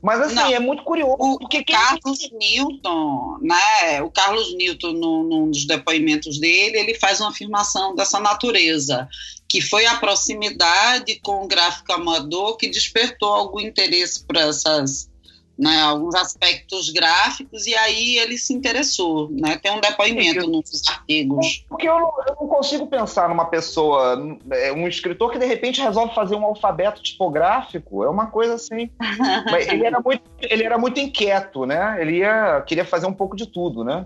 Mas 0.06 0.22
assim, 0.22 0.36
não, 0.36 0.45
é 0.45 0.60
muito 0.60 0.84
curioso. 0.84 1.16
O, 1.18 1.40
porque 1.40 1.64
Carlos 1.64 2.30
Newton, 2.32 3.40
né? 3.41 4.03
O 4.03 4.12
Carlos 4.12 4.56
Newton, 4.56 4.91
no, 4.94 5.24
num 5.24 5.49
dos 5.49 5.66
depoimentos 5.66 6.40
dele, 6.40 6.78
ele 6.78 6.94
faz 6.94 7.20
uma 7.20 7.30
afirmação 7.30 7.95
dessa 7.95 8.20
natureza, 8.20 9.10
que 9.49 9.62
foi 9.62 9.88
a 9.88 9.95
proximidade 9.95 11.20
com 11.22 11.44
o 11.44 11.48
gráfico 11.48 11.91
amador 11.91 12.56
que 12.56 12.70
despertou 12.70 13.34
algum 13.34 13.60
interesse 13.60 14.24
para 14.28 14.41
essas 14.41 15.10
né, 15.57 15.82
alguns 15.82 16.14
aspectos 16.15 16.90
gráficos, 16.90 17.65
e 17.65 17.73
aí 17.76 18.18
ele 18.18 18.38
se 18.38 18.53
interessou. 18.53 19.30
Né? 19.32 19.57
Tem 19.57 19.72
um 19.72 19.80
depoimento 19.80 20.48
nos 20.48 20.82
artigos. 20.88 21.65
Porque 21.69 21.88
eu 21.88 21.98
não, 21.98 22.14
eu 22.27 22.36
não, 22.41 22.48
consigo 22.48 22.88
pensar 22.88 23.30
numa 23.30 23.45
pessoa, 23.45 24.38
é, 24.52 24.73
um 24.73 24.88
escritor 24.88 25.32
que 25.32 25.40
de 25.40 25.45
repente 25.45 25.82
resolve 25.82 26.14
fazer 26.14 26.36
um 26.36 26.44
alfabeto 26.44 27.02
tipográfico. 27.02 28.03
É 28.03 28.10
uma 28.10 28.27
coisa 28.27 28.56
assim. 28.56 28.90
ele, 29.69 29.86
era 29.86 29.99
muito, 29.99 30.23
ele 30.41 30.64
era 30.64 30.77
muito 30.77 30.99
inquieto, 30.99 31.65
né? 31.65 31.98
Ele 32.02 32.18
ia, 32.18 32.61
queria 32.68 32.86
fazer 32.86 33.06
um 33.06 33.14
pouco 33.14 33.36
de 33.36 33.48
tudo, 33.48 33.84
né? 33.84 34.06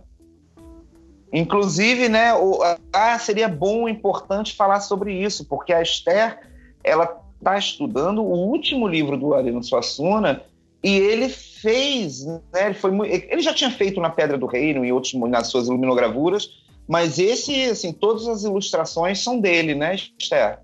Inclusive, 1.31 2.09
né, 2.09 2.33
o, 2.33 2.59
ah, 2.91 3.19
seria 3.19 3.47
bom, 3.47 3.87
importante 3.87 4.55
falar 4.55 4.79
sobre 4.79 5.13
isso, 5.13 5.45
porque 5.45 5.71
a 5.71 5.79
Esther, 5.79 6.39
ela 6.83 7.21
está 7.37 7.55
estudando 7.57 8.23
o 8.23 8.33
último 8.33 8.87
livro 8.87 9.15
do 9.15 9.35
Arino 9.35 9.63
Suassuna, 9.63 10.41
e 10.81 10.97
ele 10.97 11.29
fez, 11.29 12.25
né, 12.25 12.41
ele, 12.67 12.73
foi, 12.73 12.91
ele 13.09 13.41
já 13.41 13.53
tinha 13.53 13.69
feito 13.69 13.99
na 13.99 14.09
Pedra 14.09 14.37
do 14.37 14.45
Reino 14.45 14.85
e 14.85 14.91
outros 14.91 15.13
nas 15.13 15.47
suas 15.47 15.67
iluminogravuras, 15.67 16.49
mas 16.87 17.19
esse, 17.19 17.65
assim, 17.65 17.91
todas 17.91 18.27
as 18.27 18.43
ilustrações 18.43 19.23
são 19.23 19.39
dele, 19.39 19.75
né, 19.75 19.95
Esther? 20.17 20.59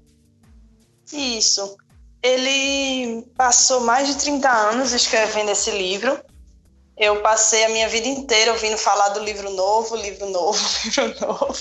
Isso. 1.14 1.78
Ele 2.24 3.24
passou 3.38 3.82
mais 3.82 4.08
de 4.08 4.16
30 4.16 4.50
anos 4.50 4.92
escrevendo 4.92 5.52
esse 5.52 5.70
livro. 5.70 6.20
Eu 6.98 7.22
passei 7.22 7.66
a 7.66 7.70
minha 7.70 7.88
vida 7.88 8.08
inteira 8.08 8.54
ouvindo 8.54 8.78
falar 8.78 9.10
do 9.10 9.20
livro 9.20 9.52
novo, 9.52 9.96
livro 9.98 10.28
novo, 10.32 10.60
livro 10.86 11.20
novo. 11.20 11.56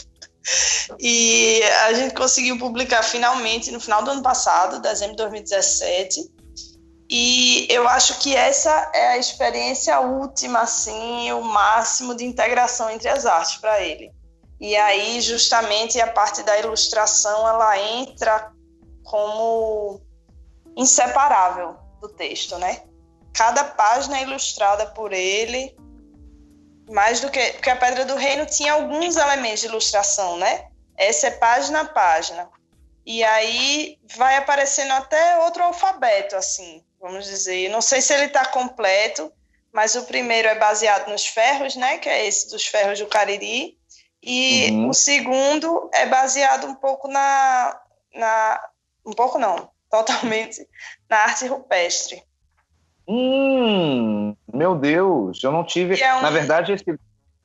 E 0.99 1.63
a 1.87 1.93
gente 1.93 2.15
conseguiu 2.15 2.59
publicar 2.59 3.03
finalmente 3.03 3.71
no 3.71 3.81
final 3.81 4.03
do 4.03 4.11
ano 4.11 4.23
passado, 4.23 4.81
dezembro 4.81 5.17
de 5.17 5.23
2017. 5.23 6.31
E 7.17 7.69
eu 7.71 7.87
acho 7.89 8.19
que 8.19 8.35
essa 8.35 8.91
é 8.93 9.11
a 9.11 9.17
experiência 9.17 10.01
última, 10.01 10.63
assim, 10.63 11.31
o 11.31 11.43
máximo 11.43 12.13
de 12.13 12.25
integração 12.25 12.91
entre 12.91 13.09
as 13.09 13.25
artes 13.25 13.55
para 13.59 13.81
ele. 13.81 14.13
E 14.61 14.75
aí, 14.75 15.21
justamente, 15.21 16.01
a 16.01 16.09
parte 16.09 16.43
da 16.43 16.59
ilustração, 16.59 17.47
ela 17.47 17.79
entra 17.79 18.51
como 19.05 20.01
inseparável 20.77 21.77
do 22.01 22.09
texto, 22.09 22.59
né? 22.59 22.83
Cada 23.33 23.63
página 23.63 24.19
é 24.19 24.23
ilustrada 24.23 24.87
por 24.87 25.13
ele, 25.13 25.73
mais 26.91 27.21
do 27.21 27.31
que... 27.31 27.53
Porque 27.53 27.71
a 27.71 27.77
Pedra 27.77 28.05
do 28.05 28.17
Reino 28.17 28.45
tinha 28.45 28.73
alguns 28.73 29.15
elementos 29.15 29.61
de 29.61 29.67
ilustração, 29.67 30.37
né? 30.37 30.67
Essa 30.97 31.29
é 31.29 31.31
página 31.31 31.83
a 31.83 31.85
página. 31.85 32.51
E 33.07 33.23
aí 33.23 34.01
vai 34.17 34.37
aparecendo 34.37 34.91
até 34.95 35.39
outro 35.45 35.63
alfabeto, 35.63 36.35
assim 36.35 36.85
vamos 37.05 37.27
dizer. 37.27 37.69
Não 37.69 37.83
sei 37.83 38.01
se 38.01 38.15
ele 38.15 38.25
está 38.25 38.47
completo, 38.47 39.31
mas 39.71 39.95
o 39.95 40.05
primeiro 40.05 40.49
é 40.49 40.59
baseado 40.59 41.11
nos 41.11 41.27
ferros, 41.27 41.77
né? 41.77 41.99
Que 41.99 42.09
é 42.09 42.27
esse 42.27 42.51
dos 42.51 42.65
ferros 42.65 42.99
do 42.99 43.07
Cariri. 43.07 43.77
E 44.23 44.71
uhum. 44.71 44.89
o 44.89 44.95
segundo 44.95 45.91
é 45.93 46.07
baseado 46.07 46.67
um 46.67 46.75
pouco 46.75 47.07
na, 47.09 47.79
na. 48.15 48.69
Um 49.05 49.13
pouco 49.13 49.39
não, 49.39 49.69
totalmente 49.91 50.67
na 51.09 51.19
arte 51.19 51.47
rupestre. 51.47 52.23
Hum, 53.07 54.35
meu 54.51 54.75
Deus, 54.75 55.45
eu 55.45 55.53
não 55.53 55.63
tive. 55.63 56.01
É 56.01 56.15
um... 56.15 56.23
Na 56.23 56.31
verdade, 56.31 56.73
esse, 56.73 56.99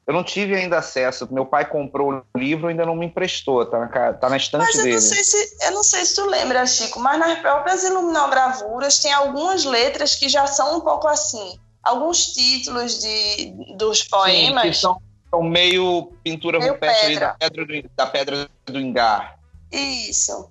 eu 0.10 0.14
não 0.14 0.24
tive 0.24 0.56
ainda 0.56 0.80
acesso. 0.80 1.32
Meu 1.32 1.46
pai 1.46 1.70
comprou 1.70 2.12
o 2.12 2.40
livro 2.40 2.68
e 2.68 2.72
ainda 2.72 2.84
não 2.84 2.96
me 2.96 3.06
emprestou, 3.06 3.64
tá 3.64 3.78
na, 3.78 4.14
tá 4.14 4.28
na 4.28 4.38
estante 4.38 4.66
mas 4.66 4.76
eu 4.76 4.84
dele. 4.84 4.96
Não 4.96 5.02
sei 5.02 5.24
se, 5.24 5.66
eu 5.68 5.72
não 5.72 5.84
sei 5.84 6.04
se 6.04 6.16
tu 6.16 6.26
lembra, 6.26 6.66
Chico, 6.66 7.00
mas 7.00 7.20
nas 7.20 7.38
próprias 7.38 7.84
iluminagravuras 7.84 8.98
tem 8.98 9.14
algumas 9.14 9.66
letras 9.66 10.16
que 10.16 10.28
já 10.28 10.48
são 10.48 10.78
um 10.78 10.82
pouco 10.82 11.08
assim. 11.08 11.60
Alguns 11.84 12.34
títulos 12.34 13.00
de, 13.00 13.54
dos 13.78 14.02
poemas. 14.02 14.64
Sim, 14.64 14.70
que 14.72 14.78
são, 14.78 15.02
são 15.30 15.44
meio 15.44 16.12
pintura 16.24 16.58
meio 16.58 16.74
rupestre 16.74 17.10
pedra. 17.10 17.28
Da, 17.28 17.34
pedra 17.36 17.66
do, 17.66 17.90
da 17.96 18.08
pedra 18.08 18.50
do 18.66 18.80
Engar. 18.80 19.40
Isso. 19.72 20.50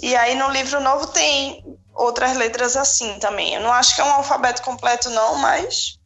E 0.00 0.16
aí 0.16 0.34
no 0.34 0.48
livro 0.48 0.80
novo 0.80 1.08
tem 1.08 1.62
outras 1.92 2.34
letras 2.38 2.74
assim 2.74 3.18
também. 3.18 3.52
Eu 3.52 3.60
não 3.60 3.70
acho 3.70 3.94
que 3.94 4.00
é 4.00 4.04
um 4.04 4.12
alfabeto 4.14 4.62
completo, 4.62 5.10
não, 5.10 5.36
mas. 5.36 5.98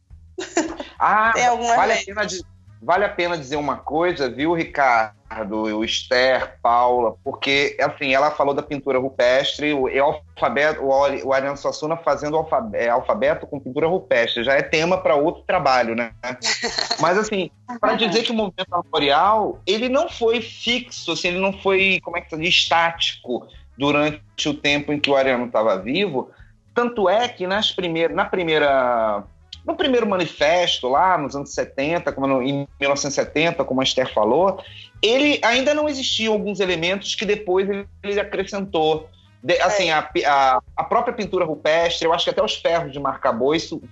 Ah, 0.99 1.31
vale 1.77 1.95
letras. 1.95 2.03
a 2.03 2.05
pena 2.05 2.27
de 2.27 2.56
Vale 2.83 3.05
a 3.05 3.09
pena 3.09 3.39
dizer 3.39 3.57
uma 3.57 3.77
coisa, 3.77 4.29
viu, 4.29 4.53
Ricardo, 4.53 5.63
o 5.63 5.85
Esther, 5.85 6.59
Paula, 6.63 7.17
porque, 7.25 7.77
assim, 7.81 8.15
ela 8.15 8.31
falou 8.31 8.55
da 8.55 8.63
pintura 8.63 8.99
rupestre, 8.99 9.73
o, 9.73 9.85
o 9.85 10.03
alfabeto, 10.03 10.83
o, 10.83 10.89
o 11.27 11.33
Ariano 11.33 11.57
Suassuna 11.57 11.97
fazendo 11.97 12.37
alfabeto, 12.37 12.85
é, 12.85 12.89
alfabeto 12.89 13.47
com 13.47 13.59
pintura 13.59 13.87
rupestre, 13.87 14.45
já 14.45 14.55
é 14.55 14.63
tema 14.63 14.99
para 14.99 15.17
outro 15.17 15.43
trabalho, 15.47 15.95
né? 15.95 16.13
Mas, 17.01 17.17
assim, 17.19 17.51
para 17.81 17.95
dizer 17.95 18.23
que 18.23 18.33
o 18.33 18.35
movimento 18.35 18.73
armorial, 18.73 19.59
ele 19.67 19.89
não 19.89 20.09
foi 20.09 20.41
fixo, 20.41 21.13
assim, 21.13 21.29
ele 21.29 21.41
não 21.41 21.53
foi, 21.53 21.99
como 22.03 22.19
é 22.19 22.21
que 22.21 22.31
se 22.31 22.37
diz, 22.37 22.55
estático 22.55 23.47
durante 23.77 24.49
o 24.49 24.55
tempo 24.55 24.93
em 24.93 25.01
que 25.01 25.11
o 25.11 25.17
Ariano 25.17 25.47
estava 25.47 25.79
vivo, 25.79 26.31
tanto 26.75 27.09
é 27.09 27.27
que 27.27 27.47
nas 27.47 27.73
primeiras, 27.73 28.15
na 28.15 28.27
primeira 28.27 29.25
no 29.67 29.75
primeiro 29.75 30.07
manifesto, 30.07 30.89
lá 30.89 31.19
nos 31.19 31.35
anos 31.35 31.53
70, 31.53 32.13
como 32.13 32.41
em 32.41 32.69
1970, 32.81 33.65
como 33.65 33.81
a 33.81 33.85
Esther 33.85 34.13
falou, 34.15 34.63
ele 35.03 35.41
ainda 35.43 35.75
não 35.75 35.89
existiam 35.89 36.33
alguns 36.33 36.61
elementos 36.61 37.17
que 37.17 37.25
depois 37.25 37.69
ele, 38.03 38.21
acrescentou. 38.21 39.11
De, 39.43 39.59
assim, 39.61 39.91
é. 39.91 39.93
a, 39.93 40.09
a, 40.27 40.63
a, 40.77 40.85
própria 40.85 41.13
pintura 41.13 41.45
rupestre, 41.45 42.07
eu 42.07 42.13
acho 42.13 42.25
que 42.25 42.31
até 42.31 42.43
os 42.43 42.55
ferros 42.55 42.93
de 42.93 43.01
marca-boiço 43.01 43.83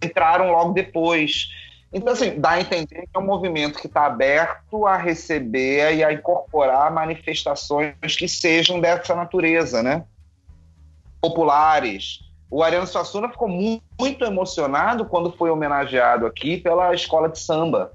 entraram 0.00 0.52
logo 0.52 0.72
depois. 0.72 1.48
Então, 1.92 2.12
assim, 2.12 2.38
dá 2.38 2.50
a 2.50 2.60
entender 2.60 3.02
que 3.02 3.10
é 3.12 3.18
um 3.18 3.24
movimento 3.24 3.80
que 3.80 3.88
está 3.88 4.06
aberto 4.06 4.86
a 4.86 4.96
receber 4.96 5.96
e 5.96 6.04
a 6.04 6.12
incorporar 6.12 6.92
manifestações 6.92 7.94
que 8.16 8.28
sejam 8.28 8.78
dessa 8.78 9.16
natureza, 9.16 9.82
né? 9.82 10.04
Populares, 11.20 12.20
o 12.50 12.62
Ariano 12.62 12.86
Suassuna 12.86 13.28
ficou 13.28 13.48
muito 13.48 14.24
emocionado 14.24 15.04
quando 15.04 15.32
foi 15.32 15.50
homenageado 15.50 16.26
aqui 16.26 16.56
pela 16.56 16.94
escola 16.94 17.28
de 17.28 17.38
samba. 17.38 17.92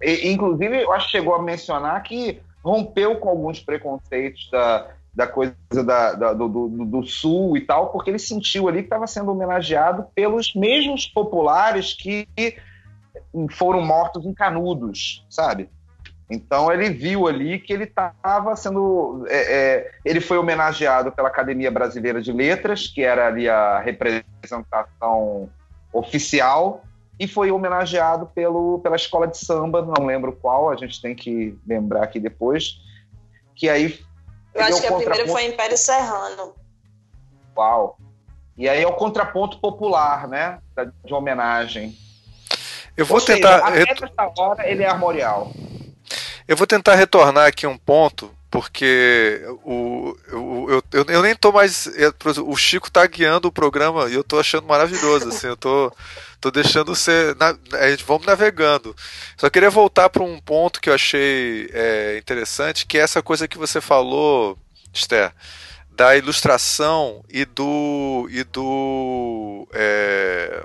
E, 0.00 0.30
inclusive, 0.30 0.82
eu 0.82 0.92
acho 0.92 1.06
que 1.06 1.12
chegou 1.12 1.34
a 1.34 1.42
mencionar 1.42 2.02
que 2.02 2.40
rompeu 2.62 3.16
com 3.16 3.28
alguns 3.28 3.60
preconceitos 3.60 4.48
da, 4.50 4.88
da 5.14 5.26
coisa 5.26 5.54
da, 5.84 6.12
da, 6.12 6.32
do, 6.32 6.48
do, 6.48 6.84
do, 6.84 7.02
Sul 7.02 7.56
e 7.56 7.62
tal, 7.62 7.90
porque 7.90 8.10
ele 8.10 8.18
sentiu 8.18 8.68
ali 8.68 8.78
que 8.78 8.86
estava 8.86 9.06
sendo 9.06 9.32
homenageado 9.32 10.06
pelos 10.14 10.54
mesmos 10.54 11.06
populares 11.06 11.92
que 11.92 12.28
foram 13.50 13.84
mortos 13.84 14.24
em 14.24 14.32
Canudos, 14.32 15.26
sabe? 15.28 15.68
Então 16.30 16.70
ele 16.70 16.90
viu 16.90 17.26
ali 17.26 17.58
que 17.58 17.72
ele 17.72 17.84
estava 17.84 18.54
sendo. 18.54 19.24
É, 19.28 19.36
é, 19.38 19.90
ele 20.04 20.20
foi 20.20 20.36
homenageado 20.36 21.10
pela 21.10 21.28
Academia 21.28 21.70
Brasileira 21.70 22.20
de 22.20 22.32
Letras, 22.32 22.86
que 22.86 23.02
era 23.02 23.26
ali 23.26 23.48
a 23.48 23.78
representação 23.78 25.48
oficial, 25.90 26.82
e 27.18 27.26
foi 27.26 27.50
homenageado 27.50 28.26
pelo, 28.26 28.78
pela 28.80 28.96
escola 28.96 29.26
de 29.26 29.38
samba, 29.38 29.80
não 29.80 30.04
lembro 30.04 30.32
qual, 30.32 30.70
a 30.70 30.76
gente 30.76 31.00
tem 31.00 31.14
que 31.14 31.58
lembrar 31.66 32.04
aqui 32.04 32.20
depois. 32.20 32.78
Que 33.56 33.70
aí. 33.70 33.98
Eu 34.54 34.64
acho 34.64 34.80
que 34.82 34.86
a 34.86 34.92
primeira 34.92 35.26
foi 35.28 35.46
Império 35.46 35.78
Serrano. 35.78 36.54
Uau! 37.56 37.96
E 38.56 38.68
aí 38.68 38.82
é 38.82 38.86
o 38.86 38.92
contraponto 38.92 39.58
popular, 39.60 40.28
né? 40.28 40.58
De 41.04 41.14
homenagem. 41.14 41.96
Eu 42.96 43.06
vou 43.06 43.18
Ou 43.18 43.24
tentar. 43.24 43.72
Seja, 43.72 43.82
até 43.82 44.04
essa 44.04 44.32
hora 44.36 44.68
ele 44.68 44.82
é 44.82 44.88
armorial. 44.88 45.52
Eu 46.48 46.56
vou 46.56 46.66
tentar 46.66 46.94
retornar 46.94 47.46
aqui 47.46 47.66
um 47.66 47.76
ponto 47.78 48.34
porque 48.50 49.42
o, 49.62 50.16
o, 50.32 50.70
eu, 50.70 50.84
eu, 50.92 51.04
eu 51.06 51.22
nem 51.22 51.34
tô 51.34 51.52
mais. 51.52 51.86
Eu, 51.88 52.14
o 52.46 52.56
Chico 52.56 52.90
tá 52.90 53.06
guiando 53.06 53.48
o 53.48 53.52
programa 53.52 54.08
e 54.08 54.14
eu 54.14 54.24
tô 54.24 54.38
achando 54.38 54.66
maravilhoso. 54.66 55.28
Assim, 55.28 55.48
eu 55.48 55.56
tô, 55.56 55.92
tô 56.40 56.50
deixando 56.50 56.94
ser. 56.96 57.36
Na, 57.36 57.54
vamos 58.06 58.26
navegando. 58.26 58.96
Só 59.36 59.50
queria 59.50 59.68
voltar 59.68 60.08
para 60.08 60.22
um 60.22 60.40
ponto 60.40 60.80
que 60.80 60.88
eu 60.88 60.94
achei 60.94 61.68
é, 61.74 62.16
interessante, 62.16 62.86
que 62.86 62.96
é 62.96 63.02
essa 63.02 63.22
coisa 63.22 63.46
que 63.46 63.58
você 63.58 63.82
falou, 63.82 64.58
Esther, 64.94 65.30
da 65.90 66.16
ilustração 66.16 67.22
e 67.28 67.44
do. 67.44 68.26
e 68.30 68.44
do. 68.44 69.68
É, 69.74 70.64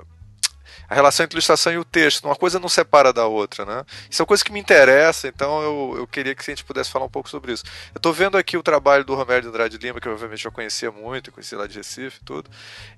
a 0.94 0.96
relação 0.96 1.24
entre 1.24 1.36
a 1.36 1.38
ilustração 1.38 1.72
e 1.72 1.78
o 1.78 1.84
texto. 1.84 2.24
Uma 2.24 2.36
coisa 2.36 2.60
não 2.60 2.68
separa 2.68 3.12
da 3.12 3.26
outra, 3.26 3.64
né? 3.64 3.84
Isso 4.08 4.22
é 4.22 4.22
uma 4.22 4.28
coisa 4.28 4.44
que 4.44 4.52
me 4.52 4.60
interessa, 4.60 5.26
então 5.26 5.60
eu, 5.60 5.94
eu 5.98 6.06
queria 6.06 6.34
que 6.34 6.40
a 6.40 6.54
gente 6.54 6.64
pudesse 6.64 6.90
falar 6.90 7.04
um 7.04 7.10
pouco 7.10 7.28
sobre 7.28 7.52
isso. 7.52 7.64
Eu 7.92 7.98
estou 7.98 8.12
vendo 8.12 8.38
aqui 8.38 8.56
o 8.56 8.62
trabalho 8.62 9.04
do 9.04 9.14
Romero 9.14 9.42
de 9.42 9.48
Andrade 9.48 9.76
Lima, 9.76 10.00
que 10.00 10.06
eu 10.06 10.12
obviamente 10.12 10.44
já 10.44 10.50
conhecia 10.52 10.92
muito, 10.92 11.32
conheci 11.32 11.56
lá 11.56 11.66
de 11.66 11.76
Recife 11.76 12.20
e 12.22 12.24
tudo, 12.24 12.48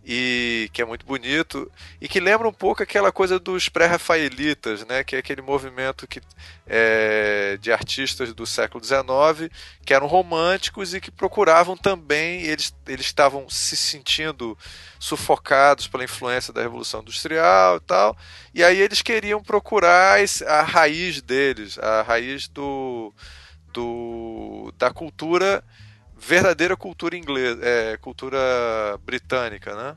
e 0.04 0.68
que 0.74 0.82
é 0.82 0.84
muito 0.84 1.06
bonito, 1.06 1.70
e 1.98 2.06
que 2.06 2.20
lembra 2.20 2.46
um 2.46 2.52
pouco 2.52 2.82
aquela 2.82 3.10
coisa 3.10 3.38
dos 3.38 3.68
pré-rafaelitas, 3.70 4.86
né? 4.86 5.02
Que 5.02 5.16
é 5.16 5.18
aquele 5.20 5.40
movimento 5.40 6.06
que, 6.06 6.20
é, 6.66 7.56
de 7.60 7.72
artistas 7.72 8.34
do 8.34 8.46
século 8.46 8.84
XIX 8.84 9.50
que 9.86 9.94
eram 9.94 10.08
românticos 10.08 10.92
e 10.92 11.00
que 11.00 11.12
procuravam 11.12 11.76
também, 11.76 12.42
eles, 12.42 12.74
eles 12.88 13.06
estavam 13.06 13.48
se 13.48 13.76
sentindo 13.76 14.58
sufocados 14.98 15.86
pela 15.86 16.02
influência 16.02 16.52
da 16.52 16.60
Revolução 16.60 17.00
Industrial 17.00 17.78
tal, 17.86 18.16
e 18.54 18.64
aí 18.64 18.80
eles 18.80 19.02
queriam 19.02 19.42
procurar 19.42 20.18
a 20.46 20.62
raiz 20.62 21.22
deles, 21.22 21.78
a 21.78 22.02
raiz 22.02 22.48
do, 22.48 23.12
do 23.72 24.72
da 24.76 24.90
cultura, 24.90 25.62
verdadeira 26.16 26.76
cultura 26.76 27.16
inglesa, 27.16 27.60
é, 27.62 27.96
cultura 27.98 28.38
britânica, 29.04 29.74
né? 29.74 29.96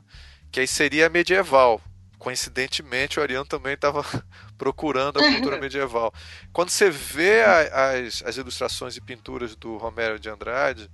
que 0.50 0.60
aí 0.60 0.66
seria 0.66 1.08
medieval. 1.08 1.80
Coincidentemente, 2.18 3.18
o 3.18 3.22
Ariano 3.22 3.46
também 3.46 3.74
estava 3.74 4.04
procurando 4.58 5.18
a 5.18 5.32
cultura 5.32 5.56
medieval. 5.60 6.12
Quando 6.52 6.68
você 6.68 6.90
vê 6.90 7.42
a, 7.42 7.92
as, 7.92 8.22
as 8.24 8.36
ilustrações 8.36 8.96
e 8.96 9.00
pinturas 9.00 9.56
do 9.56 9.76
Romero 9.78 10.18
de 10.18 10.28
Andrade, 10.28 10.90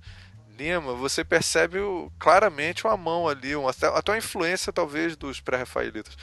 Lima, 0.57 0.93
você 0.93 1.23
percebe 1.23 1.79
o, 1.79 2.11
claramente 2.17 2.85
uma 2.87 2.97
mão 2.97 3.27
ali, 3.27 3.55
uma, 3.55 3.69
até 3.69 4.11
uma 4.11 4.17
influência 4.17 4.73
talvez 4.73 5.15
dos 5.15 5.39
pré-rafaelitas. 5.39 6.17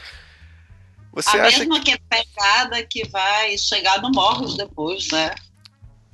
Você 1.14 1.36
a 1.36 1.44
acha 1.44 1.58
mesma 1.58 1.80
que... 1.80 1.84
que 1.84 1.92
é 1.92 1.98
pegada 2.08 2.82
que 2.84 3.08
vai 3.08 3.56
chegar 3.56 4.02
no 4.02 4.10
Morros 4.10 4.56
depois, 4.56 5.08
né? 5.12 5.34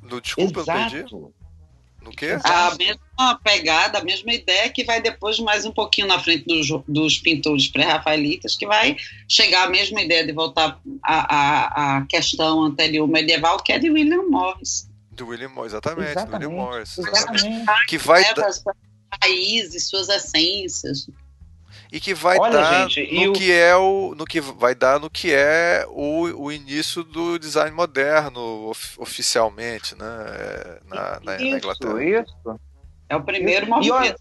No, 0.03 0.21
desculpa, 0.21 0.61
Exato. 0.61 0.97
eu 0.97 1.09
perdi. 1.09 1.41
No 2.03 2.11
quê? 2.13 2.39
A 2.43 2.75
mesma 2.77 3.39
pegada, 3.45 3.99
a 3.99 4.05
mesma 4.05 4.33
ideia 4.33 4.71
que 4.71 4.85
vai 4.85 5.03
depois 5.03 5.39
mais 5.39 5.67
um 5.67 5.73
pouquinho 5.73 6.07
na 6.07 6.19
frente 6.19 6.47
dos, 6.47 6.69
dos 6.89 7.19
pintores 7.19 7.69
pré-rafaelitas, 7.69 8.57
que 8.57 8.67
vai 8.67 8.97
chegar 9.29 9.65
a 9.65 9.71
mesma 9.71 10.01
ideia 10.01 10.27
de 10.27 10.33
voltar 10.33 10.81
à, 11.03 11.99
à, 11.99 12.07
questão 12.07 12.65
anterior 12.65 13.07
medieval, 13.07 13.63
que 13.63 13.73
é 13.73 13.79
de 13.79 13.91
William 13.91 14.23
Morris. 14.23 14.89
Do 15.13 15.27
William 15.27 15.51
Morris, 15.51 15.73
exatamente, 15.73 16.11
exatamente. 16.11 16.47
William 16.47 16.65
Morris. 16.65 16.99
Exatamente. 16.99 17.87
Que 17.87 17.99
vai 17.99 18.35
dar 18.35 18.51
raízes, 19.23 19.89
suas 19.89 20.09
essências. 20.09 21.07
E 21.93 21.99
que 21.99 22.15
vai 22.15 22.39
Olha, 22.39 22.53
dar 22.53 22.89
gente, 22.89 23.15
no 23.15 23.23
eu... 23.23 23.33
que 23.33 23.51
é 23.51 23.75
o 23.77 24.15
no 24.17 24.25
que 24.25 24.41
vai 24.41 24.75
dar 24.75 25.01
no 25.01 25.11
que 25.11 25.33
é 25.33 25.85
o, 25.89 26.45
o 26.45 26.53
início 26.53 27.03
do 27.03 27.39
design 27.39 27.73
moderno 27.73 28.69
of, 28.69 29.01
oficialmente, 29.01 29.97
né, 29.97 30.79
na, 30.87 31.21
na, 31.21 31.37
isso, 31.37 31.51
na 31.51 31.57
Inglaterra. 31.57 32.05
Isso. 32.05 32.61
É 33.09 33.17
o 33.17 33.23
primeiro 33.23 33.67
isso. 33.67 33.75
movimento. 33.75 34.21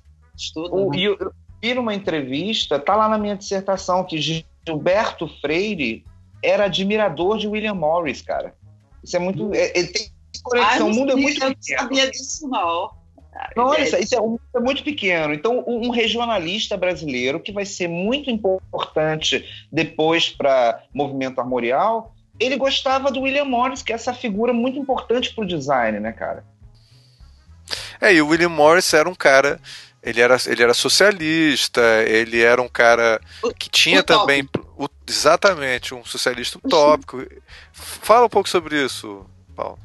E, 0.95 1.03
eu, 1.03 1.17
eu 1.19 1.31
vi 1.61 1.73
numa 1.73 1.93
entrevista, 1.93 2.79
tá 2.79 2.95
lá 2.95 3.07
na 3.07 3.17
minha 3.17 3.35
dissertação 3.35 4.03
que 4.03 4.17
Gilberto 4.17 5.27
Freire 5.39 6.05
era 6.43 6.65
admirador 6.65 7.37
de 7.37 7.47
William 7.47 7.75
Morris, 7.75 8.21
cara. 8.21 8.55
Isso 9.03 9.15
é 9.15 9.19
muito. 9.19 9.53
É, 9.53 9.77
ele 9.77 9.89
tem 9.89 10.09
conexão. 10.43 10.87
o 10.87 10.93
mundo 10.93 11.11
é 11.11 11.15
muito. 11.15 11.43
Eu 11.43 11.49
não 11.49 11.55
sabia 11.61 12.09
disso, 12.09 12.47
não. 12.47 12.98
Não, 13.55 13.67
olha 13.67 13.83
isso, 13.83 13.95
isso 13.97 14.15
é, 14.15 14.21
um, 14.21 14.37
é, 14.55 14.59
muito 14.59 14.83
pequeno. 14.83 15.33
Então, 15.33 15.63
um 15.65 15.89
regionalista 15.89 16.75
brasileiro 16.75 17.39
que 17.39 17.51
vai 17.51 17.65
ser 17.65 17.87
muito 17.87 18.29
importante 18.29 19.45
depois 19.71 20.29
para 20.29 20.83
movimento 20.93 21.39
armorial, 21.39 22.13
ele 22.39 22.57
gostava 22.57 23.11
do 23.11 23.21
William 23.21 23.45
Morris, 23.45 23.81
que 23.81 23.91
é 23.91 23.95
essa 23.95 24.13
figura 24.13 24.53
muito 24.53 24.77
importante 24.77 25.33
para 25.33 25.43
o 25.43 25.47
design, 25.47 25.99
né, 25.99 26.11
cara? 26.11 26.43
É, 28.01 28.13
e 28.13 28.21
o 28.21 28.27
William 28.27 28.49
Morris 28.49 28.93
era 28.93 29.09
um 29.09 29.15
cara 29.15 29.59
ele 30.01 30.21
era, 30.21 30.37
ele 30.47 30.63
era 30.63 30.73
socialista, 30.73 31.81
ele 32.07 32.41
era 32.41 32.61
um 32.61 32.69
cara 32.69 33.19
que 33.57 33.69
tinha 33.69 34.01
também 34.01 34.47
o, 34.77 34.87
exatamente 35.05 35.93
um 35.93 36.05
socialista 36.05 36.57
utópico. 36.57 37.25
Fala 37.73 38.25
um 38.25 38.29
pouco 38.29 38.47
sobre 38.47 38.81
isso, 38.81 39.25
Paulo 39.53 39.77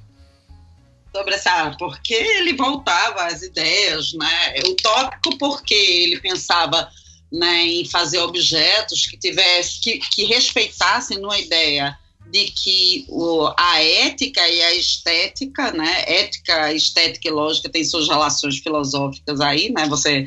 sobre 1.14 1.34
essa 1.34 1.70
porque 1.78 2.14
ele 2.14 2.54
voltava 2.54 3.26
às 3.26 3.42
ideias, 3.42 4.12
né? 4.14 4.54
Utópico 4.66 5.38
porque 5.38 5.74
ele 5.74 6.18
pensava 6.20 6.90
né, 7.32 7.64
em 7.64 7.84
fazer 7.84 8.18
objetos 8.18 9.06
que 9.06 9.16
tivesse 9.16 9.80
que, 9.80 9.98
que 9.98 10.24
respeitassem 10.24 11.18
numa 11.18 11.38
ideia 11.38 11.96
de 12.30 12.46
que 12.46 13.04
o, 13.08 13.52
a 13.56 13.82
ética 13.82 14.48
e 14.48 14.62
a 14.62 14.74
estética, 14.74 15.70
né, 15.72 16.04
ética, 16.06 16.72
estética 16.72 17.28
e 17.28 17.30
lógica 17.30 17.68
têm 17.68 17.84
suas 17.84 18.08
relações 18.08 18.58
filosóficas 18.58 19.40
aí, 19.40 19.70
né, 19.70 19.86
você 19.86 20.26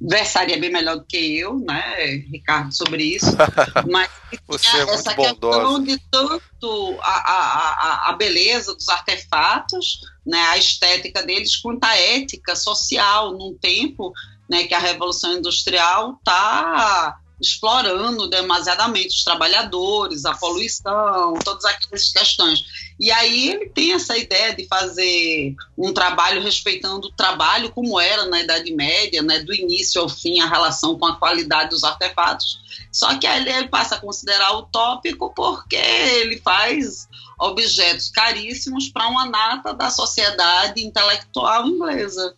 versaria 0.00 0.58
bem 0.58 0.70
melhor 0.70 0.96
do 0.96 1.04
que 1.04 1.38
eu, 1.38 1.58
né, 1.58 2.04
Ricardo, 2.30 2.74
sobre 2.74 3.02
isso, 3.02 3.36
mas 3.90 4.10
você 4.46 4.76
é 4.76 4.80
essa 4.80 5.14
questão 5.14 5.82
de 5.82 5.98
tanto 6.10 6.98
a, 7.00 7.10
a, 7.10 8.10
a 8.10 8.12
beleza 8.12 8.74
dos 8.74 8.88
artefatos, 8.88 10.00
né, 10.26 10.40
a 10.48 10.58
estética 10.58 11.22
deles, 11.22 11.56
quanto 11.56 11.84
a 11.84 11.96
ética 11.96 12.54
social 12.54 13.32
num 13.32 13.56
tempo 13.58 14.12
né, 14.48 14.64
que 14.64 14.74
a 14.74 14.78
Revolução 14.78 15.34
Industrial 15.34 16.16
está 16.18 17.18
explorando 17.40 18.28
demasiadamente 18.28 19.16
os 19.16 19.24
trabalhadores, 19.24 20.24
a 20.24 20.34
poluição, 20.34 21.34
todas 21.44 21.64
aquelas 21.64 22.12
questões. 22.12 22.64
E 22.98 23.10
aí 23.10 23.48
ele 23.48 23.70
tem 23.70 23.94
essa 23.94 24.16
ideia 24.16 24.54
de 24.54 24.66
fazer 24.66 25.54
um 25.76 25.92
trabalho 25.92 26.42
respeitando 26.42 27.08
o 27.08 27.12
trabalho 27.12 27.70
como 27.70 27.98
era 27.98 28.26
na 28.26 28.42
Idade 28.42 28.74
Média, 28.74 29.22
né, 29.22 29.38
do 29.38 29.54
início 29.54 30.02
ao 30.02 30.08
fim, 30.08 30.40
a 30.40 30.46
relação 30.46 30.98
com 30.98 31.06
a 31.06 31.16
qualidade 31.16 31.70
dos 31.70 31.82
artefatos. 31.82 32.60
Só 32.92 33.18
que 33.18 33.26
aí 33.26 33.48
ele 33.48 33.68
passa 33.68 33.94
a 33.94 34.00
considerar 34.00 34.52
utópico 34.56 35.32
porque 35.34 35.76
ele 35.76 36.38
faz 36.40 37.08
objetos 37.38 38.10
caríssimos 38.10 38.90
para 38.90 39.08
uma 39.08 39.26
nata 39.26 39.72
da 39.72 39.88
sociedade 39.88 40.84
intelectual 40.84 41.66
inglesa. 41.66 42.34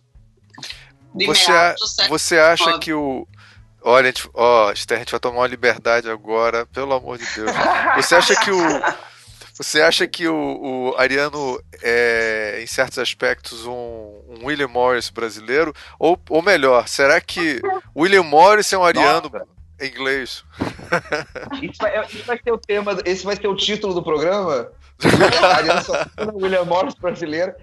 Você, 1.13 1.51
a, 1.51 1.75
você 2.07 2.39
acha 2.39 2.79
que 2.79 2.93
o, 2.93 3.27
Olha, 3.83 4.05
a 4.05 4.07
gente, 4.07 4.29
ó, 4.33 4.71
Esther, 4.71 4.97
a 4.97 4.99
gente 4.99 5.11
vai 5.11 5.19
tomar 5.19 5.41
uma 5.41 5.47
liberdade 5.47 6.09
agora, 6.09 6.65
pelo 6.67 6.93
amor 6.93 7.17
de 7.17 7.25
Deus. 7.35 7.51
Você 7.97 8.15
acha 8.15 8.35
que 8.35 8.51
o. 8.51 8.63
Você 9.55 9.81
acha 9.81 10.07
que 10.07 10.27
o, 10.27 10.93
o 10.93 10.95
Ariano 10.97 11.61
é, 11.83 12.59
em 12.63 12.65
certos 12.65 12.97
aspectos, 12.97 13.67
um, 13.67 13.71
um, 13.71 14.45
William 14.45 14.67
Morris 14.67 15.11
brasileiro? 15.11 15.71
Ou, 15.99 16.19
ou 16.29 16.41
melhor, 16.41 16.87
será 16.87 17.21
que 17.21 17.61
William 17.95 18.23
Morris 18.23 18.73
é 18.73 18.77
um 18.77 18.83
Ariano 18.83 19.29
Nossa. 19.31 19.45
inglês? 19.79 20.43
Isso 21.61 21.77
vai, 21.79 22.05
isso 22.07 22.25
vai 22.25 22.39
ser 22.43 22.51
o 22.51 22.57
tema, 22.57 22.97
esse 23.05 23.23
vai 23.23 23.35
ser 23.35 23.47
o 23.47 23.55
título 23.55 23.93
do 23.93 24.01
programa? 24.01 24.71
Ariano 25.55 26.35
William 26.35 26.65
Morris 26.65 26.95
brasileiro, 26.95 27.53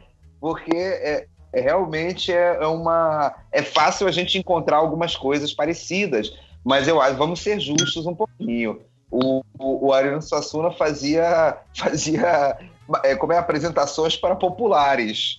porque 0.40 0.76
é, 0.76 1.26
é, 1.52 1.60
realmente 1.60 2.32
é, 2.32 2.58
é, 2.60 2.66
uma 2.66 3.34
é 3.50 3.62
fácil 3.62 4.06
a 4.06 4.12
gente 4.12 4.38
encontrar 4.38 4.76
algumas 4.76 5.16
coisas 5.16 5.52
parecidas, 5.52 6.32
mas 6.64 6.86
eu 6.86 7.00
acho 7.00 7.16
vamos 7.16 7.40
ser 7.40 7.60
justos 7.60 8.06
um 8.06 8.14
pouquinho. 8.14 8.80
O, 9.10 9.42
o, 9.58 9.88
o 9.88 9.92
Ariano 9.92 10.22
Suassuna 10.22 10.70
fazia 10.70 11.58
fazia 11.76 12.56
é, 13.02 13.16
como 13.16 13.32
é 13.32 13.38
apresentações 13.38 14.16
para 14.16 14.36
populares, 14.36 15.38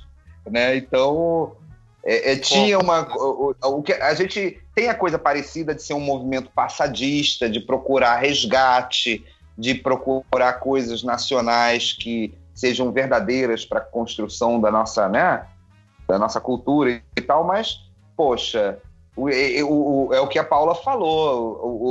né? 0.49 0.75
Então 0.75 1.55
é, 2.03 2.33
é, 2.33 2.35
tinha 2.35 2.77
uma 2.79 3.07
o, 3.15 3.55
o, 3.63 3.83
que 3.83 3.93
a 3.93 4.13
gente 4.13 4.59
tem 4.75 4.89
a 4.89 4.95
coisa 4.95 5.19
parecida 5.19 5.73
de 5.73 5.83
ser 5.83 5.93
um 5.93 5.99
movimento 5.99 6.49
passadista, 6.53 7.49
de 7.49 7.59
procurar 7.59 8.17
resgate, 8.17 9.23
de 9.57 9.75
procurar 9.75 10.53
coisas 10.53 11.03
nacionais 11.03 11.93
que 11.93 12.33
sejam 12.53 12.91
verdadeiras 12.91 13.65
para 13.65 13.79
a 13.79 13.83
construção 13.83 14.59
da 14.59 14.71
nossa, 14.71 15.07
né, 15.07 15.45
da 16.11 16.19
nossa 16.19 16.41
cultura 16.41 17.01
e 17.15 17.21
tal, 17.21 17.45
mas, 17.45 17.89
poxa, 18.17 18.77
o, 19.15 19.29
o, 19.29 20.07
o, 20.07 20.13
é 20.13 20.19
o 20.19 20.27
que 20.27 20.38
a 20.38 20.43
Paula 20.43 20.75
falou, 20.75 21.89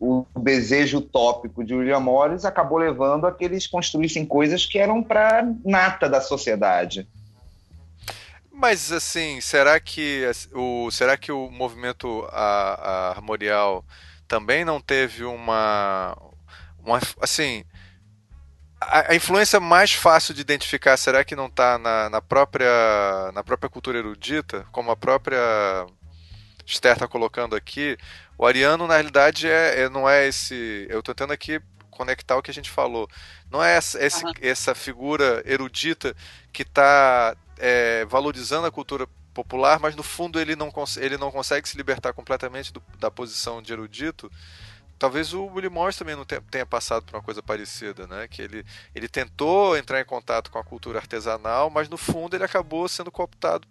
o, 0.00 0.26
desejo 0.40 0.98
utópico 0.98 1.62
de 1.62 1.74
William 1.74 2.00
Morris 2.00 2.46
acabou 2.46 2.78
levando 2.78 3.26
a 3.26 3.32
que 3.32 3.44
eles 3.44 3.66
construíssem 3.66 4.24
coisas 4.24 4.64
que 4.64 4.78
eram 4.78 5.02
para 5.02 5.46
nata 5.62 6.08
da 6.08 6.22
sociedade. 6.22 7.06
Mas 8.50 8.90
assim, 8.90 9.42
será 9.42 9.78
que 9.78 10.24
o 10.54 10.90
será 10.90 11.16
que 11.18 11.30
o 11.30 11.50
movimento 11.50 12.26
a, 12.32 12.40
a 12.40 13.10
armorial 13.10 13.84
também 14.26 14.64
não 14.64 14.80
teve 14.80 15.24
uma 15.24 16.16
uma 16.82 16.98
assim 17.20 17.62
a, 18.80 19.12
a, 19.12 19.14
influência 19.14 19.58
mais 19.60 19.92
fácil 19.92 20.34
de 20.34 20.40
identificar 20.40 20.96
será 20.96 21.24
que 21.24 21.36
não 21.36 21.46
está 21.46 21.78
na, 21.78 22.08
na, 22.08 22.20
própria 22.20 23.32
na 23.34 23.42
própria 23.42 23.68
cultura 23.68 23.98
erudita, 23.98 24.66
como 24.72 24.90
a 24.90 24.96
própria 24.96 25.38
Esther 26.64 26.92
está 26.92 27.08
colocando 27.08 27.56
aqui? 27.56 27.96
O 28.36 28.46
ariano 28.46 28.86
na 28.86 28.94
realidade 28.94 29.48
é, 29.48 29.82
é 29.82 29.88
não 29.88 30.08
é 30.08 30.26
esse. 30.28 30.86
Eu 30.88 31.00
estou 31.00 31.14
tentando 31.14 31.32
aqui 31.32 31.60
conectar 31.90 32.36
o 32.36 32.42
que 32.42 32.50
a 32.50 32.54
gente 32.54 32.70
falou. 32.70 33.08
Não 33.50 33.62
é 33.62 33.76
essa, 33.76 34.04
esse, 34.04 34.24
uhum. 34.24 34.32
essa 34.40 34.74
figura 34.74 35.42
erudita 35.44 36.14
que 36.52 36.62
está 36.62 37.36
é, 37.58 38.04
valorizando 38.04 38.66
a 38.66 38.70
cultura 38.70 39.08
popular, 39.34 39.80
mas 39.80 39.96
no 39.96 40.02
fundo 40.02 40.40
ele 40.40 40.54
não, 40.54 40.72
ele 40.98 41.16
não 41.16 41.30
consegue 41.30 41.68
se 41.68 41.76
libertar 41.76 42.12
completamente 42.12 42.72
do, 42.72 42.82
da 42.98 43.10
posição 43.10 43.60
de 43.60 43.72
erudito 43.72 44.30
talvez 44.98 45.32
o 45.32 45.46
Willie 45.46 45.70
Morris 45.70 45.96
também 45.96 46.16
não 46.16 46.24
tenha 46.24 46.66
passado 46.66 47.04
por 47.04 47.14
uma 47.14 47.22
coisa 47.22 47.42
parecida, 47.42 48.06
né? 48.06 48.26
Que 48.26 48.42
ele, 48.42 48.64
ele 48.94 49.08
tentou 49.08 49.76
entrar 49.76 50.00
em 50.00 50.04
contato 50.04 50.50
com 50.50 50.58
a 50.58 50.64
cultura 50.64 50.98
artesanal, 50.98 51.70
mas 51.70 51.88
no 51.88 51.96
fundo 51.96 52.36
ele 52.36 52.44
acabou 52.44 52.88
sendo 52.88 53.10
cooptado. 53.10 53.66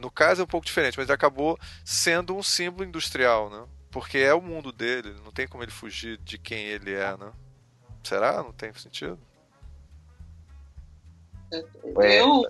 No 0.00 0.10
caso 0.10 0.42
é 0.42 0.44
um 0.44 0.48
pouco 0.48 0.66
diferente, 0.66 0.98
mas 0.98 1.06
ele 1.06 1.14
acabou 1.14 1.58
sendo 1.84 2.36
um 2.36 2.42
símbolo 2.42 2.84
industrial, 2.84 3.48
né? 3.48 3.64
Porque 3.90 4.18
é 4.18 4.34
o 4.34 4.42
mundo 4.42 4.70
dele, 4.70 5.14
não 5.24 5.32
tem 5.32 5.48
como 5.48 5.62
ele 5.62 5.70
fugir 5.70 6.18
de 6.18 6.36
quem 6.36 6.66
ele 6.66 6.92
é, 6.92 7.16
né? 7.16 7.32
Será? 8.02 8.42
Não 8.42 8.52
tem 8.52 8.72
sentido? 8.74 9.18
Eu, 12.02 12.42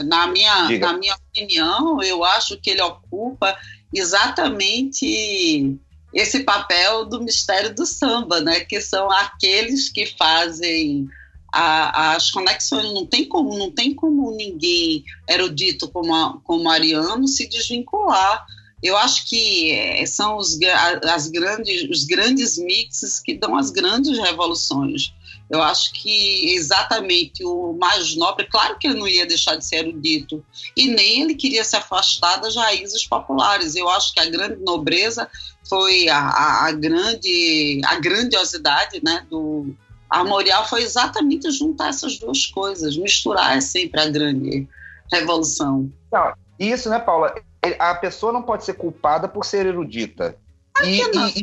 na 0.00 0.26
minha, 0.26 0.78
na 0.78 0.92
minha 0.94 1.14
opinião, 1.14 2.02
eu 2.02 2.24
acho 2.24 2.60
que 2.60 2.70
ele 2.70 2.82
ocupa 2.82 3.56
exatamente 3.92 5.78
esse 6.14 6.44
papel 6.44 7.04
do 7.04 7.20
mistério 7.20 7.74
do 7.74 7.84
samba, 7.84 8.40
né? 8.40 8.60
Que 8.60 8.80
são 8.80 9.10
aqueles 9.10 9.90
que 9.90 10.06
fazem 10.06 11.08
a, 11.52 12.14
as 12.14 12.30
conexões. 12.30 12.92
Não 12.92 13.04
tem 13.04 13.24
como, 13.24 13.58
não 13.58 13.70
tem 13.70 13.92
como 13.92 14.30
ninguém 14.30 15.04
erudito 15.28 15.88
como, 15.88 16.14
a, 16.14 16.38
como 16.44 16.70
Ariano 16.70 17.26
se 17.26 17.48
desvincular. 17.48 18.46
Eu 18.80 18.96
acho 18.96 19.26
que 19.26 19.72
eh, 19.72 20.04
são 20.06 20.36
os, 20.36 20.58
as 21.04 21.28
grandes, 21.28 21.88
os 21.90 22.04
grandes 22.04 22.58
mixes 22.58 23.18
que 23.18 23.34
dão 23.34 23.56
as 23.56 23.70
grandes 23.70 24.18
revoluções. 24.18 25.12
Eu 25.48 25.62
acho 25.62 25.92
que 25.92 26.54
exatamente 26.54 27.44
o 27.44 27.74
mais 27.74 28.14
nobre, 28.16 28.46
claro 28.46 28.78
que 28.78 28.86
ele 28.86 28.98
não 28.98 29.08
ia 29.08 29.26
deixar 29.26 29.56
de 29.56 29.64
ser 29.64 29.86
erudito, 29.86 30.44
e 30.76 30.88
nem 30.88 31.22
ele 31.22 31.34
queria 31.34 31.64
se 31.64 31.76
afastar 31.76 32.38
das 32.38 32.56
raízes 32.56 33.06
populares. 33.06 33.74
Eu 33.74 33.88
acho 33.88 34.12
que 34.12 34.20
a 34.20 34.26
grande 34.26 34.62
nobreza 34.62 35.28
foi 35.68 36.08
a, 36.08 36.18
a, 36.18 36.66
a 36.66 36.72
grande 36.72 37.80
a 37.86 37.98
grandiosidade 37.98 39.00
né, 39.02 39.26
do 39.30 39.74
armorial 40.08 40.68
foi 40.68 40.82
exatamente 40.82 41.50
juntar 41.50 41.88
essas 41.88 42.18
duas 42.18 42.46
coisas, 42.46 42.96
misturar 42.96 43.56
é 43.56 43.60
sempre 43.60 44.00
a 44.00 44.08
grande 44.08 44.68
revolução. 45.12 45.90
Não, 46.12 46.32
isso, 46.58 46.88
né, 46.88 46.98
Paula? 46.98 47.34
A 47.78 47.94
pessoa 47.94 48.32
não 48.32 48.42
pode 48.42 48.64
ser 48.64 48.74
culpada 48.74 49.26
por 49.26 49.44
ser 49.44 49.66
erudita. 49.66 50.36
E, 50.82 51.02
não. 51.08 51.28
e, 51.28 51.40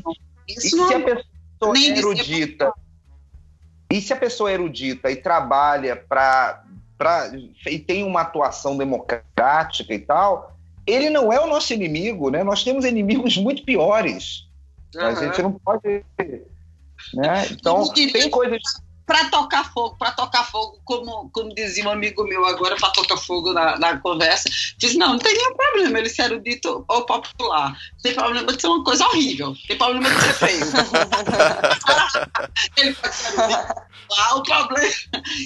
e, 0.48 0.53
e 0.56 0.61
se 0.61 0.80
a 0.93 0.99
pessoa 0.99 1.77
é 1.77 1.98
erudita 1.98 2.73
e 3.91 4.02
se 4.02 4.14
a 4.14 4.15
pessoa 4.15 4.49
é 4.49 4.53
erudita 4.53 5.11
e 5.11 5.18
trabalha 5.18 5.98
para 5.98 6.64
e 7.65 7.80
tem 7.80 8.03
uma 8.03 8.22
atuação 8.22 8.77
democrática 8.77 9.93
e 9.93 9.99
tal, 9.99 10.51
ele 10.91 11.09
não 11.09 11.31
é 11.31 11.39
o 11.39 11.47
nosso 11.47 11.73
inimigo, 11.73 12.30
né? 12.30 12.43
Nós 12.43 12.63
temos 12.63 12.85
inimigos 12.85 13.38
muito 13.38 13.63
piores. 13.63 14.47
Uhum. 14.95 15.01
A 15.01 15.15
gente 15.15 15.41
não 15.41 15.53
pode. 15.53 16.03
Né? 17.13 17.47
Então, 17.51 17.91
tem 17.93 18.30
coisas 18.30 18.61
para 19.06 19.30
tocar 19.30 19.72
fogo, 19.72 19.95
para 19.98 20.11
tocar 20.11 20.49
fogo, 20.49 20.80
como, 20.84 21.30
como 21.32 21.53
dizia 21.53 21.88
um 21.88 21.91
amigo 21.91 22.23
meu 22.23 22.45
agora, 22.45 22.76
para 22.76 22.90
tocar 22.90 23.18
fogo 23.18 23.53
na, 23.53 23.78
na, 23.78 23.98
conversa, 23.98 24.49
diz, 24.78 24.95
não, 24.95 25.14
não 25.14 25.19
tem 25.19 25.34
nenhum 25.34 25.56
problema 25.56 25.99
ele 25.99 26.10
ser 26.10 26.23
erudito 26.23 26.84
ou 26.88 27.06
popular. 27.06 27.78
Tem 28.02 28.14
problema 28.14 28.53
de 28.53 28.61
ser 28.61 28.68
uma 28.68 28.84
coisa 28.84 29.06
horrível. 29.06 29.56
Tem 29.68 29.78
problema 29.78 30.10
de 30.10 30.22
ser 30.22 30.34
feio. 30.34 30.65
ele 32.78 32.94
pode 32.94 33.15
ser 33.15 33.34
erudito. 33.34 33.82
Ah, 34.18 34.36
o 34.36 34.44
problema... 34.44 34.94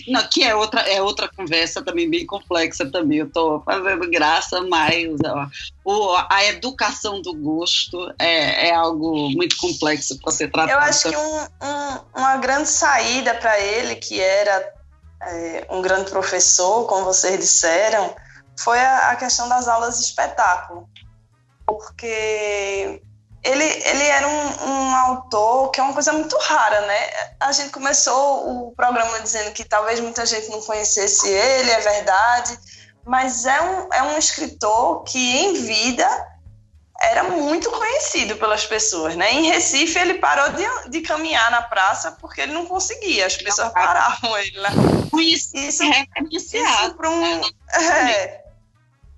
Não, 0.07 0.27
que 0.27 0.43
é 0.43 0.55
outra, 0.55 0.81
é 0.81 1.01
outra 1.01 1.27
conversa 1.27 1.83
também 1.83 2.09
bem 2.09 2.25
complexa 2.25 2.89
também. 2.89 3.19
Eu 3.19 3.27
estou 3.27 3.61
fazendo 3.61 4.09
graça, 4.09 4.61
mas 4.61 5.07
ó, 5.25 5.47
o, 5.85 6.15
a 6.31 6.43
educação 6.45 7.21
do 7.21 7.31
gosto 7.35 8.11
é, 8.17 8.69
é 8.69 8.73
algo 8.73 9.29
muito 9.29 9.55
complexo 9.57 10.19
para 10.19 10.31
ser 10.31 10.51
tratado. 10.51 10.71
Eu 10.71 10.79
acho 10.79 11.09
que 11.09 11.15
um, 11.15 11.41
um, 11.41 11.99
uma 12.15 12.37
grande 12.37 12.67
saída 12.67 13.35
para 13.35 13.59
ele, 13.59 13.95
que 13.95 14.19
era 14.19 14.73
é, 15.21 15.67
um 15.69 15.83
grande 15.83 16.09
professor, 16.09 16.87
como 16.87 17.05
vocês 17.05 17.39
disseram, 17.39 18.15
foi 18.59 18.79
a, 18.79 19.11
a 19.11 19.15
questão 19.15 19.47
das 19.47 19.67
aulas 19.67 19.99
de 19.99 20.05
espetáculo. 20.05 20.89
Porque 21.67 22.99
ele, 23.43 23.63
ele 23.63 24.03
era 24.05 24.27
um, 24.27 24.67
um, 24.67 24.95
autor 24.95 25.69
que 25.69 25.79
é 25.79 25.83
uma 25.83 25.93
coisa 25.93 26.11
muito 26.13 26.35
rara, 26.35 26.81
né? 26.81 27.09
A 27.39 27.51
gente 27.51 27.69
começou 27.69 28.67
o 28.67 28.71
programa 28.71 29.19
dizendo 29.19 29.51
que 29.51 29.63
talvez 29.63 29.99
muita 29.99 30.25
gente 30.25 30.49
não 30.49 30.61
conhecesse 30.61 31.29
ele, 31.29 31.69
é 31.69 31.79
verdade, 31.79 32.57
mas 33.05 33.45
é 33.45 33.61
um, 33.61 33.93
é 33.93 34.03
um 34.03 34.17
escritor 34.17 35.03
que 35.03 35.37
em 35.37 35.53
vida 35.53 36.07
era 36.99 37.23
muito 37.23 37.69
conhecido 37.69 38.35
pelas 38.37 38.65
pessoas, 38.65 39.15
né? 39.15 39.31
Em 39.31 39.47
Recife 39.47 39.99
ele 39.99 40.15
parou 40.15 40.49
de, 40.53 40.89
de 40.89 41.01
caminhar 41.01 41.51
na 41.51 41.61
praça 41.61 42.13
porque 42.13 42.41
ele 42.41 42.53
não 42.53 42.65
conseguia, 42.65 43.25
as 43.25 43.37
pessoas 43.37 43.71
paravam 43.71 44.37
ele 44.39 44.57
lá. 44.57 44.69
Isso, 45.19 45.55
isso, 45.55 45.83
isso 46.31 46.55
para 46.97 47.09
um, 47.09 47.41
é, 47.73 48.43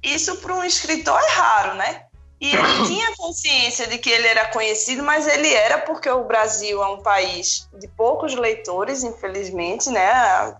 isso 0.03 0.35
para 0.37 0.55
um 0.55 0.63
escritor 0.63 1.19
é 1.19 1.31
raro, 1.31 1.75
né? 1.75 2.06
E 2.39 2.55
ele 2.55 2.85
tinha 2.87 3.15
consciência 3.15 3.87
de 3.87 3.97
que 3.97 4.09
ele 4.09 4.27
era 4.27 4.47
conhecido, 4.47 5.03
mas 5.03 5.27
ele 5.27 5.53
era 5.53 5.79
porque 5.79 6.09
o 6.09 6.23
Brasil 6.23 6.81
é 6.83 6.87
um 6.87 7.01
país 7.01 7.67
de 7.73 7.87
poucos 7.87 8.35
leitores, 8.35 9.03
infelizmente, 9.03 9.89
né? 9.89 10.07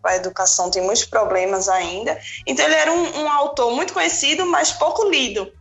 A 0.04 0.16
educação 0.16 0.72
tem 0.72 0.82
muitos 0.82 1.06
problemas 1.06 1.70
ainda. 1.70 2.20
Então 2.46 2.66
ele 2.66 2.76
era 2.76 2.92
um, 2.92 3.24
um 3.24 3.32
autor 3.32 3.72
muito 3.72 3.94
conhecido, 3.94 4.46
mas 4.46 4.72
pouco 4.72 5.04
lido. 5.08 5.52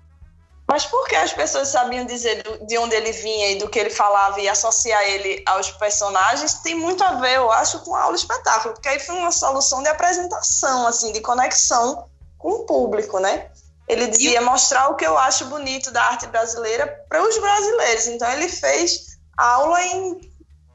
Mas 0.68 0.84
porque 0.84 1.14
as 1.14 1.32
pessoas 1.32 1.68
sabiam 1.68 2.04
dizer 2.04 2.42
de 2.66 2.76
onde 2.76 2.94
ele 2.96 3.12
vinha 3.12 3.52
e 3.52 3.58
do 3.58 3.68
que 3.68 3.78
ele 3.78 3.90
falava 3.90 4.40
e 4.40 4.48
associar 4.48 5.00
ele 5.04 5.40
aos 5.46 5.70
personagens, 5.70 6.54
tem 6.54 6.74
muito 6.74 7.04
a 7.04 7.12
ver, 7.14 7.36
eu 7.36 7.52
acho, 7.52 7.78
com 7.80 7.94
a 7.94 8.02
aula 8.02 8.16
espetáculo, 8.16 8.74
porque 8.74 8.88
aí 8.88 8.98
foi 8.98 9.14
uma 9.14 9.30
solução 9.30 9.80
de 9.80 9.88
apresentação, 9.88 10.86
assim, 10.88 11.12
de 11.12 11.20
conexão 11.20 12.08
com 12.36 12.50
o 12.50 12.66
público, 12.66 13.20
né? 13.20 13.48
Ele 13.88 14.08
dizia 14.08 14.40
mostrar 14.40 14.88
o 14.88 14.96
que 14.96 15.06
eu 15.06 15.16
acho 15.16 15.46
bonito 15.46 15.90
da 15.92 16.02
arte 16.02 16.26
brasileira 16.26 16.86
para 17.08 17.22
os 17.22 17.38
brasileiros. 17.38 18.06
Então 18.08 18.30
ele 18.32 18.48
fez 18.48 19.18
aula 19.36 19.80
em 19.82 20.20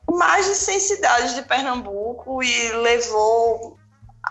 mais 0.09 0.45
de 0.45 0.55
100 0.55 0.79
cidades 0.79 1.35
de 1.35 1.41
Pernambuco 1.43 2.41
e 2.41 2.71
levou 2.73 3.77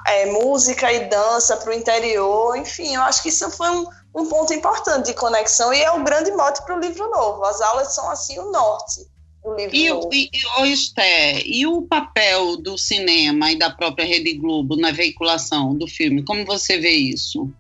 é, 0.07 0.27
música 0.27 0.93
e 0.93 1.09
dança 1.09 1.57
para 1.57 1.71
o 1.71 1.75
interior. 1.75 2.57
Enfim, 2.57 2.95
eu 2.95 3.03
acho 3.03 3.23
que 3.23 3.29
isso 3.29 3.51
foi 3.51 3.69
um, 3.71 3.87
um 4.15 4.27
ponto 4.27 4.53
importante 4.55 5.07
de 5.07 5.15
conexão 5.15 5.73
e 5.73 5.81
é 5.81 5.91
o 5.91 6.03
grande 6.03 6.31
mote 6.33 6.63
para 6.65 6.77
o 6.77 6.81
livro 6.81 7.09
novo. 7.11 7.45
As 7.45 7.61
aulas 7.61 7.95
são 7.95 8.11
assim 8.11 8.39
o 8.39 8.51
norte 8.51 9.07
do 9.43 9.55
livro 9.55 9.77
e, 9.77 9.89
novo. 9.89 10.11
E, 10.13 10.31
e, 10.33 10.73
Esté, 10.73 11.43
e 11.45 11.67
o 11.67 11.83
papel 11.83 12.57
do 12.57 12.79
cinema 12.79 13.51
e 13.51 13.59
da 13.59 13.71
própria 13.71 14.07
Rede 14.07 14.35
Globo 14.35 14.77
na 14.77 14.91
veiculação 14.91 15.75
do 15.75 15.87
filme? 15.87 16.25
Como 16.25 16.45
você 16.45 16.79
vê 16.79 16.91
isso? 16.91 17.51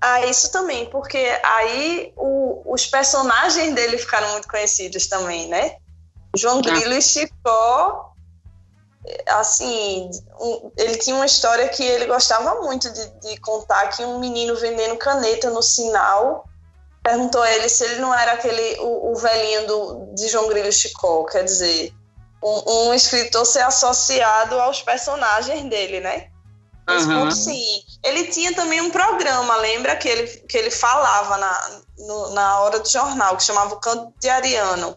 Ah, 0.00 0.26
isso 0.26 0.52
também, 0.52 0.86
porque 0.90 1.18
aí 1.42 2.12
o, 2.16 2.62
os 2.72 2.86
personagens 2.86 3.74
dele 3.74 3.98
ficaram 3.98 4.30
muito 4.32 4.48
conhecidos 4.48 5.06
também, 5.06 5.48
né? 5.48 5.76
João. 6.36 6.60
Grilo 6.60 6.92
ah. 6.92 6.98
e 6.98 7.02
Chicó, 7.02 8.12
assim, 9.28 10.10
um, 10.38 10.70
ele 10.76 10.96
tinha 10.96 11.16
uma 11.16 11.26
história 11.26 11.68
que 11.68 11.82
ele 11.82 12.06
gostava 12.06 12.60
muito 12.60 12.92
de, 12.92 13.06
de, 13.20 13.40
contar 13.40 13.88
que 13.88 14.04
um 14.04 14.18
menino 14.18 14.54
vendendo 14.56 14.96
caneta 14.96 15.50
no 15.50 15.62
sinal 15.62 16.44
perguntou 17.02 17.40
a 17.40 17.52
ele 17.52 17.68
se 17.68 17.84
ele 17.84 18.00
não 18.00 18.12
era 18.12 18.32
aquele 18.32 18.80
o, 18.80 19.12
o 19.12 19.16
velhinho 19.16 19.66
do, 19.66 20.14
de 20.14 20.28
João 20.28 20.48
Grilo 20.48 20.68
e 20.68 20.72
Chicó, 20.72 21.24
quer 21.24 21.44
dizer, 21.44 21.94
um, 22.42 22.88
um 22.88 22.94
escritor 22.94 23.46
ser 23.46 23.60
associado 23.60 24.58
aos 24.60 24.82
personagens 24.82 25.64
dele, 25.70 26.00
né? 26.00 26.28
Uhum. 26.88 27.30
Sim. 27.30 27.82
Ele 28.02 28.28
tinha 28.28 28.54
também 28.54 28.80
um 28.80 28.90
programa, 28.90 29.56
lembra 29.56 29.96
que 29.96 30.08
ele, 30.08 30.26
que 30.26 30.56
ele 30.56 30.70
falava 30.70 31.36
na, 31.36 31.80
no, 31.98 32.30
na 32.30 32.60
hora 32.60 32.78
do 32.78 32.88
jornal, 32.88 33.36
que 33.36 33.42
chamava 33.42 33.74
o 33.74 33.80
Canto 33.80 34.12
de 34.20 34.28
Ariano. 34.28 34.96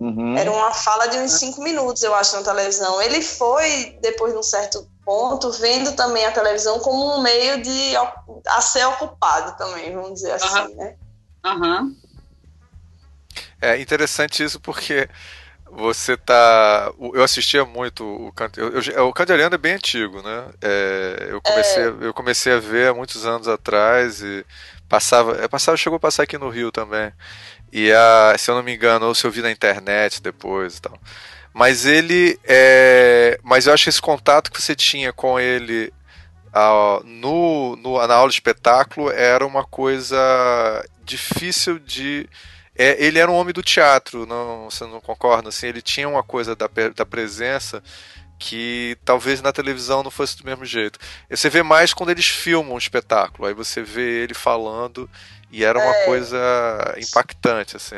Uhum. 0.00 0.36
Era 0.36 0.50
uma 0.50 0.72
fala 0.72 1.06
de 1.06 1.16
uns 1.18 1.32
cinco 1.32 1.62
minutos, 1.62 2.02
eu 2.02 2.14
acho, 2.14 2.34
na 2.36 2.42
televisão. 2.42 3.00
Ele 3.00 3.22
foi, 3.22 3.96
depois 4.02 4.32
de 4.32 4.38
um 4.38 4.42
certo 4.42 4.88
ponto, 5.04 5.52
vendo 5.52 5.92
também 5.92 6.24
a 6.26 6.32
televisão 6.32 6.80
como 6.80 7.16
um 7.16 7.22
meio 7.22 7.62
de 7.62 7.94
a 8.46 8.60
ser 8.60 8.84
ocupado 8.86 9.56
também, 9.56 9.94
vamos 9.94 10.14
dizer 10.14 10.32
assim, 10.32 10.58
uhum. 10.58 10.74
né? 10.76 10.96
Uhum. 11.46 11.96
É 13.60 13.80
interessante 13.80 14.42
isso 14.42 14.60
porque 14.60 15.08
você 15.76 16.16
tá. 16.16 16.92
Eu 17.12 17.22
assistia 17.22 17.64
muito 17.64 18.04
o 18.04 18.32
canto. 18.32 18.60
O 18.62 19.12
canto 19.12 19.32
é 19.32 19.58
bem 19.58 19.74
antigo, 19.74 20.22
né? 20.22 20.46
É, 20.62 21.26
eu, 21.30 21.40
comecei, 21.40 21.82
é. 21.82 21.94
eu 22.00 22.14
comecei 22.14 22.52
a 22.52 22.58
ver 22.58 22.88
há 22.88 22.94
muitos 22.94 23.26
anos 23.26 23.48
atrás 23.48 24.22
e 24.22 24.44
passava. 24.88 25.42
É, 25.42 25.48
passava 25.48 25.76
chegou 25.76 25.96
a 25.96 26.00
passar 26.00 26.22
aqui 26.22 26.38
no 26.38 26.48
Rio 26.48 26.70
também. 26.70 27.12
E 27.72 27.92
a, 27.92 28.34
se 28.38 28.50
eu 28.50 28.54
não 28.54 28.62
me 28.62 28.74
engano, 28.74 29.06
ou 29.06 29.14
se 29.14 29.26
eu 29.26 29.30
vi 29.30 29.42
na 29.42 29.50
internet 29.50 30.22
depois 30.22 30.76
e 30.76 30.82
tal. 30.82 30.98
Mas 31.52 31.86
ele. 31.86 32.38
É, 32.44 33.38
mas 33.42 33.66
eu 33.66 33.74
acho 33.74 33.84
que 33.84 33.90
esse 33.90 34.00
contato 34.00 34.50
que 34.52 34.62
você 34.62 34.74
tinha 34.74 35.12
com 35.12 35.38
ele 35.38 35.92
no, 37.04 37.76
no, 37.76 38.06
na 38.06 38.14
aula 38.14 38.28
de 38.28 38.36
espetáculo 38.36 39.10
era 39.10 39.46
uma 39.46 39.64
coisa 39.64 40.84
difícil 41.04 41.78
de. 41.78 42.28
É, 42.76 43.04
ele 43.04 43.18
era 43.18 43.30
um 43.30 43.34
homem 43.34 43.52
do 43.52 43.62
teatro, 43.62 44.26
não, 44.26 44.68
você 44.70 44.84
não 44.84 45.00
concorda? 45.00 45.48
Assim, 45.48 45.66
ele 45.68 45.82
tinha 45.82 46.08
uma 46.08 46.22
coisa 46.22 46.56
da, 46.56 46.68
da 46.94 47.06
presença 47.06 47.82
que 48.38 48.96
talvez 49.04 49.40
na 49.40 49.52
televisão 49.52 50.02
não 50.02 50.10
fosse 50.10 50.36
do 50.36 50.44
mesmo 50.44 50.64
jeito. 50.64 50.98
Você 51.30 51.48
vê 51.48 51.62
mais 51.62 51.94
quando 51.94 52.10
eles 52.10 52.26
filmam 52.26 52.74
um 52.74 52.78
espetáculo, 52.78 53.46
aí 53.46 53.54
você 53.54 53.82
vê 53.82 54.22
ele 54.24 54.34
falando 54.34 55.08
e 55.50 55.64
era 55.64 55.78
uma 55.78 55.94
é. 55.94 56.04
coisa 56.04 56.38
impactante, 56.98 57.76
assim. 57.76 57.96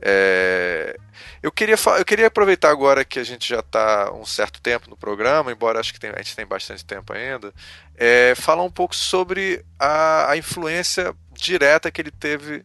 É... 0.00 0.96
Eu, 1.42 1.52
queria, 1.52 1.76
eu 1.98 2.04
queria 2.04 2.26
aproveitar 2.26 2.70
agora 2.70 3.04
que 3.04 3.18
a 3.18 3.24
gente 3.24 3.48
já 3.48 3.60
está 3.60 4.10
um 4.12 4.24
certo 4.24 4.60
tempo 4.60 4.88
no 4.88 4.96
programa, 4.96 5.52
embora 5.52 5.78
acho 5.78 5.92
que 5.92 6.00
tem, 6.00 6.10
a 6.10 6.18
gente 6.18 6.34
tem 6.34 6.46
bastante 6.46 6.84
tempo 6.84 7.12
ainda, 7.12 7.52
é, 7.96 8.34
falar 8.34 8.62
um 8.62 8.70
pouco 8.70 8.96
sobre 8.96 9.64
a, 9.78 10.30
a 10.30 10.36
influência 10.36 11.14
direta 11.32 11.90
que 11.90 12.00
ele 12.00 12.10
teve, 12.10 12.64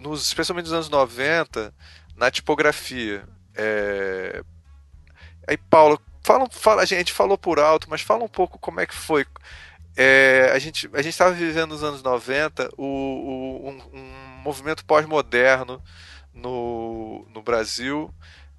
nos, 0.00 0.26
especialmente 0.26 0.66
nos 0.66 0.72
anos 0.72 0.88
90, 0.88 1.72
na 2.16 2.30
tipografia. 2.30 3.26
É... 3.54 4.42
Aí, 5.46 5.56
Paulo, 5.56 6.00
fala, 6.22 6.48
fala, 6.50 6.82
a 6.82 6.86
gente 6.86 7.12
falou 7.12 7.38
por 7.38 7.58
alto, 7.58 7.88
mas 7.88 8.00
fala 8.00 8.24
um 8.24 8.28
pouco 8.28 8.58
como 8.58 8.80
é 8.80 8.86
que 8.86 8.94
foi. 8.94 9.24
É, 9.96 10.50
a 10.52 10.58
gente 10.58 10.90
a 10.92 11.00
estava 11.00 11.32
vivendo 11.32 11.70
nos 11.70 11.82
anos 11.82 12.02
90 12.02 12.68
o, 12.76 12.84
o 12.84 13.70
um, 13.70 13.98
um 13.98 14.42
movimento 14.42 14.84
pós-moderno 14.84 15.82
no, 16.34 17.26
no 17.32 17.42
Brasil, 17.42 18.12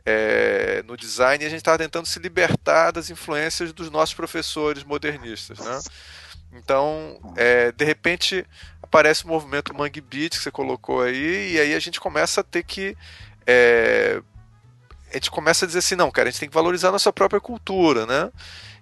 é, 0.04 0.82
no 0.88 0.98
design, 0.98 1.44
e 1.44 1.48
a 1.48 1.50
gente 1.50 1.60
estava 1.60 1.78
tentando 1.78 2.08
se 2.08 2.18
libertar 2.18 2.92
das 2.92 3.10
influências 3.12 3.72
dos 3.72 3.92
nossos 3.92 4.16
professores 4.16 4.84
modernistas. 4.84 5.60
Né? 5.60 5.80
Então, 6.54 7.20
é, 7.36 7.72
de 7.72 7.86
repente, 7.86 8.46
aparece 8.88 9.26
o 9.26 9.28
movimento 9.28 9.74
Mangue 9.74 10.02
Beat 10.02 10.32
que 10.32 10.44
você 10.44 10.52
colocou 10.52 11.02
aí, 11.02 11.54
e 11.54 11.60
aí 11.60 11.74
a 11.76 11.80
gente 11.80 12.00
começa 12.00 12.42
a 12.42 12.44
ter 12.44 12.64
que. 12.64 12.98
É, 13.46 14.22
a 15.10 15.14
gente 15.14 15.32
começa 15.32 15.66
a 15.66 15.68
dizer 15.68 15.80
assim, 15.80 15.96
não, 15.96 16.12
cara, 16.12 16.28
a 16.28 16.32
gente 16.32 16.40
tem 16.40 16.50
que 16.50 16.56
valorizar 16.56 16.90
a 16.90 16.92
nossa 16.92 17.14
própria 17.14 17.40
cultura, 17.40 18.06
né? 18.06 18.32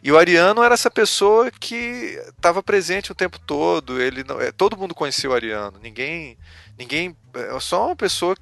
E 0.01 0.11
o 0.11 0.17
Ariano 0.17 0.63
era 0.63 0.73
essa 0.73 0.89
pessoa 0.91 1.49
que 1.51 2.19
estava 2.29 2.61
presente 2.61 3.11
o 3.11 3.15
tempo 3.15 3.39
todo. 3.39 3.99
Ele 4.01 4.23
não, 4.23 4.39
é, 4.39 4.51
todo 4.51 4.77
mundo 4.77 4.93
conhecia 4.93 5.29
o 5.29 5.33
Ariano. 5.33 5.79
Ninguém, 5.81 6.37
ninguém, 6.77 7.15
é 7.33 7.59
só 7.59 7.87
uma 7.87 7.95
pessoa 7.95 8.35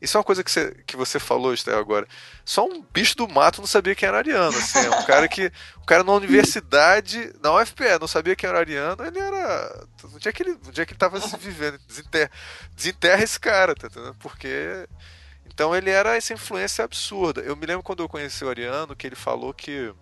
isso 0.00 0.16
é 0.16 0.18
uma 0.18 0.24
coisa 0.24 0.44
que 0.44 0.50
você, 0.50 0.74
que 0.86 0.96
você 0.96 1.18
falou, 1.18 1.54
Esther, 1.54 1.76
agora. 1.76 2.06
Só 2.44 2.66
um 2.66 2.82
bicho 2.82 3.16
do 3.16 3.28
mato 3.28 3.60
não 3.60 3.66
sabia 3.66 3.94
quem 3.94 4.08
era 4.08 4.18
ariano. 4.18 4.56
Assim, 4.56 4.78
é 4.78 4.90
um 4.90 5.04
cara 5.04 5.28
que. 5.28 5.50
Um 5.78 5.84
cara 5.84 6.02
na 6.04 6.12
universidade, 6.12 7.32
na 7.42 7.54
UFPE, 7.54 7.98
não 8.00 8.08
sabia 8.08 8.36
quem 8.36 8.48
era 8.48 8.58
ariano, 8.58 9.04
ele 9.04 9.18
era. 9.18 9.86
Onde 10.14 10.28
é 10.28 10.32
que 10.32 10.42
ele, 10.42 10.58
onde 10.66 10.80
é 10.80 10.86
que 10.86 10.92
ele 10.92 10.98
tava 10.98 11.20
se 11.20 11.36
vivendo? 11.36 11.78
Desenterra, 11.86 12.30
desenterra 12.74 13.22
esse 13.22 13.38
cara, 13.38 13.74
tá 13.74 13.86
entendendo? 13.86 14.16
Porque. 14.20 14.86
Então 15.46 15.74
ele 15.74 15.90
era 15.90 16.16
essa 16.16 16.34
influência 16.34 16.84
absurda. 16.84 17.40
Eu 17.40 17.56
me 17.56 17.64
lembro 17.64 17.82
quando 17.82 18.02
eu 18.02 18.08
conheci 18.08 18.44
o 18.44 18.48
Ariano 18.48 18.94
que 18.94 19.06
ele 19.06 19.16
falou 19.16 19.54
que. 19.54 19.94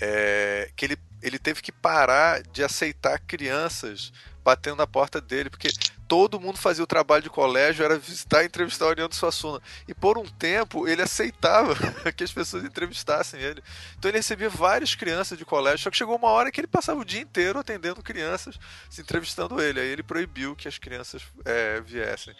É, 0.00 0.70
que 0.76 0.84
ele, 0.84 0.98
ele 1.22 1.38
teve 1.38 1.62
que 1.62 1.72
parar 1.72 2.42
de 2.42 2.62
aceitar 2.62 3.18
crianças 3.18 4.12
batendo 4.46 4.76
na 4.76 4.86
porta 4.86 5.20
dele, 5.20 5.50
porque 5.50 5.66
todo 6.06 6.38
mundo 6.38 6.56
fazia 6.56 6.84
o 6.84 6.86
trabalho 6.86 7.24
de 7.24 7.28
colégio, 7.28 7.84
era 7.84 7.98
visitar 7.98 8.44
e 8.44 8.46
entrevistar 8.46 8.86
o 8.86 8.90
Ariano 8.90 9.12
Suassuna. 9.12 9.60
E 9.88 9.92
por 9.92 10.16
um 10.16 10.24
tempo 10.24 10.86
ele 10.86 11.02
aceitava 11.02 11.74
que 12.16 12.22
as 12.22 12.30
pessoas 12.30 12.62
entrevistassem 12.62 13.40
ele. 13.40 13.60
Então 13.98 14.08
ele 14.08 14.18
recebia 14.18 14.48
várias 14.48 14.94
crianças 14.94 15.36
de 15.36 15.44
colégio, 15.44 15.80
só 15.80 15.90
que 15.90 15.96
chegou 15.96 16.14
uma 16.14 16.28
hora 16.28 16.52
que 16.52 16.60
ele 16.60 16.68
passava 16.68 17.00
o 17.00 17.04
dia 17.04 17.20
inteiro 17.20 17.58
atendendo 17.58 18.00
crianças, 18.04 18.56
se 18.88 19.00
entrevistando 19.00 19.60
ele. 19.60 19.80
Aí 19.80 19.88
ele 19.88 20.04
proibiu 20.04 20.54
que 20.54 20.68
as 20.68 20.78
crianças 20.78 21.24
é, 21.44 21.80
viessem. 21.80 22.32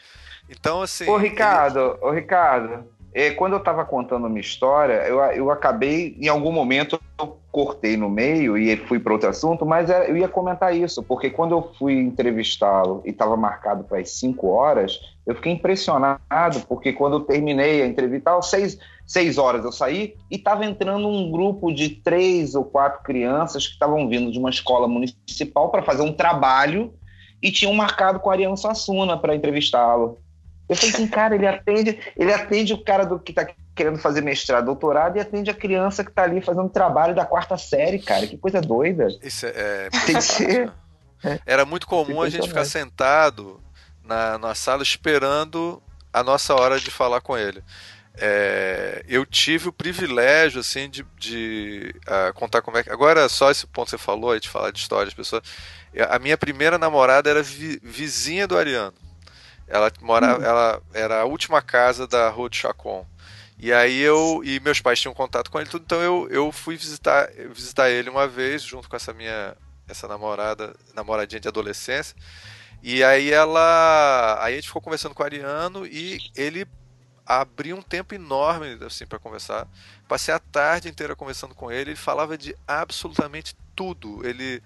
Então, 0.49 0.81
assim. 0.81 1.09
Ô, 1.11 1.17
Ricardo, 1.17 1.81
ele... 1.81 1.99
ô, 2.03 2.11
Ricardo, 2.13 2.89
é, 3.17 3.31
quando 3.31 3.55
eu 3.55 3.59
estava 3.59 3.83
contando 3.83 4.27
uma 4.27 4.39
história, 4.39 5.07
eu, 5.09 5.19
eu 5.33 5.51
acabei, 5.51 6.15
em 6.21 6.29
algum 6.29 6.53
momento, 6.53 7.01
eu 7.19 7.39
cortei 7.51 7.97
no 7.97 8.11
meio 8.11 8.59
e 8.59 8.77
fui 8.77 9.01
para 9.01 9.15
outro 9.15 9.31
assunto, 9.31 9.65
mas 9.65 9.89
é, 9.89 10.11
eu 10.11 10.19
ia 10.19 10.29
comentar 10.29 10.77
isso, 10.77 11.03
porque 11.03 11.31
quando 11.31 11.53
eu 11.53 11.73
fui 11.79 11.95
entrevistá-lo 11.99 13.01
e 13.07 13.11
estava 13.11 13.35
marcado 13.35 13.85
para 13.85 14.01
as 14.01 14.11
5 14.11 14.47
horas, 14.49 15.01
eu 15.27 15.35
fiquei 15.35 15.51
impressionado, 15.53 16.61
porque 16.69 16.93
quando 16.93 17.15
eu 17.15 17.21
terminei 17.21 17.83
a 17.83 17.87
entrevista, 17.87 18.37
às 18.37 18.51
6 18.51 18.79
seis 19.07 19.39
horas 19.39 19.65
eu 19.65 19.71
saí 19.71 20.15
e 20.29 20.35
estava 20.35 20.67
entrando 20.67 21.07
um 21.09 21.31
grupo 21.31 21.73
de 21.73 21.89
três 21.89 22.57
ou 22.57 22.65
quatro 22.65 23.05
crianças 23.05 23.65
que 23.65 23.75
estavam 23.75 24.09
vindo 24.09 24.33
de 24.33 24.39
uma 24.39 24.51
escola 24.51 24.89
municipal 24.89 25.71
para 25.71 25.83
fazer 25.83 26.03
um 26.03 26.13
trabalho 26.13 26.93
e 27.41 27.53
tinham 27.53 27.73
marcado 27.73 28.19
com 28.19 28.29
o 28.29 28.33
Ariano 28.33 28.57
Sassuna 28.57 29.17
para 29.17 29.37
entrevistá-lo. 29.37 30.19
Eu 30.69 30.77
falei 30.77 30.95
assim, 30.95 31.07
cara, 31.07 31.35
ele 31.35 31.47
atende, 31.47 31.99
ele 32.17 32.33
atende 32.33 32.73
o 32.73 32.83
cara 32.83 33.05
do 33.05 33.19
que 33.19 33.33
está 33.33 33.47
querendo 33.75 33.99
fazer 33.99 34.23
mestrado, 34.23 34.65
doutorado 34.65 35.17
e 35.17 35.21
atende 35.21 35.51
a 35.51 35.55
criança 35.55 36.03
que 36.03 36.11
está 36.11 36.23
ali 36.23 36.41
fazendo 36.41 36.69
trabalho 36.69 37.15
da 37.15 37.25
quarta 37.25 37.57
série, 37.57 37.99
cara. 37.99 38.27
Que 38.27 38.37
coisa 38.37 38.61
doida. 38.61 39.09
Isso 39.23 39.47
é, 39.47 39.51
é 39.51 39.91
Tem 40.07 40.17
que 40.17 40.23
ser. 40.23 40.73
Era 41.45 41.65
muito 41.65 41.87
comum 41.87 42.23
a 42.23 42.29
gente 42.29 42.49
ficar 42.49 42.65
sentado 42.65 43.61
na, 44.05 44.39
na 44.39 44.55
sala 44.55 44.83
esperando 44.83 45.83
a 46.13 46.23
nossa 46.23 46.55
hora 46.55 46.81
de 46.81 46.91
falar 46.91 47.21
com 47.21 47.37
ele. 47.37 47.63
É, 48.19 49.05
eu 49.07 49.27
tive 49.27 49.69
o 49.69 49.73
privilégio 49.73 50.61
assim 50.61 50.89
de, 50.89 51.05
de 51.19 51.95
uh, 52.09 52.33
contar 52.33 52.63
como 52.63 52.79
é 52.79 52.83
que. 52.83 52.91
Agora, 52.91 53.29
só 53.29 53.51
esse 53.51 53.67
ponto 53.67 53.87
que 53.87 53.91
você 53.91 53.99
falou, 53.99 54.39
de 54.39 54.49
falar 54.49 54.71
de 54.71 54.79
histórias, 54.79 55.13
pessoas. 55.13 55.43
A 56.11 56.19
minha 56.19 56.37
primeira 56.37 56.79
namorada 56.79 57.29
era 57.29 57.43
vi, 57.43 57.79
vizinha 57.83 58.47
do 58.47 58.57
Ariano. 58.57 58.95
Ela 59.69 59.93
morava, 60.01 60.39
uhum. 60.39 60.45
ela 60.45 60.83
era 60.95 61.21
a 61.21 61.25
última 61.25 61.61
casa 61.61 62.07
da 62.07 62.29
Rua 62.29 62.49
de 62.49 62.57
Chacon. 62.57 63.07
E 63.59 63.73
aí 63.73 64.01
eu 64.01 64.43
e 64.45 64.61
meus 64.61 64.81
pais 64.81 65.01
tinham 65.01 65.15
contato 65.15 65.51
com 65.51 65.59
ele 65.59 65.69
tudo, 65.69 65.83
então 65.83 66.01
eu, 66.01 66.29
eu 66.31 66.53
fui 66.53 66.77
visitar 66.77 67.31
visitar 67.55 67.89
ele 67.91 68.11
uma 68.11 68.29
vez 68.29 68.63
junto 68.63 68.89
com 68.89 68.97
essa 68.97 69.15
minha 69.15 69.57
essa 69.89 70.07
namorada, 70.07 70.75
namoradinha 70.95 71.41
de 71.41 71.49
adolescência. 71.49 72.17
E 72.83 73.03
aí 73.03 73.33
ela, 73.33 74.39
aí 74.41 74.55
a 74.55 74.57
gente 74.57 74.69
ficou 74.69 74.83
conversando 74.83 75.15
com 75.15 75.23
o 75.23 75.27
Ariano 75.27 75.87
e 75.87 76.21
ele 76.37 76.67
abriu 77.25 77.77
um 77.77 77.83
tempo 77.83 78.15
enorme 78.15 78.79
assim 78.85 79.07
para 79.07 79.19
conversar. 79.19 79.67
Passei 80.07 80.33
a 80.33 80.39
tarde 80.39 80.89
inteira 80.89 81.17
conversando 81.17 81.55
com 81.55 81.71
ele, 81.71 81.91
ele 81.91 81.97
falava 81.97 82.37
de 82.39 82.57
absolutamente 82.67 83.57
tudo. 83.75 84.27
Ele 84.27 84.63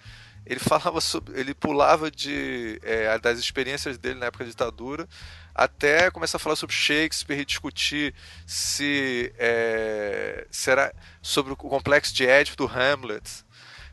ele 0.51 0.59
falava 0.61 1.01
sobre, 1.01 1.39
ele 1.39 1.55
pulava 1.55 2.11
de 2.11 2.81
é, 2.83 3.17
das 3.19 3.39
experiências 3.39 3.97
dele 3.97 4.19
na 4.19 4.27
época 4.27 4.45
da 4.45 4.51
ditadura 4.51 5.09
até 5.55 6.11
começar 6.11 6.37
a 6.37 6.41
falar 6.41 6.57
sobre 6.57 6.75
Shakespeare 6.75 7.41
e 7.41 7.45
discutir 7.45 8.15
se 8.47 9.33
é, 9.39 10.47
será 10.51 10.93
sobre 11.21 11.53
o 11.53 11.57
complexo 11.57 12.15
de 12.15 12.27
Édipo 12.27 12.57
do 12.57 12.67
Hamlet. 12.67 13.45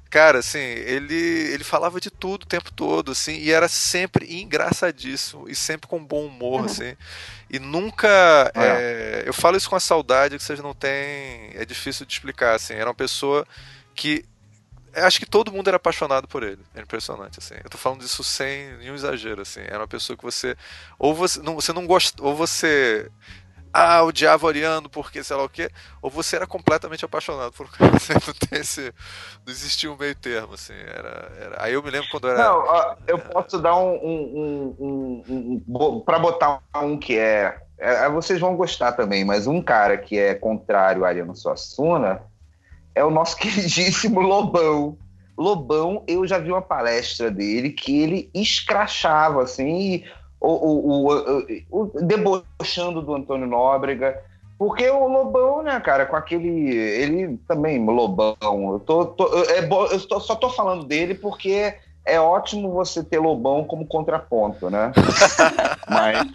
Cara, 0.09 0.39
assim, 0.39 0.59
ele, 0.59 1.15
ele 1.15 1.65
falava 1.65 1.99
de 1.99 2.09
tudo 2.09 2.43
o 2.43 2.47
tempo 2.47 2.71
todo, 2.71 3.11
assim, 3.11 3.33
e 3.33 3.51
era 3.51 3.67
sempre 3.67 4.41
engraçadíssimo 4.41 5.49
e 5.49 5.55
sempre 5.55 5.87
com 5.87 6.01
bom 6.01 6.25
humor, 6.25 6.61
uhum. 6.61 6.65
assim. 6.65 6.95
E 7.49 7.59
nunca. 7.59 8.07
É. 8.55 8.61
É, 8.61 9.23
eu 9.25 9.33
falo 9.33 9.57
isso 9.57 9.69
com 9.69 9.75
a 9.75 9.81
saudade 9.81 10.37
que 10.37 10.43
vocês 10.43 10.61
não 10.61 10.73
têm. 10.73 11.51
É 11.53 11.65
difícil 11.65 12.05
de 12.05 12.13
explicar, 12.13 12.55
assim. 12.55 12.73
Era 12.75 12.87
uma 12.87 12.95
pessoa 12.95 13.45
que 13.93 14.23
acho 15.03 15.19
que 15.19 15.25
todo 15.25 15.51
mundo 15.51 15.67
era 15.67 15.77
apaixonado 15.77 16.27
por 16.27 16.43
ele. 16.43 16.61
É 16.75 16.81
impressionante, 16.81 17.39
assim. 17.39 17.55
Eu 17.63 17.69
tô 17.69 17.77
falando 17.77 18.01
disso 18.01 18.23
sem 18.23 18.75
nenhum 18.77 18.95
exagero, 18.95 19.41
assim. 19.41 19.61
Era 19.61 19.79
uma 19.79 19.87
pessoa 19.87 20.17
que 20.17 20.23
você. 20.23 20.55
Ou 20.97 21.13
você 21.13 21.41
não, 21.41 21.55
você 21.55 21.73
não 21.73 21.85
gosta. 21.85 22.23
Ou 22.23 22.35
você. 22.35 23.11
Ah, 23.73 24.01
odiava 24.03 24.45
o 24.45 24.49
Ariano 24.49 24.89
porque 24.89 25.23
sei 25.23 25.35
lá 25.35 25.43
o 25.43 25.49
quê. 25.49 25.69
Ou 26.01 26.09
você 26.09 26.37
era 26.37 26.47
completamente 26.47 27.05
apaixonado 27.05 27.51
por 27.51 27.67
você. 27.67 28.13
Não 28.13 28.33
tem 28.49 28.59
esse. 28.59 28.93
Não 29.45 29.53
existia 29.53 29.91
um 29.91 29.97
meio 29.97 30.15
termo, 30.15 30.53
assim. 30.53 30.73
Era, 30.73 31.31
era... 31.39 31.63
Aí 31.63 31.73
eu 31.73 31.83
me 31.83 31.91
lembro 31.91 32.09
quando 32.09 32.29
era. 32.29 32.37
Não, 32.37 32.97
eu 33.07 33.19
posso 33.19 33.59
dar 33.59 33.77
um. 33.77 33.93
um, 33.95 34.75
um, 34.79 35.23
um, 35.29 35.63
um 35.67 35.99
para 35.99 36.17
botar 36.17 36.61
um 36.75 36.97
que 36.97 37.17
é, 37.17 37.59
é. 37.77 38.09
Vocês 38.09 38.39
vão 38.39 38.55
gostar 38.55 38.93
também, 38.93 39.23
mas 39.23 39.47
um 39.47 39.61
cara 39.61 39.97
que 39.97 40.17
é 40.17 40.33
contrário 40.33 41.05
a 41.05 41.09
Ariano 41.09 41.35
Suassuna 41.35 42.21
é 42.97 43.03
o 43.03 43.11
nosso 43.11 43.37
queridíssimo 43.39 44.19
Lobão. 44.19 44.97
Lobão, 45.37 46.03
eu 46.07 46.25
já 46.25 46.39
vi 46.39 46.51
uma 46.51 46.61
palestra 46.61 47.29
dele 47.29 47.69
que 47.69 48.01
ele 48.01 48.29
escrachava, 48.33 49.43
assim, 49.43 50.03
o, 50.41 51.11
o, 51.11 51.61
o, 51.69 52.01
debochando 52.01 53.03
do 53.03 53.13
Antônio 53.13 53.45
Nóbrega. 53.45 54.19
Porque 54.57 54.89
o 54.89 55.07
Lobão, 55.07 55.61
né, 55.61 55.79
cara, 55.79 56.07
com 56.07 56.15
aquele. 56.15 56.75
Ele 56.75 57.37
também, 57.47 57.85
Lobão. 57.85 58.35
Eu, 58.41 58.81
tô, 58.83 59.05
tô 59.05 59.43
é, 59.43 59.59
eu 59.59 60.07
tô, 60.07 60.19
só 60.19 60.35
tô 60.35 60.49
falando 60.49 60.83
dele 60.83 61.13
porque 61.13 61.75
é 62.03 62.19
ótimo 62.19 62.71
você 62.71 63.03
ter 63.03 63.19
Lobão 63.19 63.63
como 63.65 63.85
contraponto, 63.85 64.71
né? 64.71 64.91
Mas. 65.87 66.27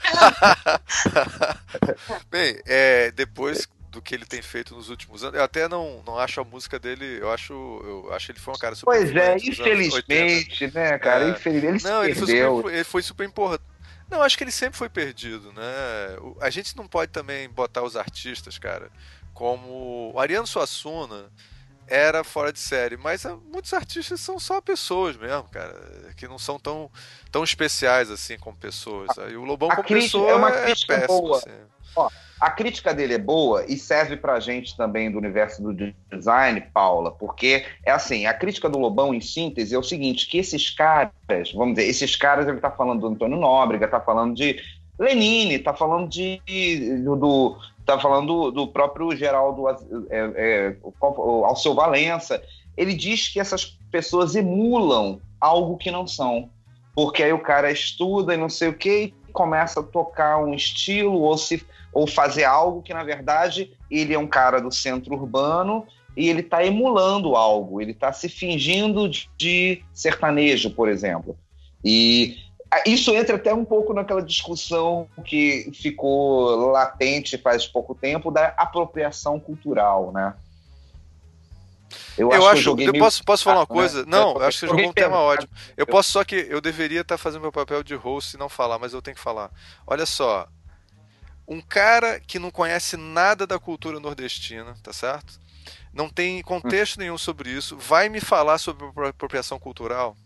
Bem, 2.31 2.61
é, 2.65 3.11
depois 3.11 3.67
do 3.93 4.01
que 4.01 4.15
ele 4.15 4.25
tem 4.25 4.41
feito 4.41 4.75
nos 4.75 4.89
últimos 4.89 5.23
anos. 5.23 5.37
Eu 5.37 5.45
até 5.45 5.69
não, 5.69 6.03
não 6.05 6.19
acho 6.19 6.41
a 6.41 6.45
música 6.45 6.79
dele, 6.79 7.19
eu 7.21 7.31
acho, 7.31 7.53
eu 7.53 8.13
acho 8.13 8.33
ele 8.33 8.41
foi 8.41 8.55
um 8.55 8.59
cara 8.59 8.75
super 8.75 8.87
Pois 8.91 9.15
é, 9.15 9.37
infelizmente, 9.37 10.73
né, 10.75 10.99
cara? 10.99 11.27
É. 11.27 11.31
Infelizmente, 11.31 11.85
ele 11.85 11.93
não, 11.93 12.05
ele 12.05 12.15
foi, 12.15 12.27
super, 12.27 12.75
ele 12.75 12.85
foi 12.85 13.03
super 13.03 13.29
importante. 13.29 13.65
Não, 14.11 14.23
acho 14.23 14.37
que 14.37 14.45
ele 14.45 14.51
sempre 14.51 14.79
foi 14.79 14.89
perdido, 14.89 15.53
né? 15.53 15.63
A 16.41 16.49
gente 16.49 16.75
não 16.77 16.89
pode 16.89 17.13
também 17.13 17.49
botar 17.51 17.83
os 17.83 17.95
artistas, 17.95 18.59
cara, 18.59 18.91
como 19.35 20.13
o 20.15 20.19
Ariano 20.19 20.47
Suassuna 20.47 21.31
era 21.93 22.25
fora 22.25 22.51
de 22.51 22.59
série, 22.59 22.97
mas 22.97 23.27
ah, 23.27 23.37
muitos 23.53 23.75
artistas 23.75 24.19
são 24.19 24.39
só 24.39 24.63
pessoas 24.63 25.15
mesmo, 25.15 25.45
cara, 25.45 25.79
que 26.17 26.27
não 26.27 26.39
são 26.39 26.59
tão, 26.59 26.91
tão 27.31 27.45
especiais 27.45 28.11
assim 28.11 28.39
como 28.39 28.57
pessoas. 28.57 29.11
E 29.31 29.37
o 29.37 29.45
Lobão 29.45 29.71
a 29.71 29.77
como 29.77 29.89
pessoa 29.89 30.31
é, 30.31 30.35
uma 30.35 30.49
é 30.49 30.75
péssimo. 30.75 31.07
Boa. 31.07 31.37
Assim. 31.37 31.51
Ó, 31.95 32.09
a 32.41 32.51
crítica 32.51 32.95
dele 32.95 33.13
é 33.15 33.19
boa 33.19 33.67
e 33.69 33.77
serve 33.77 34.17
pra 34.17 34.41
gente 34.41 34.75
também 34.75 35.11
do 35.11 35.19
universo 35.19 35.63
do 35.63 35.95
design, 36.11 36.63
Paula, 36.73 37.13
porque 37.13 37.67
é 37.85 37.91
assim, 37.91 38.25
a 38.25 38.33
crítica 38.33 38.71
do 38.71 38.79
Lobão, 38.79 39.13
em 39.13 39.21
síntese, 39.21 39.75
é 39.75 39.79
o 39.79 39.83
seguinte, 39.83 40.27
que 40.27 40.39
esses 40.39 40.71
caras, 40.71 41.13
vamos 41.55 41.75
dizer, 41.75 41.89
esses 41.89 42.17
caras, 42.17 42.49
ele 42.49 42.59
tá 42.59 42.71
falando 42.71 43.01
do 43.01 43.09
Antônio 43.09 43.37
Nóbrega, 43.37 43.87
tá 43.87 44.01
falando 44.01 44.35
de 44.35 44.59
Lenine, 44.99 45.59
tá 45.59 45.75
falando 45.75 46.09
de, 46.09 46.41
do 47.05 47.59
tá 47.85 47.99
falando 47.99 48.27
do, 48.27 48.51
do 48.51 48.69
próprio 48.69 49.15
Geraldo 49.17 49.69
é, 49.69 49.77
é, 50.11 50.77
Alceu 51.45 51.75
Valença, 51.75 52.43
ele 52.77 52.95
diz 52.95 53.29
que 53.29 53.41
essas 53.41 53.79
pessoas 53.91 54.35
emulam 54.35 55.21
algo 55.41 55.77
que 55.77 55.91
não 55.91 56.07
são. 56.07 56.49
Porque 56.95 57.23
aí 57.23 57.33
o 57.33 57.39
cara 57.39 57.71
estuda 57.71 58.35
e 58.35 58.37
não 58.37 58.49
sei 58.49 58.69
o 58.69 58.75
que, 58.75 59.15
e 59.29 59.33
começa 59.33 59.81
a 59.81 59.83
tocar 59.83 60.39
um 60.39 60.55
estilo 60.55 61.21
ou 61.21 61.37
se 61.39 61.65
ou 61.93 62.07
fazer 62.07 62.45
algo 62.45 62.81
que, 62.83 62.95
na 62.95 63.05
verdade, 63.05 63.71
ele 63.91 64.15
é 64.15 64.19
um 64.19 64.27
cara 64.27 64.61
do 64.61 64.73
centro 64.73 65.15
urbano 65.15 65.87
e 66.17 66.29
ele 66.29 66.41
está 66.41 66.65
emulando 66.65 67.37
algo, 67.37 67.81
ele 67.81 67.93
está 67.93 68.13
se 68.13 68.29
fingindo 68.29 69.09
de 69.37 69.83
sertanejo, 69.93 70.71
por 70.71 70.89
exemplo. 70.89 71.37
E 71.85 72.37
isso 72.87 73.15
entra 73.15 73.37
até 73.37 73.53
um 73.53 73.65
pouco 73.65 73.93
naquela 73.93 74.23
discussão 74.23 75.07
que 75.25 75.71
ficou 75.75 76.71
latente 76.71 77.37
faz 77.37 77.67
pouco 77.67 77.95
tempo 77.95 78.31
da 78.31 78.49
apropriação 78.57 79.39
cultural, 79.39 80.11
né? 80.13 80.35
Eu, 82.17 82.31
eu 82.31 82.47
acho, 82.47 82.71
eu, 82.71 82.79
eu 82.79 82.93
posso, 82.99 83.25
posso 83.25 83.45
falar 83.45 83.61
uma 83.61 83.67
coisa? 83.67 84.01
Né? 84.01 84.07
Não, 84.09 84.35
eu 84.35 84.43
acho 84.43 84.61
que 84.61 84.67
você 84.67 84.67
jogou 84.67 84.91
um 84.91 84.93
tema 84.93 85.19
ótimo. 85.19 85.53
Eu 85.77 85.87
posso 85.87 86.11
só 86.11 86.25
que 86.25 86.47
eu 86.49 86.61
deveria 86.61 87.01
estar 87.01 87.19
fazendo 87.19 87.43
meu 87.43 87.53
papel 87.53 87.83
de 87.83 87.95
host 87.95 88.35
e 88.35 88.39
não 88.39 88.49
falar, 88.49 88.79
mas 88.79 88.93
eu 88.93 89.03
tenho 89.03 89.15
que 89.15 89.23
falar. 89.23 89.51
Olha 89.87 90.07
só, 90.07 90.47
um 91.47 91.61
cara 91.61 92.21
que 92.21 92.39
não 92.39 92.51
conhece 92.51 92.97
nada 92.97 93.47
da 93.47 93.59
cultura 93.59 93.99
nordestina, 93.99 94.75
tá 94.83 94.93
certo? 94.93 95.41
Não 95.93 96.09
tem 96.09 96.43
contexto 96.43 96.99
nenhum 96.99 97.19
sobre 97.19 97.51
isso, 97.51 97.77
vai 97.77 98.09
me 98.09 98.21
falar 98.21 98.59
sobre 98.59 98.87
apropriação 99.07 99.59
cultural? 99.59 100.17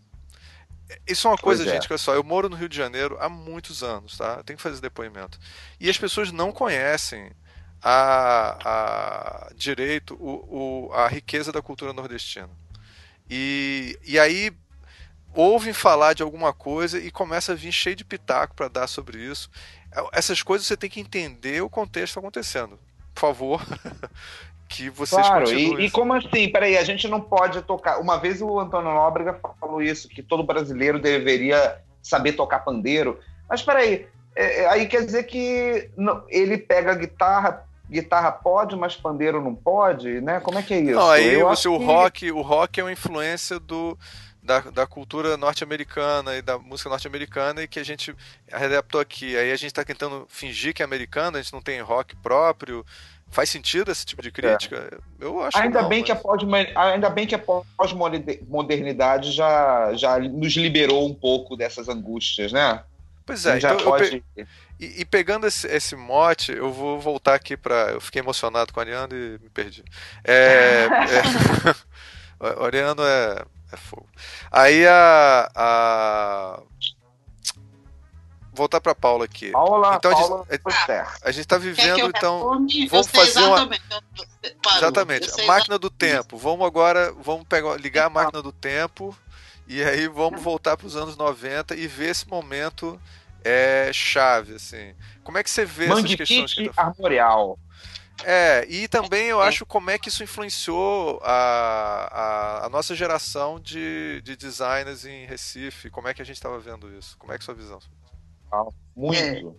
Isso 1.05 1.27
é 1.27 1.31
uma 1.31 1.37
coisa, 1.37 1.63
é. 1.63 1.73
gente, 1.73 1.87
que 1.87 1.93
olha 1.93 1.97
só, 1.97 2.13
eu 2.13 2.23
moro 2.23 2.49
no 2.49 2.55
Rio 2.55 2.69
de 2.69 2.77
Janeiro 2.77 3.17
há 3.19 3.27
muitos 3.27 3.83
anos, 3.83 4.17
tá? 4.17 4.35
Eu 4.37 4.43
tenho 4.43 4.57
que 4.57 4.63
fazer 4.63 4.79
depoimento. 4.79 5.39
E 5.79 5.89
as 5.89 5.97
pessoas 5.97 6.31
não 6.31 6.51
conhecem 6.51 7.31
a, 7.81 9.47
a 9.49 9.53
direito, 9.53 10.15
o, 10.15 10.87
o, 10.89 10.93
a 10.93 11.07
riqueza 11.07 11.51
da 11.51 11.61
cultura 11.61 11.93
nordestina. 11.93 12.49
E, 13.29 13.97
e 14.05 14.17
aí 14.17 14.51
ouvem 15.33 15.73
falar 15.73 16.13
de 16.13 16.23
alguma 16.23 16.53
coisa 16.53 16.99
e 16.99 17.11
começa 17.11 17.51
a 17.51 17.55
vir 17.55 17.71
cheio 17.71 17.95
de 17.95 18.05
pitaco 18.05 18.55
para 18.55 18.67
dar 18.67 18.87
sobre 18.87 19.19
isso. 19.19 19.49
Essas 20.11 20.41
coisas 20.41 20.67
você 20.67 20.77
tem 20.77 20.89
que 20.89 20.99
entender 20.99 21.61
o 21.61 21.69
contexto 21.69 22.17
acontecendo. 22.17 22.79
Por 23.13 23.21
favor, 23.21 23.61
que 24.67 24.89
vocês 24.89 25.25
claro, 25.25 25.51
e, 25.51 25.85
e, 25.85 25.91
como 25.91 26.13
assim? 26.13 26.49
Peraí, 26.49 26.77
a 26.77 26.83
gente 26.83 27.07
não 27.07 27.21
pode 27.21 27.61
tocar. 27.61 27.99
Uma 27.99 28.17
vez 28.17 28.41
o 28.41 28.59
Antônio 28.59 28.93
Nóbrega 28.93 29.39
falou 29.59 29.81
isso, 29.81 30.09
que 30.09 30.21
todo 30.21 30.43
brasileiro 30.43 30.99
deveria 30.99 31.77
saber 32.01 32.33
tocar 32.33 32.59
pandeiro. 32.59 33.19
Mas 33.49 33.61
peraí, 33.61 34.07
é, 34.35 34.63
é, 34.63 34.69
aí 34.69 34.87
quer 34.87 35.05
dizer 35.05 35.23
que 35.23 35.89
não, 35.97 36.23
ele 36.29 36.57
pega 36.57 36.91
a 36.91 36.95
guitarra, 36.95 37.65
guitarra 37.89 38.31
pode, 38.31 38.75
mas 38.75 38.95
pandeiro 38.95 39.41
não 39.41 39.55
pode, 39.55 40.21
né? 40.21 40.39
Como 40.39 40.59
é 40.59 40.63
que 40.63 40.73
é 40.73 40.79
isso? 40.79 40.95
Não, 40.95 41.09
aí 41.09 41.41
você, 41.41 41.67
o, 41.67 41.79
que... 41.79 41.85
rock, 41.85 42.31
o 42.31 42.41
rock 42.41 42.79
é 42.79 42.83
uma 42.83 42.91
influência 42.91 43.59
do 43.59 43.97
da, 44.47 44.61
da 44.61 44.87
cultura 44.87 45.35
norte-americana 45.35 46.37
e 46.37 46.41
da 46.41 46.57
música 46.57 46.89
norte-americana 46.89 47.63
e 47.63 47.67
que 47.67 47.79
a 47.79 47.83
gente 47.83 48.15
adaptou 48.49 49.01
aqui. 49.01 49.35
Aí 49.35 49.51
a 49.51 49.55
gente 49.57 49.67
está 49.67 49.83
tentando 49.83 50.25
fingir 50.29 50.73
que 50.73 50.81
é 50.81 50.85
americano, 50.85 51.37
a 51.37 51.41
gente 51.41 51.51
não 51.51 51.61
tem 51.61 51.81
rock 51.81 52.15
próprio. 52.15 52.85
Faz 53.29 53.49
sentido 53.49 53.91
esse 53.91 54.05
tipo 54.05 54.21
de 54.21 54.31
crítica? 54.31 54.89
É. 54.91 55.25
Eu 55.25 55.41
acho 55.41 55.57
ainda 55.57 55.77
que 55.77 55.83
não, 55.83 55.89
bem 55.89 55.99
mas... 55.99 56.05
que 56.05 56.11
a 56.11 56.15
pós, 56.15 56.41
ainda 56.75 57.09
bem 57.09 57.27
que 57.27 57.35
a 57.35 57.39
pós-modernidade 57.39 59.31
já, 59.31 59.93
já 59.93 60.17
nos 60.19 60.53
liberou 60.53 61.07
um 61.07 61.13
pouco 61.13 61.55
dessas 61.55 61.89
angústias, 61.89 62.51
né? 62.51 62.83
Pois 63.25 63.45
é, 63.45 63.57
então 63.57 63.77
pode... 63.77 64.23
pe... 64.33 64.47
e, 64.79 65.01
e, 65.01 65.05
pegando 65.05 65.45
esse, 65.45 65.67
esse, 65.67 65.97
mote, 65.97 66.53
eu 66.53 66.71
vou 66.71 66.97
voltar 66.97 67.35
aqui 67.35 67.57
para. 67.57 67.91
Eu 67.91 67.99
fiquei 67.99 68.21
emocionado 68.21 68.71
com 68.71 68.79
o 68.79 68.81
Ariano 68.81 69.13
e 69.13 69.37
me 69.43 69.49
perdi. 69.49 69.83
É, 70.23 70.87
é... 72.39 72.47
é 72.47 73.45
é 73.71 73.77
fogo. 73.77 74.07
Aí 74.51 74.87
a. 74.87 75.49
a... 75.55 76.61
Voltar 78.57 78.81
para 78.81 78.95
Paula 78.95 79.25
aqui. 79.25 79.51
Paula, 79.51 79.97
então 79.97 80.11
Paula 80.11 80.45
a 80.49 80.55
gente, 80.55 81.07
a 81.21 81.31
gente 81.31 81.47
tá 81.47 81.59
vivendo, 81.59 82.07
então. 82.07 82.65
Vamos 82.89 83.07
fazer 83.07 83.39
exatamente. 83.39 83.81
uma. 83.91 84.77
Exatamente. 84.77 85.45
Máquina 85.45 85.77
do 85.77 85.91
tempo. 85.91 86.37
Vamos 86.37 86.65
agora. 86.65 87.13
Vamos 87.21 87.45
pegar, 87.47 87.79
ligar 87.79 88.07
a 88.07 88.09
máquina 88.09 88.41
do 88.41 88.51
tempo. 88.51 89.15
E 89.67 89.83
aí 89.83 90.07
vamos 90.07 90.41
voltar 90.41 90.75
para 90.75 90.87
os 90.87 90.95
anos 90.95 91.15
90 91.15 91.75
e 91.75 91.85
ver 91.85 92.09
esse 92.09 92.27
momento 92.27 92.99
é 93.43 93.91
chave, 93.93 94.55
assim. 94.55 94.95
Como 95.23 95.37
é 95.37 95.43
que 95.43 95.51
você 95.51 95.63
vê 95.63 95.87
Mangue 95.87 96.15
essas 96.15 96.27
questões? 96.27 96.53
Que 96.55 96.69
tá... 96.69 96.81
armorial. 96.81 97.59
É, 98.23 98.65
e 98.67 98.87
também 98.87 99.27
eu 99.27 99.39
acho 99.39 99.63
como 99.65 99.91
é 99.91 99.99
que 99.99 100.09
isso 100.09 100.23
influenciou 100.23 101.21
a, 101.23 102.09
a, 102.11 102.65
a 102.65 102.69
nossa 102.69 102.95
geração 102.95 103.59
de, 103.59 104.19
de 104.23 104.35
designers 104.35 105.05
em 105.05 105.25
Recife. 105.27 105.91
Como 105.91 106.07
é 106.07 106.13
que 106.15 106.21
a 106.23 106.25
gente 106.25 106.37
estava 106.37 106.57
vendo 106.57 106.91
isso? 106.97 107.15
Como 107.19 107.31
é 107.31 107.37
que 107.37 107.43
é 107.43 107.43
a 107.43 107.45
sua 107.45 107.53
visão? 107.53 107.79
Muito. 108.95 109.55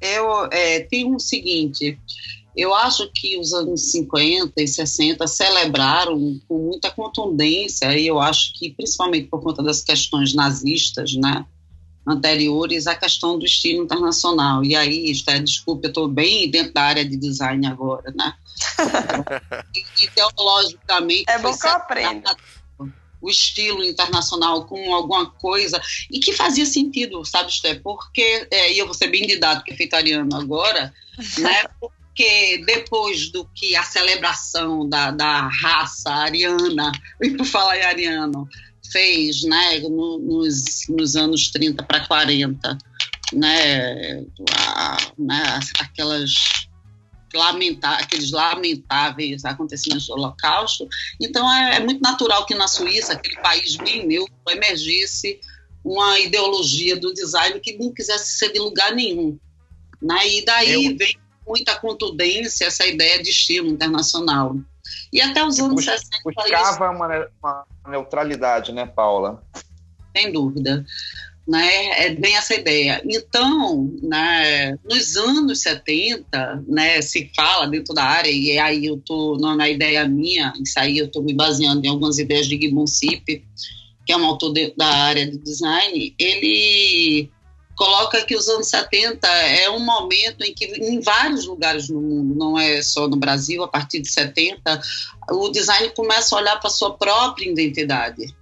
É, 0.00 0.18
eu 0.18 0.48
é, 0.50 0.80
tenho 0.80 1.10
o 1.10 1.16
um 1.16 1.18
seguinte. 1.18 1.98
Eu 2.54 2.74
acho 2.74 3.10
que 3.14 3.38
os 3.38 3.54
anos 3.54 3.90
50 3.92 4.52
e 4.60 4.68
60 4.68 5.26
celebraram 5.26 6.38
com 6.46 6.58
muita 6.58 6.90
contundência, 6.90 7.96
e 7.96 8.06
eu 8.06 8.20
acho 8.20 8.52
que 8.58 8.70
principalmente 8.70 9.28
por 9.28 9.42
conta 9.42 9.62
das 9.62 9.82
questões 9.82 10.34
nazistas, 10.34 11.14
né? 11.14 11.46
anteriores 12.06 12.86
à 12.86 12.94
questão 12.94 13.38
do 13.38 13.44
estilo 13.44 13.84
internacional. 13.84 14.64
E 14.64 14.74
aí, 14.74 15.10
está, 15.10 15.38
desculpe, 15.38 15.86
eu 15.86 15.90
estou 15.90 16.08
bem 16.08 16.50
dentro 16.50 16.72
da 16.72 16.82
área 16.82 17.04
de 17.04 17.16
design 17.16 17.66
agora, 17.66 18.12
né? 18.14 18.34
e, 19.74 20.10
teologicamente. 20.10 21.24
É 21.28 21.38
bom 21.38 21.56
que 21.56 21.66
eu 21.66 21.70
aprenda. 21.70 22.36
O 23.22 23.30
estilo 23.30 23.84
internacional 23.84 24.66
com 24.66 24.92
alguma 24.92 25.30
coisa 25.30 25.80
e 26.10 26.18
que 26.18 26.32
fazia 26.32 26.66
sentido, 26.66 27.24
sabe, 27.24 27.50
Esté? 27.50 27.76
Porque, 27.76 28.46
é, 28.50 28.72
e 28.72 28.78
eu 28.78 28.86
vou 28.86 28.94
ser 28.94 29.06
bem 29.08 29.26
didático, 29.26 29.70
vegetariano 29.70 30.36
agora, 30.36 30.92
né? 31.38 31.64
Porque 31.80 32.62
depois 32.66 33.30
do 33.30 33.48
que 33.54 33.74
a 33.76 33.82
celebração 33.82 34.88
da, 34.88 35.10
da 35.10 35.48
raça 35.48 36.10
ariana, 36.10 36.92
e 37.22 37.30
por 37.36 37.46
falar 37.46 37.78
em 37.78 37.84
ariano, 37.84 38.48
fez 38.90 39.42
né, 39.44 39.78
no, 39.80 40.18
nos, 40.18 40.86
nos 40.88 41.16
anos 41.16 41.50
30 41.50 41.82
para 41.84 42.06
40, 42.06 42.78
né, 43.32 44.24
a, 44.50 44.96
né, 45.18 45.60
aquelas 45.80 46.61
lamentar, 47.36 48.00
aqueles 48.00 48.30
lamentáveis 48.30 49.44
acontecimentos 49.44 50.06
do 50.06 50.14
Holocausto. 50.14 50.88
Então, 51.20 51.50
é, 51.52 51.76
é, 51.76 51.80
muito 51.80 52.00
natural 52.00 52.46
que 52.46 52.54
na 52.54 52.68
Suíça, 52.68 53.12
aquele 53.12 53.36
país 53.40 53.76
bem 53.76 54.06
neutro, 54.06 54.34
emergisse 54.48 55.40
uma 55.84 56.18
ideologia 56.20 56.96
do 56.96 57.12
design 57.12 57.58
que 57.60 57.76
não 57.76 57.92
quisesse 57.92 58.38
ser 58.38 58.52
de 58.52 58.58
lugar 58.58 58.92
nenhum. 58.92 59.38
Né? 60.00 60.28
E 60.28 60.44
daí 60.44 60.86
Eu... 60.86 60.96
vem 60.96 61.18
muita 61.46 61.74
contundência 61.76 62.66
essa 62.66 62.86
ideia 62.86 63.22
de 63.22 63.30
estilo 63.30 63.68
internacional. 63.68 64.56
E 65.12 65.20
até 65.20 65.44
os 65.44 65.58
anos 65.58 65.84
60. 65.84 66.08
Buscava 66.24 66.70
isso... 66.70 66.82
uma, 66.82 67.28
uma 67.42 67.66
neutralidade, 67.88 68.72
né, 68.72 68.86
Paula? 68.86 69.42
Sem 70.16 70.30
dúvida 70.30 70.84
né, 71.52 72.06
é 72.06 72.14
bem 72.14 72.34
essa 72.34 72.54
ideia. 72.54 73.02
Então, 73.04 73.92
né, 74.02 74.74
nos 74.88 75.18
anos 75.18 75.60
70, 75.60 76.64
né, 76.66 77.02
se 77.02 77.30
fala 77.36 77.66
dentro 77.66 77.92
da 77.92 78.04
área, 78.04 78.30
e 78.30 78.58
aí 78.58 78.86
eu 78.86 78.94
estou, 78.94 79.36
é 79.60 79.70
ideia 79.70 80.08
minha, 80.08 80.50
isso 80.64 80.80
aí 80.80 80.96
eu 80.96 81.04
estou 81.04 81.22
me 81.22 81.34
baseando 81.34 81.84
em 81.84 81.90
algumas 81.90 82.18
ideias 82.18 82.46
de 82.46 82.58
Gibbon 82.58 82.86
Sip, 82.86 83.44
que 84.06 84.12
é 84.12 84.16
um 84.16 84.24
autor 84.24 84.54
de, 84.54 84.72
da 84.74 84.86
área 84.86 85.30
de 85.30 85.36
design, 85.36 86.14
ele 86.18 87.30
coloca 87.76 88.24
que 88.24 88.34
os 88.34 88.48
anos 88.48 88.68
70 88.68 89.28
é 89.28 89.68
um 89.68 89.80
momento 89.80 90.44
em 90.44 90.54
que 90.54 90.64
em 90.64 91.00
vários 91.00 91.44
lugares 91.44 91.90
no 91.90 92.00
mundo, 92.00 92.34
não 92.34 92.58
é 92.58 92.80
só 92.80 93.06
no 93.06 93.16
Brasil, 93.16 93.62
a 93.62 93.68
partir 93.68 94.00
de 94.00 94.10
70, 94.10 94.80
o 95.32 95.50
design 95.50 95.90
começa 95.90 96.34
a 96.34 96.38
olhar 96.38 96.58
para 96.58 96.68
a 96.68 96.72
sua 96.72 96.96
própria 96.96 97.50
identidade 97.50 98.34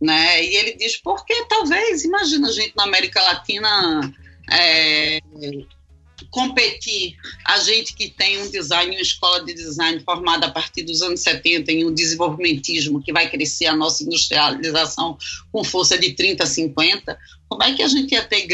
né? 0.00 0.44
E 0.44 0.56
ele 0.56 0.74
diz, 0.74 0.96
porque 0.96 1.44
talvez, 1.46 2.04
imagina 2.04 2.48
a 2.48 2.52
gente 2.52 2.74
na 2.76 2.84
América 2.84 3.20
Latina 3.22 4.12
é, 4.50 5.20
competir, 6.26 7.16
a 7.44 7.58
gente 7.60 7.94
que 7.94 8.10
tem 8.10 8.42
um 8.42 8.50
design, 8.50 8.94
uma 8.94 9.00
escola 9.00 9.44
de 9.44 9.54
design 9.54 10.00
formada 10.00 10.46
a 10.46 10.50
partir 10.50 10.82
dos 10.82 11.02
anos 11.02 11.20
70 11.20 11.70
em 11.72 11.84
um 11.84 11.92
desenvolvimentismo 11.92 13.02
que 13.02 13.12
vai 13.12 13.30
crescer 13.30 13.66
a 13.66 13.76
nossa 13.76 14.02
industrialização 14.02 15.16
com 15.52 15.64
força 15.64 15.98
de 15.98 16.12
30, 16.12 16.44
50, 16.44 17.18
como 17.48 17.62
é 17.62 17.72
que 17.72 17.82
a 17.82 17.88
gente 17.88 18.12
ia 18.12 18.22
ter 18.22 18.46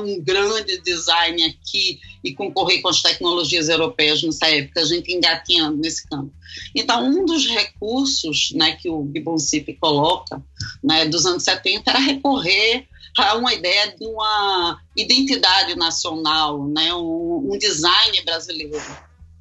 um 0.00 0.20
grande 0.22 0.80
design 0.80 1.44
aqui 1.44 2.00
e 2.24 2.34
concorrer 2.34 2.80
com 2.80 2.88
as 2.88 3.02
tecnologias 3.02 3.68
europeias 3.68 4.22
nessa 4.22 4.48
época, 4.48 4.80
a 4.80 4.84
gente 4.84 5.12
engatinhando 5.12 5.76
nesse 5.76 6.08
campo? 6.08 6.32
Então, 6.74 7.04
um 7.06 7.26
dos 7.26 7.46
recursos 7.46 8.50
né, 8.54 8.72
que 8.72 8.88
o 8.88 9.08
Gibbonsip 9.14 9.74
coloca 9.74 10.42
né, 10.82 11.06
dos 11.06 11.26
anos 11.26 11.44
70 11.44 11.90
era 11.90 11.98
recorrer 11.98 12.88
a 13.22 13.34
uma 13.34 13.52
ideia 13.52 13.94
de 13.96 14.06
uma 14.06 14.80
identidade 14.96 15.76
nacional, 15.76 16.66
né, 16.68 16.92
um, 16.94 17.52
um 17.52 17.58
design 17.58 18.20
brasileiro. 18.22 18.80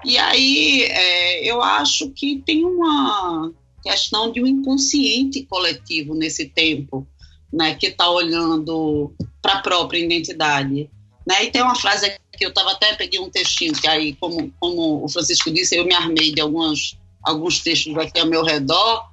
E 0.06 0.18
aí 0.18 0.84
é, 0.84 1.44
eu 1.44 1.62
acho 1.62 2.10
que 2.12 2.42
tem 2.46 2.64
uma 2.64 3.52
questão 3.84 4.32
de 4.32 4.42
um 4.42 4.48
inconsciente 4.48 5.44
coletivo 5.44 6.14
nesse 6.14 6.48
tempo 6.50 7.08
né, 7.52 7.76
que 7.76 7.88
está 7.88 8.10
olhando 8.10 9.14
para 9.42 9.54
a 9.54 9.62
própria 9.62 10.00
identidade. 10.00 10.90
Né? 11.26 11.46
E 11.46 11.52
tem 11.52 11.62
uma 11.62 11.76
frase 11.76 12.12
que 12.38 12.46
eu 12.46 12.50
estava 12.50 12.72
até 12.72 12.94
peguei 12.96 13.20
um 13.20 13.30
textinho 13.30 13.74
que 13.74 13.88
aí, 13.88 14.14
como, 14.16 14.52
como 14.60 15.04
o 15.04 15.10
Francisco 15.10 15.52
disse, 15.52 15.76
eu 15.76 15.86
me 15.86 15.94
armei 15.94 16.32
de 16.32 16.42
alguns, 16.42 16.98
alguns 17.24 17.60
textos 17.60 17.98
aqui 17.98 18.20
ao 18.20 18.28
meu 18.28 18.44
redor 18.44 19.04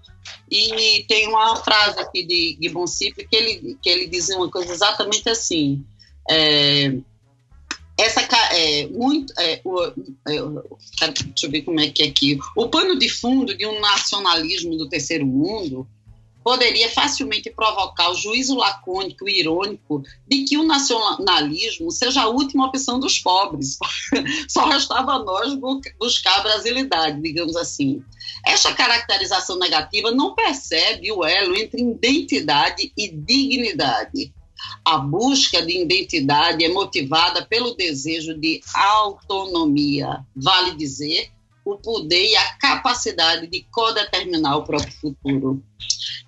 e 0.51 1.05
tem 1.09 1.29
uma 1.29 1.57
frase 1.57 1.99
aqui 2.01 2.25
de 2.25 2.59
Gibbon 2.61 2.87
que 2.87 3.37
ele, 3.37 3.79
que 3.83 3.89
ele 3.89 4.07
diz 4.07 4.29
uma 4.31 4.51
coisa 4.51 4.73
exatamente 4.73 5.29
assim. 5.29 5.85
É, 6.31 6.95
essa 7.99 8.21
é, 8.53 8.87
muito 8.89 9.33
é, 9.39 9.61
o, 9.65 9.83
é, 9.85 11.09
deixa 11.09 11.47
eu 11.47 11.51
ver 11.51 11.63
como 11.63 11.81
é 11.81 11.89
que 11.89 12.03
é 12.03 12.07
aqui 12.07 12.39
o 12.57 12.69
pano 12.69 12.99
de 12.99 13.09
fundo 13.09 13.57
de 13.57 13.67
um 13.67 13.81
nacionalismo 13.81 14.77
do 14.77 14.89
terceiro 14.89 15.25
mundo 15.25 15.87
poderia 16.45 16.91
facilmente 16.91 17.51
provocar 17.51 18.11
o 18.11 18.15
juízo 18.15 18.55
lacônico 18.55 19.27
e 19.27 19.41
irônico 19.41 20.03
de 20.29 20.45
que 20.45 20.59
o 20.59 20.63
nacionalismo 20.63 21.91
seja 21.91 22.23
a 22.23 22.29
última 22.29 22.67
opção 22.67 23.01
dos 23.01 23.19
pobres. 23.19 23.79
Só 24.47 24.67
restava 24.67 25.15
a 25.15 25.19
nós 25.25 25.55
buscar 25.99 26.41
a 26.41 26.43
brasilidade, 26.43 27.21
digamos 27.23 27.57
assim. 27.57 28.03
Esta 28.47 28.75
caracterização 28.75 29.59
negativa 29.59 30.11
não 30.11 30.35
percebe 30.35 31.11
o 31.11 31.25
elo 31.25 31.57
entre 31.57 31.81
identidade 31.81 32.93
e 32.95 33.09
dignidade. 33.09 34.35
A 34.85 34.99
busca 34.99 35.65
de 35.65 35.81
identidade 35.81 36.63
é 36.63 36.69
motivada 36.69 37.45
pelo 37.45 37.75
desejo 37.75 38.39
de 38.39 38.61
autonomia, 38.75 40.25
vale 40.37 40.75
dizer, 40.75 41.31
o 41.65 41.77
poder 41.77 42.27
e 42.27 42.37
a 42.37 42.53
capacidade 42.57 43.47
de 43.47 43.67
codeterminar 43.71 44.59
o 44.59 44.65
próprio 44.65 44.93
futuro. 44.93 45.63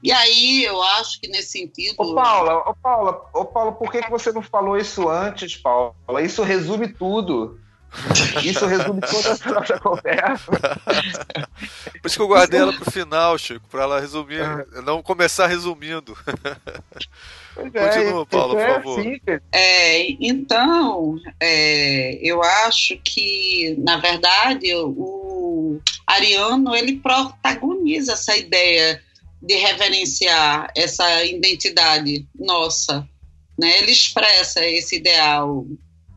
E 0.06 0.12
aí 0.12 0.62
eu 0.62 0.80
acho 0.80 1.20
que 1.20 1.26
nesse 1.26 1.58
sentido. 1.58 1.96
Ô 1.98 2.14
Paula, 2.14 2.58
ô 2.58 2.74
Paula, 2.76 3.24
ô 3.34 3.44
Paula, 3.44 3.72
por 3.72 3.90
que, 3.90 4.00
que 4.00 4.08
você 4.08 4.30
não 4.30 4.40
falou 4.40 4.76
isso 4.76 5.08
antes, 5.08 5.56
Paula? 5.56 5.96
Isso 6.22 6.44
resume 6.44 6.86
tudo. 6.86 7.58
Isso 8.44 8.64
resume 8.66 9.00
toda 9.00 9.32
a 9.32 9.52
nossa 9.52 9.80
conversa. 9.80 10.52
Por 12.00 12.06
isso 12.06 12.16
que 12.16 12.22
eu 12.22 12.28
guardei 12.28 12.60
ela 12.60 12.72
pro 12.72 12.90
final, 12.90 13.36
Chico, 13.38 13.66
para 13.68 13.82
ela 13.82 14.00
resumir, 14.00 14.42
é. 14.42 14.82
não 14.82 15.02
começar 15.02 15.48
resumindo. 15.48 16.16
Pois 17.54 17.74
é, 17.74 17.88
Continua, 17.88 18.26
Paula, 18.26 18.54
por 18.54 18.60
é 18.60 18.74
favor. 18.74 19.00
Assim, 19.00 19.20
é, 19.50 20.10
então, 20.20 21.16
é, 21.40 22.18
eu 22.22 22.42
acho 22.42 22.98
que, 23.02 23.74
na 23.78 23.96
verdade, 23.96 24.74
o 24.74 25.80
Ariano 26.06 26.76
ele 26.76 26.98
protagoniza 26.98 28.12
essa 28.12 28.36
ideia 28.36 29.02
de 29.42 29.54
reverenciar 29.54 30.70
essa 30.76 31.24
identidade 31.24 32.26
nossa. 32.34 33.08
Né? 33.58 33.78
Ele 33.78 33.92
expressa 33.92 34.64
esse 34.64 34.96
ideal 34.96 35.66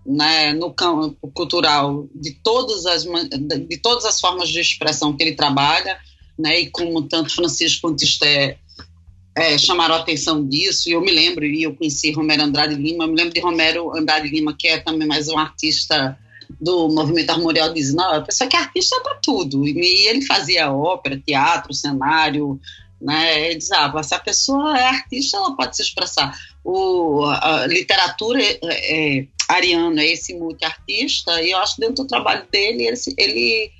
né, 0.05 0.53
no 0.53 0.73
campo 0.73 1.29
cultural 1.33 2.07
de 2.15 2.31
todas 2.43 2.85
as 2.85 3.03
de 3.03 3.77
todas 3.77 4.05
as 4.05 4.19
formas 4.19 4.49
de 4.49 4.59
expressão 4.59 5.15
que 5.15 5.23
ele 5.23 5.35
trabalha, 5.35 5.99
né, 6.37 6.61
e 6.61 6.69
como 6.69 7.03
tanto 7.03 7.35
Francisco 7.35 7.81
quanto 7.81 8.03
Esté 8.03 8.57
é, 9.37 9.57
chamaram 9.57 9.95
a 9.95 9.99
atenção 9.99 10.45
disso, 10.45 10.89
e 10.89 10.93
eu 10.93 11.01
me 11.01 11.11
lembro, 11.11 11.45
e 11.45 11.63
eu 11.63 11.75
conheci 11.75 12.11
Romero 12.11 12.43
Andrade 12.43 12.75
Lima, 12.75 13.03
eu 13.03 13.09
me 13.09 13.15
lembro 13.15 13.33
de 13.33 13.39
Romero 13.39 13.95
Andrade 13.95 14.27
Lima, 14.27 14.55
que 14.57 14.67
é 14.67 14.79
também 14.79 15.07
mais 15.07 15.27
um 15.27 15.37
artista 15.37 16.17
do 16.59 16.89
movimento 16.89 17.29
armorial, 17.29 17.71
diz, 17.73 17.93
não, 17.93 18.15
a 18.15 18.21
pessoa 18.21 18.49
que 18.49 18.55
é 18.55 18.59
artista 18.59 18.95
é 18.95 19.01
para 19.01 19.19
tudo, 19.21 19.67
e 19.67 20.07
ele 20.07 20.25
fazia 20.25 20.71
ópera, 20.71 21.21
teatro, 21.23 21.73
cenário, 21.73 22.59
né, 23.01 23.45
ele 23.45 23.55
diz, 23.55 23.71
ah, 23.71 23.91
se 24.03 24.13
a 24.13 24.19
pessoa 24.19 24.77
é 24.77 24.83
artista, 24.83 25.37
ela 25.37 25.55
pode 25.55 25.75
se 25.75 25.81
expressar. 25.81 26.37
O, 26.63 27.25
a 27.25 27.65
literatura 27.65 28.41
é, 28.41 28.59
é, 28.63 29.27
Ariano 29.47 29.99
é 29.99 30.07
esse 30.07 30.33
multiartista, 30.33 31.41
e 31.41 31.51
eu 31.51 31.57
acho 31.59 31.75
que 31.75 31.81
dentro 31.81 32.03
do 32.03 32.07
trabalho 32.07 32.45
dele, 32.51 32.87
ele, 32.87 32.97
ele 33.17 33.71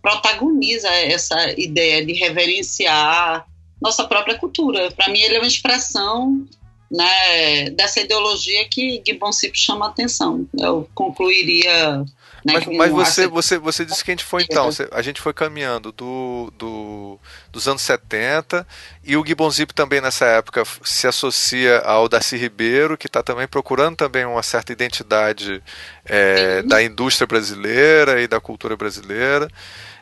protagoniza 0.00 0.88
essa 0.88 1.58
ideia 1.58 2.04
de 2.04 2.12
reverenciar 2.12 3.46
nossa 3.80 4.04
própria 4.04 4.38
cultura. 4.38 4.90
Para 4.92 5.08
mim, 5.08 5.20
ele 5.20 5.36
é 5.36 5.38
uma 5.38 5.48
expressão 5.48 6.46
né, 6.90 7.70
dessa 7.70 8.00
ideologia 8.00 8.68
que 8.68 9.02
Gibbon 9.04 9.32
sempre 9.32 9.58
chama 9.58 9.86
a 9.86 9.88
atenção. 9.88 10.46
Eu 10.56 10.88
concluiria 10.94 12.04
né, 12.44 12.52
mas, 12.52 12.66
mas 12.66 12.92
você, 12.92 13.26
você, 13.26 13.58
você 13.58 13.84
disse 13.86 14.04
que 14.04 14.10
a 14.10 14.12
gente 14.12 14.24
foi 14.24 14.42
então, 14.42 14.68
a 14.92 15.00
gente 15.00 15.20
foi 15.20 15.32
caminhando 15.32 15.90
do, 15.90 16.52
do, 16.58 17.18
dos 17.54 17.68
anos 17.68 17.82
70 17.82 18.66
e 19.04 19.16
o 19.16 19.24
Gibbon 19.24 19.48
Zip 19.48 19.72
também 19.72 20.00
nessa 20.00 20.26
época 20.26 20.64
se 20.82 21.06
associa 21.06 21.78
ao 21.78 22.08
Darcy 22.08 22.36
Ribeiro, 22.36 22.98
que 22.98 23.06
está 23.06 23.22
também 23.22 23.46
procurando 23.46 23.96
também 23.96 24.24
uma 24.24 24.42
certa 24.42 24.72
identidade 24.72 25.62
é, 26.04 26.62
da 26.62 26.82
indústria 26.82 27.28
brasileira 27.28 28.20
e 28.20 28.26
da 28.26 28.40
cultura 28.40 28.76
brasileira. 28.76 29.48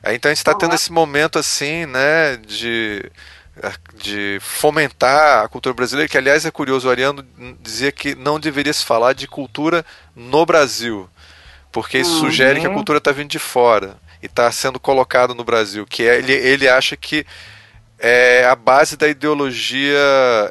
Então 0.02 0.30
a 0.30 0.34
gente 0.34 0.38
está 0.38 0.54
tendo 0.54 0.74
esse 0.74 0.90
momento 0.90 1.38
assim, 1.38 1.84
né, 1.84 2.38
de 2.38 3.04
de 3.96 4.38
fomentar 4.40 5.44
a 5.44 5.48
cultura 5.48 5.74
brasileira, 5.74 6.08
que 6.08 6.16
aliás 6.16 6.46
é 6.46 6.50
curioso, 6.50 6.88
o 6.88 6.90
Ariano 6.90 7.22
dizia 7.60 7.92
que 7.92 8.14
não 8.14 8.40
deveria 8.40 8.72
se 8.72 8.82
falar 8.82 9.12
de 9.12 9.28
cultura 9.28 9.84
no 10.16 10.46
Brasil, 10.46 11.06
porque 11.70 11.98
isso 11.98 12.14
uhum. 12.14 12.20
sugere 12.20 12.60
que 12.60 12.66
a 12.66 12.72
cultura 12.72 12.96
está 12.96 13.12
vindo 13.12 13.28
de 13.28 13.38
fora 13.38 13.98
e 14.22 14.26
está 14.26 14.50
sendo 14.52 14.78
colocada 14.78 15.34
no 15.34 15.44
Brasil, 15.44 15.84
que 15.84 16.04
é, 16.04 16.18
ele, 16.18 16.32
ele 16.32 16.68
acha 16.68 16.96
que 16.96 17.26
é 17.98 18.44
a 18.44 18.56
base 18.56 18.96
da 18.96 19.08
ideologia 19.08 19.96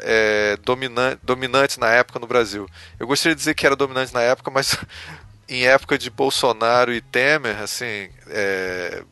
é, 0.04 0.58
dominante, 0.64 1.20
dominante 1.22 1.80
na 1.80 1.90
época 1.90 2.20
no 2.20 2.28
Brasil. 2.28 2.68
Eu 3.00 3.06
gostaria 3.06 3.36
de 3.36 3.40
dizer 3.40 3.54
que 3.54 3.66
era 3.66 3.76
dominante 3.76 4.14
na 4.14 4.22
época, 4.22 4.50
mas 4.50 4.78
em 5.50 5.66
época 5.66 5.98
de 5.98 6.10
Bolsonaro 6.10 6.94
e 6.94 7.02
Temer, 7.02 7.62
assim, 7.62 8.10
é, 8.30 9.04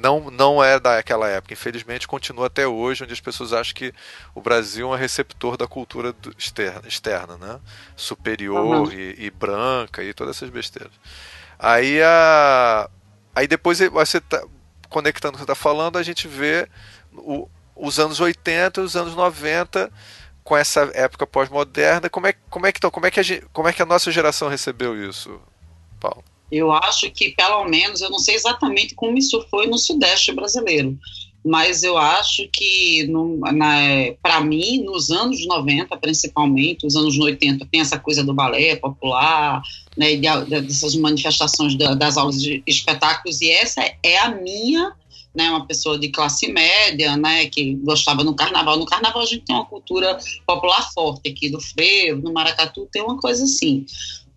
não, 0.00 0.30
não 0.30 0.62
é 0.62 0.78
daquela 0.78 1.28
época. 1.28 1.52
Infelizmente, 1.52 2.06
continua 2.06 2.46
até 2.46 2.66
hoje, 2.66 3.02
onde 3.02 3.12
as 3.12 3.20
pessoas 3.20 3.52
acham 3.52 3.74
que 3.74 3.92
o 4.36 4.40
Brasil 4.40 4.86
é 4.86 4.94
um 4.94 4.98
receptor 4.98 5.56
da 5.56 5.66
cultura 5.66 6.14
externa, 6.38 6.82
externa 6.86 7.36
né? 7.36 7.58
superior 7.96 8.86
uhum. 8.86 8.92
e, 8.92 9.16
e, 9.18 9.30
branca 9.30 10.02
e 10.02 10.14
todas 10.14 10.36
essas 10.36 10.48
besteiras. 10.48 10.92
Aí, 11.58 12.00
a, 12.02 12.88
aí 13.34 13.46
depois 13.46 13.78
você 13.78 14.20
tá, 14.20 14.44
conectando 14.88 15.30
o 15.30 15.38
que 15.38 15.38
você 15.38 15.44
está 15.44 15.54
falando, 15.54 15.96
a 15.96 16.02
gente 16.02 16.28
vê 16.28 16.68
o, 17.12 17.48
os 17.74 17.98
anos 17.98 18.20
80 18.20 18.80
e 18.80 18.84
os 18.84 18.96
anos 18.96 19.14
90 19.14 19.90
com 20.42 20.56
essa 20.56 20.90
época 20.94 21.26
pós-moderna. 21.26 22.10
Como 22.10 22.26
é, 22.26 22.34
como, 22.50 22.66
é 22.66 22.72
que, 22.72 22.80
como, 22.80 23.06
é 23.06 23.10
que 23.10 23.20
a, 23.20 23.24
como 23.52 23.68
é 23.68 23.72
que 23.72 23.82
a 23.82 23.86
nossa 23.86 24.10
geração 24.10 24.48
recebeu 24.48 25.08
isso, 25.08 25.40
Paulo? 25.98 26.24
Eu 26.50 26.72
acho 26.72 27.08
que, 27.12 27.30
pelo 27.30 27.64
menos, 27.66 28.00
eu 28.00 28.10
não 28.10 28.18
sei 28.18 28.34
exatamente 28.34 28.94
como 28.94 29.16
isso 29.16 29.46
foi 29.48 29.68
no 29.68 29.78
Sudeste 29.78 30.32
brasileiro, 30.32 30.98
mas 31.44 31.82
eu 31.82 31.96
acho 31.96 32.48
que, 32.52 33.08
para 34.22 34.40
mim, 34.40 34.82
nos 34.84 35.10
anos 35.10 35.46
90, 35.46 35.96
principalmente, 35.96 36.86
os 36.86 36.96
anos 36.96 37.18
80, 37.18 37.66
tem 37.70 37.80
essa 37.80 37.98
coisa 37.98 38.22
do 38.22 38.34
balé 38.34 38.76
popular, 38.76 39.62
né, 39.96 40.16
dessas 40.16 40.94
manifestações 40.96 41.76
das 41.76 42.16
aulas 42.16 42.42
de 42.42 42.62
espetáculos, 42.66 43.40
e 43.40 43.50
essa 43.50 43.82
é 44.02 44.18
a 44.18 44.30
minha 44.30 44.94
né, 45.34 45.48
uma 45.48 45.64
pessoa 45.66 45.98
de 45.98 46.08
classe 46.08 46.50
média, 46.52 47.16
né, 47.16 47.46
que 47.46 47.74
gostava 47.76 48.24
no 48.24 48.34
carnaval. 48.34 48.76
No 48.76 48.84
carnaval 48.84 49.22
a 49.22 49.26
gente 49.26 49.44
tem 49.44 49.54
uma 49.54 49.64
cultura 49.64 50.18
popular 50.46 50.92
forte 50.92 51.30
aqui 51.30 51.48
do 51.48 51.60
frevo, 51.60 52.22
no 52.22 52.32
maracatu 52.32 52.88
tem 52.90 53.02
uma 53.02 53.16
coisa 53.18 53.44
assim. 53.44 53.86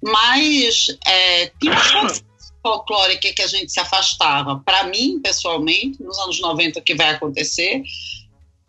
Mas 0.02 0.88
é, 1.06 1.48
tem 1.60 1.70
uma 1.72 2.02
coisa 2.02 2.22
folclórica 2.64 3.34
que 3.34 3.41
a 3.41 3.48
gente 3.48 3.72
se 3.72 3.80
afastava. 3.80 4.61
Para 4.65 4.85
mim, 4.85 5.19
pessoalmente, 5.22 6.02
nos 6.02 6.18
anos 6.19 6.40
90 6.40 6.80
o 6.80 6.81
que 6.81 6.95
vai 6.95 7.10
acontecer 7.10 7.84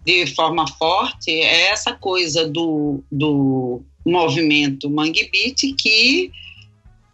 de 0.05 0.27
forma 0.27 0.67
forte 0.69 1.31
é 1.31 1.71
essa 1.71 1.95
coisa 1.95 2.47
do, 2.47 3.03
do 3.11 3.81
movimento 4.05 4.91
Mangue 4.91 5.31
Beat 5.33 5.75
que 5.79 6.31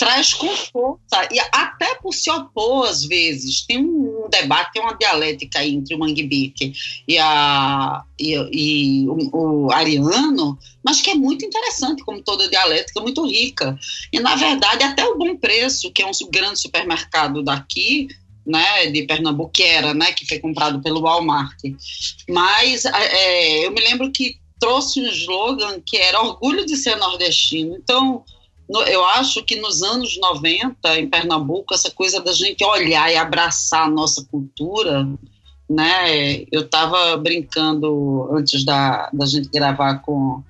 traz 0.01 0.33
com 0.33 0.49
força, 0.57 1.29
e 1.31 1.39
até 1.53 1.95
por 1.97 2.15
se 2.15 2.31
opor 2.31 2.89
às 2.89 3.05
vezes. 3.05 3.67
Tem 3.67 3.85
um 3.85 4.31
debate, 4.31 4.73
tem 4.73 4.83
uma 4.83 4.97
dialética 4.97 5.63
entre 5.63 5.95
o 5.95 5.99
Mangue 5.99 6.23
Beat 6.23 6.75
e, 7.07 7.19
a, 7.19 8.03
e, 8.19 8.33
e 8.33 9.07
o, 9.07 9.67
o, 9.67 9.71
Ariano, 9.71 10.59
mas 10.83 11.03
que 11.03 11.11
é 11.11 11.15
muito 11.15 11.45
interessante, 11.45 12.03
como 12.03 12.23
toda 12.23 12.49
dialética, 12.49 12.99
muito 13.03 13.27
rica. 13.27 13.79
E, 14.11 14.19
na 14.19 14.37
verdade, 14.37 14.83
até 14.85 15.05
o 15.05 15.19
Bom 15.19 15.37
Preço, 15.37 15.93
que 15.93 16.01
é 16.01 16.07
um 16.07 16.13
grande 16.33 16.59
supermercado 16.59 17.43
daqui, 17.43 18.09
né, 18.47 18.87
de 18.87 19.03
Pernambuco, 19.03 19.53
que 19.53 19.65
era, 19.65 19.93
né, 19.93 20.13
que 20.13 20.27
foi 20.27 20.39
comprado 20.39 20.81
pelo 20.81 21.03
Walmart. 21.03 21.59
Mas 22.27 22.87
é, 22.87 23.67
eu 23.67 23.71
me 23.71 23.83
lembro 23.83 24.11
que 24.11 24.37
trouxe 24.59 25.03
um 25.03 25.07
slogan 25.09 25.79
que 25.85 25.99
era 25.99 26.23
orgulho 26.23 26.65
de 26.65 26.75
ser 26.79 26.97
nordestino. 26.97 27.77
Então, 27.77 28.25
eu 28.87 29.05
acho 29.05 29.43
que 29.45 29.57
nos 29.57 29.83
anos 29.83 30.17
90, 30.19 30.99
em 30.99 31.09
Pernambuco, 31.09 31.75
essa 31.75 31.91
coisa 31.91 32.21
da 32.21 32.33
gente 32.33 32.65
olhar 32.65 33.11
e 33.11 33.17
abraçar 33.17 33.87
a 33.87 33.91
nossa 33.91 34.25
cultura, 34.31 35.09
né? 35.69 36.45
Eu 36.53 36.63
estava 36.63 37.17
brincando 37.17 38.29
antes 38.33 38.65
da, 38.65 39.11
da 39.13 39.27
gente 39.27 39.49
gravar 39.49 39.99
com 39.99 40.43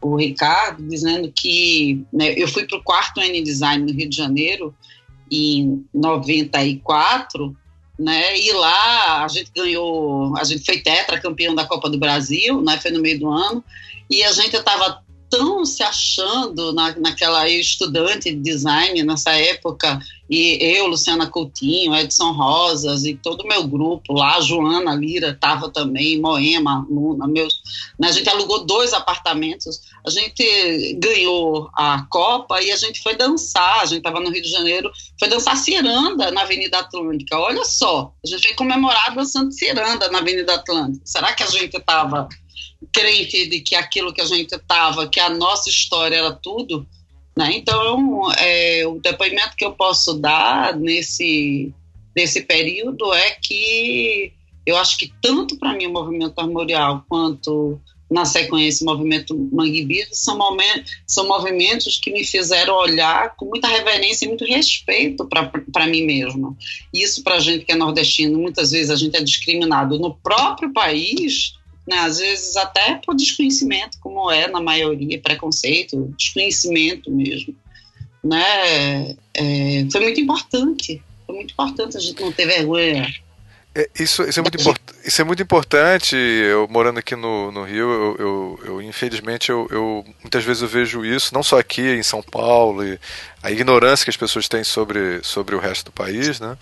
o 0.00 0.16
Ricardo, 0.16 0.86
dizendo 0.88 1.32
que 1.34 2.04
né, 2.12 2.32
eu 2.36 2.46
fui 2.48 2.66
para 2.66 2.78
o 2.78 2.82
quarto 2.82 3.20
N 3.20 3.42
Design 3.42 3.84
no 3.84 3.96
Rio 3.96 4.08
de 4.08 4.16
Janeiro 4.16 4.74
em 5.30 5.84
94, 5.92 7.56
né? 7.98 8.38
E 8.38 8.52
lá 8.52 9.24
a 9.24 9.28
gente 9.28 9.50
ganhou, 9.54 10.36
a 10.36 10.44
gente 10.44 10.64
foi 10.64 10.78
tetra 10.78 11.20
campeão 11.20 11.54
da 11.54 11.66
Copa 11.66 11.90
do 11.90 11.98
Brasil, 11.98 12.62
né? 12.62 12.78
Foi 12.80 12.90
no 12.90 13.00
meio 13.00 13.18
do 13.18 13.30
ano 13.30 13.62
e 14.08 14.22
a 14.24 14.32
gente 14.32 14.56
estava 14.56 15.02
tão 15.30 15.64
se 15.64 15.82
achando 15.82 16.72
na, 16.72 16.96
naquela 16.96 17.48
estudante 17.48 18.30
de 18.30 18.40
design 18.40 19.02
nessa 19.02 19.32
época, 19.32 20.00
e 20.30 20.58
eu, 20.60 20.86
Luciana 20.86 21.26
Coutinho, 21.26 21.96
Edson 21.96 22.32
Rosas 22.32 23.04
e 23.04 23.14
todo 23.14 23.42
o 23.42 23.48
meu 23.48 23.66
grupo 23.66 24.12
lá, 24.12 24.40
Joana 24.40 24.94
Lira 24.94 25.30
estava 25.30 25.70
também, 25.70 26.20
Moema, 26.20 26.86
Luna, 26.90 27.26
meus, 27.26 27.62
né, 27.98 28.08
a 28.08 28.12
gente 28.12 28.28
alugou 28.28 28.66
dois 28.66 28.92
apartamentos, 28.92 29.80
a 30.06 30.10
gente 30.10 30.94
ganhou 30.98 31.70
a 31.74 32.06
Copa 32.10 32.60
e 32.62 32.70
a 32.70 32.76
gente 32.76 33.02
foi 33.02 33.16
dançar, 33.16 33.80
a 33.80 33.86
gente 33.86 33.98
estava 33.98 34.20
no 34.20 34.30
Rio 34.30 34.42
de 34.42 34.50
Janeiro, 34.50 34.90
foi 35.18 35.28
dançar 35.28 35.56
ciranda 35.56 36.30
na 36.30 36.42
Avenida 36.42 36.78
Atlântica, 36.78 37.38
olha 37.38 37.64
só, 37.64 38.12
a 38.22 38.28
gente 38.28 38.48
foi 38.48 38.56
comemorar 38.56 39.14
dançando 39.14 39.50
ciranda 39.52 40.10
na 40.10 40.18
Avenida 40.18 40.54
Atlântica, 40.54 41.02
será 41.06 41.32
que 41.32 41.42
a 41.42 41.46
gente 41.46 41.74
estava 41.74 42.28
crente 42.92 43.46
de 43.46 43.60
que 43.60 43.74
aquilo 43.74 44.12
que 44.12 44.20
a 44.20 44.26
gente 44.26 44.54
estava, 44.54 45.08
que 45.08 45.20
a 45.20 45.30
nossa 45.30 45.68
história 45.68 46.16
era 46.16 46.32
tudo, 46.32 46.86
né? 47.36 47.50
Então, 47.54 48.32
é, 48.32 48.86
o 48.86 48.98
depoimento 49.00 49.56
que 49.56 49.64
eu 49.64 49.72
posso 49.72 50.14
dar 50.14 50.76
nesse, 50.76 51.72
nesse 52.16 52.42
período 52.42 53.12
é 53.14 53.30
que 53.30 54.32
eu 54.66 54.76
acho 54.76 54.98
que 54.98 55.12
tanto 55.22 55.56
para 55.56 55.72
mim 55.72 55.86
o 55.86 55.92
movimento 55.92 56.38
armorial 56.38 57.04
quanto 57.08 57.80
na 58.10 58.24
sequência 58.24 58.84
o 58.84 58.90
movimento 58.90 59.36
Mangue 59.52 60.06
são, 60.12 60.38
são 61.06 61.28
movimentos 61.28 61.98
que 61.98 62.10
me 62.10 62.24
fizeram 62.24 62.74
olhar 62.74 63.36
com 63.36 63.46
muita 63.46 63.68
reverência 63.68 64.24
e 64.24 64.28
muito 64.28 64.44
respeito 64.44 65.26
para 65.26 65.86
mim 65.86 66.04
mesma. 66.04 66.56
Isso 66.92 67.22
para 67.22 67.36
a 67.36 67.40
gente 67.40 67.64
que 67.64 67.72
é 67.72 67.76
nordestino, 67.76 68.38
muitas 68.38 68.70
vezes 68.70 68.90
a 68.90 68.96
gente 68.96 69.16
é 69.16 69.22
discriminado 69.22 69.98
no 69.98 70.14
próprio 70.14 70.72
país 70.72 71.57
né, 71.88 72.00
às 72.00 72.18
vezes 72.18 72.54
até 72.56 73.00
por 73.04 73.16
desconhecimento, 73.16 73.98
como 74.00 74.30
é 74.30 74.46
na 74.46 74.60
maioria, 74.60 75.18
preconceito, 75.20 76.14
desconhecimento 76.18 77.10
mesmo. 77.10 77.54
Né? 78.22 79.16
É, 79.32 79.86
foi 79.90 80.02
muito 80.02 80.20
importante, 80.20 81.02
foi 81.24 81.34
muito 81.34 81.52
importante 81.52 81.96
a 81.96 82.00
gente 82.00 82.20
não 82.20 82.30
ter 82.30 82.46
vergonha 82.46 83.10
é, 83.78 83.88
isso, 83.94 84.24
isso, 84.24 84.40
é 84.40 84.42
muito 84.42 84.58
isso 85.04 85.22
é 85.22 85.24
muito 85.24 85.40
importante. 85.40 86.16
Eu 86.16 86.66
morando 86.68 86.98
aqui 86.98 87.14
no, 87.14 87.52
no 87.52 87.62
Rio, 87.62 87.88
eu, 87.88 88.16
eu, 88.18 88.60
eu 88.64 88.82
infelizmente 88.82 89.50
eu, 89.50 89.68
eu, 89.70 90.04
muitas 90.20 90.42
vezes 90.42 90.62
eu 90.62 90.68
vejo 90.68 91.04
isso, 91.04 91.32
não 91.32 91.44
só 91.44 91.60
aqui 91.60 91.82
em 91.82 92.02
São 92.02 92.20
Paulo, 92.20 92.82
a 93.40 93.52
ignorância 93.52 94.02
que 94.02 94.10
as 94.10 94.16
pessoas 94.16 94.48
têm 94.48 94.64
sobre, 94.64 95.22
sobre 95.22 95.54
o 95.54 95.60
resto 95.60 95.84
do 95.84 95.92
país, 95.92 96.40
né? 96.40 96.58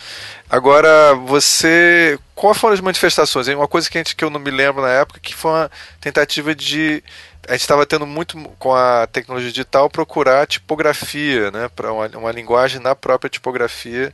Agora, 0.51 1.15
você, 1.15 2.19
quais 2.35 2.59
foram 2.59 2.75
as 2.75 2.83
manifestações? 2.83 3.49
Uma 3.49 3.67
coisa 3.67 3.89
que, 3.89 3.97
a 3.97 4.01
gente, 4.01 4.15
que 4.15 4.23
eu 4.23 4.29
não 4.29 4.39
me 4.39 4.51
lembro 4.51 4.83
na 4.83 4.91
época 4.91 5.19
que 5.19 5.35
foi 5.35 5.53
uma 5.53 5.71
tentativa 5.99 6.55
de 6.55 7.03
a 7.49 7.53
gente 7.53 7.63
estava 7.63 7.87
tendo 7.87 8.07
muito 8.07 8.37
com 8.59 8.75
a 8.75 9.07
tecnologia 9.07 9.51
digital 9.51 9.89
procurar 9.89 10.47
tipografia, 10.47 11.51
né, 11.51 11.71
para 11.75 11.93
uma, 11.93 12.09
uma 12.09 12.33
linguagem 12.33 12.81
na 12.81 12.95
própria 12.95 13.31
tipografia 13.31 14.13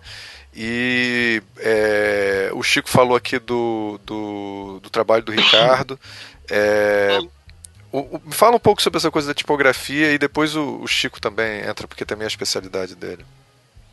e 0.55 1.43
é, 1.59 2.51
o 2.53 2.62
Chico 2.62 2.89
falou 2.89 3.16
aqui 3.16 3.39
do, 3.39 3.99
do, 4.05 4.81
do 4.83 4.91
trabalho 4.91 5.23
do 5.23 5.33
Ricardo. 5.33 5.99
É, 6.51 7.19
o, 7.91 7.99
o, 7.99 8.20
fala 8.31 8.57
um 8.57 8.61
pouco 8.61 8.83
sobre 8.83 8.99
essa 8.99 9.11
coisa 9.11 9.29
da 9.29 9.35
tipografia 9.35 10.12
e 10.12 10.19
depois 10.19 10.55
o, 10.55 10.81
o, 10.81 10.87
Chico 10.87 11.20
também 11.20 11.61
entra, 11.61 11.89
porque 11.89 12.05
também 12.05 12.24
é 12.24 12.27
a 12.27 12.29
especialidade 12.29 12.95
dele. 12.95 13.24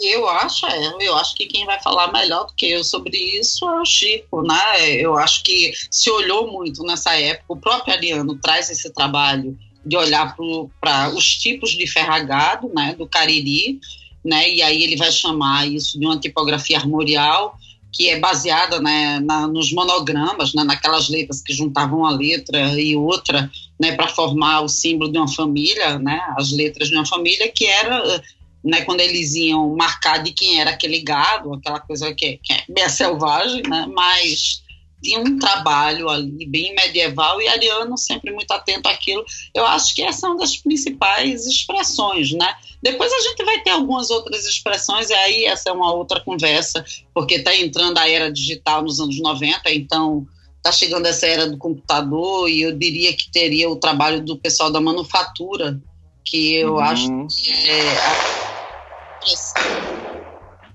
Eu 0.02 0.28
acho, 0.28 0.66
é, 0.66 0.96
eu 1.00 1.16
acho 1.16 1.36
que 1.36 1.46
quem 1.48 1.66
vai 1.66 1.82
falar 1.82 2.12
melhor 2.12 2.46
do 2.46 2.54
que 2.54 2.70
eu 2.70 2.84
sobre 2.84 3.18
isso 3.18 3.70
é 3.70 3.82
o 3.82 3.86
Chico, 3.86 4.42
né? 4.42 4.94
Eu 4.94 5.18
acho 5.18 5.44
que 5.44 5.74
se 5.90 6.10
olhou 6.10 6.52
muito 6.52 6.84
nessa 6.84 7.18
época, 7.18 7.46
o 7.50 7.58
próprio 7.58 7.94
Ariano 7.94 8.36
traz 8.36 8.70
esse 8.70 8.90
trabalho 8.92 9.58
de 9.86 9.96
olhar 9.96 10.36
para 10.80 11.10
os 11.10 11.26
tipos 11.36 11.72
de 11.72 11.88
ferragado, 11.88 12.70
né, 12.74 12.96
do 12.98 13.08
Cariri, 13.08 13.80
né? 14.24 14.50
E 14.50 14.62
aí 14.62 14.84
ele 14.84 14.96
vai 14.96 15.12
chamar 15.12 15.68
isso 15.68 16.00
de 16.00 16.06
uma 16.06 16.20
tipografia 16.20 16.78
armorial 16.78 17.58
que 17.92 18.10
é 18.10 18.20
baseada 18.20 18.80
né, 18.80 19.20
na, 19.20 19.48
nos 19.48 19.72
monogramas, 19.74 20.54
né, 20.54 20.64
naquelas 20.64 21.10
letras 21.10 21.42
que 21.42 21.54
juntavam 21.54 22.00
uma 22.00 22.12
letra 22.12 22.80
e 22.80 22.96
outra, 22.96 23.50
né, 23.80 23.96
para 23.96 24.08
formar 24.08 24.62
o 24.62 24.70
símbolo 24.70 25.12
de 25.12 25.18
uma 25.18 25.28
família, 25.28 25.98
né, 25.98 26.22
as 26.38 26.52
letras 26.52 26.90
de 26.90 26.96
uma 26.96 27.06
família, 27.06 27.52
que 27.52 27.66
era 27.66 28.24
né, 28.64 28.82
quando 28.82 29.02
eles 29.02 29.34
iam 29.36 29.76
marcar 29.76 30.22
de 30.22 30.32
quem 30.32 30.60
era 30.60 30.72
aquele 30.72 31.02
gado, 31.02 31.54
aquela 31.54 31.80
coisa 31.80 32.14
que, 32.14 32.40
que 32.44 32.54
é 32.78 32.90
selvagem, 32.90 33.64
né, 33.68 33.88
mas 33.92 34.62
tinha 35.02 35.20
um 35.20 35.40
trabalho 35.40 36.10
ali 36.10 36.46
bem 36.46 36.76
medieval 36.76 37.42
e 37.42 37.48
Ariano 37.48 37.98
sempre 37.98 38.32
muito 38.34 38.52
atento 38.52 38.90
àquilo. 38.90 39.24
Eu 39.54 39.66
acho 39.66 39.96
que 39.96 40.02
essa 40.02 40.28
é 40.28 40.30
uma 40.30 40.40
das 40.40 40.58
principais 40.58 41.48
expressões, 41.48 42.34
né? 42.34 42.54
Depois 42.82 43.12
a 43.12 43.20
gente 43.20 43.44
vai 43.44 43.62
ter 43.62 43.72
algumas 43.72 44.10
outras 44.10 44.46
expressões 44.46 45.10
e 45.10 45.14
aí 45.14 45.46
essa 45.46 45.70
é 45.70 45.74
uma 45.74 45.94
outra 45.94 46.22
conversa, 46.22 46.84
porque 47.14 47.36
está 47.36 47.56
entrando 47.56 47.98
a 47.98 48.10
era 48.10 48.32
digital 48.32 48.82
nos 48.82 49.00
anos 49.00 49.20
90, 49.20 49.62
então 49.72 50.26
está 50.58 50.72
chegando 50.72 51.06
essa 51.06 51.26
era 51.28 51.48
do 51.48 51.58
computador 51.58 52.50
e 52.50 52.62
eu 52.62 52.78
diria 52.78 53.16
que 53.16 53.32
teria 53.32 53.70
o 53.70 53.76
trabalho 53.76 54.22
do 54.24 54.38
pessoal 54.38 54.72
da 54.72 54.80
manufatura, 54.80 55.80
que 56.24 56.56
eu 56.56 56.74
uhum. 56.74 56.80
acho 56.80 57.28
que 57.28 57.52
é 57.52 57.98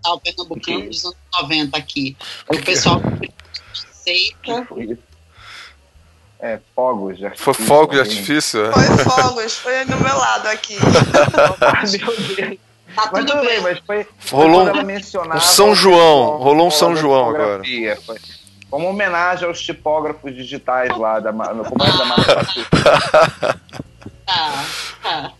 a 0.04 0.12
o 0.12 0.20
pernambucano 0.20 0.86
dos 0.88 1.04
anos 1.04 1.16
90 1.40 1.78
aqui. 1.78 2.16
O 2.48 2.62
pessoal 2.62 3.00
seca. 3.92 4.68
É, 6.44 6.60
fogos 6.76 7.16
de 7.16 7.24
artifício. 7.24 7.54
Foi 7.54 7.66
fogos 7.66 7.94
de 7.94 8.00
artifício? 8.00 8.66
É? 8.66 8.72
Foi 8.72 8.98
fogos, 8.98 9.56
foi 9.56 9.82
no 9.86 9.96
meu 9.96 10.14
lado 10.14 10.46
aqui. 10.48 10.76
meu 10.84 12.36
Deus. 12.36 12.58
Tá 12.94 13.10
mas 13.10 13.24
tudo 13.24 13.40
bem, 13.40 13.60
mas 13.62 13.78
foi. 13.78 14.06
Rolou 14.30 14.66
um, 14.66 15.36
um 15.36 15.40
São 15.40 15.74
João. 15.74 16.36
Rolou 16.36 16.66
um 16.66 16.70
São 16.70 16.94
João 16.94 17.30
agora. 17.30 17.62
Foi. 18.04 18.18
Como 18.70 18.90
homenagem 18.90 19.48
aos 19.48 19.58
tipógrafos 19.62 20.34
digitais 20.34 20.94
lá 20.98 21.18
da, 21.18 21.32
no 21.32 21.64
comando 21.64 21.96
da 21.96 22.04
manufatura. 22.04 22.66
Ah, 24.26 24.64
ah. 25.04 25.30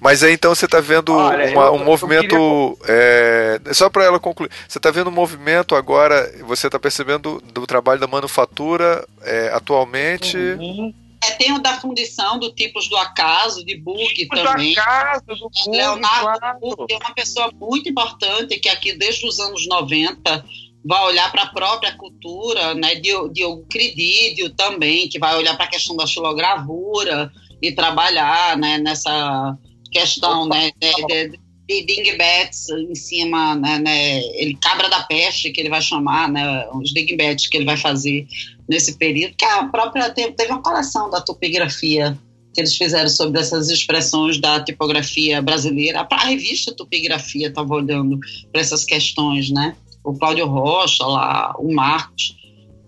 Mas 0.00 0.22
aí 0.22 0.32
então 0.32 0.54
você 0.54 0.64
está 0.64 0.80
vendo 0.80 1.12
Olha, 1.12 1.50
uma, 1.50 1.64
eu, 1.66 1.74
um 1.74 1.84
movimento. 1.84 2.78
Queria... 2.80 2.96
É, 2.96 3.60
só 3.72 3.88
para 3.88 4.04
ela 4.04 4.20
concluir, 4.20 4.50
você 4.68 4.78
está 4.78 4.90
vendo 4.90 5.08
um 5.08 5.12
movimento 5.14 5.74
agora, 5.74 6.32
você 6.44 6.66
está 6.66 6.78
percebendo 6.78 7.42
do 7.52 7.66
trabalho 7.66 8.00
da 8.00 8.06
manufatura 8.06 9.06
é, 9.22 9.50
atualmente. 9.52 10.36
Uhum. 10.36 10.92
É, 11.24 11.30
tem 11.32 11.52
o 11.52 11.58
da 11.58 11.80
fundição 11.80 12.38
do 12.38 12.52
tipos 12.52 12.88
do 12.88 12.96
acaso, 12.96 13.64
de 13.64 13.76
bug 13.76 14.26
também. 14.28 14.74
Do 14.74 14.80
acaso, 14.80 15.24
do 15.26 15.36
bug, 15.36 15.70
Leonardo 15.70 16.38
claro. 16.38 16.58
Bug 16.60 16.92
é 16.92 16.96
uma 16.96 17.14
pessoa 17.14 17.50
muito 17.52 17.88
importante 17.88 18.58
que 18.58 18.68
aqui 18.68 18.92
desde 18.92 19.26
os 19.26 19.40
anos 19.40 19.66
90 19.66 20.44
vai 20.84 21.02
olhar 21.04 21.32
para 21.32 21.44
a 21.44 21.46
própria 21.46 21.96
cultura, 21.96 22.74
né? 22.74 22.96
Diogo 22.96 23.64
Cridídio 23.70 24.50
também, 24.50 25.08
que 25.08 25.18
vai 25.18 25.34
olhar 25.36 25.56
para 25.56 25.64
a 25.64 25.70
questão 25.70 25.96
da 25.96 26.06
xilogravura 26.06 27.32
e 27.62 27.72
trabalhar 27.72 28.58
né, 28.58 28.76
nessa 28.76 29.56
questão 29.94 30.48
né, 30.48 30.72
de, 30.80 31.38
de, 31.68 31.86
dingbats 31.86 32.68
em 32.68 32.94
cima, 32.94 33.54
né, 33.54 33.78
né, 33.78 34.20
ele 34.34 34.58
cabra 34.60 34.88
da 34.88 35.04
peste 35.04 35.50
que 35.50 35.60
ele 35.60 35.70
vai 35.70 35.80
chamar, 35.80 36.28
né, 36.28 36.68
os 36.74 36.92
dingbats 36.92 37.46
que 37.46 37.56
ele 37.56 37.64
vai 37.64 37.76
fazer 37.76 38.26
nesse 38.68 38.98
período, 38.98 39.36
que 39.36 39.44
a 39.44 39.64
própria 39.68 40.10
teve, 40.10 40.32
teve 40.32 40.50
uma 40.50 40.62
coleção 40.62 41.08
da 41.08 41.20
topografia 41.20 42.18
que 42.52 42.60
eles 42.60 42.76
fizeram 42.76 43.08
sobre 43.08 43.40
essas 43.40 43.68
expressões 43.68 44.40
da 44.40 44.62
tipografia 44.62 45.42
brasileira. 45.42 46.06
A 46.08 46.24
revista 46.24 46.72
Topografia 46.72 47.48
estava 47.48 47.74
olhando 47.74 48.16
para 48.52 48.60
essas 48.60 48.84
questões, 48.84 49.50
né? 49.50 49.76
O 50.04 50.14
Cláudio 50.14 50.46
Rocha, 50.46 51.04
lá, 51.04 51.52
o 51.58 51.74
Marcos, 51.74 52.36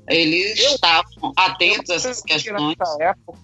eles 0.09 0.57
eu, 0.61 0.75
estavam 0.75 1.33
atentos 1.37 1.91
a 1.91 1.95
essas 1.97 2.21
questões. 2.23 2.77
Época, 3.01 3.39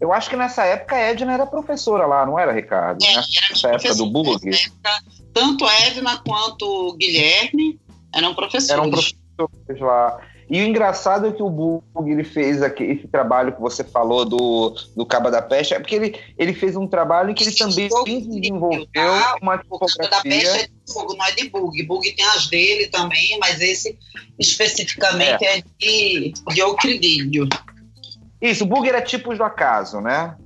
eu 0.00 0.12
acho 0.12 0.28
que 0.28 0.36
nessa 0.36 0.64
época 0.64 0.96
a 0.96 1.00
Edna 1.00 1.32
era 1.32 1.46
professora 1.46 2.06
lá, 2.06 2.26
não 2.26 2.38
era, 2.38 2.52
Ricardo? 2.52 3.04
É, 3.04 3.14
nessa 3.16 3.68
época 3.68 3.94
do 3.94 4.06
bug. 4.06 4.48
Época, 4.48 4.90
tanto 5.32 5.66
Edna 5.68 6.22
quanto 6.26 6.64
o 6.64 6.96
Guilherme 6.96 7.78
eram 8.14 8.34
professores. 8.34 8.70
Eram 8.70 8.90
professores 8.90 9.80
lá. 9.80 10.20
E 10.48 10.62
o 10.62 10.64
engraçado 10.64 11.26
é 11.26 11.32
que 11.32 11.42
o 11.42 11.50
Bug 11.50 11.82
ele 12.08 12.22
fez 12.22 12.62
aqui, 12.62 12.84
esse 12.84 13.08
trabalho 13.08 13.52
que 13.52 13.60
você 13.60 13.82
falou 13.82 14.24
do, 14.24 14.76
do 14.96 15.04
Caba 15.04 15.28
da 15.28 15.42
Peste, 15.42 15.74
é 15.74 15.80
porque 15.80 15.96
ele, 15.96 16.16
ele 16.38 16.54
fez 16.54 16.76
um 16.76 16.86
trabalho 16.86 17.30
em 17.30 17.34
que 17.34 17.42
ele 17.42 17.52
também 17.52 17.88
desenvolveu 17.88 18.86
tá? 18.94 19.36
uma 19.42 19.58
tipografia. 19.58 20.04
O 20.04 20.08
Caba 20.08 20.16
da 20.16 20.22
Peste 20.22 20.58
é 20.58 20.62
de 20.62 20.94
Bug, 20.94 21.16
não 21.16 21.26
é 21.26 21.32
de 21.32 21.48
Bug. 21.50 21.82
Bug 21.82 22.12
tem 22.12 22.24
as 22.26 22.46
dele 22.46 22.86
também, 22.86 23.36
mas 23.40 23.60
esse 23.60 23.98
especificamente 24.38 25.44
é, 25.44 25.58
é 25.58 25.62
de, 25.80 26.32
de 26.54 26.60
Euclidídio. 26.60 27.48
Isso, 28.40 28.64
o 28.64 28.66
Bug 28.66 28.88
era 28.88 29.00
tipos 29.00 29.38
do 29.38 29.44
acaso, 29.44 30.00
né? 30.00 30.36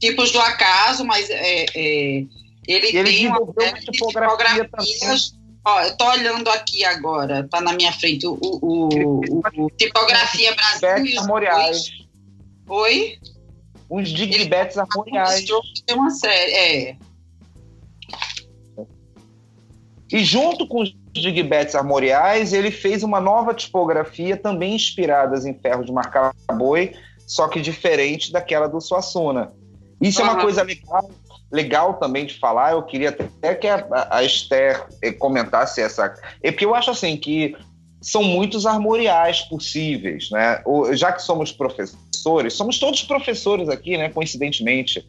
Tipos 0.00 0.32
do 0.32 0.40
acaso, 0.40 1.04
mas 1.04 1.28
é, 1.30 1.66
é 1.74 2.26
ele, 2.68 2.88
ele 2.88 2.92
tem 2.92 3.04
desenvolveu 3.04 3.68
uma 3.68 3.80
tipografia 3.80 4.64
tipografias 4.64 5.30
também 5.30 5.46
Ó, 5.66 5.82
eu 5.82 5.96
tô 5.96 6.08
olhando 6.08 6.48
aqui 6.48 6.84
agora, 6.84 7.42
tá 7.48 7.60
na 7.60 7.72
minha 7.72 7.90
frente 7.90 8.24
o, 8.24 8.38
o, 8.40 8.58
o, 8.62 9.64
o 9.64 9.70
Tipografia 9.70 10.54
Brasil. 10.54 11.18
Armoriais. 11.18 11.90
Oi? 12.68 13.18
Uns 13.90 14.10
digbetes 14.10 14.78
armoriais. 14.78 15.44
Tem 15.84 15.96
uma 15.96 16.10
série, 16.10 16.52
é. 16.52 16.96
E 20.12 20.24
junto 20.24 20.68
com 20.68 20.82
os 20.82 20.96
digbetes 21.12 21.74
armoriais, 21.74 22.52
ele 22.52 22.70
fez 22.70 23.02
uma 23.02 23.20
nova 23.20 23.52
tipografia 23.52 24.36
também 24.36 24.76
inspiradas 24.76 25.44
em 25.44 25.54
ferro 25.58 25.84
de 25.84 25.90
marcar 25.90 26.32
boi, 26.56 26.94
só 27.26 27.48
que 27.48 27.60
diferente 27.60 28.32
daquela 28.32 28.66
do 28.68 28.80
Suassuna. 28.80 29.52
Isso 30.00 30.22
uhum. 30.22 30.28
é 30.28 30.30
uma 30.32 30.40
coisa 30.40 30.62
legal 30.62 31.10
legal 31.50 31.94
também 31.94 32.26
de 32.26 32.38
falar. 32.38 32.72
Eu 32.72 32.82
queria 32.82 33.10
até 33.10 33.54
que 33.54 33.66
a, 33.66 34.08
a 34.10 34.22
Esther 34.22 34.84
eh, 35.02 35.12
comentasse 35.12 35.80
essa. 35.80 36.14
É 36.42 36.50
porque 36.50 36.64
eu 36.64 36.74
acho 36.74 36.90
assim 36.90 37.16
que 37.16 37.56
são 38.00 38.22
muitos 38.22 38.66
armoriais 38.66 39.42
possíveis, 39.42 40.30
né? 40.30 40.62
Já 40.92 41.12
que 41.12 41.22
somos 41.22 41.52
professores, 41.52 42.54
somos 42.54 42.78
todos 42.78 43.02
professores 43.02 43.68
aqui, 43.68 43.96
né? 43.96 44.08
Coincidentemente, 44.08 45.06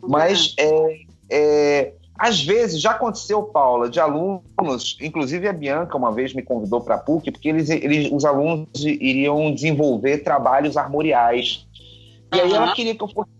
mas 0.00 0.54
é, 0.58 1.00
é, 1.30 1.92
às 2.18 2.42
vezes 2.42 2.80
já 2.80 2.92
aconteceu, 2.92 3.42
Paula, 3.42 3.90
de 3.90 4.00
alunos, 4.00 4.96
inclusive 5.00 5.46
a 5.46 5.52
Bianca 5.52 5.96
uma 5.96 6.12
vez 6.12 6.32
me 6.32 6.42
convidou 6.42 6.80
para 6.80 6.94
a 6.94 6.98
PUC, 6.98 7.30
porque 7.30 7.48
eles, 7.48 7.68
eles, 7.68 8.10
os 8.10 8.24
alunos 8.24 8.68
iriam 8.84 9.52
desenvolver 9.52 10.18
trabalhos 10.18 10.76
armoriais. 10.76 11.66
E 12.34 12.40
aí 12.40 12.52
ela 12.52 12.72
queria 12.72 12.94
que 12.94 13.02
eu 13.02 13.08
fosse 13.08 13.30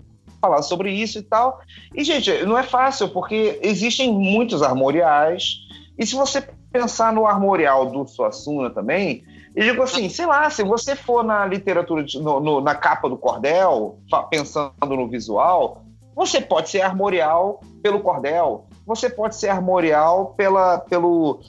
falar 0.40 0.62
sobre 0.62 0.90
isso 0.92 1.18
e 1.18 1.22
tal. 1.22 1.60
E, 1.94 2.04
gente, 2.04 2.44
não 2.44 2.58
é 2.58 2.62
fácil, 2.62 3.08
porque 3.08 3.58
existem 3.62 4.12
muitos 4.12 4.62
armoriais, 4.62 5.60
e 5.98 6.06
se 6.06 6.14
você 6.14 6.46
pensar 6.70 7.12
no 7.12 7.26
armorial 7.26 7.90
do 7.90 8.06
Suassuna 8.06 8.68
também, 8.68 9.24
eu 9.54 9.64
digo 9.64 9.82
assim, 9.82 10.10
sei 10.10 10.26
lá, 10.26 10.50
se 10.50 10.62
você 10.62 10.94
for 10.94 11.24
na 11.24 11.46
literatura, 11.46 12.04
de, 12.04 12.20
no, 12.20 12.40
no, 12.40 12.60
na 12.60 12.74
capa 12.74 13.08
do 13.08 13.16
cordel, 13.16 13.98
pensando 14.28 14.72
no 14.86 15.08
visual, 15.08 15.82
você 16.14 16.40
pode 16.42 16.68
ser 16.68 16.82
armorial 16.82 17.60
pelo 17.82 18.00
cordel, 18.00 18.65
você 18.86 19.10
pode 19.10 19.34
ser 19.34 19.48
armorial 19.48 20.34
pela, 20.36 20.78
pelo, 20.78 21.40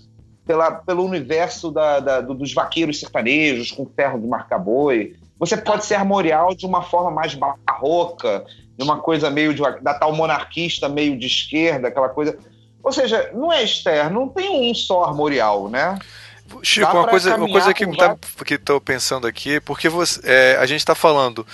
pela, 0.46 0.72
pelo 0.72 1.06
universo 1.06 1.70
da, 1.70 2.00
da, 2.00 2.22
dos 2.22 2.54
vaqueiros 2.54 3.00
sertanejos 3.00 3.72
com 3.72 3.86
ferro 3.86 4.20
de 4.20 4.26
marca 4.26 4.58
boi. 4.58 5.16
Você 5.38 5.56
pode 5.56 5.86
ser 5.86 5.96
armorial 5.96 6.56
de 6.56 6.66
uma 6.66 6.82
forma 6.82 7.12
mais 7.12 7.36
barroca, 7.36 8.44
de 8.76 8.84
uma 8.84 9.00
coisa 9.00 9.30
meio 9.30 9.54
de, 9.54 9.62
da 9.82 9.94
tal 9.94 10.14
monarquista, 10.14 10.90
meio 10.90 11.18
de 11.18 11.28
esquerda, 11.28 11.90
aquela 11.90 12.10
coisa. 12.10 12.36
Ou 12.84 12.92
seja, 12.92 13.30
não 13.34 13.54
é 13.54 13.64
externo, 13.64 14.22
não 14.22 14.30
tem 14.30 14.50
um 14.50 14.74
só 14.74 15.04
armorial, 15.04 15.70
né? 15.70 16.00
Chico, 16.64 16.90
uma 16.90 17.08
coisa, 17.08 17.36
uma 17.36 17.50
coisa 17.50 17.74
que 17.74 17.86
tá, 17.98 18.18
estou 18.50 18.80
pensando 18.80 19.28
aqui, 19.28 19.60
porque 19.60 19.90
você, 19.90 20.22
é, 20.24 20.58
a 20.58 20.66
gente 20.66 20.80
está 20.80 20.96
falando 20.96 21.46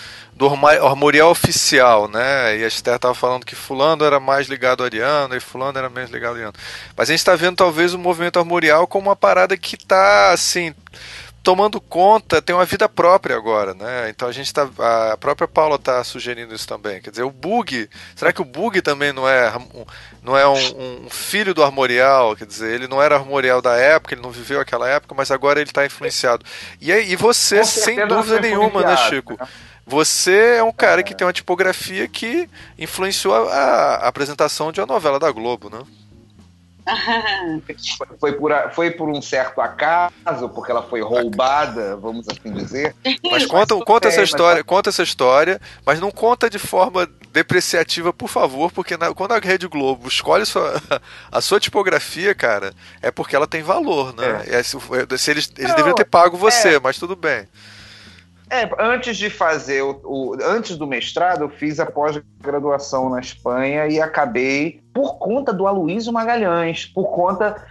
do 0.43 0.85
armorial 0.85 1.31
oficial, 1.31 2.09
né? 2.09 2.57
E 2.57 2.63
a 2.63 2.67
Esther 2.67 2.95
estava 2.95 3.15
falando 3.15 3.45
que 3.45 3.55
fulano 3.55 4.03
era 4.03 4.19
mais 4.19 4.47
ligado 4.47 4.81
ao 4.81 4.85
Ariano 4.85 5.35
e 5.35 5.39
fulano 5.39 5.77
era 5.77 5.89
menos 5.89 6.11
ligado 6.11 6.31
ao 6.31 6.35
Ariano. 6.35 6.53
Mas 6.97 7.09
a 7.09 7.13
gente 7.13 7.19
está 7.19 7.35
vendo 7.35 7.55
talvez 7.55 7.93
o 7.93 7.99
movimento 7.99 8.39
armorial 8.39 8.85
como 8.85 9.09
uma 9.09 9.15
parada 9.15 9.55
que 9.55 9.75
está 9.75 10.31
assim 10.31 10.73
tomando 11.41 11.81
conta, 11.81 12.41
tem 12.41 12.55
uma 12.55 12.63
vida 12.63 12.87
própria 12.87 13.35
agora, 13.35 13.73
né? 13.73 14.09
Então 14.09 14.29
a 14.29 14.31
gente 14.31 14.51
tá. 14.53 14.69
A 15.11 15.17
própria 15.17 15.47
Paula 15.47 15.75
está 15.75 16.01
sugerindo 16.03 16.55
isso 16.55 16.67
também. 16.67 17.01
Quer 17.01 17.09
dizer, 17.09 17.23
o 17.23 17.31
bug. 17.31 17.89
Será 18.15 18.31
que 18.31 18.41
o 18.41 18.45
bug 18.45 18.81
também 18.81 19.11
não 19.11 19.27
é, 19.27 19.53
não 20.23 20.37
é 20.37 20.47
um, 20.47 21.03
um, 21.03 21.09
filho 21.09 21.53
do 21.53 21.61
armorial? 21.61 22.35
Quer 22.35 22.45
dizer, 22.45 22.73
ele 22.73 22.87
não 22.87 23.01
era 23.01 23.15
armorial 23.15 23.61
da 23.61 23.75
época, 23.75 24.13
ele 24.15 24.21
não 24.21 24.31
viveu 24.31 24.59
aquela 24.61 24.89
época, 24.89 25.13
mas 25.13 25.31
agora 25.31 25.59
ele 25.59 25.69
está 25.69 25.85
influenciado. 25.85 26.45
E, 26.79 26.91
e 26.91 27.15
você, 27.17 27.63
sem 27.65 28.07
dúvida 28.07 28.39
nenhuma, 28.39 28.81
né, 28.81 28.95
Chico? 28.95 29.35
Né? 29.37 29.47
Você 29.85 30.55
é 30.57 30.63
um 30.63 30.71
cara 30.71 31.01
é. 31.01 31.03
que 31.03 31.13
tem 31.13 31.25
uma 31.25 31.33
tipografia 31.33 32.07
que 32.07 32.49
influenciou 32.77 33.33
a, 33.33 33.95
a 33.95 34.07
apresentação 34.07 34.71
de 34.71 34.79
uma 34.79 34.87
novela 34.87 35.19
da 35.19 35.31
Globo, 35.31 35.69
né? 35.69 35.83
foi, 38.19 38.33
por, 38.33 38.51
foi 38.73 38.91
por 38.91 39.09
um 39.09 39.21
certo 39.21 39.61
acaso, 39.61 40.49
porque 40.53 40.71
ela 40.71 40.83
foi 40.83 41.01
roubada, 41.01 41.95
vamos 41.95 42.27
assim 42.27 42.51
dizer. 42.51 42.95
Mas 43.23 43.45
conta, 43.45 43.75
mas 43.75 43.85
conta 43.85 44.07
essa 44.09 44.21
história, 44.21 44.57
mas... 44.57 44.65
conta 44.65 44.89
essa 44.89 45.03
história, 45.03 45.61
mas 45.85 45.99
não 45.99 46.11
conta 46.11 46.49
de 46.49 46.59
forma 46.59 47.07
depreciativa, 47.31 48.11
por 48.11 48.27
favor, 48.27 48.71
porque 48.71 48.97
na, 48.97 49.13
quando 49.13 49.31
a 49.31 49.39
Rede 49.39 49.67
Globo 49.67 50.07
escolhe 50.07 50.45
sua, 50.45 50.81
a 51.31 51.41
sua 51.41 51.59
tipografia, 51.59 52.35
cara, 52.35 52.73
é 53.01 53.09
porque 53.09 53.35
ela 53.35 53.47
tem 53.47 53.63
valor, 53.63 54.13
né? 54.13 54.43
É. 54.47 54.59
É, 54.59 54.63
se, 54.63 54.77
se, 55.17 55.31
eles, 55.31 55.51
eles 55.57 55.69
não, 55.69 55.75
deveriam 55.75 55.95
ter 55.95 56.05
pago 56.05 56.37
você, 56.37 56.75
é. 56.75 56.79
mas 56.79 56.97
tudo 56.97 57.15
bem. 57.15 57.47
É, 58.53 58.69
antes 58.77 59.17
de 59.17 59.31
fazer 59.31 59.81
o, 59.81 59.99
o, 60.03 60.37
antes 60.43 60.77
do 60.77 60.85
mestrado, 60.85 61.45
eu 61.45 61.49
fiz 61.49 61.79
a 61.79 61.87
pós-graduação 61.87 63.09
na 63.09 63.19
Espanha 63.19 63.87
e 63.87 63.99
acabei 63.99 64.79
por 64.93 65.17
conta 65.17 65.51
do 65.51 65.65
Aloysio 65.65 66.13
Magalhães, 66.13 66.85
por 66.85 67.05
conta 67.05 67.65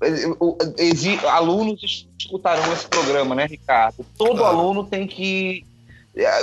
eh, 0.00 1.28
alunos 1.28 2.06
escutarão 2.16 2.72
esse 2.72 2.86
programa, 2.86 3.34
né, 3.34 3.46
Ricardo? 3.46 4.06
Todo 4.16 4.44
aluno 4.44 4.84
tem 4.84 5.08
que 5.08 5.66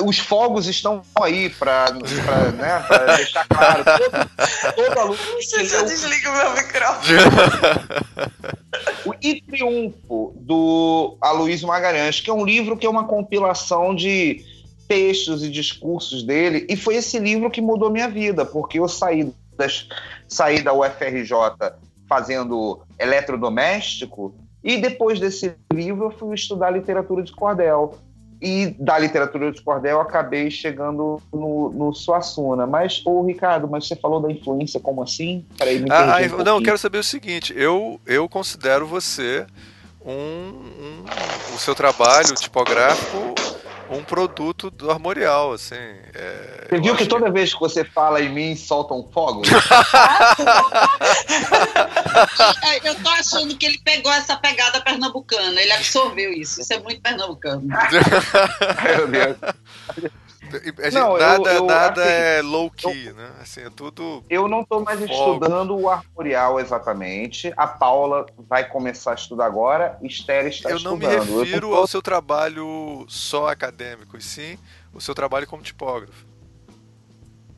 os 0.06 0.20
fogos 0.20 0.68
estão 0.68 1.02
aí 1.22 1.50
para 1.50 1.92
né, 1.92 2.86
deixar 3.18 3.46
claro. 3.48 3.84
Todo, 3.84 4.74
todo 4.76 5.00
aluno. 5.00 5.20
Deixa 5.36 5.76
eu 5.76 5.86
desligo 5.86 6.30
o 6.30 6.34
meu 6.34 6.54
microfone. 6.54 7.20
o 9.06 9.14
E 9.22 9.42
Triunfo, 9.42 10.34
do 10.40 11.18
Aloysio 11.20 11.68
Magalhães, 11.68 12.22
que 12.22 12.30
é 12.30 12.34
um 12.34 12.46
livro 12.46 12.78
que 12.78 12.86
é 12.86 12.90
uma 12.90 13.06
compilação 13.06 13.94
de 13.94 14.46
textos 14.88 15.44
e 15.44 15.50
discursos 15.50 16.24
dele, 16.24 16.66
e 16.70 16.76
foi 16.76 16.96
esse 16.96 17.20
livro 17.20 17.50
que 17.50 17.62
mudou 17.62 17.90
minha 17.90 18.08
vida, 18.08 18.46
porque 18.46 18.80
eu 18.80 18.88
saí, 18.88 19.34
das, 19.58 19.88
saí 20.28 20.62
da 20.62 20.74
UFRJ 20.74 21.36
fazendo 22.08 22.82
eletrodoméstico, 23.00 24.36
e 24.64 24.78
depois 24.78 25.20
desse 25.20 25.56
livro 25.74 26.06
eu 26.06 26.12
fui 26.12 26.36
estudar 26.36 26.72
literatura 26.72 27.24
de 27.24 27.32
cordel. 27.32 27.98
E 28.42 28.76
da 28.80 28.98
literatura 28.98 29.52
de 29.52 29.62
cordel 29.62 29.98
eu 29.98 30.02
acabei 30.02 30.52
chegando 30.52 31.22
no, 31.32 31.70
no 31.72 31.94
Suassuna. 31.94 32.66
Mas, 32.66 33.02
ô 33.06 33.24
Ricardo, 33.24 33.68
mas 33.68 33.88
você 33.88 33.96
falou 33.96 34.22
da 34.22 34.32
influência, 34.32 34.80
como 34.80 35.02
assim? 35.02 35.46
Peraí, 35.58 35.80
me 35.80 35.90
ah, 35.92 36.18
um 36.38 36.44
não, 36.44 36.58
eu 36.58 36.64
quero 36.64 36.78
saber 36.78 36.98
o 36.98 37.04
seguinte: 37.04 37.54
eu, 37.56 38.00
eu 38.06 38.28
considero 38.28 38.86
você 38.86 39.46
um, 40.06 40.12
um, 40.12 41.04
o 41.56 41.60
seu 41.60 41.74
trabalho 41.74 42.34
tipográfico 42.36 43.45
um 43.90 44.04
produto 44.04 44.70
do 44.70 44.92
Armorial, 44.92 45.54
assim. 45.54 45.76
É, 45.76 46.68
você 46.70 46.80
viu 46.82 46.96
que 46.96 47.06
toda 47.06 47.26
que... 47.26 47.32
vez 47.32 47.54
que 47.54 47.60
você 47.60 47.84
fala 47.84 48.22
em 48.22 48.30
mim, 48.30 48.56
soltam 48.56 49.08
fogo? 49.12 49.42
eu 52.84 52.96
tô 52.96 53.10
achando 53.10 53.56
que 53.58 53.66
ele 53.66 53.80
pegou 53.84 54.12
essa 54.12 54.36
pegada 54.38 54.82
pernambucana, 54.82 55.62
ele 55.62 55.72
absorveu 55.74 56.34
isso. 56.34 56.62
Isso 56.62 56.74
é 56.74 56.80
muito 56.80 57.02
pernambucano. 57.02 57.64
Meu 58.84 59.08
Deus. 59.08 59.38
Não, 60.94 61.18
nada 61.18 61.50
eu, 61.50 61.56
eu, 61.56 61.66
nada 61.66 62.04
assim, 62.04 62.12
é 62.12 62.42
low 62.42 62.70
key, 62.70 63.08
eu, 63.08 63.16
né? 63.16 63.32
Assim, 63.42 63.62
é 63.62 63.70
tudo. 63.70 64.24
Eu 64.30 64.48
não 64.48 64.62
estou 64.62 64.82
mais 64.82 65.00
estudando 65.02 65.78
o 65.78 65.90
armorial 65.90 66.60
exatamente. 66.60 67.54
A 67.56 67.68
Paula 67.68 68.26
vai 68.50 68.68
começar 68.68 69.12
a 69.12 69.16
estudar 69.16 69.46
agora. 69.46 69.98
Esther 70.02 70.48
está 70.48 70.70
eu 70.70 70.78
estudando. 70.78 71.04
Eu 71.04 71.26
não 71.26 71.26
me 71.26 71.44
refiro 71.44 71.74
ao 71.74 71.88
seu 71.88 72.02
trabalho 72.02 73.06
só 73.08 73.48
acadêmico, 73.48 74.18
e 74.18 74.22
sim 74.22 74.58
o 74.94 75.02
seu 75.02 75.14
trabalho 75.14 75.46
como 75.46 75.62
tipógrafo. 75.62 76.26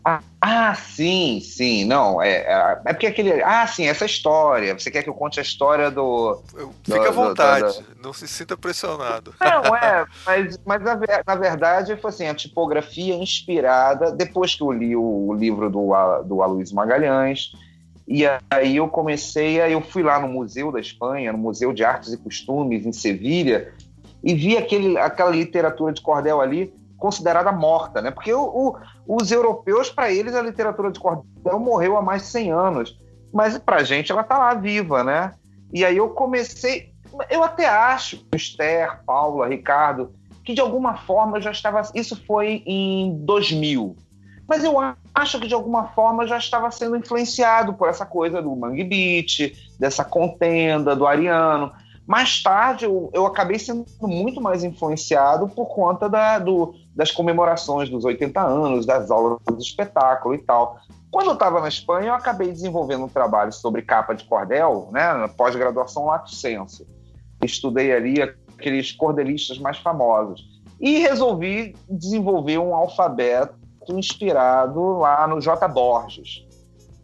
Ah, 0.09 0.21
ah, 0.39 0.73
sim, 0.73 1.41
sim, 1.41 1.83
não, 1.83 2.21
é, 2.21 2.37
é, 2.37 2.79
é, 2.85 2.93
porque 2.93 3.07
aquele. 3.07 3.43
Ah, 3.43 3.67
sim, 3.67 3.87
essa 3.87 4.05
história. 4.05 4.73
Você 4.73 4.89
quer 4.89 5.03
que 5.03 5.09
eu 5.09 5.13
conte 5.13 5.37
a 5.37 5.43
história 5.43 5.91
do. 5.91 6.41
Fique 6.81 6.97
à 6.97 7.11
vontade, 7.11 7.65
do, 7.65 7.93
do, 7.93 8.01
não 8.01 8.13
se 8.13 8.25
sinta 8.25 8.55
pressionado. 8.55 9.35
Não, 9.37 9.75
é, 9.75 10.05
mas, 10.25 10.57
mas 10.65 10.81
na, 10.81 10.97
na, 11.27 11.35
verdade 11.35 11.97
foi 11.97 12.09
assim, 12.09 12.25
a 12.25 12.33
tipografia 12.33 13.15
inspirada, 13.15 14.09
depois 14.09 14.55
que 14.55 14.63
eu 14.63 14.71
li 14.71 14.95
o, 14.95 15.01
o 15.01 15.33
livro 15.33 15.69
do, 15.69 15.91
do 16.23 16.41
Aloysio 16.41 16.73
Magalhães, 16.73 17.51
e 18.07 18.23
aí 18.49 18.77
eu 18.77 18.87
comecei, 18.87 19.59
aí 19.59 19.73
eu 19.73 19.81
fui 19.81 20.03
lá 20.03 20.21
no 20.21 20.29
Museu 20.29 20.71
da 20.71 20.79
Espanha, 20.79 21.33
no 21.33 21.37
Museu 21.37 21.73
de 21.73 21.83
Artes 21.83 22.13
e 22.13 22.17
Costumes, 22.17 22.85
em 22.85 22.93
Sevilha, 22.93 23.73
e 24.23 24.33
vi 24.33 24.55
aquele, 24.55 24.97
aquela 24.97 25.31
literatura 25.31 25.91
de 25.91 25.99
cordel 25.99 26.39
ali 26.39 26.73
considerada 26.97 27.51
morta, 27.51 28.01
né? 28.01 28.09
Porque 28.09 28.33
o, 28.33 28.41
o, 28.41 28.77
os 29.07 29.31
europeus, 29.31 29.89
para 29.89 30.11
eles, 30.11 30.35
a 30.35 30.41
literatura 30.41 30.91
de 30.91 30.99
cordel 30.99 31.59
morreu 31.59 31.97
há 31.97 32.01
mais 32.01 32.23
de 32.23 32.27
100 32.27 32.51
anos, 32.51 32.99
mas 33.33 33.57
para 33.57 33.77
a 33.77 33.83
gente 33.83 34.11
ela 34.11 34.21
está 34.21 34.37
lá 34.37 34.53
viva, 34.53 35.03
né? 35.03 35.33
E 35.73 35.85
aí 35.85 35.97
eu 35.97 36.09
comecei, 36.09 36.91
eu 37.29 37.43
até 37.43 37.67
acho, 37.67 38.25
Esther, 38.35 39.01
Paula, 39.05 39.47
Ricardo, 39.47 40.11
que 40.43 40.53
de 40.53 40.61
alguma 40.61 40.97
forma 40.97 41.39
já 41.39 41.51
estava, 41.51 41.81
isso 41.93 42.21
foi 42.25 42.63
em 42.65 43.17
2000, 43.23 43.95
mas 44.47 44.63
eu 44.63 44.75
acho 45.13 45.39
que 45.39 45.47
de 45.47 45.53
alguma 45.53 45.89
forma 45.89 46.25
já 46.25 46.37
estava 46.37 46.71
sendo 46.71 46.95
influenciado 46.95 47.73
por 47.73 47.89
essa 47.89 48.05
coisa 48.05 48.41
do 48.41 48.55
Mangue 48.55 48.83
Beat, 48.83 49.53
dessa 49.77 50.05
contenda 50.05 50.95
do 50.95 51.05
Ariano. 51.05 51.71
Mais 52.05 52.41
tarde, 52.41 52.85
eu, 52.85 53.09
eu 53.13 53.25
acabei 53.25 53.59
sendo 53.59 53.85
muito 54.01 54.39
mais 54.39 54.63
influenciado 54.63 55.49
por 55.49 55.65
conta 55.65 56.07
da, 56.07 56.39
do, 56.39 56.73
das 56.97 57.11
comemorações 57.11 57.89
dos 57.89 58.03
80 58.03 58.41
anos, 58.41 58.85
das 58.85 59.11
aulas 59.11 59.39
do 59.45 59.59
espetáculo 59.59 60.33
e 60.33 60.39
tal. 60.39 60.79
Quando 61.11 61.27
eu 61.27 61.33
estava 61.33 61.61
na 61.61 61.67
Espanha, 61.67 62.07
eu 62.07 62.13
acabei 62.15 62.51
desenvolvendo 62.51 63.05
um 63.05 63.07
trabalho 63.07 63.53
sobre 63.53 63.83
capa 63.83 64.15
de 64.15 64.25
cordel, 64.25 64.89
né, 64.91 65.13
na 65.13 65.27
pós-graduação 65.27 66.07
Lato 66.07 66.33
Senso. 66.33 66.87
Estudei 67.43 67.93
ali 67.93 68.19
aqueles 68.21 68.91
cordelistas 68.91 69.59
mais 69.59 69.77
famosos. 69.77 70.43
E 70.81 70.97
resolvi 70.97 71.75
desenvolver 71.87 72.57
um 72.57 72.73
alfabeto 72.73 73.55
inspirado 73.89 74.97
lá 74.97 75.27
no 75.27 75.39
J. 75.39 75.67
Borges. 75.67 76.47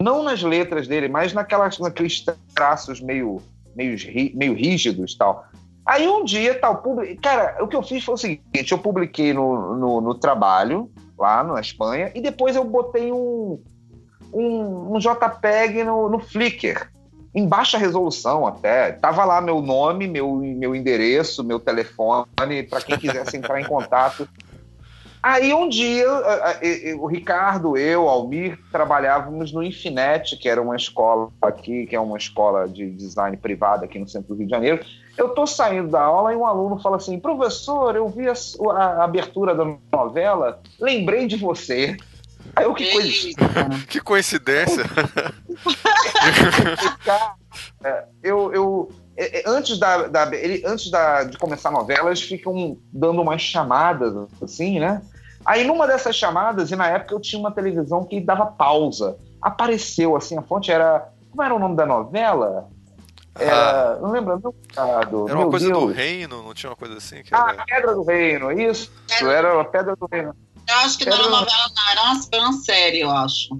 Não 0.01 0.23
nas 0.23 0.41
letras 0.41 0.87
dele, 0.87 1.07
mas 1.07 1.33
naquelas, 1.33 1.77
naqueles 1.77 2.25
traços 2.55 2.99
meio 2.99 3.39
meio, 3.75 3.95
meio 4.35 4.53
rígidos 4.53 5.15
tal. 5.15 5.45
Aí 5.85 6.07
um 6.07 6.23
dia, 6.23 6.57
tal, 6.59 6.77
publi... 6.77 7.15
cara, 7.17 7.57
o 7.61 7.67
que 7.67 7.75
eu 7.75 7.83
fiz 7.83 8.03
foi 8.03 8.15
o 8.15 8.17
seguinte: 8.17 8.71
eu 8.71 8.77
publiquei 8.77 9.33
no, 9.33 9.75
no, 9.75 10.01
no, 10.01 10.15
trabalho, 10.15 10.89
lá 11.17 11.43
na 11.43 11.59
Espanha, 11.59 12.11
e 12.15 12.21
depois 12.21 12.55
eu 12.55 12.63
botei 12.63 13.11
um, 13.11 13.61
um, 14.33 14.95
um 14.95 14.99
JPEG 14.99 15.83
no, 15.83 16.09
no 16.09 16.19
Flickr, 16.19 16.89
em 17.35 17.45
baixa 17.47 17.77
resolução 17.77 18.47
até. 18.47 18.93
Tava 18.93 19.25
lá 19.25 19.41
meu 19.41 19.61
nome, 19.61 20.07
meu, 20.07 20.35
meu 20.35 20.73
endereço, 20.73 21.43
meu 21.43 21.59
telefone, 21.59 22.63
para 22.69 22.81
quem 22.81 22.97
quisesse 22.97 23.35
entrar 23.35 23.59
em 23.59 23.65
contato. 23.65 24.27
Aí 25.21 25.53
um 25.53 25.69
dia, 25.69 26.05
o 26.99 27.07
Ricardo, 27.07 27.77
eu, 27.77 28.09
Almir, 28.09 28.59
trabalhávamos 28.69 29.53
no 29.53 29.63
Infinet, 29.63 30.35
que 30.35 30.49
era 30.49 30.61
uma 30.61 30.75
escola 30.75 31.29
aqui, 31.41 31.85
que 31.85 31.95
é 31.95 31.99
uma 31.99 32.17
escola 32.17 32.67
de 32.67 32.91
design 32.91 33.37
privada 33.37 33.85
aqui 33.85 33.97
no 33.97 34.07
centro 34.07 34.35
do 34.35 34.39
Rio 34.39 34.47
de 34.47 34.51
Janeiro. 34.51 34.85
Eu 35.17 35.27
estou 35.27 35.45
saindo 35.45 35.89
da 35.89 36.01
aula 36.01 36.33
e 36.33 36.35
um 36.35 36.45
aluno 36.45 36.81
fala 36.81 36.97
assim: 36.97 37.19
professor, 37.19 37.95
eu 37.95 38.07
vi 38.09 38.27
a, 38.27 38.33
a 38.75 39.03
abertura 39.03 39.53
da 39.53 39.65
novela, 39.91 40.61
lembrei 40.79 41.27
de 41.27 41.37
você. 41.37 41.95
Aí 42.55 42.65
eu, 42.65 42.73
que 42.73 42.91
coisa. 42.91 43.11
que 43.87 43.99
coincidência. 43.99 44.83
É, 47.83 48.05
eu, 48.23 48.51
eu, 48.53 48.91
é, 49.15 49.41
é, 49.41 49.43
antes, 49.45 49.77
da, 49.77 50.07
da 50.07 50.35
ele, 50.35 50.63
antes 50.65 50.89
da, 50.89 51.23
de 51.23 51.37
começar 51.37 51.69
a 51.69 51.71
novela, 51.71 52.09
eles 52.09 52.21
ficam 52.21 52.77
dando 52.91 53.21
umas 53.21 53.41
chamadas, 53.41 54.13
assim, 54.41 54.79
né? 54.79 55.01
Aí 55.45 55.63
numa 55.65 55.85
dessas 55.85 56.15
chamadas, 56.15 56.71
e 56.71 56.75
na 56.75 56.87
época 56.87 57.13
eu 57.13 57.19
tinha 57.19 57.39
uma 57.39 57.51
televisão 57.51 58.03
que 58.03 58.19
dava 58.19 58.45
pausa, 58.45 59.17
apareceu 59.41 60.15
assim, 60.15 60.37
a 60.37 60.41
fonte 60.41 60.71
era. 60.71 61.09
Como 61.29 61.43
era 61.43 61.53
o 61.53 61.59
nome 61.59 61.75
da 61.75 61.85
novela? 61.85 62.69
Era, 63.39 63.93
ah, 63.93 63.99
não 63.99 64.11
lembro, 64.11 64.39
não, 64.43 64.53
ah, 64.77 65.03
do, 65.05 65.27
Era 65.27 65.39
uma 65.39 65.49
coisa 65.49 65.67
Deus. 65.67 65.79
do 65.79 65.91
reino, 65.91 66.43
não 66.43 66.53
tinha 66.53 66.69
uma 66.69 66.75
coisa 66.75 66.97
assim? 66.97 67.23
Que 67.23 67.33
ah, 67.33 67.47
era... 67.49 67.61
Ah, 67.61 67.65
Pedra 67.65 67.93
do 67.95 68.03
Reino, 68.03 68.51
isso. 68.51 68.91
Era 69.21 69.59
a 69.59 69.65
Pedra 69.65 69.95
do 69.95 70.07
Reino. 70.11 70.35
Eu 70.69 70.75
acho 70.77 70.97
que 70.97 71.05
não 71.05 71.17
era 71.17 71.27
uma 71.27 71.39
novela, 71.41 71.67
não, 71.75 71.91
era 71.91 72.01
uma, 72.03 72.21
era 72.31 72.43
uma 72.43 72.53
série, 72.53 72.99
eu 72.99 73.09
acho. 73.09 73.59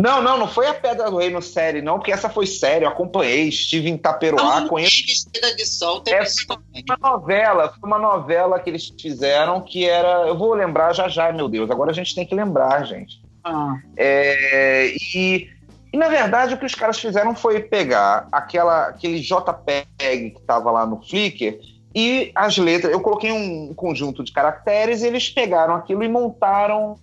Não, 0.00 0.20
não, 0.20 0.38
não 0.38 0.48
foi 0.48 0.66
a 0.66 0.74
Pedra 0.74 1.10
do 1.10 1.16
Reino 1.16 1.40
série, 1.40 1.80
não, 1.80 1.98
porque 1.98 2.12
essa 2.12 2.28
foi 2.28 2.46
série, 2.46 2.84
eu 2.84 2.88
acompanhei, 2.88 3.48
estive 3.48 3.88
em 3.88 3.96
Taperoá, 3.96 4.60
não, 4.60 4.68
conheço. 4.68 5.06
Vestida 5.06 5.54
de 5.54 5.64
sol, 5.66 6.00
teve 6.00 6.18
essa 6.18 6.42
foi 6.46 6.56
uma 6.88 7.10
novela, 7.10 7.74
foi 7.78 7.88
uma 7.88 7.98
novela 7.98 8.58
que 8.58 8.70
eles 8.70 8.92
fizeram 9.00 9.60
que 9.60 9.88
era. 9.88 10.26
Eu 10.26 10.36
vou 10.36 10.52
lembrar 10.54 10.92
já 10.92 11.08
já, 11.08 11.32
meu 11.32 11.48
Deus, 11.48 11.70
agora 11.70 11.90
a 11.90 11.94
gente 11.94 12.14
tem 12.14 12.26
que 12.26 12.34
lembrar, 12.34 12.84
gente. 12.84 13.22
Ah. 13.44 13.76
É, 13.96 14.94
e, 15.14 15.48
e 15.94 15.96
na 15.96 16.08
verdade 16.08 16.54
o 16.54 16.58
que 16.58 16.66
os 16.66 16.74
caras 16.74 16.98
fizeram 16.98 17.36
foi 17.36 17.60
pegar 17.60 18.26
aquela, 18.32 18.88
aquele 18.88 19.20
JPEG 19.20 20.32
que 20.32 20.40
estava 20.40 20.68
lá 20.72 20.84
no 20.84 21.00
Flickr 21.00 21.56
e 21.94 22.32
as 22.34 22.58
letras. 22.58 22.92
Eu 22.92 23.00
coloquei 23.00 23.30
um 23.30 23.72
conjunto 23.72 24.24
de 24.24 24.32
caracteres 24.32 25.02
e 25.02 25.06
eles 25.06 25.30
pegaram 25.30 25.76
aquilo 25.76 26.02
e 26.02 26.08
montaram 26.08 26.98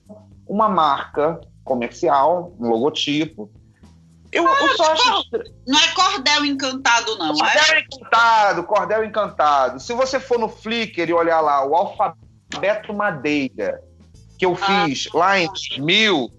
uma 0.45 0.67
marca 0.67 1.39
comercial, 1.63 2.53
um 2.59 2.67
logotipo. 2.67 3.49
Eu, 4.29 4.45
ah, 4.45 4.57
eu 4.59 4.75
só 4.75 4.91
acho. 4.91 5.29
Não 5.65 5.79
é 5.79 5.87
cordel 5.95 6.43
encantado, 6.43 7.17
não. 7.17 7.33
Cordel 7.33 7.75
é? 7.75 7.79
encantado, 7.79 8.63
cordel 8.63 9.05
encantado. 9.05 9.79
Se 9.79 9.93
você 9.93 10.19
for 10.19 10.37
no 10.37 10.49
Flickr 10.49 11.07
e 11.07 11.13
olhar 11.13 11.39
lá 11.39 11.65
o 11.65 11.73
alfabeto 11.77 12.93
madeira 12.93 13.81
que 14.37 14.45
eu 14.45 14.57
ah, 14.61 14.85
fiz 14.85 15.07
ah, 15.13 15.17
lá 15.17 15.39
em 15.39 15.47
2000, 15.47 16.29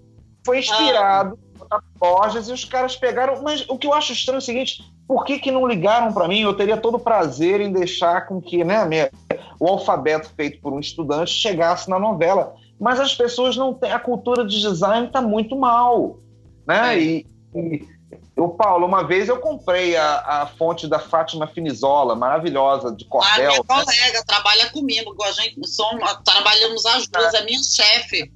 foi 0.45 0.59
inspirado 0.59 1.42
ah. 1.77 1.81
Borges 1.97 2.47
e 2.47 2.53
os 2.53 2.65
caras 2.65 2.95
pegaram. 2.95 3.41
Mas 3.41 3.67
o 3.69 3.77
que 3.77 3.87
eu 3.87 3.93
acho 3.93 4.13
estranho 4.13 4.37
é 4.37 4.39
o 4.39 4.41
seguinte: 4.41 4.83
por 5.07 5.25
que, 5.25 5.39
que 5.39 5.51
não 5.51 5.67
ligaram 5.67 6.13
para 6.13 6.27
mim? 6.27 6.41
Eu 6.41 6.53
teria 6.53 6.77
todo 6.77 6.99
prazer 6.99 7.61
em 7.61 7.71
deixar 7.71 8.27
com 8.27 8.41
que 8.41 8.63
né, 8.63 8.85
minha, 8.85 9.11
o 9.59 9.67
alfabeto 9.67 10.29
feito 10.35 10.61
por 10.61 10.73
um 10.73 10.79
estudante 10.79 11.31
chegasse 11.31 11.89
na 11.89 11.99
novela 11.99 12.55
mas 12.83 12.99
as 12.99 13.15
pessoas 13.15 13.55
não 13.55 13.73
têm. 13.73 13.91
A 13.91 13.99
cultura 13.99 14.45
de 14.45 14.59
design 14.59 15.07
está 15.07 15.21
muito 15.21 15.55
mal. 15.55 16.19
Né? 16.67 16.95
É. 16.95 16.99
E, 16.99 17.27
e 17.55 17.87
eu, 18.35 18.49
Paulo, 18.49 18.85
uma 18.85 19.03
vez 19.03 19.29
eu 19.29 19.39
comprei 19.39 19.95
a, 19.95 20.41
a 20.41 20.47
fonte 20.47 20.85
da 20.85 20.99
Fátima 20.99 21.47
Finizola, 21.47 22.13
maravilhosa, 22.13 22.93
de 22.93 23.05
cordel. 23.05 23.31
A 23.31 23.49
minha 23.51 23.63
colega 23.63 24.23
trabalha 24.25 24.69
comigo, 24.71 25.15
a 25.23 25.31
gente 25.31 25.65
somos, 25.67 26.03
trabalhamos 26.25 26.85
as 26.87 27.07
duas, 27.07 27.33
é. 27.33 27.37
a 27.37 27.45
minha 27.45 27.61
chefe, 27.63 28.31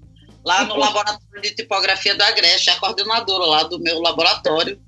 lá 0.48 0.64
no 0.64 0.78
laboratório 0.78 1.42
de 1.42 1.54
tipografia 1.54 2.16
da 2.16 2.26
Agreste, 2.30 2.70
é 2.70 2.74
a 2.74 2.80
coordenadora 2.80 3.46
lá 3.46 3.64
do 3.64 3.78
meu 3.80 4.00
laboratório. 4.00 4.80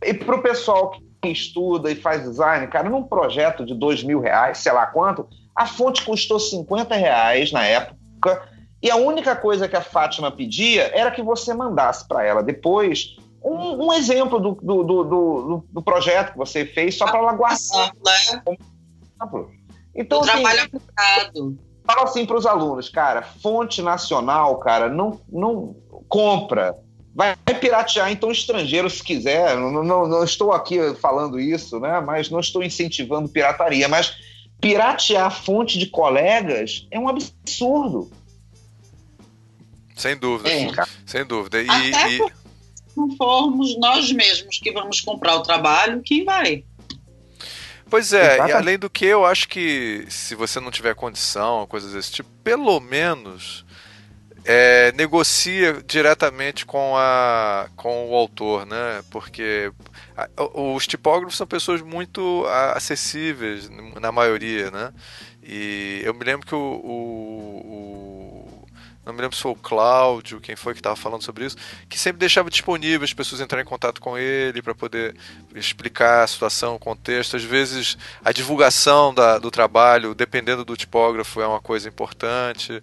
E 0.00 0.14
para 0.14 0.36
o 0.36 0.42
pessoal 0.42 0.92
que 1.20 1.28
estuda 1.28 1.90
e 1.90 1.96
faz 1.96 2.22
design, 2.22 2.68
cara, 2.68 2.88
num 2.88 3.02
projeto 3.02 3.66
de 3.66 3.74
dois 3.74 4.04
mil 4.04 4.20
reais, 4.20 4.58
sei 4.58 4.70
lá 4.70 4.86
quanto, 4.86 5.28
a 5.56 5.66
fonte 5.66 6.04
custou 6.04 6.38
50 6.38 6.94
reais 6.94 7.50
na 7.50 7.64
época 7.64 8.48
e 8.80 8.88
a 8.88 8.94
única 8.94 9.34
coisa 9.34 9.66
que 9.66 9.74
a 9.74 9.80
Fátima 9.80 10.30
pedia 10.30 10.84
era 10.96 11.10
que 11.10 11.22
você 11.22 11.52
mandasse 11.52 12.06
para 12.06 12.24
ela 12.24 12.42
depois 12.42 13.16
um, 13.42 13.86
um 13.86 13.92
exemplo 13.92 14.38
do, 14.38 14.54
do, 14.62 14.82
do, 14.84 15.64
do, 15.70 15.82
projeto 15.82 16.32
que 16.32 16.38
você 16.38 16.64
fez, 16.64 16.96
só 16.96 17.06
para 17.06 17.18
ela 17.18 17.32
guardar. 17.32 17.92
Né? 18.04 18.56
Então, 19.94 20.20
o 20.20 20.22
assim, 20.22 20.32
trabalho 20.32 20.62
aplicado. 20.62 21.58
Falo 21.84 22.02
assim 22.02 22.26
para 22.26 22.36
os 22.36 22.46
alunos, 22.46 22.88
cara, 22.88 23.22
fonte 23.22 23.82
nacional, 23.82 24.58
cara, 24.58 24.88
não, 24.88 25.20
não 25.30 25.76
compra. 26.08 26.76
Vai 27.14 27.36
piratear 27.60 28.10
então 28.10 28.32
estrangeiro 28.32 28.90
se 28.90 29.02
quiser. 29.02 29.56
Não, 29.56 29.70
não, 29.84 30.08
não 30.08 30.24
estou 30.24 30.52
aqui 30.52 30.78
falando 31.00 31.38
isso, 31.38 31.78
né? 31.78 32.00
Mas 32.00 32.28
não 32.28 32.40
estou 32.40 32.62
incentivando 32.62 33.28
pirataria. 33.28 33.86
Mas 33.88 34.16
piratear 34.60 35.30
fonte 35.30 35.78
de 35.78 35.86
colegas 35.86 36.88
é 36.90 36.98
um 36.98 37.08
absurdo. 37.08 38.10
Sem 39.94 40.16
dúvida. 40.16 40.50
É, 40.50 40.72
sem 41.06 41.24
dúvida. 41.24 41.62
E, 41.62 41.68
Até 41.68 42.14
e... 42.14 42.32
não 42.96 43.16
formos 43.16 43.78
nós 43.78 44.10
mesmos 44.10 44.58
que 44.58 44.72
vamos 44.72 45.00
comprar 45.00 45.36
o 45.36 45.42
trabalho, 45.42 46.02
quem 46.02 46.24
vai? 46.24 46.64
Pois 47.94 48.12
é, 48.12 48.38
e 48.48 48.52
além 48.52 48.76
do 48.76 48.90
que, 48.90 49.06
eu 49.06 49.24
acho 49.24 49.48
que 49.48 50.04
se 50.08 50.34
você 50.34 50.58
não 50.58 50.72
tiver 50.72 50.96
condição, 50.96 51.64
coisas 51.68 51.92
desse 51.92 52.10
tipo, 52.10 52.28
pelo 52.42 52.80
menos 52.80 53.64
é, 54.44 54.90
negocia 54.92 55.82
diretamente 55.86 56.66
com, 56.66 56.94
a, 56.96 57.68
com 57.76 58.10
o 58.10 58.14
autor, 58.16 58.66
né? 58.66 59.02
Porque 59.10 59.72
a, 60.16 60.28
os 60.52 60.88
tipógrafos 60.88 61.36
são 61.36 61.46
pessoas 61.46 61.82
muito 61.82 62.44
acessíveis, 62.74 63.70
na 64.00 64.10
maioria, 64.10 64.72
né? 64.72 64.92
E 65.40 66.00
eu 66.04 66.12
me 66.14 66.24
lembro 66.24 66.46
que 66.46 66.54
o, 66.54 66.58
o, 66.58 68.23
o 68.23 68.23
não 69.04 69.12
me 69.12 69.20
lembro 69.20 69.36
se 69.36 69.42
foi 69.42 69.52
o 69.52 69.56
Cláudio, 69.56 70.40
quem 70.40 70.56
foi 70.56 70.72
que 70.72 70.80
estava 70.80 70.96
falando 70.96 71.22
sobre 71.22 71.44
isso, 71.44 71.56
que 71.88 71.98
sempre 71.98 72.18
deixava 72.18 72.50
disponível 72.50 73.04
as 73.04 73.12
pessoas 73.12 73.40
entrarem 73.40 73.64
em 73.64 73.68
contato 73.68 74.00
com 74.00 74.16
ele 74.16 74.62
para 74.62 74.74
poder 74.74 75.14
explicar 75.54 76.24
a 76.24 76.26
situação, 76.26 76.74
o 76.74 76.78
contexto. 76.78 77.36
Às 77.36 77.44
vezes 77.44 77.98
a 78.24 78.32
divulgação 78.32 79.12
da, 79.12 79.38
do 79.38 79.50
trabalho, 79.50 80.14
dependendo 80.14 80.64
do 80.64 80.76
tipógrafo, 80.76 81.40
é 81.40 81.46
uma 81.46 81.60
coisa 81.60 81.88
importante 81.88 82.82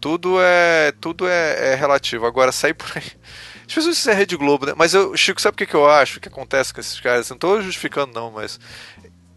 tudo 0.00 0.40
é 0.40 0.92
tudo 0.92 1.28
é, 1.28 1.72
é, 1.72 1.74
relativo. 1.74 2.26
Agora, 2.26 2.50
sair 2.50 2.74
por 2.74 2.90
aí. 2.96 3.04
As 3.68 3.74
pessoas 3.74 3.96
dizem 3.96 4.14
é 4.14 4.16
Rede 4.16 4.36
Globo, 4.36 4.66
né? 4.66 4.72
Mas 4.76 4.94
eu, 4.94 5.16
Chico, 5.16 5.40
sabe 5.40 5.54
o 5.54 5.58
que, 5.58 5.66
que 5.66 5.74
eu 5.74 5.88
acho 5.88 6.18
que 6.18 6.26
acontece 6.26 6.74
com 6.74 6.80
esses 6.80 6.98
caras? 6.98 7.28
Não 7.28 7.36
estou 7.36 7.62
justificando, 7.62 8.12
não, 8.12 8.30
mas 8.32 8.58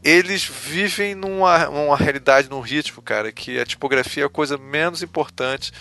eles 0.03 0.43
vivem 0.43 1.13
numa, 1.13 1.67
numa 1.67 1.95
realidade, 1.95 2.49
num 2.49 2.59
ritmo, 2.59 3.01
cara, 3.01 3.31
que 3.31 3.59
a 3.59 3.65
tipografia 3.65 4.23
é 4.23 4.25
a 4.25 4.29
coisa 4.29 4.57
menos 4.57 5.03
importante. 5.03 5.71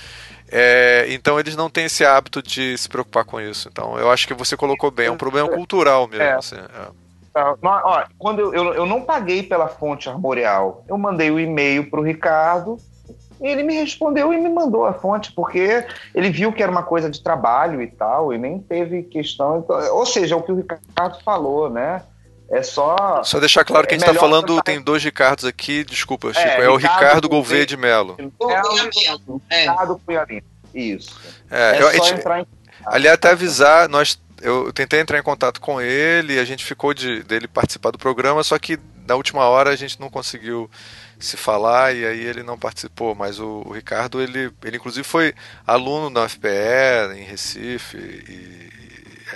É, 0.53 1.07
então 1.09 1.41
eles 1.41 1.57
não 1.57 1.71
têm 1.71 1.87
esse 1.87 2.05
hábito 2.05 2.43
de 2.43 2.77
se 2.77 2.89
preocupar 2.89 3.25
com 3.25 3.41
isso. 3.41 3.69
Então 3.71 3.99
eu 3.99 4.11
acho 4.11 4.27
que 4.27 4.35
você 4.35 4.57
colocou 4.57 4.91
bem, 4.91 5.07
é 5.07 5.11
um 5.11 5.17
problema 5.17 5.49
cultural 5.49 6.07
mesmo. 6.07 6.25
É. 6.25 6.33
Assim, 6.33 6.57
é. 6.57 7.03
Tá, 7.33 7.57
ó, 7.63 8.05
quando 8.19 8.41
eu, 8.41 8.53
eu, 8.53 8.75
eu, 8.75 8.87
não 8.87 9.01
paguei 9.01 9.43
pela 9.43 9.67
fonte 9.67 10.07
armorial, 10.07 10.85
eu 10.87 10.99
mandei 10.99 11.31
o 11.31 11.37
um 11.37 11.41
e-mail 11.41 11.89
para 11.89 11.99
o 11.99 12.03
Ricardo 12.03 12.79
ele 13.43 13.65
me 13.65 13.75
respondeu 13.75 14.33
e 14.33 14.39
me 14.39 14.49
mandou 14.49 14.87
a 14.87 14.93
fonte, 14.93 15.33
porque 15.33 15.85
ele 16.15 16.31
viu 16.31 16.53
que 16.53 16.63
era 16.63 16.71
uma 16.71 16.85
coisa 16.85 17.11
de 17.11 17.21
trabalho 17.21 17.83
e 17.83 17.89
tal, 17.89 18.33
e 18.33 18.39
nem 18.39 18.59
teve 18.61 19.03
questão. 19.03 19.59
Então, 19.59 19.97
ou 19.97 20.07
seja, 20.07 20.35
é 20.35 20.39
o 20.39 20.43
que 20.43 20.53
o 20.53 20.57
Ricardo 20.57 21.21
falou, 21.25 21.69
né? 21.69 22.03
É 22.53 22.63
só. 22.63 23.25
Só 23.25 23.41
deixar 23.41 23.65
claro 23.65 23.87
que 23.87 23.95
a 23.95 23.99
gente 23.99 24.07
está 24.07 24.15
é 24.15 24.21
falando, 24.21 24.63
tem 24.63 24.79
dois 24.79 25.03
Ricardos 25.03 25.47
aqui, 25.47 25.83
desculpa, 25.85 26.29
é, 26.29 26.35
Chico. 26.35 26.49
É, 26.49 26.65
é 26.67 26.69
o 26.69 26.77
Ricardo 26.77 27.27
Gouveia 27.27 27.65
de 27.65 27.79
Mello. 27.79 28.15
É 28.19 28.25
o 29.25 29.41
Ricardo 29.51 29.99
Cunhalino. 30.05 30.47
Isso. 30.75 31.19
É, 31.51 31.79
é 31.79 31.83
eu, 31.83 32.05
só 32.05 32.15
entrar 32.15 32.41
em. 32.41 32.47
Aliás, 32.85 33.15
até 33.15 33.31
avisar, 33.31 33.89
nós 33.89 34.21
eu 34.43 34.71
tentei 34.73 35.01
entrar 35.01 35.19
em 35.19 35.23
contato 35.23 35.61
com 35.61 35.81
ele, 35.81 36.39
a 36.39 36.45
gente 36.45 36.65
ficou 36.65 36.93
de 36.93 37.23
dele 37.23 37.49
participar 37.49 37.91
do 37.91 37.99
programa, 37.99 38.43
só 38.43 38.59
que 38.59 38.79
na 39.07 39.15
última 39.15 39.45
hora 39.45 39.71
a 39.71 39.77
gente 39.77 39.99
não 40.01 40.11
conseguiu 40.11 40.69
se 41.19 41.37
falar 41.37 41.95
e 41.95 42.05
aí 42.05 42.21
ele 42.21 42.43
não 42.43 42.59
participou, 42.59 43.15
mas 43.15 43.39
o, 43.39 43.63
o, 43.65 43.73
Ricardo 43.73 44.21
ele, 44.21 44.53
ele 44.65 44.77
inclusive 44.77 45.07
foi 45.07 45.33
aluno 45.65 46.13
da 46.13 46.25
UFPE 46.25 46.49
em 47.17 47.23
Recife 47.23 47.97
e 47.97 48.82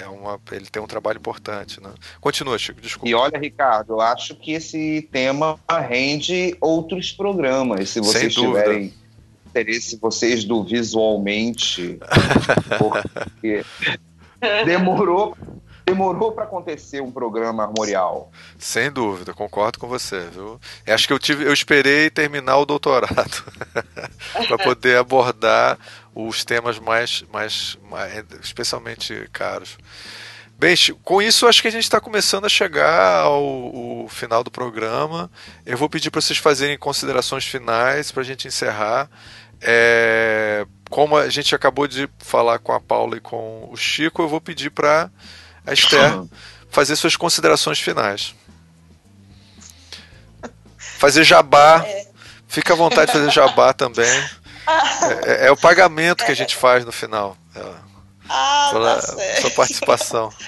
é 0.00 0.08
uma, 0.08 0.40
ele 0.52 0.66
tem 0.66 0.82
um 0.82 0.86
trabalho 0.86 1.18
importante. 1.18 1.82
Né? 1.82 1.90
Continua, 2.20 2.58
Chico, 2.58 2.80
desculpa. 2.80 3.08
E 3.08 3.14
olha, 3.14 3.38
Ricardo, 3.38 3.94
eu 3.94 4.00
acho 4.00 4.34
que 4.34 4.52
esse 4.52 5.08
tema 5.10 5.58
rende 5.88 6.56
outros 6.60 7.12
programas, 7.12 7.90
se 7.90 8.00
vocês 8.00 8.34
tiverem 8.34 8.92
interesse, 9.46 9.96
vocês 9.96 10.44
do 10.44 10.62
visualmente, 10.62 11.98
porque 12.78 13.64
demorou 14.64 15.36
demorou 15.86 16.32
para 16.32 16.42
acontecer 16.42 17.00
um 17.00 17.12
programa 17.12 17.62
armorial. 17.62 18.32
Sem 18.58 18.90
dúvida, 18.90 19.32
concordo 19.32 19.78
com 19.78 19.86
você, 19.86 20.26
viu? 20.32 20.60
Acho 20.84 21.06
que 21.06 21.12
eu 21.12 21.18
tive, 21.18 21.44
eu 21.44 21.52
esperei 21.52 22.10
terminar 22.10 22.58
o 22.58 22.66
doutorado 22.66 23.44
para 24.48 24.58
poder 24.58 24.98
abordar 24.98 25.78
os 26.16 26.44
temas 26.46 26.78
mais, 26.78 27.22
mais, 27.30 27.78
mais, 27.90 28.24
especialmente 28.42 29.28
caros. 29.32 29.76
Bem, 30.58 30.74
com 31.04 31.20
isso 31.20 31.46
acho 31.46 31.60
que 31.60 31.68
a 31.68 31.70
gente 31.70 31.82
está 31.82 32.00
começando 32.00 32.46
a 32.46 32.48
chegar 32.48 33.20
ao, 33.20 33.44
ao, 33.44 34.08
final 34.08 34.42
do 34.42 34.50
programa. 34.50 35.30
Eu 35.66 35.76
vou 35.76 35.90
pedir 35.90 36.10
para 36.10 36.22
vocês 36.22 36.38
fazerem 36.38 36.78
considerações 36.78 37.44
finais 37.44 38.10
para 38.10 38.22
a 38.22 38.24
gente 38.24 38.48
encerrar. 38.48 39.10
É, 39.60 40.66
como 40.88 41.18
a 41.18 41.28
gente 41.28 41.54
acabou 41.54 41.86
de 41.86 42.08
falar 42.18 42.58
com 42.60 42.72
a 42.72 42.80
Paula 42.80 43.18
e 43.18 43.20
com 43.20 43.68
o 43.70 43.76
Chico, 43.76 44.22
eu 44.22 44.28
vou 44.28 44.40
pedir 44.40 44.70
para 44.70 45.10
a 45.66 45.74
Esther 45.74 46.22
fazer 46.70 46.96
suas 46.96 47.16
considerações 47.16 47.78
finais. 47.78 48.34
Fazer 50.78 51.24
jabá. 51.24 51.84
É. 51.86 52.06
Fica 52.48 52.72
à 52.72 52.76
vontade 52.76 53.08
de 53.08 53.12
fazer 53.12 53.30
jabá 53.30 53.74
também. 53.74 54.06
É, 54.66 55.44
é, 55.44 55.46
é 55.46 55.50
o 55.50 55.56
pagamento 55.56 56.24
que 56.24 56.32
a 56.32 56.36
gente 56.36 56.56
faz 56.56 56.84
no 56.84 56.92
final. 56.92 57.36
É, 57.54 57.60
ah, 58.28 58.68
pela 58.72 58.96
tá 58.96 59.40
sua 59.40 59.50
participação. 59.50 60.32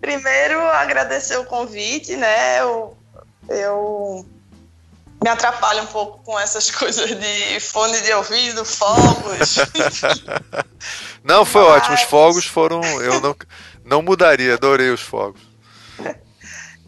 Primeiro, 0.00 0.60
agradecer 0.68 1.36
o 1.36 1.44
convite, 1.44 2.16
né? 2.16 2.60
Eu, 2.60 2.96
eu 3.48 4.26
me 5.22 5.30
atrapalho 5.30 5.82
um 5.82 5.86
pouco 5.86 6.22
com 6.22 6.38
essas 6.38 6.70
coisas 6.74 7.08
de 7.08 7.60
fone 7.60 8.00
de 8.00 8.12
ouvido, 8.12 8.64
fogos. 8.64 9.56
não, 11.24 11.44
foi 11.44 11.62
Mas... 11.62 11.76
ótimo. 11.76 11.94
Os 11.94 12.02
fogos 12.02 12.46
foram. 12.46 12.82
Eu 13.00 13.20
não, 13.20 13.36
não 13.84 14.02
mudaria, 14.02 14.54
adorei 14.54 14.90
os 14.90 15.00
fogos. 15.00 15.40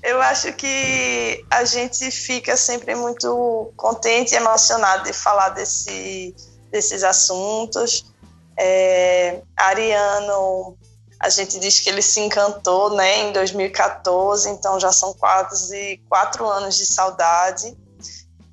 Eu 0.08 0.22
acho 0.22 0.54
que 0.54 1.44
a 1.50 1.66
gente 1.66 2.10
fica 2.10 2.56
sempre 2.56 2.94
muito 2.94 3.70
contente 3.76 4.32
e 4.32 4.38
emocionado 4.38 5.04
de 5.04 5.12
falar 5.12 5.50
desse, 5.50 6.34
desses 6.70 7.04
assuntos. 7.04 8.10
É, 8.56 9.42
Ariano, 9.54 10.78
a 11.20 11.28
gente 11.28 11.58
diz 11.58 11.80
que 11.80 11.90
ele 11.90 12.00
se 12.00 12.20
encantou 12.20 12.94
né, 12.94 13.18
em 13.18 13.32
2014, 13.32 14.48
então 14.48 14.80
já 14.80 14.90
são 14.92 15.12
quase 15.12 16.00
quatro 16.08 16.48
anos 16.48 16.78
de 16.78 16.86
saudade. 16.86 17.76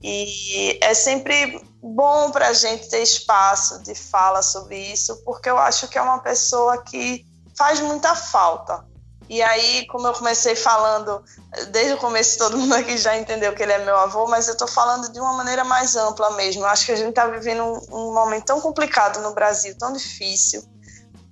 E 0.03 0.77
é 0.81 0.93
sempre 0.93 1.65
bom 1.81 2.31
para 2.31 2.49
a 2.49 2.53
gente 2.53 2.89
ter 2.89 3.01
espaço 3.01 3.81
de 3.81 3.95
fala 3.95 4.41
sobre 4.41 4.77
isso, 4.77 5.23
porque 5.23 5.49
eu 5.49 5.57
acho 5.57 5.87
que 5.87 5.97
é 5.97 6.01
uma 6.01 6.19
pessoa 6.19 6.83
que 6.83 7.25
faz 7.57 7.79
muita 7.79 8.13
falta. 8.13 8.83
E 9.27 9.41
aí, 9.41 9.87
como 9.87 10.07
eu 10.07 10.13
comecei 10.13 10.55
falando, 10.55 11.23
desde 11.71 11.93
o 11.93 11.97
começo 11.97 12.37
todo 12.37 12.57
mundo 12.57 12.73
aqui 12.75 12.97
já 12.97 13.17
entendeu 13.17 13.53
que 13.55 13.63
ele 13.63 13.73
é 13.73 13.83
meu 13.83 13.97
avô, 13.97 14.27
mas 14.27 14.47
eu 14.47 14.53
estou 14.53 14.67
falando 14.67 15.11
de 15.11 15.19
uma 15.19 15.33
maneira 15.33 15.63
mais 15.63 15.95
ampla 15.95 16.31
mesmo. 16.31 16.61
Eu 16.61 16.67
acho 16.67 16.85
que 16.85 16.91
a 16.91 16.95
gente 16.95 17.09
está 17.09 17.27
vivendo 17.27 17.63
um, 17.63 18.09
um 18.09 18.13
momento 18.13 18.45
tão 18.45 18.61
complicado 18.61 19.21
no 19.21 19.33
Brasil, 19.33 19.75
tão 19.77 19.91
difícil. 19.93 20.63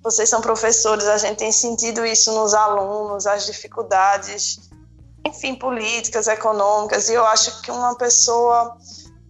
Vocês 0.02 0.28
são 0.28 0.40
professores, 0.40 1.06
a 1.06 1.16
gente 1.16 1.38
tem 1.38 1.52
sentido 1.52 2.04
isso 2.04 2.32
nos 2.32 2.52
alunos, 2.52 3.26
as 3.26 3.46
dificuldades 3.46 4.58
enfim, 5.26 5.54
políticas, 5.54 6.28
econômicas, 6.28 7.08
e 7.08 7.14
eu 7.14 7.24
acho 7.24 7.62
que 7.62 7.70
uma 7.70 7.96
pessoa 7.96 8.76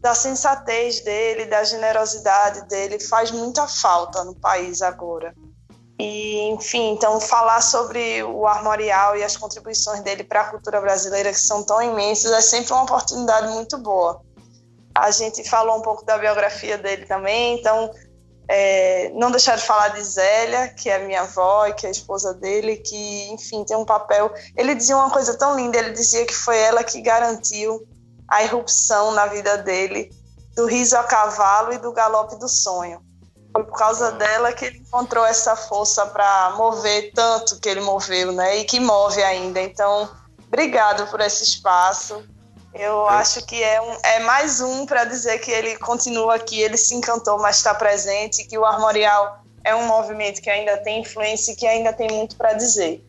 da 0.00 0.14
sensatez 0.14 1.00
dele, 1.00 1.46
da 1.46 1.62
generosidade 1.64 2.66
dele, 2.68 2.98
faz 2.98 3.30
muita 3.30 3.66
falta 3.66 4.24
no 4.24 4.34
país 4.34 4.82
agora. 4.82 5.34
E, 5.98 6.48
enfim, 6.50 6.92
então 6.92 7.20
falar 7.20 7.60
sobre 7.60 8.22
o 8.24 8.46
armorial 8.46 9.16
e 9.16 9.22
as 9.22 9.36
contribuições 9.36 10.00
dele 10.00 10.24
para 10.24 10.40
a 10.40 10.50
cultura 10.50 10.80
brasileira, 10.80 11.30
que 11.30 11.40
são 11.40 11.62
tão 11.62 11.80
imensas, 11.80 12.32
é 12.32 12.40
sempre 12.40 12.72
uma 12.72 12.82
oportunidade 12.82 13.48
muito 13.52 13.78
boa. 13.78 14.20
A 14.92 15.10
gente 15.10 15.48
falou 15.48 15.78
um 15.78 15.82
pouco 15.82 16.04
da 16.04 16.18
biografia 16.18 16.76
dele 16.76 17.06
também, 17.06 17.58
então 17.58 17.90
é, 18.48 19.10
não 19.14 19.30
deixar 19.30 19.56
de 19.56 19.62
falar 19.62 19.88
de 19.88 20.02
Zélia, 20.02 20.68
que 20.68 20.90
é 20.90 20.98
minha 20.98 21.22
avó 21.22 21.66
e 21.66 21.74
que 21.74 21.86
é 21.86 21.88
a 21.88 21.92
esposa 21.92 22.34
dele, 22.34 22.76
que, 22.76 23.28
enfim, 23.30 23.64
tem 23.64 23.76
um 23.76 23.84
papel. 23.84 24.32
Ele 24.56 24.74
dizia 24.74 24.96
uma 24.96 25.10
coisa 25.10 25.36
tão 25.38 25.56
linda: 25.56 25.78
ele 25.78 25.90
dizia 25.92 26.26
que 26.26 26.34
foi 26.34 26.58
ela 26.58 26.84
que 26.84 27.00
garantiu 27.00 27.86
a 28.28 28.42
irrupção 28.42 29.12
na 29.12 29.26
vida 29.26 29.58
dele 29.58 30.10
do 30.54 30.66
riso 30.66 30.96
a 30.96 31.02
cavalo 31.02 31.72
e 31.72 31.78
do 31.78 31.92
galope 31.92 32.38
do 32.38 32.48
sonho. 32.48 33.00
Foi 33.54 33.62
por 33.62 33.78
causa 33.78 34.10
dela 34.10 34.52
que 34.52 34.64
ele 34.64 34.78
encontrou 34.78 35.24
essa 35.24 35.54
força 35.54 36.04
para 36.06 36.54
mover 36.56 37.12
tanto 37.14 37.60
que 37.60 37.68
ele 37.68 37.80
moveu, 37.80 38.32
né? 38.32 38.56
E 38.56 38.64
que 38.64 38.80
move 38.80 39.22
ainda. 39.22 39.60
Então, 39.62 40.10
obrigado 40.48 41.08
por 41.08 41.20
esse 41.20 41.44
espaço. 41.44 42.24
Eu 42.74 43.08
acho 43.08 43.46
que 43.46 43.62
é, 43.62 43.80
um, 43.80 43.96
é 44.02 44.18
mais 44.24 44.60
um 44.60 44.84
para 44.84 45.04
dizer 45.04 45.38
que 45.38 45.52
ele 45.52 45.78
continua 45.78 46.34
aqui, 46.34 46.60
ele 46.60 46.76
se 46.76 46.96
encantou, 46.96 47.38
mas 47.38 47.58
está 47.58 47.72
presente, 47.72 48.44
que 48.44 48.58
o 48.58 48.64
Armorial 48.64 49.44
é 49.62 49.72
um 49.72 49.86
movimento 49.86 50.42
que 50.42 50.50
ainda 50.50 50.76
tem 50.78 51.02
influência 51.02 51.52
e 51.52 51.56
que 51.56 51.68
ainda 51.68 51.92
tem 51.92 52.10
muito 52.10 52.34
para 52.34 52.54
dizer. 52.54 53.06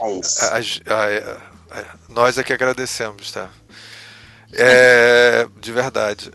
É 0.00 0.12
isso. 0.12 0.42
A, 0.46 0.56
a, 0.56 1.78
a, 1.78 1.84
nós 2.08 2.38
é 2.38 2.42
que 2.42 2.54
agradecemos, 2.54 3.30
tá? 3.30 3.50
É, 4.54 5.46
de 5.60 5.72
verdade. 5.72 6.32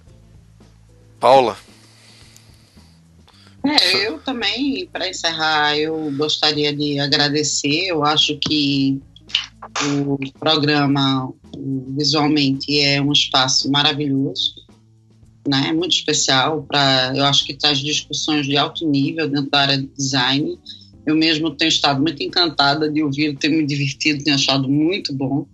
Paula? 1.19 1.57
É, 3.67 4.07
eu 4.07 4.19
também, 4.19 4.87
para 4.87 5.09
encerrar, 5.09 5.77
eu 5.77 6.11
gostaria 6.15 6.73
de 6.73 6.99
agradecer. 6.99 7.87
Eu 7.87 8.03
acho 8.03 8.37
que 8.37 9.01
o 9.99 10.17
programa 10.39 11.33
visualmente 11.95 12.79
é 12.79 13.01
um 13.01 13.11
espaço 13.11 13.69
maravilhoso, 13.69 14.53
né? 15.47 15.73
Muito 15.73 15.93
especial 15.93 16.63
para, 16.63 17.13
eu 17.15 17.25
acho 17.25 17.45
que 17.45 17.53
traz 17.53 17.79
discussões 17.79 18.45
de 18.45 18.55
alto 18.55 18.87
nível 18.87 19.27
dentro 19.27 19.49
da 19.49 19.59
área 19.59 19.77
de 19.77 19.87
design. 19.87 20.57
Eu 21.05 21.15
mesmo 21.15 21.51
tenho 21.51 21.69
estado 21.69 22.01
muito 22.01 22.21
encantada 22.21 22.89
de 22.89 23.01
ouvir, 23.01 23.35
ter 23.37 23.49
me 23.49 23.65
divertido, 23.65 24.23
tenho 24.23 24.35
achado 24.35 24.69
muito 24.69 25.13
bom. 25.13 25.45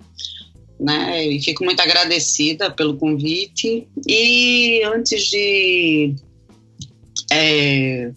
Né? 0.79 1.27
E 1.27 1.41
fico 1.41 1.63
muito 1.63 1.79
agradecida 1.79 2.69
pelo 2.69 2.97
convite. 2.97 3.87
E 4.07 4.83
antes 4.83 5.29
de 5.29 6.15
é, 7.33 8.11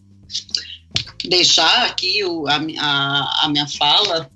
deixar 1.25 1.87
aqui 1.87 2.25
o, 2.25 2.47
a, 2.47 2.57
a, 2.57 3.45
a, 3.45 3.49
minha 3.49 3.67
fala, 3.67 4.31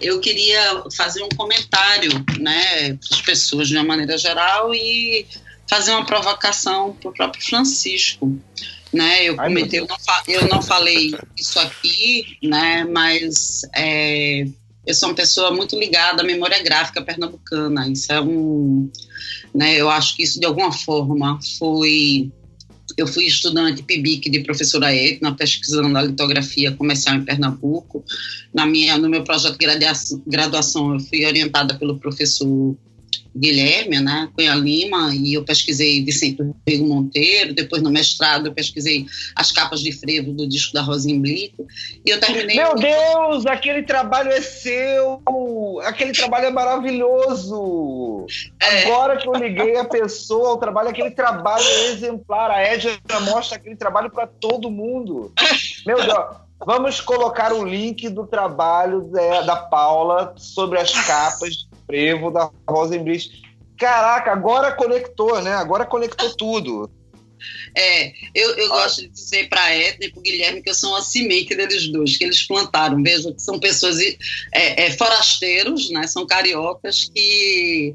eu 0.00 0.20
queria 0.20 0.84
fazer 0.96 1.22
um 1.22 1.28
comentário 1.30 2.10
né, 2.38 2.94
para 2.94 3.16
as 3.16 3.20
pessoas 3.20 3.68
de 3.68 3.76
uma 3.76 3.84
maneira 3.84 4.18
geral 4.18 4.74
e 4.74 5.26
fazer 5.68 5.92
uma 5.92 6.04
provocação 6.04 6.92
para 6.92 7.10
o 7.10 7.14
próprio 7.14 7.44
Francisco. 7.44 8.38
Né, 8.92 9.24
eu 9.24 9.36
comentei, 9.36 9.80
eu 9.80 9.86
não, 9.86 9.96
eu 10.26 10.48
não 10.48 10.62
falei 10.62 11.12
isso 11.36 11.58
aqui, 11.58 12.38
né, 12.42 12.84
mas 12.84 13.62
é, 13.74 14.46
eu 14.86 14.94
sou 14.94 15.08
uma 15.10 15.14
pessoa 15.14 15.50
muito 15.50 15.78
ligada 15.78 16.22
à 16.22 16.24
memória 16.24 16.62
gráfica 16.62 17.02
pernambucana. 17.02 17.88
Isso 17.88 18.10
é 18.12 18.20
um, 18.20 18.90
né, 19.54 19.74
eu 19.74 19.90
acho 19.90 20.16
que 20.16 20.22
isso 20.22 20.40
de 20.40 20.46
alguma 20.46 20.72
forma 20.72 21.38
foi 21.58 22.32
eu 22.96 23.06
fui 23.06 23.24
estudante 23.24 23.82
PIBIC 23.82 24.30
de 24.30 24.40
professora 24.40 24.94
Edna, 24.94 25.34
pesquisando 25.34 25.96
a 25.96 26.02
litografia 26.02 26.72
comercial 26.72 27.16
em 27.16 27.24
Pernambuco. 27.24 28.04
Na 28.54 28.66
minha, 28.66 28.96
no 28.98 29.08
meu 29.08 29.24
projeto 29.24 29.58
de 29.58 29.66
graduação, 30.26 30.94
eu 30.94 31.00
fui 31.00 31.24
orientada 31.24 31.74
pelo 31.74 31.98
professor 31.98 32.76
Guilherme, 33.36 34.00
né, 34.00 34.30
Cunha 34.34 34.54
Lima, 34.54 35.14
e 35.14 35.34
eu 35.34 35.44
pesquisei 35.44 36.02
Vicente 36.02 36.42
Rodrigo 36.42 36.86
Monteiro, 36.86 37.52
depois 37.52 37.82
no 37.82 37.90
mestrado 37.90 38.46
eu 38.46 38.54
pesquisei 38.54 39.04
as 39.34 39.52
capas 39.52 39.80
de 39.80 39.92
frevo 39.92 40.32
do 40.32 40.48
disco 40.48 40.72
da 40.72 40.80
Rosinha 40.80 41.20
Blito, 41.20 41.66
e 42.04 42.10
eu 42.10 42.18
terminei... 42.18 42.56
Meu 42.56 42.74
Deus, 42.74 43.44
aquele 43.44 43.82
trabalho 43.82 44.30
é 44.30 44.40
seu! 44.40 45.20
Aquele 45.84 46.12
trabalho 46.12 46.46
é 46.46 46.50
maravilhoso! 46.50 48.26
É. 48.58 48.84
Agora 48.84 49.18
que 49.18 49.28
eu 49.28 49.34
liguei 49.34 49.76
a 49.76 49.84
pessoa 49.84 50.50
ao 50.50 50.56
trabalho, 50.56 50.88
aquele 50.88 51.10
trabalho 51.10 51.64
é 51.64 51.92
exemplar, 51.92 52.50
a 52.50 52.62
Edna 52.62 53.20
mostra 53.20 53.58
aquele 53.58 53.76
trabalho 53.76 54.10
para 54.10 54.26
todo 54.26 54.70
mundo. 54.70 55.32
Meu 55.86 55.96
Deus, 55.96 56.46
Vamos 56.64 57.02
colocar 57.02 57.52
o 57.52 57.62
link 57.62 58.08
do 58.08 58.26
trabalho 58.26 59.10
da 59.44 59.56
Paula 59.56 60.32
sobre 60.38 60.78
as 60.78 60.90
capas 61.06 61.68
Prevo, 61.86 62.30
da 62.30 62.50
Rosenblis. 62.68 63.30
Caraca, 63.78 64.32
agora 64.32 64.72
conectou, 64.72 65.40
né? 65.42 65.52
Agora 65.54 65.84
conectou 65.84 66.34
tudo. 66.36 66.90
É, 67.76 68.12
eu, 68.34 68.56
eu 68.56 68.68
gosto 68.70 69.02
de 69.02 69.08
dizer 69.08 69.50
para 69.50 69.62
a 69.62 69.70
Edna 69.70 70.06
e 70.06 70.10
para 70.10 70.18
o 70.18 70.22
Guilherme 70.22 70.62
que 70.62 70.70
eu 70.70 70.74
sou 70.74 70.90
uma 70.90 71.02
semente 71.02 71.54
deles 71.54 71.86
dois, 71.88 72.16
que 72.16 72.24
eles 72.24 72.46
plantaram. 72.46 73.02
Veja 73.02 73.30
que 73.30 73.42
são 73.42 73.60
pessoas 73.60 73.98
é, 74.00 74.16
é, 74.86 74.90
forasteiros, 74.92 75.90
né? 75.90 76.06
são 76.06 76.26
cariocas 76.26 77.10
que 77.14 77.94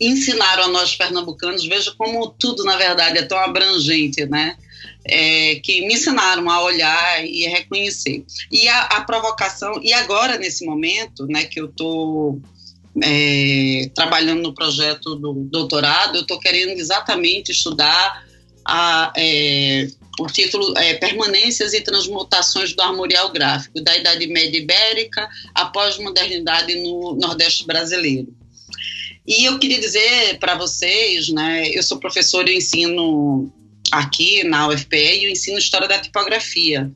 ensinaram 0.00 0.64
a 0.64 0.68
nós 0.68 0.96
pernambucanos. 0.96 1.66
Veja 1.66 1.92
como 1.96 2.30
tudo, 2.30 2.64
na 2.64 2.76
verdade, 2.76 3.18
é 3.18 3.22
tão 3.22 3.38
abrangente, 3.38 4.24
né? 4.24 4.56
É, 5.04 5.56
que 5.56 5.86
me 5.86 5.94
ensinaram 5.94 6.48
a 6.50 6.62
olhar 6.62 7.24
e 7.24 7.46
a 7.46 7.50
reconhecer. 7.50 8.24
E 8.50 8.68
a, 8.68 8.82
a 8.84 9.00
provocação, 9.02 9.80
e 9.82 9.92
agora, 9.92 10.38
nesse 10.38 10.64
momento, 10.64 11.26
né, 11.26 11.44
que 11.44 11.60
eu 11.60 11.66
estou 11.66 12.40
é, 13.02 13.90
trabalhando 13.94 14.42
no 14.42 14.54
projeto 14.54 15.14
do 15.14 15.32
doutorado, 15.32 16.16
eu 16.16 16.22
estou 16.22 16.38
querendo 16.38 16.78
exatamente 16.78 17.52
estudar 17.52 18.24
a, 18.64 19.12
é, 19.16 19.88
o 20.18 20.26
título 20.26 20.76
é 20.76 20.94
Permanências 20.94 21.72
e 21.72 21.80
Transmutações 21.80 22.74
do 22.74 22.82
Armorial 22.82 23.32
Gráfico, 23.32 23.80
da 23.82 23.96
Idade 23.96 24.26
Média 24.26 24.58
Ibérica 24.58 25.28
à 25.54 25.66
pós-modernidade 25.66 26.74
no 26.76 27.14
Nordeste 27.14 27.66
brasileiro. 27.66 28.28
E 29.26 29.44
eu 29.44 29.58
queria 29.58 29.78
dizer 29.78 30.38
para 30.38 30.56
vocês, 30.56 31.28
né, 31.28 31.68
eu 31.70 31.82
sou 31.82 31.98
professor 31.98 32.48
e 32.48 32.56
ensino 32.56 33.52
aqui 33.90 34.44
na 34.44 34.68
UFPE 34.68 34.96
e 34.96 35.24
eu 35.24 35.30
ensino 35.30 35.58
História 35.58 35.88
da 35.88 35.98
Tipografia. 35.98 36.90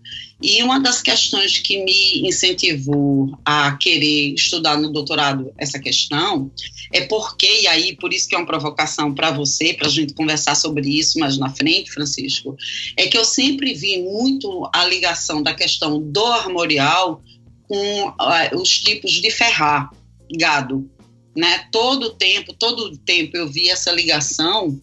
E 0.45 0.63
uma 0.63 0.79
das 0.79 1.01
questões 1.01 1.59
que 1.59 1.83
me 1.83 2.29
incentivou 2.29 3.35
a 3.47 3.79
querer 3.79 4.35
estudar 4.35 4.77
no 4.77 4.93
doutorado 4.93 5.51
essa 5.57 5.79
questão 5.79 6.53
é 6.93 7.01
porque, 7.07 7.63
e 7.63 7.67
aí 7.67 7.97
por 7.97 8.13
isso 8.13 8.29
que 8.29 8.35
é 8.35 8.39
uma 8.39 8.47
provocação 8.47 9.15
para 9.15 9.31
você, 9.31 9.73
para 9.73 9.87
a 9.87 9.91
gente 9.91 10.13
conversar 10.13 10.55
sobre 10.55 10.87
isso 10.87 11.19
mais 11.19 11.39
na 11.39 11.49
frente, 11.49 11.91
Francisco, 11.91 12.55
é 12.95 13.07
que 13.07 13.17
eu 13.17 13.25
sempre 13.25 13.73
vi 13.73 14.03
muito 14.03 14.69
a 14.75 14.85
ligação 14.85 15.43
da 15.43 15.55
questão 15.55 15.99
do 15.99 16.27
armorial 16.27 17.23
com 17.67 18.09
uh, 18.09 18.61
os 18.61 18.69
tipos 18.69 19.13
de 19.13 19.31
ferrar 19.31 19.89
gado. 20.37 20.87
Né? 21.35 21.67
Todo 21.73 22.17
tempo, 22.17 22.53
todo 22.53 22.99
tempo 22.99 23.35
eu 23.35 23.49
vi 23.49 23.71
essa 23.71 23.91
ligação 23.91 24.79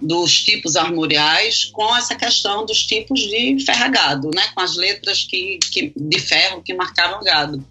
dos 0.00 0.42
tipos 0.42 0.76
armoriais 0.76 1.66
com 1.66 1.94
essa 1.96 2.14
questão 2.14 2.64
dos 2.64 2.82
tipos 2.84 3.20
de 3.20 3.62
ferragado, 3.64 4.30
né, 4.34 4.42
com 4.54 4.60
as 4.60 4.76
letras 4.76 5.24
que, 5.24 5.58
que, 5.70 5.92
de 5.94 6.18
ferro 6.18 6.62
que 6.62 6.74
marcavam 6.74 7.22
gado. 7.22 7.64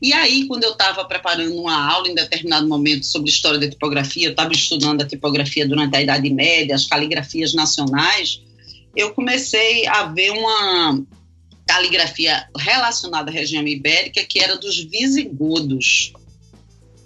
E 0.00 0.12
aí, 0.12 0.48
quando 0.48 0.64
eu 0.64 0.72
estava 0.72 1.04
preparando 1.04 1.54
uma 1.54 1.88
aula 1.88 2.08
em 2.08 2.14
determinado 2.14 2.66
momento 2.66 3.06
sobre 3.06 3.30
história 3.30 3.60
da 3.60 3.70
tipografia, 3.70 4.26
eu 4.26 4.30
estava 4.32 4.52
estudando 4.52 5.00
a 5.00 5.06
tipografia 5.06 5.66
durante 5.66 5.96
a 5.96 6.02
Idade 6.02 6.28
Média, 6.28 6.74
as 6.74 6.86
caligrafias 6.86 7.54
nacionais, 7.54 8.42
eu 8.96 9.14
comecei 9.14 9.86
a 9.86 10.04
ver 10.06 10.30
uma 10.30 11.00
caligrafia 11.66 12.48
relacionada 12.58 13.30
à 13.30 13.32
região 13.32 13.66
ibérica 13.66 14.24
que 14.24 14.40
era 14.40 14.56
dos 14.56 14.78
visigodos 14.78 16.12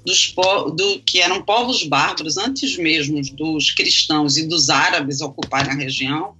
dos 0.06 0.32
do, 0.76 1.00
que 1.00 1.20
eram 1.20 1.42
povos 1.42 1.82
bárbaros 1.82 2.36
antes 2.36 2.78
mesmo 2.78 3.20
dos 3.34 3.72
cristãos 3.72 4.36
e 4.36 4.46
dos 4.46 4.70
árabes 4.70 5.20
ocuparem 5.20 5.72
a 5.72 5.74
região. 5.74 6.36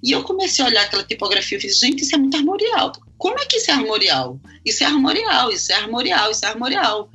E 0.00 0.12
eu 0.12 0.22
comecei 0.22 0.64
a 0.64 0.68
olhar 0.68 0.84
aquela 0.84 1.02
tipografia 1.02 1.58
e 1.58 1.60
fiz, 1.60 1.78
gente, 1.78 2.04
isso 2.04 2.14
é 2.14 2.18
muito 2.18 2.36
armorial. 2.36 2.92
Como 3.18 3.38
é 3.38 3.44
que 3.44 3.56
isso 3.56 3.70
é 3.70 3.74
armorial? 3.74 4.38
Isso 4.64 4.84
é 4.84 4.86
armorial, 4.86 5.50
isso 5.50 5.72
é 5.72 5.74
armorial, 5.74 6.30
isso 6.30 6.46
é 6.46 6.48
armorial. 6.48 7.10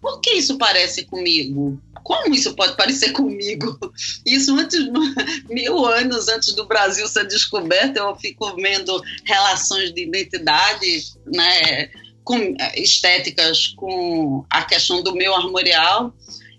Por 0.00 0.20
que 0.20 0.30
isso 0.30 0.56
parece 0.56 1.04
comigo? 1.04 1.78
Como 2.02 2.34
isso 2.34 2.54
pode 2.54 2.76
parecer 2.76 3.12
comigo? 3.12 3.78
Isso 4.26 4.54
antes, 4.54 4.80
mil 5.48 5.86
anos 5.86 6.28
antes 6.28 6.52
do 6.52 6.66
Brasil 6.66 7.08
ser 7.08 7.26
descoberto, 7.26 7.96
eu 7.96 8.14
fico 8.16 8.54
vendo 8.56 9.02
relações 9.24 9.90
de 9.94 10.02
identidade, 10.02 11.14
né? 11.24 11.88
Com, 12.24 12.36
eh, 12.36 12.80
estéticas 12.80 13.68
com 13.76 14.44
a 14.50 14.62
questão 14.62 15.02
do 15.02 15.14
meu 15.14 15.34
armorial. 15.34 16.12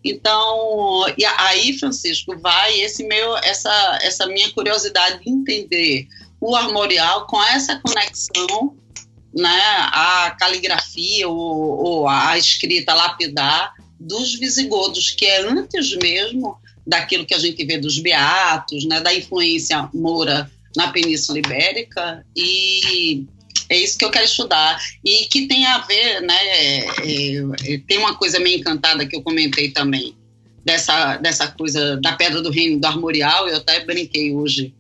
Então, 0.04 1.06
e 1.18 1.26
aí, 1.26 1.78
Francisco, 1.80 2.38
vai 2.40 2.80
esse 2.80 3.04
meu, 3.04 3.36
essa, 3.38 4.00
essa 4.04 4.28
minha 4.28 4.52
curiosidade 4.52 5.24
de 5.24 5.32
entender 5.32 6.08
o 6.40 6.56
armorial 6.56 7.26
com 7.26 7.42
essa 7.42 7.80
conexão, 7.80 8.78
né, 9.34 9.62
a 9.92 10.36
caligrafia 10.40 11.28
ou, 11.28 11.84
ou 11.84 12.08
a 12.08 12.38
escrita 12.38 12.94
lapidar 12.94 13.74
dos 14.00 14.36
visigodos, 14.36 15.10
que 15.10 15.26
é 15.26 15.42
antes 15.42 15.96
mesmo 15.98 16.56
daquilo 16.86 17.26
que 17.26 17.34
a 17.34 17.40
gente 17.40 17.66
vê 17.66 17.80
dos 17.80 17.98
beatos, 17.98 18.86
né, 18.86 19.02
da 19.02 19.14
influência 19.14 19.90
moura 19.92 20.50
na 20.76 20.90
Península 20.90 21.40
Ibérica 21.40 22.24
e 22.36 23.26
é 23.70 23.78
isso 23.78 23.98
que 23.98 24.06
eu 24.06 24.12
quero 24.12 24.26
estudar. 24.26 24.80
E 25.04 25.26
que 25.26 25.48
tem 25.48 25.66
a 25.66 25.80
ver, 25.80 26.22
né? 26.22 26.38
É, 26.48 26.78
é, 26.78 27.78
tem 27.88 27.98
uma 27.98 28.16
coisa 28.16 28.40
meio 28.40 28.60
encantada 28.60 29.06
que 29.06 29.16
eu 29.16 29.22
comentei 29.22 29.72
também, 29.72 30.16
dessa, 30.64 31.18
dessa 31.18 31.48
coisa 31.48 31.98
da 31.98 32.14
Pedra 32.14 32.42
do 32.42 32.52
Reino 32.52 32.80
do 32.80 32.86
Armorial. 32.86 33.48
Eu 33.48 33.58
até 33.58 33.84
brinquei 33.84 34.34
hoje 34.34 34.74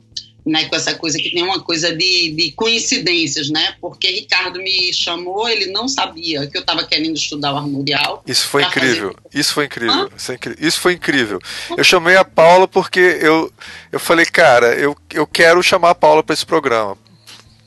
né, 0.45 0.65
com 0.65 0.75
essa 0.75 0.93
coisa 0.93 1.17
que 1.17 1.31
tem 1.31 1.41
uma 1.41 1.59
coisa 1.59 1.95
de, 1.95 2.31
de 2.31 2.51
coincidências, 2.51 3.49
né? 3.49 3.75
Porque 3.81 4.07
Ricardo 4.07 4.59
me 4.59 4.93
chamou, 4.93 5.49
ele 5.49 5.71
não 5.71 5.87
sabia 5.87 6.45
que 6.45 6.55
eu 6.55 6.61
estava 6.61 6.85
querendo 6.85 7.15
estudar 7.15 7.53
o 7.53 7.57
armorial. 7.57 8.23
Isso 8.27 8.47
foi 8.47 8.63
incrível. 8.63 9.15
Fazer... 9.15 9.39
Isso 9.39 9.53
foi 9.53 9.65
incrível. 9.65 10.11
Isso 10.59 10.79
foi 10.79 10.93
incrível. 10.93 11.39
Eu 11.75 11.83
chamei 11.83 12.15
a 12.15 12.23
Paula 12.23 12.67
porque 12.67 12.99
eu, 12.99 13.51
eu 13.91 13.99
falei, 13.99 14.25
cara, 14.25 14.75
eu, 14.75 14.95
eu 15.11 15.25
quero 15.25 15.63
chamar 15.63 15.89
a 15.91 15.95
Paula 15.95 16.21
para 16.21 16.33
esse 16.33 16.45
programa. 16.45 16.95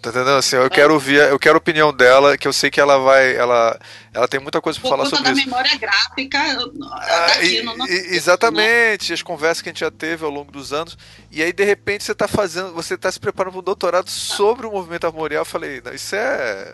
Tá 0.01 0.11
entendendo? 0.11 0.37
Assim, 0.37 0.55
eu 0.55 0.71
quero 0.71 0.95
ouvir, 0.95 1.17
eu 1.17 1.39
quero 1.41 1.57
a 1.57 1.59
opinião 1.59 1.93
dela, 1.93 2.39
que 2.39 2.47
eu 2.47 2.53
sei 2.53 2.71
que 2.71 2.81
ela 2.81 2.99
vai. 2.99 3.35
Ela, 3.35 3.77
ela 4.15 4.29
tem 4.29 4.39
muita 4.39 4.61
coisa 4.61 4.79
para 4.79 4.89
falar 4.89 5.07
sobre 5.07 5.33
isso. 5.33 5.41
Da 5.41 5.47
memória 5.47 5.77
gráfica 5.77 6.39
ah, 6.39 7.27
daqui 7.27 7.63
no 7.63 7.77
nosso 7.77 7.93
Exatamente, 7.93 9.09
né? 9.11 9.15
as 9.15 9.23
conversas 9.23 9.61
que 9.61 9.69
a 9.69 9.73
gente 9.73 9.81
já 9.81 9.91
teve 9.91 10.25
ao 10.25 10.31
longo 10.31 10.53
dos 10.53 10.73
anos. 10.73 10.97
E 11.33 11.43
aí, 11.43 11.53
de 11.53 11.65
repente, 11.65 12.05
você 12.05 12.13
está 12.13 12.29
fazendo. 12.29 12.73
Você 12.75 12.95
está 12.95 13.11
se 13.11 13.19
preparando 13.19 13.55
para 13.55 13.61
um 13.61 13.65
doutorado 13.65 14.09
sobre 14.09 14.67
o 14.69 14.71
movimento 14.71 15.05
armorial. 15.05 15.41
Eu 15.41 15.47
falei, 15.47 15.83
não, 15.85 15.93
isso 15.93 16.15
é. 16.15 16.73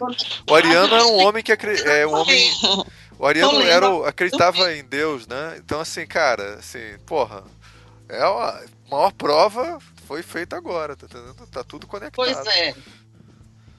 O 0.48 0.54
Ariano 0.54 0.94
era 0.94 1.06
um 1.06 1.24
homem 1.24 1.42
que 1.42 1.52
é 1.52 2.06
um 2.06 2.14
homem. 2.14 2.52
O 3.18 3.26
Ariano 3.26 3.62
era, 3.62 4.08
acreditava 4.08 4.72
em 4.74 4.84
Deus, 4.84 5.26
né? 5.26 5.54
Então, 5.64 5.80
assim, 5.80 6.04
cara, 6.04 6.56
assim, 6.56 6.98
porra, 7.06 7.44
é 8.08 8.20
a 8.20 8.60
maior 8.90 9.12
prova 9.12 9.78
foi 10.06 10.22
feita 10.22 10.56
agora, 10.56 10.94
tá 10.94 11.06
entendendo? 11.06 11.46
Tá 11.50 11.64
tudo 11.64 11.86
conectado. 11.86 12.14
Pois 12.14 12.46
é. 12.46 12.74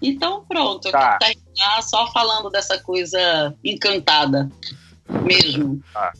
Então 0.01 0.43
pronto, 0.47 0.91
tá. 0.91 1.17
eu 1.21 1.27
terminar 1.27 1.81
só 1.81 2.11
falando 2.11 2.49
dessa 2.49 2.77
coisa 2.79 3.55
encantada 3.63 4.49
mesmo. 5.23 5.81
Ah. 5.95 6.11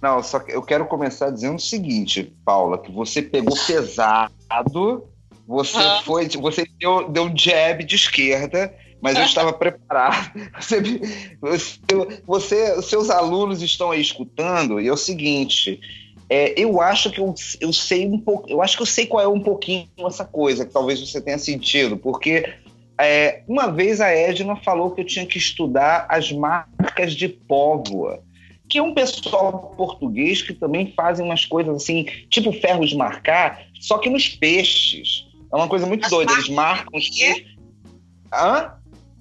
Não, 0.00 0.22
só 0.22 0.38
que 0.38 0.52
eu 0.52 0.62
quero 0.62 0.86
começar 0.86 1.30
dizendo 1.30 1.56
o 1.56 1.60
seguinte, 1.60 2.32
Paula, 2.44 2.78
que 2.78 2.90
você 2.90 3.20
pegou 3.20 3.56
pesado, 3.66 5.04
você 5.46 5.76
ah. 5.76 6.02
foi, 6.04 6.28
você 6.28 6.66
deu, 6.78 7.08
deu 7.08 7.24
um 7.24 7.36
jab 7.36 7.84
de 7.84 7.96
esquerda, 7.96 8.72
mas 9.00 9.16
eu 9.16 9.24
estava 9.26 9.52
preparado. 9.52 10.30
Você, 10.60 12.20
você, 12.24 12.82
seus 12.82 13.10
alunos 13.10 13.60
estão 13.60 13.90
aí 13.90 14.00
escutando, 14.00 14.80
e 14.80 14.86
é 14.86 14.92
o 14.92 14.96
seguinte, 14.96 15.80
é, 16.30 16.54
eu 16.60 16.80
acho 16.80 17.10
que 17.10 17.20
eu, 17.20 17.34
eu 17.60 17.72
sei 17.72 18.06
um 18.06 18.20
pouco, 18.20 18.48
eu 18.48 18.62
acho 18.62 18.76
que 18.76 18.82
eu 18.82 18.86
sei 18.86 19.06
qual 19.06 19.24
é 19.24 19.28
um 19.28 19.40
pouquinho 19.40 19.88
essa 20.06 20.24
coisa, 20.24 20.64
que 20.64 20.72
talvez 20.72 21.00
você 21.00 21.20
tenha 21.20 21.38
sentido, 21.38 21.96
porque 21.96 22.54
é, 23.00 23.42
uma 23.46 23.70
vez 23.70 24.00
a 24.00 24.08
Edna 24.08 24.56
falou 24.56 24.90
que 24.90 25.00
eu 25.00 25.04
tinha 25.04 25.24
que 25.24 25.38
estudar 25.38 26.06
as 26.08 26.32
marcas 26.32 27.14
de 27.14 27.28
póvoa, 27.28 28.22
que 28.68 28.78
é 28.78 28.82
um 28.82 28.92
pessoal 28.92 29.74
português 29.76 30.42
que 30.42 30.52
também 30.52 30.92
fazem 30.96 31.24
umas 31.24 31.44
coisas 31.44 31.74
assim, 31.74 32.04
tipo 32.28 32.52
ferro 32.52 32.84
de 32.84 32.96
marcar, 32.96 33.62
só 33.80 33.98
que 33.98 34.10
nos 34.10 34.28
peixes. 34.28 35.26
É 35.50 35.56
uma 35.56 35.68
coisa 35.68 35.86
muito 35.86 36.04
as 36.04 36.10
doida. 36.10 36.32
Eles 36.32 36.48
marcam 36.48 36.98
os 36.98 37.08
peixes. 37.08 37.56
Hã? 38.32 38.74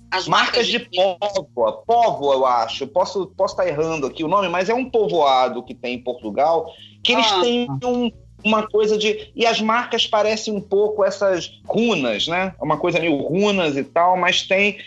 As 0.09 0.27
marcas, 0.27 0.27
marcas 0.27 0.67
de, 0.67 0.79
de 0.79 0.89
póvoa. 0.89 1.83
Póvoa, 1.85 2.35
eu 2.35 2.45
acho. 2.45 2.87
Posso, 2.87 3.27
posso 3.37 3.53
estar 3.53 3.67
errando 3.67 4.07
aqui 4.07 4.23
o 4.23 4.27
nome, 4.27 4.49
mas 4.49 4.69
é 4.69 4.73
um 4.73 4.89
povoado 4.89 5.63
que 5.63 5.75
tem 5.75 5.95
em 5.95 6.03
Portugal 6.03 6.73
que 7.03 7.13
eles 7.13 7.31
ah. 7.31 7.41
têm 7.41 7.67
um, 7.83 8.11
uma 8.43 8.67
coisa 8.67 8.97
de. 8.97 9.31
E 9.35 9.45
as 9.45 9.61
marcas 9.61 10.07
parecem 10.07 10.53
um 10.53 10.61
pouco 10.61 11.03
essas 11.03 11.59
runas, 11.65 12.27
né? 12.27 12.53
É 12.59 12.63
uma 12.63 12.77
coisa 12.77 12.99
meio 12.99 13.17
runas 13.17 13.75
e 13.75 13.83
tal, 13.83 14.17
mas 14.17 14.43
tem. 14.43 14.77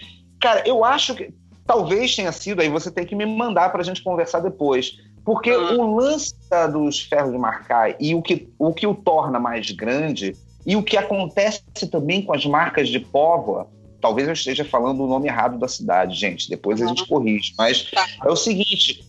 Cara, 0.41 0.63
eu 0.67 0.85
acho 0.85 1.15
que 1.15 1.33
talvez 1.67 2.17
tenha 2.17 2.33
sido, 2.33 2.61
aí 2.61 2.69
você 2.69 2.91
tem 2.91 3.07
que 3.07 3.15
me 3.15 3.27
mandar 3.27 3.71
para 3.71 3.81
a 3.81 3.85
gente 3.85 4.03
conversar 4.03 4.41
depois. 4.41 4.99
Porque 5.25 5.55
uhum. 5.55 5.81
o 5.81 5.97
lance 5.97 6.35
dos 6.73 7.01
ferros 7.03 7.31
de 7.31 7.39
marcar 7.39 7.95
e 8.01 8.15
o 8.15 8.23
que, 8.23 8.49
o 8.59 8.73
que 8.73 8.87
o 8.87 8.95
torna 8.95 9.39
mais 9.39 9.71
grande 9.71 10.35
e 10.67 10.77
o 10.77 10.83
que 10.83 10.97
acontece 10.97 11.63
também 11.91 12.23
com 12.23 12.33
as 12.35 12.45
marcas 12.47 12.89
de 12.89 12.99
póvoa, 12.99 13.69
talvez 14.01 14.27
eu 14.27 14.35
esteja 14.35 14.65
falando 14.65 15.05
o 15.05 15.07
nome 15.07 15.29
errado 15.29 15.59
da 15.59 15.69
cidade, 15.69 16.17
gente, 16.17 16.49
depois 16.49 16.81
uhum. 16.81 16.87
a 16.87 16.89
gente 16.89 17.07
corrige, 17.07 17.55
mas 17.57 17.91
tá. 17.91 18.07
é 18.25 18.31
o 18.31 18.37
seguinte, 18.37 19.05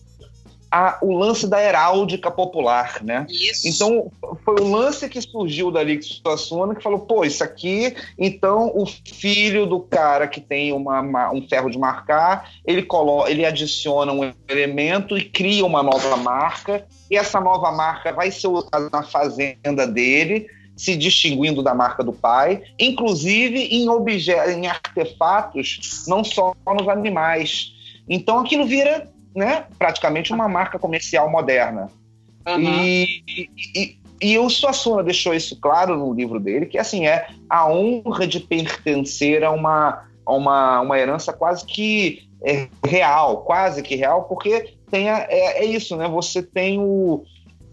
a, 0.72 0.96
o 1.02 1.12
lance 1.12 1.46
da 1.46 1.62
heráldica 1.62 2.30
popular, 2.30 3.02
né? 3.02 3.26
Isso. 3.28 3.68
Então, 3.68 4.10
foi 4.42 4.54
o 4.58 4.70
lance 4.70 5.06
que 5.06 5.20
surgiu 5.20 5.70
da 5.70 5.82
Liga 5.82 6.02
Suassuna 6.02 6.74
que 6.74 6.82
falou, 6.82 7.00
pô, 7.00 7.24
isso 7.24 7.44
aqui, 7.44 7.94
então 8.18 8.72
o 8.74 8.86
filho 8.86 9.66
do 9.66 9.80
cara 9.80 10.26
que 10.26 10.40
tem 10.40 10.72
uma, 10.72 11.00
uma, 11.00 11.30
um 11.30 11.46
ferro 11.46 11.68
de 11.68 11.78
marcar, 11.78 12.50
ele, 12.64 12.82
coloca, 12.82 13.30
ele 13.30 13.44
adiciona 13.44 14.12
um 14.12 14.32
elemento 14.48 15.18
e 15.18 15.22
cria 15.22 15.66
uma 15.66 15.82
nova 15.82 16.16
marca, 16.16 16.86
e 17.10 17.18
essa 17.18 17.38
nova 17.38 17.70
marca 17.70 18.10
vai 18.10 18.30
ser 18.30 18.46
usada 18.48 18.88
na 18.90 19.02
fazenda 19.02 19.86
dele, 19.86 20.46
se 20.74 20.96
distinguindo 20.96 21.62
da 21.62 21.74
marca 21.74 22.02
do 22.02 22.14
pai, 22.14 22.62
inclusive 22.78 23.58
em 23.58 23.90
objetos, 23.90 24.54
em 24.54 24.66
artefatos, 24.66 26.04
não 26.08 26.24
só 26.24 26.54
nos 26.66 26.88
animais. 26.88 27.74
Então 28.08 28.38
aquilo 28.38 28.64
vira 28.64 29.12
né, 29.34 29.66
praticamente 29.78 30.32
uma 30.32 30.48
marca 30.48 30.78
comercial 30.78 31.30
moderna. 31.30 31.88
Uhum. 32.46 32.60
E, 32.60 33.22
e, 33.74 33.98
e 34.20 34.38
o 34.38 34.48
Suassuna 34.48 35.02
deixou 35.02 35.34
isso 35.34 35.58
claro 35.60 35.96
no 35.96 36.12
livro 36.12 36.38
dele, 36.38 36.66
que 36.66 36.78
assim 36.78 37.06
é 37.06 37.26
a 37.48 37.68
honra 37.68 38.26
de 38.26 38.40
pertencer 38.40 39.42
a 39.42 39.50
uma, 39.50 40.04
a 40.24 40.32
uma, 40.32 40.80
uma 40.80 40.98
herança 40.98 41.32
quase 41.32 41.64
que 41.64 42.28
é, 42.44 42.68
real, 42.84 43.42
quase 43.42 43.82
que 43.82 43.94
real, 43.94 44.24
porque 44.24 44.74
tem 44.90 45.08
a, 45.08 45.26
é, 45.28 45.62
é, 45.62 45.64
isso, 45.64 45.96
né? 45.96 46.08
Você 46.08 46.42
tem 46.42 46.78
o 46.78 47.24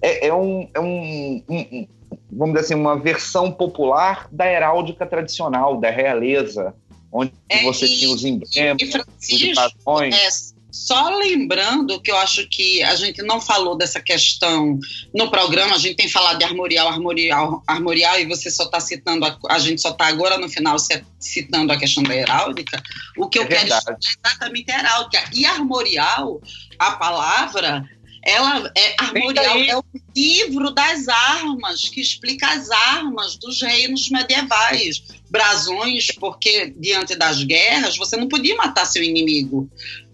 é, 0.01 0.27
é 0.27 0.33
um, 0.33 0.69
é 0.73 0.79
um, 0.79 1.43
um, 1.49 1.87
vamos 2.31 2.55
dizer 2.55 2.73
assim, 2.73 2.75
uma 2.75 2.97
versão 2.97 3.51
popular 3.51 4.27
da 4.31 4.49
heráldica 4.49 5.05
tradicional, 5.05 5.79
da 5.79 5.89
realeza, 5.89 6.73
onde 7.11 7.33
é, 7.49 7.63
você 7.63 7.87
tinha 7.87 8.13
os 8.13 8.23
emblemas, 8.23 8.81
os 9.19 9.53
padrões. 9.53 10.48
Só 10.71 11.09
lembrando 11.17 11.99
que 11.99 12.11
eu 12.11 12.17
acho 12.17 12.47
que 12.47 12.83
a 12.83 12.95
gente 12.95 13.23
não 13.23 13.41
falou 13.41 13.75
dessa 13.75 13.99
questão 13.99 14.79
no 15.13 15.29
programa, 15.31 15.75
a 15.75 15.79
gente 15.79 15.95
tem 15.95 16.07
falado 16.07 16.37
de 16.37 16.43
armorial, 16.43 16.87
armorial, 16.87 17.63
armorial, 17.67 18.19
e 18.19 18.25
você 18.25 18.51
só 18.51 18.65
está 18.65 18.79
citando, 18.79 19.25
a, 19.25 19.37
a, 19.49 19.57
gente 19.57 19.81
só 19.81 19.89
está 19.89 20.05
agora 20.05 20.37
no 20.37 20.47
final 20.47 20.77
citando 21.19 21.73
a 21.73 21.77
questão 21.77 22.03
da 22.03 22.15
heráldica. 22.15 22.81
O 23.17 23.27
que 23.27 23.39
eu 23.39 23.43
é 23.43 23.47
quero 23.47 23.67
estudar 23.67 23.93
é 23.93 24.27
exatamente 24.27 24.71
a 24.71 24.79
heráldica. 24.79 25.23
E 25.33 25.45
armorial, 25.45 26.39
a 26.77 26.91
palavra, 26.91 27.89
ela 28.23 28.71
é 28.75 28.95
armorial 28.99 29.57
é 29.57 29.77
o 29.77 29.83
livro 30.15 30.71
das 30.71 31.07
armas 31.07 31.89
que 31.89 31.99
explica 31.99 32.47
as 32.47 32.69
armas 32.69 33.37
dos 33.37 33.61
reinos 33.61 34.09
medievais, 34.09 35.03
brasões, 35.29 36.11
porque 36.11 36.73
diante 36.77 37.15
das 37.15 37.43
guerras 37.43 37.97
você 37.97 38.15
não 38.17 38.27
podia 38.27 38.55
matar 38.55 38.85
seu 38.85 39.01
inimigo 39.01 39.69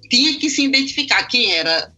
tinha 0.10 0.38
que 0.38 0.50
se 0.50 0.64
identificar 0.64 1.24
quem 1.24 1.52
era 1.52 1.92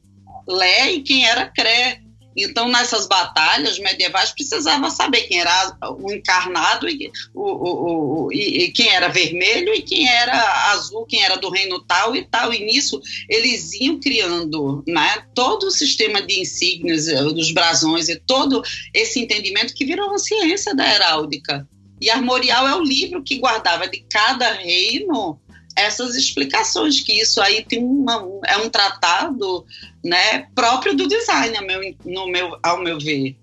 Lé 0.48 0.94
e 0.94 1.02
quem 1.02 1.26
era 1.26 1.46
Cré. 1.46 2.02
Então, 2.40 2.70
nessas 2.70 3.08
batalhas 3.08 3.80
medievais, 3.80 4.32
precisava 4.32 4.92
saber 4.92 5.22
quem 5.22 5.40
era 5.40 5.76
o 6.00 6.12
encarnado 6.12 6.88
e, 6.88 7.12
o, 7.34 7.42
o, 7.42 8.26
o, 8.26 8.32
e, 8.32 8.72
quem 8.74 8.90
era 8.90 9.08
vermelho 9.08 9.74
e 9.74 9.82
quem 9.82 10.08
era 10.08 10.72
azul, 10.72 11.04
quem 11.08 11.24
era 11.24 11.36
do 11.36 11.50
reino 11.50 11.84
tal 11.84 12.16
e 12.16 12.24
tal. 12.24 12.54
E 12.54 12.64
nisso, 12.64 13.02
eles 13.28 13.74
iam 13.74 14.00
criando 14.00 14.84
né, 14.88 15.24
todo 15.34 15.64
o 15.64 15.72
sistema 15.72 16.22
de 16.22 16.40
insígnias, 16.40 17.08
eh, 17.08 17.24
dos 17.24 17.52
brasões 17.52 18.08
e 18.08 18.16
todo 18.16 18.62
esse 18.94 19.20
entendimento 19.20 19.74
que 19.74 19.84
virou 19.84 20.08
uma 20.08 20.20
ciência 20.20 20.76
da 20.76 20.88
heráldica. 20.88 21.68
E 22.00 22.12
Armorial 22.12 22.68
é 22.68 22.76
o 22.76 22.84
livro 22.84 23.24
que 23.24 23.40
guardava 23.40 23.88
de 23.88 24.06
cada 24.12 24.54
reino 24.54 25.40
essas 25.78 26.16
explicações, 26.16 27.00
que 27.00 27.22
isso 27.22 27.40
aí 27.40 27.64
tem 27.64 27.84
uma, 27.84 28.28
é 28.48 28.58
um 28.58 28.70
tratado 28.70 29.64
né, 30.04 30.48
próprio 30.56 30.96
do 30.96 31.08
design, 31.08 31.56
ao 31.56 31.64
meu, 31.64 31.82
no 32.04 32.28
meu, 32.28 32.58
ao 32.64 32.80
meu 32.80 33.00
ver. 33.00 33.38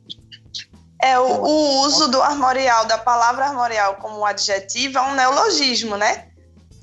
É, 1.01 1.19
o, 1.19 1.24
o 1.24 1.81
uso 1.82 2.09
do 2.09 2.20
armorial, 2.20 2.86
da 2.86 2.98
palavra 2.98 3.44
armorial 3.44 3.97
como 3.97 4.24
adjetivo, 4.24 4.98
é 4.98 5.02
um 5.02 5.15
neologismo, 5.15 5.97
né? 5.97 6.28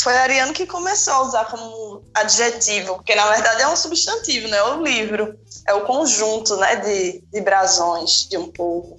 Foi 0.02 0.16
Ariano 0.18 0.54
que 0.54 0.66
começou 0.66 1.14
a 1.14 1.22
usar 1.22 1.46
como 1.46 2.04
adjetivo, 2.14 2.96
porque 2.96 3.14
na 3.14 3.30
verdade 3.32 3.62
é 3.62 3.68
um 3.68 3.76
substantivo, 3.76 4.48
né? 4.48 4.62
O 4.64 4.84
livro 4.84 5.38
é 5.68 5.74
o 5.74 5.86
conjunto, 5.86 6.56
né, 6.58 6.76
de, 6.78 7.24
de 7.32 7.42
brasões 7.42 8.28
de 8.30 8.38
um 8.38 8.52
povo. 8.52 8.98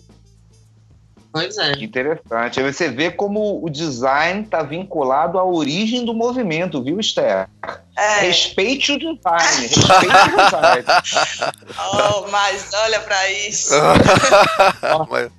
Pois 1.32 1.56
é. 1.56 1.72
Interessante. 1.72 2.60
Aí 2.60 2.72
você 2.72 2.90
vê 2.90 3.10
como 3.10 3.64
o 3.64 3.70
design 3.70 4.42
está 4.42 4.62
vinculado 4.62 5.38
à 5.38 5.44
origem 5.44 6.04
do 6.04 6.12
movimento, 6.12 6.82
viu, 6.82 7.00
Esther? 7.00 7.48
É. 7.96 8.20
Respeite 8.20 8.92
o 8.92 8.98
design. 8.98 9.66
Respeite 9.66 10.16
o 10.28 10.44
design. 10.44 10.84
oh, 11.94 12.28
mas 12.30 12.70
olha 12.74 13.00
para 13.00 13.30
isso. 13.30 13.72
mas, 15.09 15.30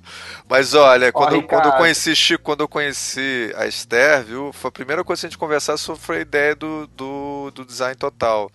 mas, 0.48 0.74
olha, 0.74 1.12
quando, 1.12 1.38
oh, 1.38 1.42
quando, 1.44 1.66
eu 1.66 1.72
conheci 1.72 2.16
Chico, 2.16 2.42
quando 2.42 2.60
eu 2.60 2.68
conheci 2.68 3.54
a 3.56 3.66
Esther, 3.66 4.24
viu, 4.24 4.52
foi 4.52 4.68
a 4.70 4.72
primeira 4.72 5.04
coisa 5.04 5.20
que 5.20 5.26
a 5.26 5.30
gente 5.30 5.38
conversar 5.38 5.76
sobre 5.76 6.16
a 6.16 6.20
ideia 6.20 6.56
do, 6.56 6.88
do, 6.88 7.52
do 7.52 7.64
design 7.64 7.94
total 7.94 8.50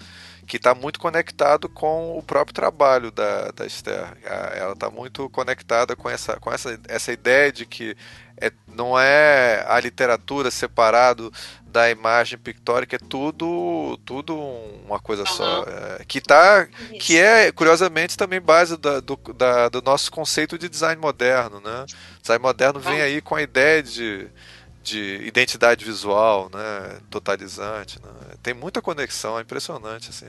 que 0.49 0.57
está 0.57 0.73
muito 0.73 0.99
conectado 0.99 1.69
com 1.69 2.17
o 2.17 2.23
próprio 2.23 2.55
trabalho 2.55 3.11
da, 3.11 3.51
da 3.51 3.67
Esther. 3.67 4.17
Ela 4.55 4.73
está 4.73 4.89
muito 4.89 5.29
conectada 5.29 5.95
com 5.95 6.09
essa, 6.09 6.39
com 6.39 6.51
essa, 6.51 6.77
essa 6.87 7.13
ideia 7.13 7.51
de 7.51 7.67
que 7.67 7.95
é, 8.35 8.51
não 8.67 8.99
é 8.99 9.63
a 9.67 9.79
literatura 9.79 10.49
separado 10.49 11.31
da 11.61 11.91
imagem 11.91 12.39
pictórica, 12.39 12.95
é 12.95 12.99
tudo 12.99 13.95
tudo 14.03 14.35
uma 14.35 14.99
coisa 14.99 15.21
uhum. 15.21 15.27
só. 15.27 15.65
É, 15.67 16.03
que 16.05 16.19
tá, 16.19 16.67
que 16.99 17.19
é, 17.19 17.51
curiosamente, 17.51 18.17
também 18.17 18.41
base 18.41 18.75
da, 18.75 18.99
do, 19.01 19.17
da, 19.35 19.69
do 19.69 19.83
nosso 19.83 20.11
conceito 20.11 20.57
de 20.57 20.67
design 20.67 20.99
moderno. 20.99 21.59
Né? 21.59 21.85
Design 22.23 22.41
moderno 22.41 22.79
vem 22.79 23.01
aí 23.01 23.21
com 23.21 23.35
a 23.35 23.41
ideia 23.43 23.83
de, 23.83 24.27
de 24.83 25.21
identidade 25.25 25.83
visual, 25.85 26.49
né? 26.53 26.99
totalizante. 27.09 27.99
Né? 28.01 28.35
Tem 28.41 28.53
muita 28.53 28.81
conexão, 28.81 29.37
é 29.37 29.41
impressionante. 29.41 30.09
Assim. 30.09 30.27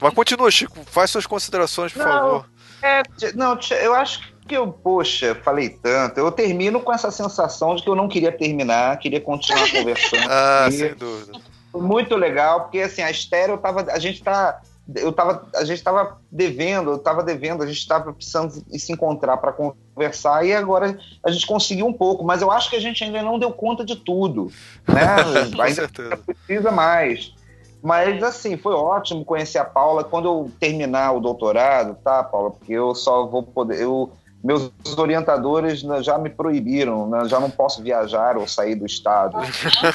Mas 0.00 0.14
continua, 0.14 0.50
Chico, 0.50 0.84
faz 0.84 1.10
suas 1.10 1.26
considerações, 1.26 1.92
por 1.92 2.04
não, 2.04 2.12
favor. 2.12 2.50
É, 2.82 3.02
não, 3.34 3.58
eu 3.80 3.94
acho 3.94 4.20
que 4.46 4.56
eu, 4.56 4.68
poxa, 4.68 5.34
falei 5.42 5.70
tanto. 5.70 6.18
Eu 6.18 6.30
termino 6.30 6.80
com 6.80 6.92
essa 6.92 7.10
sensação 7.10 7.74
de 7.74 7.82
que 7.82 7.88
eu 7.88 7.94
não 7.94 8.08
queria 8.08 8.32
terminar, 8.32 8.98
queria 8.98 9.20
continuar 9.20 9.68
conversando. 9.70 10.26
ah, 10.28 10.68
sem 10.70 10.94
dúvida. 10.94 11.38
Muito 11.74 12.16
legal, 12.16 12.62
porque 12.62 12.80
assim, 12.80 13.02
a 13.02 13.10
estéreo 13.10 13.58
tava. 13.58 13.82
A 13.92 13.98
gente 13.98 14.22
tá. 14.22 14.60
Eu 14.94 15.12
tava, 15.12 15.48
a 15.54 15.64
gente 15.64 15.78
estava 15.78 16.18
devendo, 16.30 16.90
eu 16.90 16.96
estava 16.96 17.22
devendo, 17.22 17.62
a 17.62 17.66
gente 17.66 17.78
estava 17.78 18.12
precisando 18.12 18.52
se 18.52 18.92
encontrar 18.92 19.36
para 19.38 19.52
conversar 19.52 20.46
e 20.46 20.52
agora 20.52 20.96
a 21.24 21.30
gente 21.30 21.46
conseguiu 21.46 21.86
um 21.86 21.92
pouco, 21.92 22.22
mas 22.22 22.40
eu 22.40 22.50
acho 22.50 22.70
que 22.70 22.76
a 22.76 22.80
gente 22.80 23.02
ainda 23.02 23.20
não 23.22 23.38
deu 23.38 23.50
conta 23.50 23.84
de 23.84 23.96
tudo, 23.96 24.52
né? 24.86 25.16
ainda 25.60 25.88
precisa 25.88 26.70
mais. 26.70 27.34
Mas, 27.82 28.20
assim, 28.22 28.56
foi 28.56 28.74
ótimo 28.74 29.24
conhecer 29.24 29.58
a 29.58 29.64
Paula. 29.64 30.02
Quando 30.02 30.26
eu 30.26 30.50
terminar 30.58 31.12
o 31.12 31.20
doutorado, 31.20 31.96
tá, 32.02 32.22
Paula? 32.24 32.50
Porque 32.50 32.72
eu 32.72 32.94
só 32.96 33.26
vou 33.26 33.44
poder. 33.44 33.80
Eu, 33.80 34.10
meus 34.46 34.70
orientadores 34.96 35.82
né, 35.82 36.02
já 36.02 36.16
me 36.16 36.30
proibiram, 36.30 37.08
né, 37.08 37.28
já 37.28 37.40
não 37.40 37.50
posso 37.50 37.82
viajar 37.82 38.36
ou 38.36 38.46
sair 38.46 38.76
do 38.76 38.86
estado. 38.86 39.36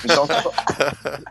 Então, 0.03 0.28
só, 0.28 0.52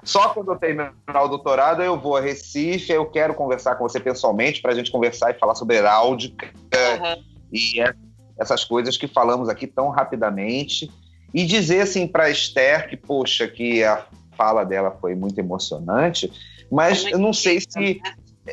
só, 0.03 0.29
quando 0.31 0.53
eu 0.53 0.57
terminar 0.57 0.95
o 1.07 1.29
doutorado 1.29 1.83
eu 1.83 2.01
vou 2.01 2.17
a 2.17 2.21
Recife, 2.21 2.91
eu 2.91 3.05
quero 3.05 3.35
conversar 3.35 3.75
com 3.75 3.87
você 3.87 4.01
pessoalmente 4.01 4.63
para 4.63 4.73
a 4.73 4.75
gente 4.75 4.91
conversar 4.91 5.31
e 5.31 5.39
falar 5.39 5.55
sobre 5.55 5.77
heráldica 5.77 6.47
uhum. 6.47 7.23
e 7.53 7.81
é, 7.81 7.93
essas 8.39 8.65
coisas 8.65 8.97
que 8.97 9.07
falamos 9.07 9.49
aqui 9.49 9.67
tão 9.67 9.91
rapidamente. 9.91 10.91
E 11.33 11.45
dizer 11.45 11.83
assim 11.83 12.09
para 12.09 12.31
Esther 12.31 12.89
que, 12.89 12.97
poxa, 12.97 13.47
que 13.47 13.85
a 13.85 14.05
fala 14.37 14.65
dela 14.65 14.97
foi 15.01 15.15
muito 15.15 15.39
emocionante, 15.39 16.33
mas 16.73 17.05
eu 17.05 17.19
não 17.19 17.33
sei 17.33 17.61
se 17.61 18.01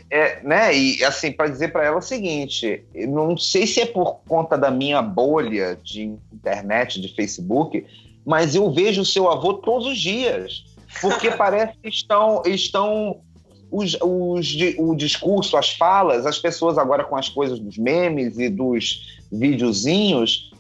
é, 0.10 0.42
né? 0.44 0.76
E 0.76 1.04
assim, 1.04 1.32
para 1.32 1.50
dizer 1.50 1.72
para 1.72 1.86
ela 1.86 1.98
o 1.98 2.02
seguinte: 2.02 2.84
não 3.08 3.38
sei 3.38 3.66
se 3.68 3.82
é 3.82 3.86
por 3.86 4.20
conta 4.28 4.58
da 4.58 4.72
minha 4.72 5.02
bolha 5.02 5.78
de 5.84 6.18
internet, 6.34 7.00
de 7.02 7.14
Facebook, 7.16 7.86
mas 8.26 8.56
eu 8.56 8.72
vejo 8.72 9.02
o 9.02 9.06
seu 9.06 9.30
avô 9.30 9.54
todos 9.56 9.88
os 9.88 9.98
dias. 9.98 10.66
Porque 11.02 11.32
parece 11.38 11.78
que 11.82 11.90
estão, 11.90 12.42
estão 12.46 13.22
os, 13.72 13.98
os, 14.02 14.56
o 14.78 14.96
discurso, 14.96 15.58
as 15.58 15.72
falas, 15.72 16.26
as 16.26 16.40
pessoas 16.40 16.78
agora 16.78 17.04
com 17.04 17.16
as 17.16 17.30
coisas 17.30 17.60
dos 17.60 17.78
memes 17.78 18.38
e 18.38 18.50
dos 18.50 19.20
videozinhos, 19.32 20.52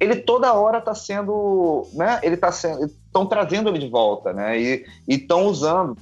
ele 0.00 0.16
toda 0.16 0.54
hora 0.54 0.78
está 0.78 0.94
sendo, 0.94 1.86
né? 1.92 2.18
Ele 2.22 2.34
está 2.34 2.50
sendo, 2.50 2.86
estão 2.86 3.26
trazendo 3.26 3.68
ele 3.68 3.78
de 3.78 3.88
volta, 3.88 4.32
né? 4.32 4.58
E 4.58 4.86
estão 5.06 5.46
usando. 5.46 5.94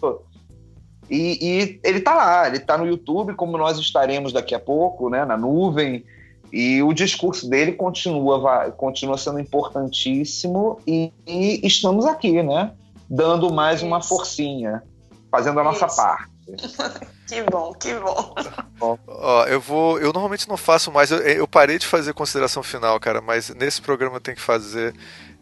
E, 1.10 1.38
e 1.40 1.80
ele 1.82 1.98
está 1.98 2.14
lá, 2.14 2.46
ele 2.46 2.58
está 2.58 2.76
no 2.76 2.86
YouTube, 2.86 3.34
como 3.34 3.56
nós 3.56 3.78
estaremos 3.78 4.32
daqui 4.32 4.54
a 4.54 4.60
pouco, 4.60 5.08
né, 5.08 5.24
na 5.24 5.36
nuvem. 5.36 6.04
E 6.52 6.82
o 6.82 6.92
discurso 6.92 7.48
dele 7.48 7.72
continua, 7.72 8.38
vai, 8.40 8.72
continua 8.72 9.18
sendo 9.18 9.38
importantíssimo 9.38 10.80
e, 10.86 11.12
e, 11.26 11.66
estamos 11.66 12.06
aqui, 12.06 12.42
né? 12.42 12.72
Dando 13.08 13.52
mais 13.52 13.78
Isso. 13.78 13.86
uma 13.86 14.02
forcinha, 14.02 14.82
fazendo 15.30 15.60
a 15.60 15.64
nossa 15.64 15.86
Isso. 15.86 15.96
parte. 15.96 16.38
que 17.28 17.42
bom, 17.42 17.74
que 17.74 17.92
bom. 17.94 18.98
Ó, 19.06 19.44
eu 19.44 19.60
vou. 19.60 19.98
Eu 19.98 20.12
normalmente 20.12 20.48
não 20.48 20.56
faço 20.56 20.90
mais. 20.90 21.10
Eu, 21.10 21.18
eu 21.18 21.46
parei 21.46 21.78
de 21.78 21.86
fazer 21.86 22.14
consideração 22.14 22.62
final, 22.62 22.98
cara, 22.98 23.20
mas 23.20 23.50
nesse 23.50 23.82
programa 23.82 24.16
eu 24.16 24.20
tenho 24.20 24.36
que 24.36 24.42
fazer. 24.42 24.94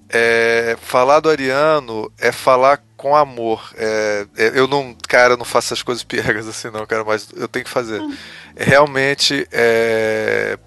É, 0.08 0.76
falar 0.80 1.20
do 1.20 1.28
Ariano 1.28 2.10
é 2.18 2.30
falar 2.30 2.80
com 2.96 3.16
amor. 3.16 3.72
É, 3.76 4.26
é, 4.36 4.52
eu 4.54 4.66
não, 4.66 4.96
cara, 5.08 5.36
não 5.36 5.44
faço 5.44 5.68
essas 5.68 5.82
coisas 5.82 6.04
piegas 6.04 6.46
assim, 6.48 6.70
não, 6.70 6.86
cara, 6.86 7.04
mas 7.04 7.28
eu 7.36 7.48
tenho 7.48 7.64
que 7.64 7.70
fazer. 7.70 8.00
É, 8.54 8.64
realmente, 8.64 9.46
é, 9.52 10.58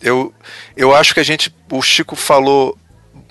eu, 0.00 0.32
eu 0.76 0.94
acho 0.94 1.12
que 1.14 1.20
a 1.20 1.24
gente, 1.24 1.54
o 1.70 1.82
Chico 1.82 2.14
falou 2.14 2.78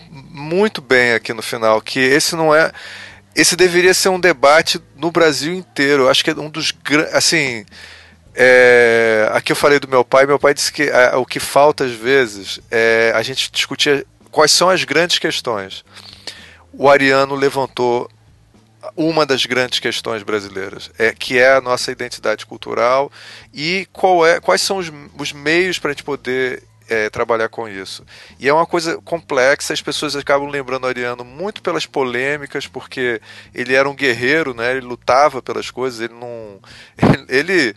muito 0.10 0.82
bem 0.82 1.14
aqui 1.14 1.34
no 1.34 1.42
final 1.42 1.82
que 1.82 2.00
esse 2.00 2.36
não 2.36 2.54
é, 2.54 2.72
esse 3.36 3.56
deveria 3.56 3.94
ser 3.94 4.10
um 4.10 4.20
debate 4.20 4.82
no 4.96 5.12
Brasil 5.12 5.54
inteiro. 5.54 6.04
Eu 6.04 6.10
acho 6.10 6.24
que 6.24 6.30
é 6.30 6.34
um 6.34 6.50
dos, 6.50 6.74
assim, 7.14 7.66
é, 8.34 9.30
aqui 9.34 9.52
eu 9.52 9.56
falei 9.56 9.80
do 9.80 9.88
meu 9.88 10.04
pai. 10.06 10.26
Meu 10.26 10.40
pai 10.40 10.54
disse 10.54 10.72
que 10.72 10.84
é, 10.84 11.16
o 11.16 11.26
que 11.26 11.40
falta 11.40 11.86
às 11.86 11.92
vezes 11.92 12.60
é 12.72 13.12
a 13.16 13.22
gente 13.22 13.52
discutir 13.52 14.06
quais 14.36 14.52
são 14.52 14.70
as 14.70 14.84
grandes 14.84 15.18
questões. 15.18 15.86
O 16.74 16.90
Ariano 16.90 17.36
levantou 17.36 18.10
uma 18.94 19.26
das 19.26 19.46
grandes 19.46 19.80
questões 19.80 20.24
brasileiras, 20.24 20.92
é 21.00 21.14
que 21.14 21.40
é 21.40 21.54
a 21.54 21.62
nossa 21.62 21.90
identidade 21.90 22.46
cultural 22.46 23.10
e 23.54 23.88
qual 23.94 24.28
é, 24.28 24.42
quais 24.42 24.62
são 24.62 24.78
os, 24.78 24.92
os 25.18 25.32
meios 25.32 25.80
para 25.80 25.92
a 25.92 25.94
gente 25.94 26.04
poder 26.04 26.64
é, 26.90 27.10
trabalhar 27.10 27.50
com 27.50 27.68
isso. 27.68 28.06
E 28.40 28.48
é 28.48 28.54
uma 28.54 28.66
coisa 28.66 28.98
complexa, 29.02 29.74
as 29.74 29.82
pessoas 29.82 30.16
acabam 30.16 30.50
lembrando 30.50 30.88
Ariano 30.88 31.24
muito 31.24 31.62
pelas 31.62 31.86
polêmicas, 31.86 32.68
porque 32.68 33.22
ele 33.54 33.74
era 33.74 33.90
um 33.90 33.96
guerreiro, 33.96 34.54
né? 34.54 34.72
ele 34.72 34.86
lutava 34.86 35.42
pelas 35.42 35.72
coisas, 35.72 36.00
ele 36.00 36.14
não. 36.14 36.60
Ele, 37.28 37.76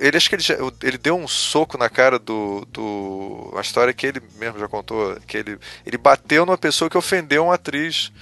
ele 0.00 0.16
acho 0.16 0.28
que 0.28 0.36
ele, 0.36 0.42
já, 0.42 0.54
ele 0.82 0.96
deu 0.96 1.16
um 1.16 1.26
soco 1.26 1.76
na 1.76 1.88
cara 1.90 2.18
do, 2.18 2.64
do. 2.70 3.52
História 3.60 3.92
que 3.92 4.06
ele 4.06 4.22
mesmo 4.36 4.58
já 4.58 4.68
contou, 4.68 5.16
que 5.26 5.36
ele, 5.36 5.58
ele 5.84 5.98
bateu 5.98 6.46
numa 6.46 6.56
pessoa 6.56 6.88
que 6.88 6.96
ofendeu 6.96 7.46
uma 7.46 7.54
atriz 7.54 8.12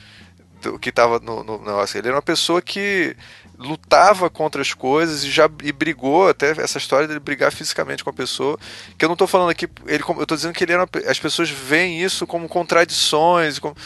do, 0.63 0.79
que 0.79 0.89
estava 0.89 1.19
no, 1.19 1.45
no 1.45 1.59
negócio. 1.59 1.99
Ele 1.99 2.09
era 2.09 2.17
uma 2.17 2.23
pessoa 2.23 2.63
que 2.63 3.15
lutava 3.63 4.29
contra 4.29 4.61
as 4.61 4.75
coisas 4.75 5.25
e 5.25 5.31
já 5.31 5.49
e 5.63 5.73
brigou 5.73 6.29
até 6.29 6.51
essa 6.51 6.79
história 6.79 7.07
dele 7.07 7.21
brigar 7.21 7.53
fisicamente 7.53 8.03
com 8.03 8.11
a 8.11 8.13
pessoa 8.13 8.59
que 8.99 9.05
eu 9.05 9.09
não 9.09 9.15
estou 9.15 9.29
falando 9.29 9.51
aqui 9.51 9.69
ele 9.87 10.03
eu 10.03 10.23
estou 10.23 10.37
dizendo 10.37 10.53
que 10.53 10.65
ele 10.65 10.73
era 10.73 10.83
uma, 10.83 11.11
as 11.11 11.19
pessoas 11.19 11.49
veem 11.51 12.03
isso 12.03 12.27
como 12.27 12.49
contradições 12.49 13.59
como, 13.59 13.77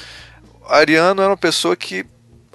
Ariano 0.69 1.23
era 1.23 1.31
uma 1.31 1.37
pessoa 1.37 1.77
que 1.77 2.05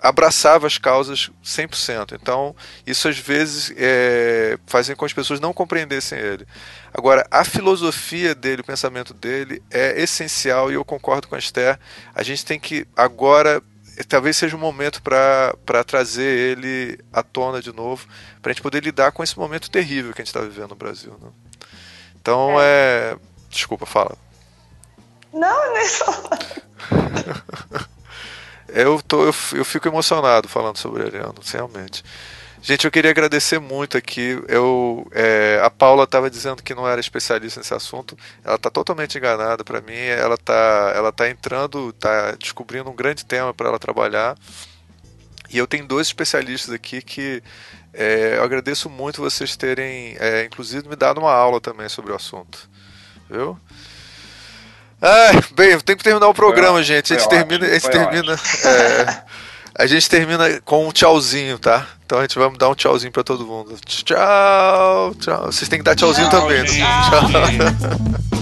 abraçava 0.02 0.66
as 0.66 0.78
causas 0.80 1.30
100%. 1.46 2.18
Então, 2.20 2.56
isso 2.88 3.08
às 3.08 3.20
vezes 3.20 3.72
é, 3.78 4.58
fazem 4.66 4.96
com 4.96 5.02
que 5.02 5.06
as 5.06 5.14
pessoas 5.14 5.40
não 5.40 5.54
compreendessem 5.54 6.18
ele. 6.18 6.48
Agora, 6.92 7.26
a 7.30 7.46
filosofia 7.46 8.34
dele, 8.34 8.62
o 8.62 8.66
pensamento 8.66 9.14
dele 9.14 9.62
é 9.70 10.02
essencial 10.02 10.72
e 10.72 10.74
eu 10.74 10.84
concordo 10.84 11.28
com 11.28 11.36
a 11.36 11.40
Esther. 11.40 11.80
A 12.16 12.24
gente 12.24 12.44
tem 12.44 12.60
que 12.60 12.88
agora 12.98 13.62
talvez 14.04 14.38
seja 14.38 14.56
o 14.56 14.60
um 14.60 14.62
momento 14.62 15.02
para 15.02 15.84
trazer 15.86 16.24
ele 16.24 17.00
à 17.12 17.22
tona 17.22 17.62
de 17.62 17.74
novo, 17.74 18.08
para 18.42 18.52
a 18.52 18.54
gente 18.54 18.64
poder 18.64 18.84
lidar 18.84 19.12
com 19.12 19.24
esse 19.24 19.38
momento 19.38 19.70
terrível 19.70 20.14
que 20.14 20.22
a 20.22 20.24
gente 20.24 20.36
está 20.36 20.42
vivendo 20.42 20.70
no 20.70 20.76
Brasil. 20.76 21.16
Né? 21.22 21.30
Então, 22.20 22.60
é. 22.60 23.14
é... 23.14 23.18
Desculpa, 23.50 23.86
fala. 23.86 24.18
Não, 25.34 25.74
nem 25.74 25.86
só. 25.88 26.06
eu, 28.70 29.02
tô, 29.02 29.24
eu, 29.24 29.36
eu 29.54 29.66
fico 29.66 29.88
emocionado 29.88 30.48
falando 30.48 30.78
sobre 30.78 31.04
Ariano, 31.04 31.36
realmente. 31.52 32.04
Gente, 32.64 32.86
eu 32.86 32.92
queria 32.92 33.10
agradecer 33.10 33.60
muito 33.60 33.98
aqui. 33.98 34.40
Eu, 34.48 35.08
é, 35.12 35.60
a 35.64 35.70
Paula 35.70 36.04
estava 36.04 36.30
dizendo 36.30 36.62
que 36.62 36.76
não 36.76 36.88
era 36.88 37.02
especialista 37.02 37.60
nesse 37.60 37.74
assunto. 37.74 38.16
Ela 38.44 38.56
está 38.56 38.70
totalmente 38.70 39.18
enganada 39.18 39.64
para 39.64 39.82
mim. 39.82 39.98
Ela 39.98 40.36
está 40.36 40.94
ela 40.96 41.12
tá 41.12 41.28
entrando, 41.28 41.90
está 41.90 42.34
descobrindo 42.34 42.90
um 42.90 42.96
grande 42.96 43.26
tema 43.26 43.52
para 43.52 43.68
ela 43.68 43.80
trabalhar. 43.80 44.38
E 45.50 45.58
eu 45.58 45.66
tenho 45.66 45.88
dois 45.88 46.08
especialistas 46.08 46.74
aqui 46.74 47.02
que 47.02 47.42
é, 47.94 48.36
eu 48.38 48.44
agradeço 48.44 48.90
muito 48.90 49.22
vocês 49.22 49.56
terem, 49.58 50.16
é, 50.20 50.46
inclusive, 50.46 50.88
me 50.88 50.96
dado 50.96 51.20
uma 51.20 51.34
aula 51.34 51.60
também 51.60 51.90
sobre 51.90 52.12
o 52.12 52.16
assunto. 52.16 52.70
Viu? 53.28 53.60
Ah, 55.02 55.32
bem, 55.56 55.80
tenho 55.80 55.98
que 55.98 56.04
terminar 56.04 56.28
o 56.28 56.34
programa, 56.34 56.74
foi, 56.74 56.84
gente. 56.84 57.12
A 57.12 57.18
gente 57.18 57.28
termina. 57.28 57.66
a 57.66 57.74
gente 57.74 57.90
termina. 57.90 58.34
É, 58.34 59.24
a 59.74 59.88
gente 59.88 60.10
termina 60.10 60.62
com 60.62 60.88
um 60.88 60.92
tchauzinho, 60.92 61.58
tá? 61.58 61.88
Então 62.12 62.20
a 62.20 62.24
gente 62.24 62.38
vai 62.38 62.52
dar 62.58 62.68
um 62.68 62.76
tchauzinho 62.76 63.10
pra 63.10 63.24
todo 63.24 63.48
mundo. 63.48 63.74
Tchau, 63.86 65.16
tchau. 65.16 65.46
Vocês 65.46 65.70
têm 65.70 65.80
que 65.80 65.86
dar 65.86 65.96
tchauzinho 65.96 66.30
tchau, 66.30 66.42
também. 66.42 66.62
Né? 66.62 66.68
Tchau. 66.68 68.32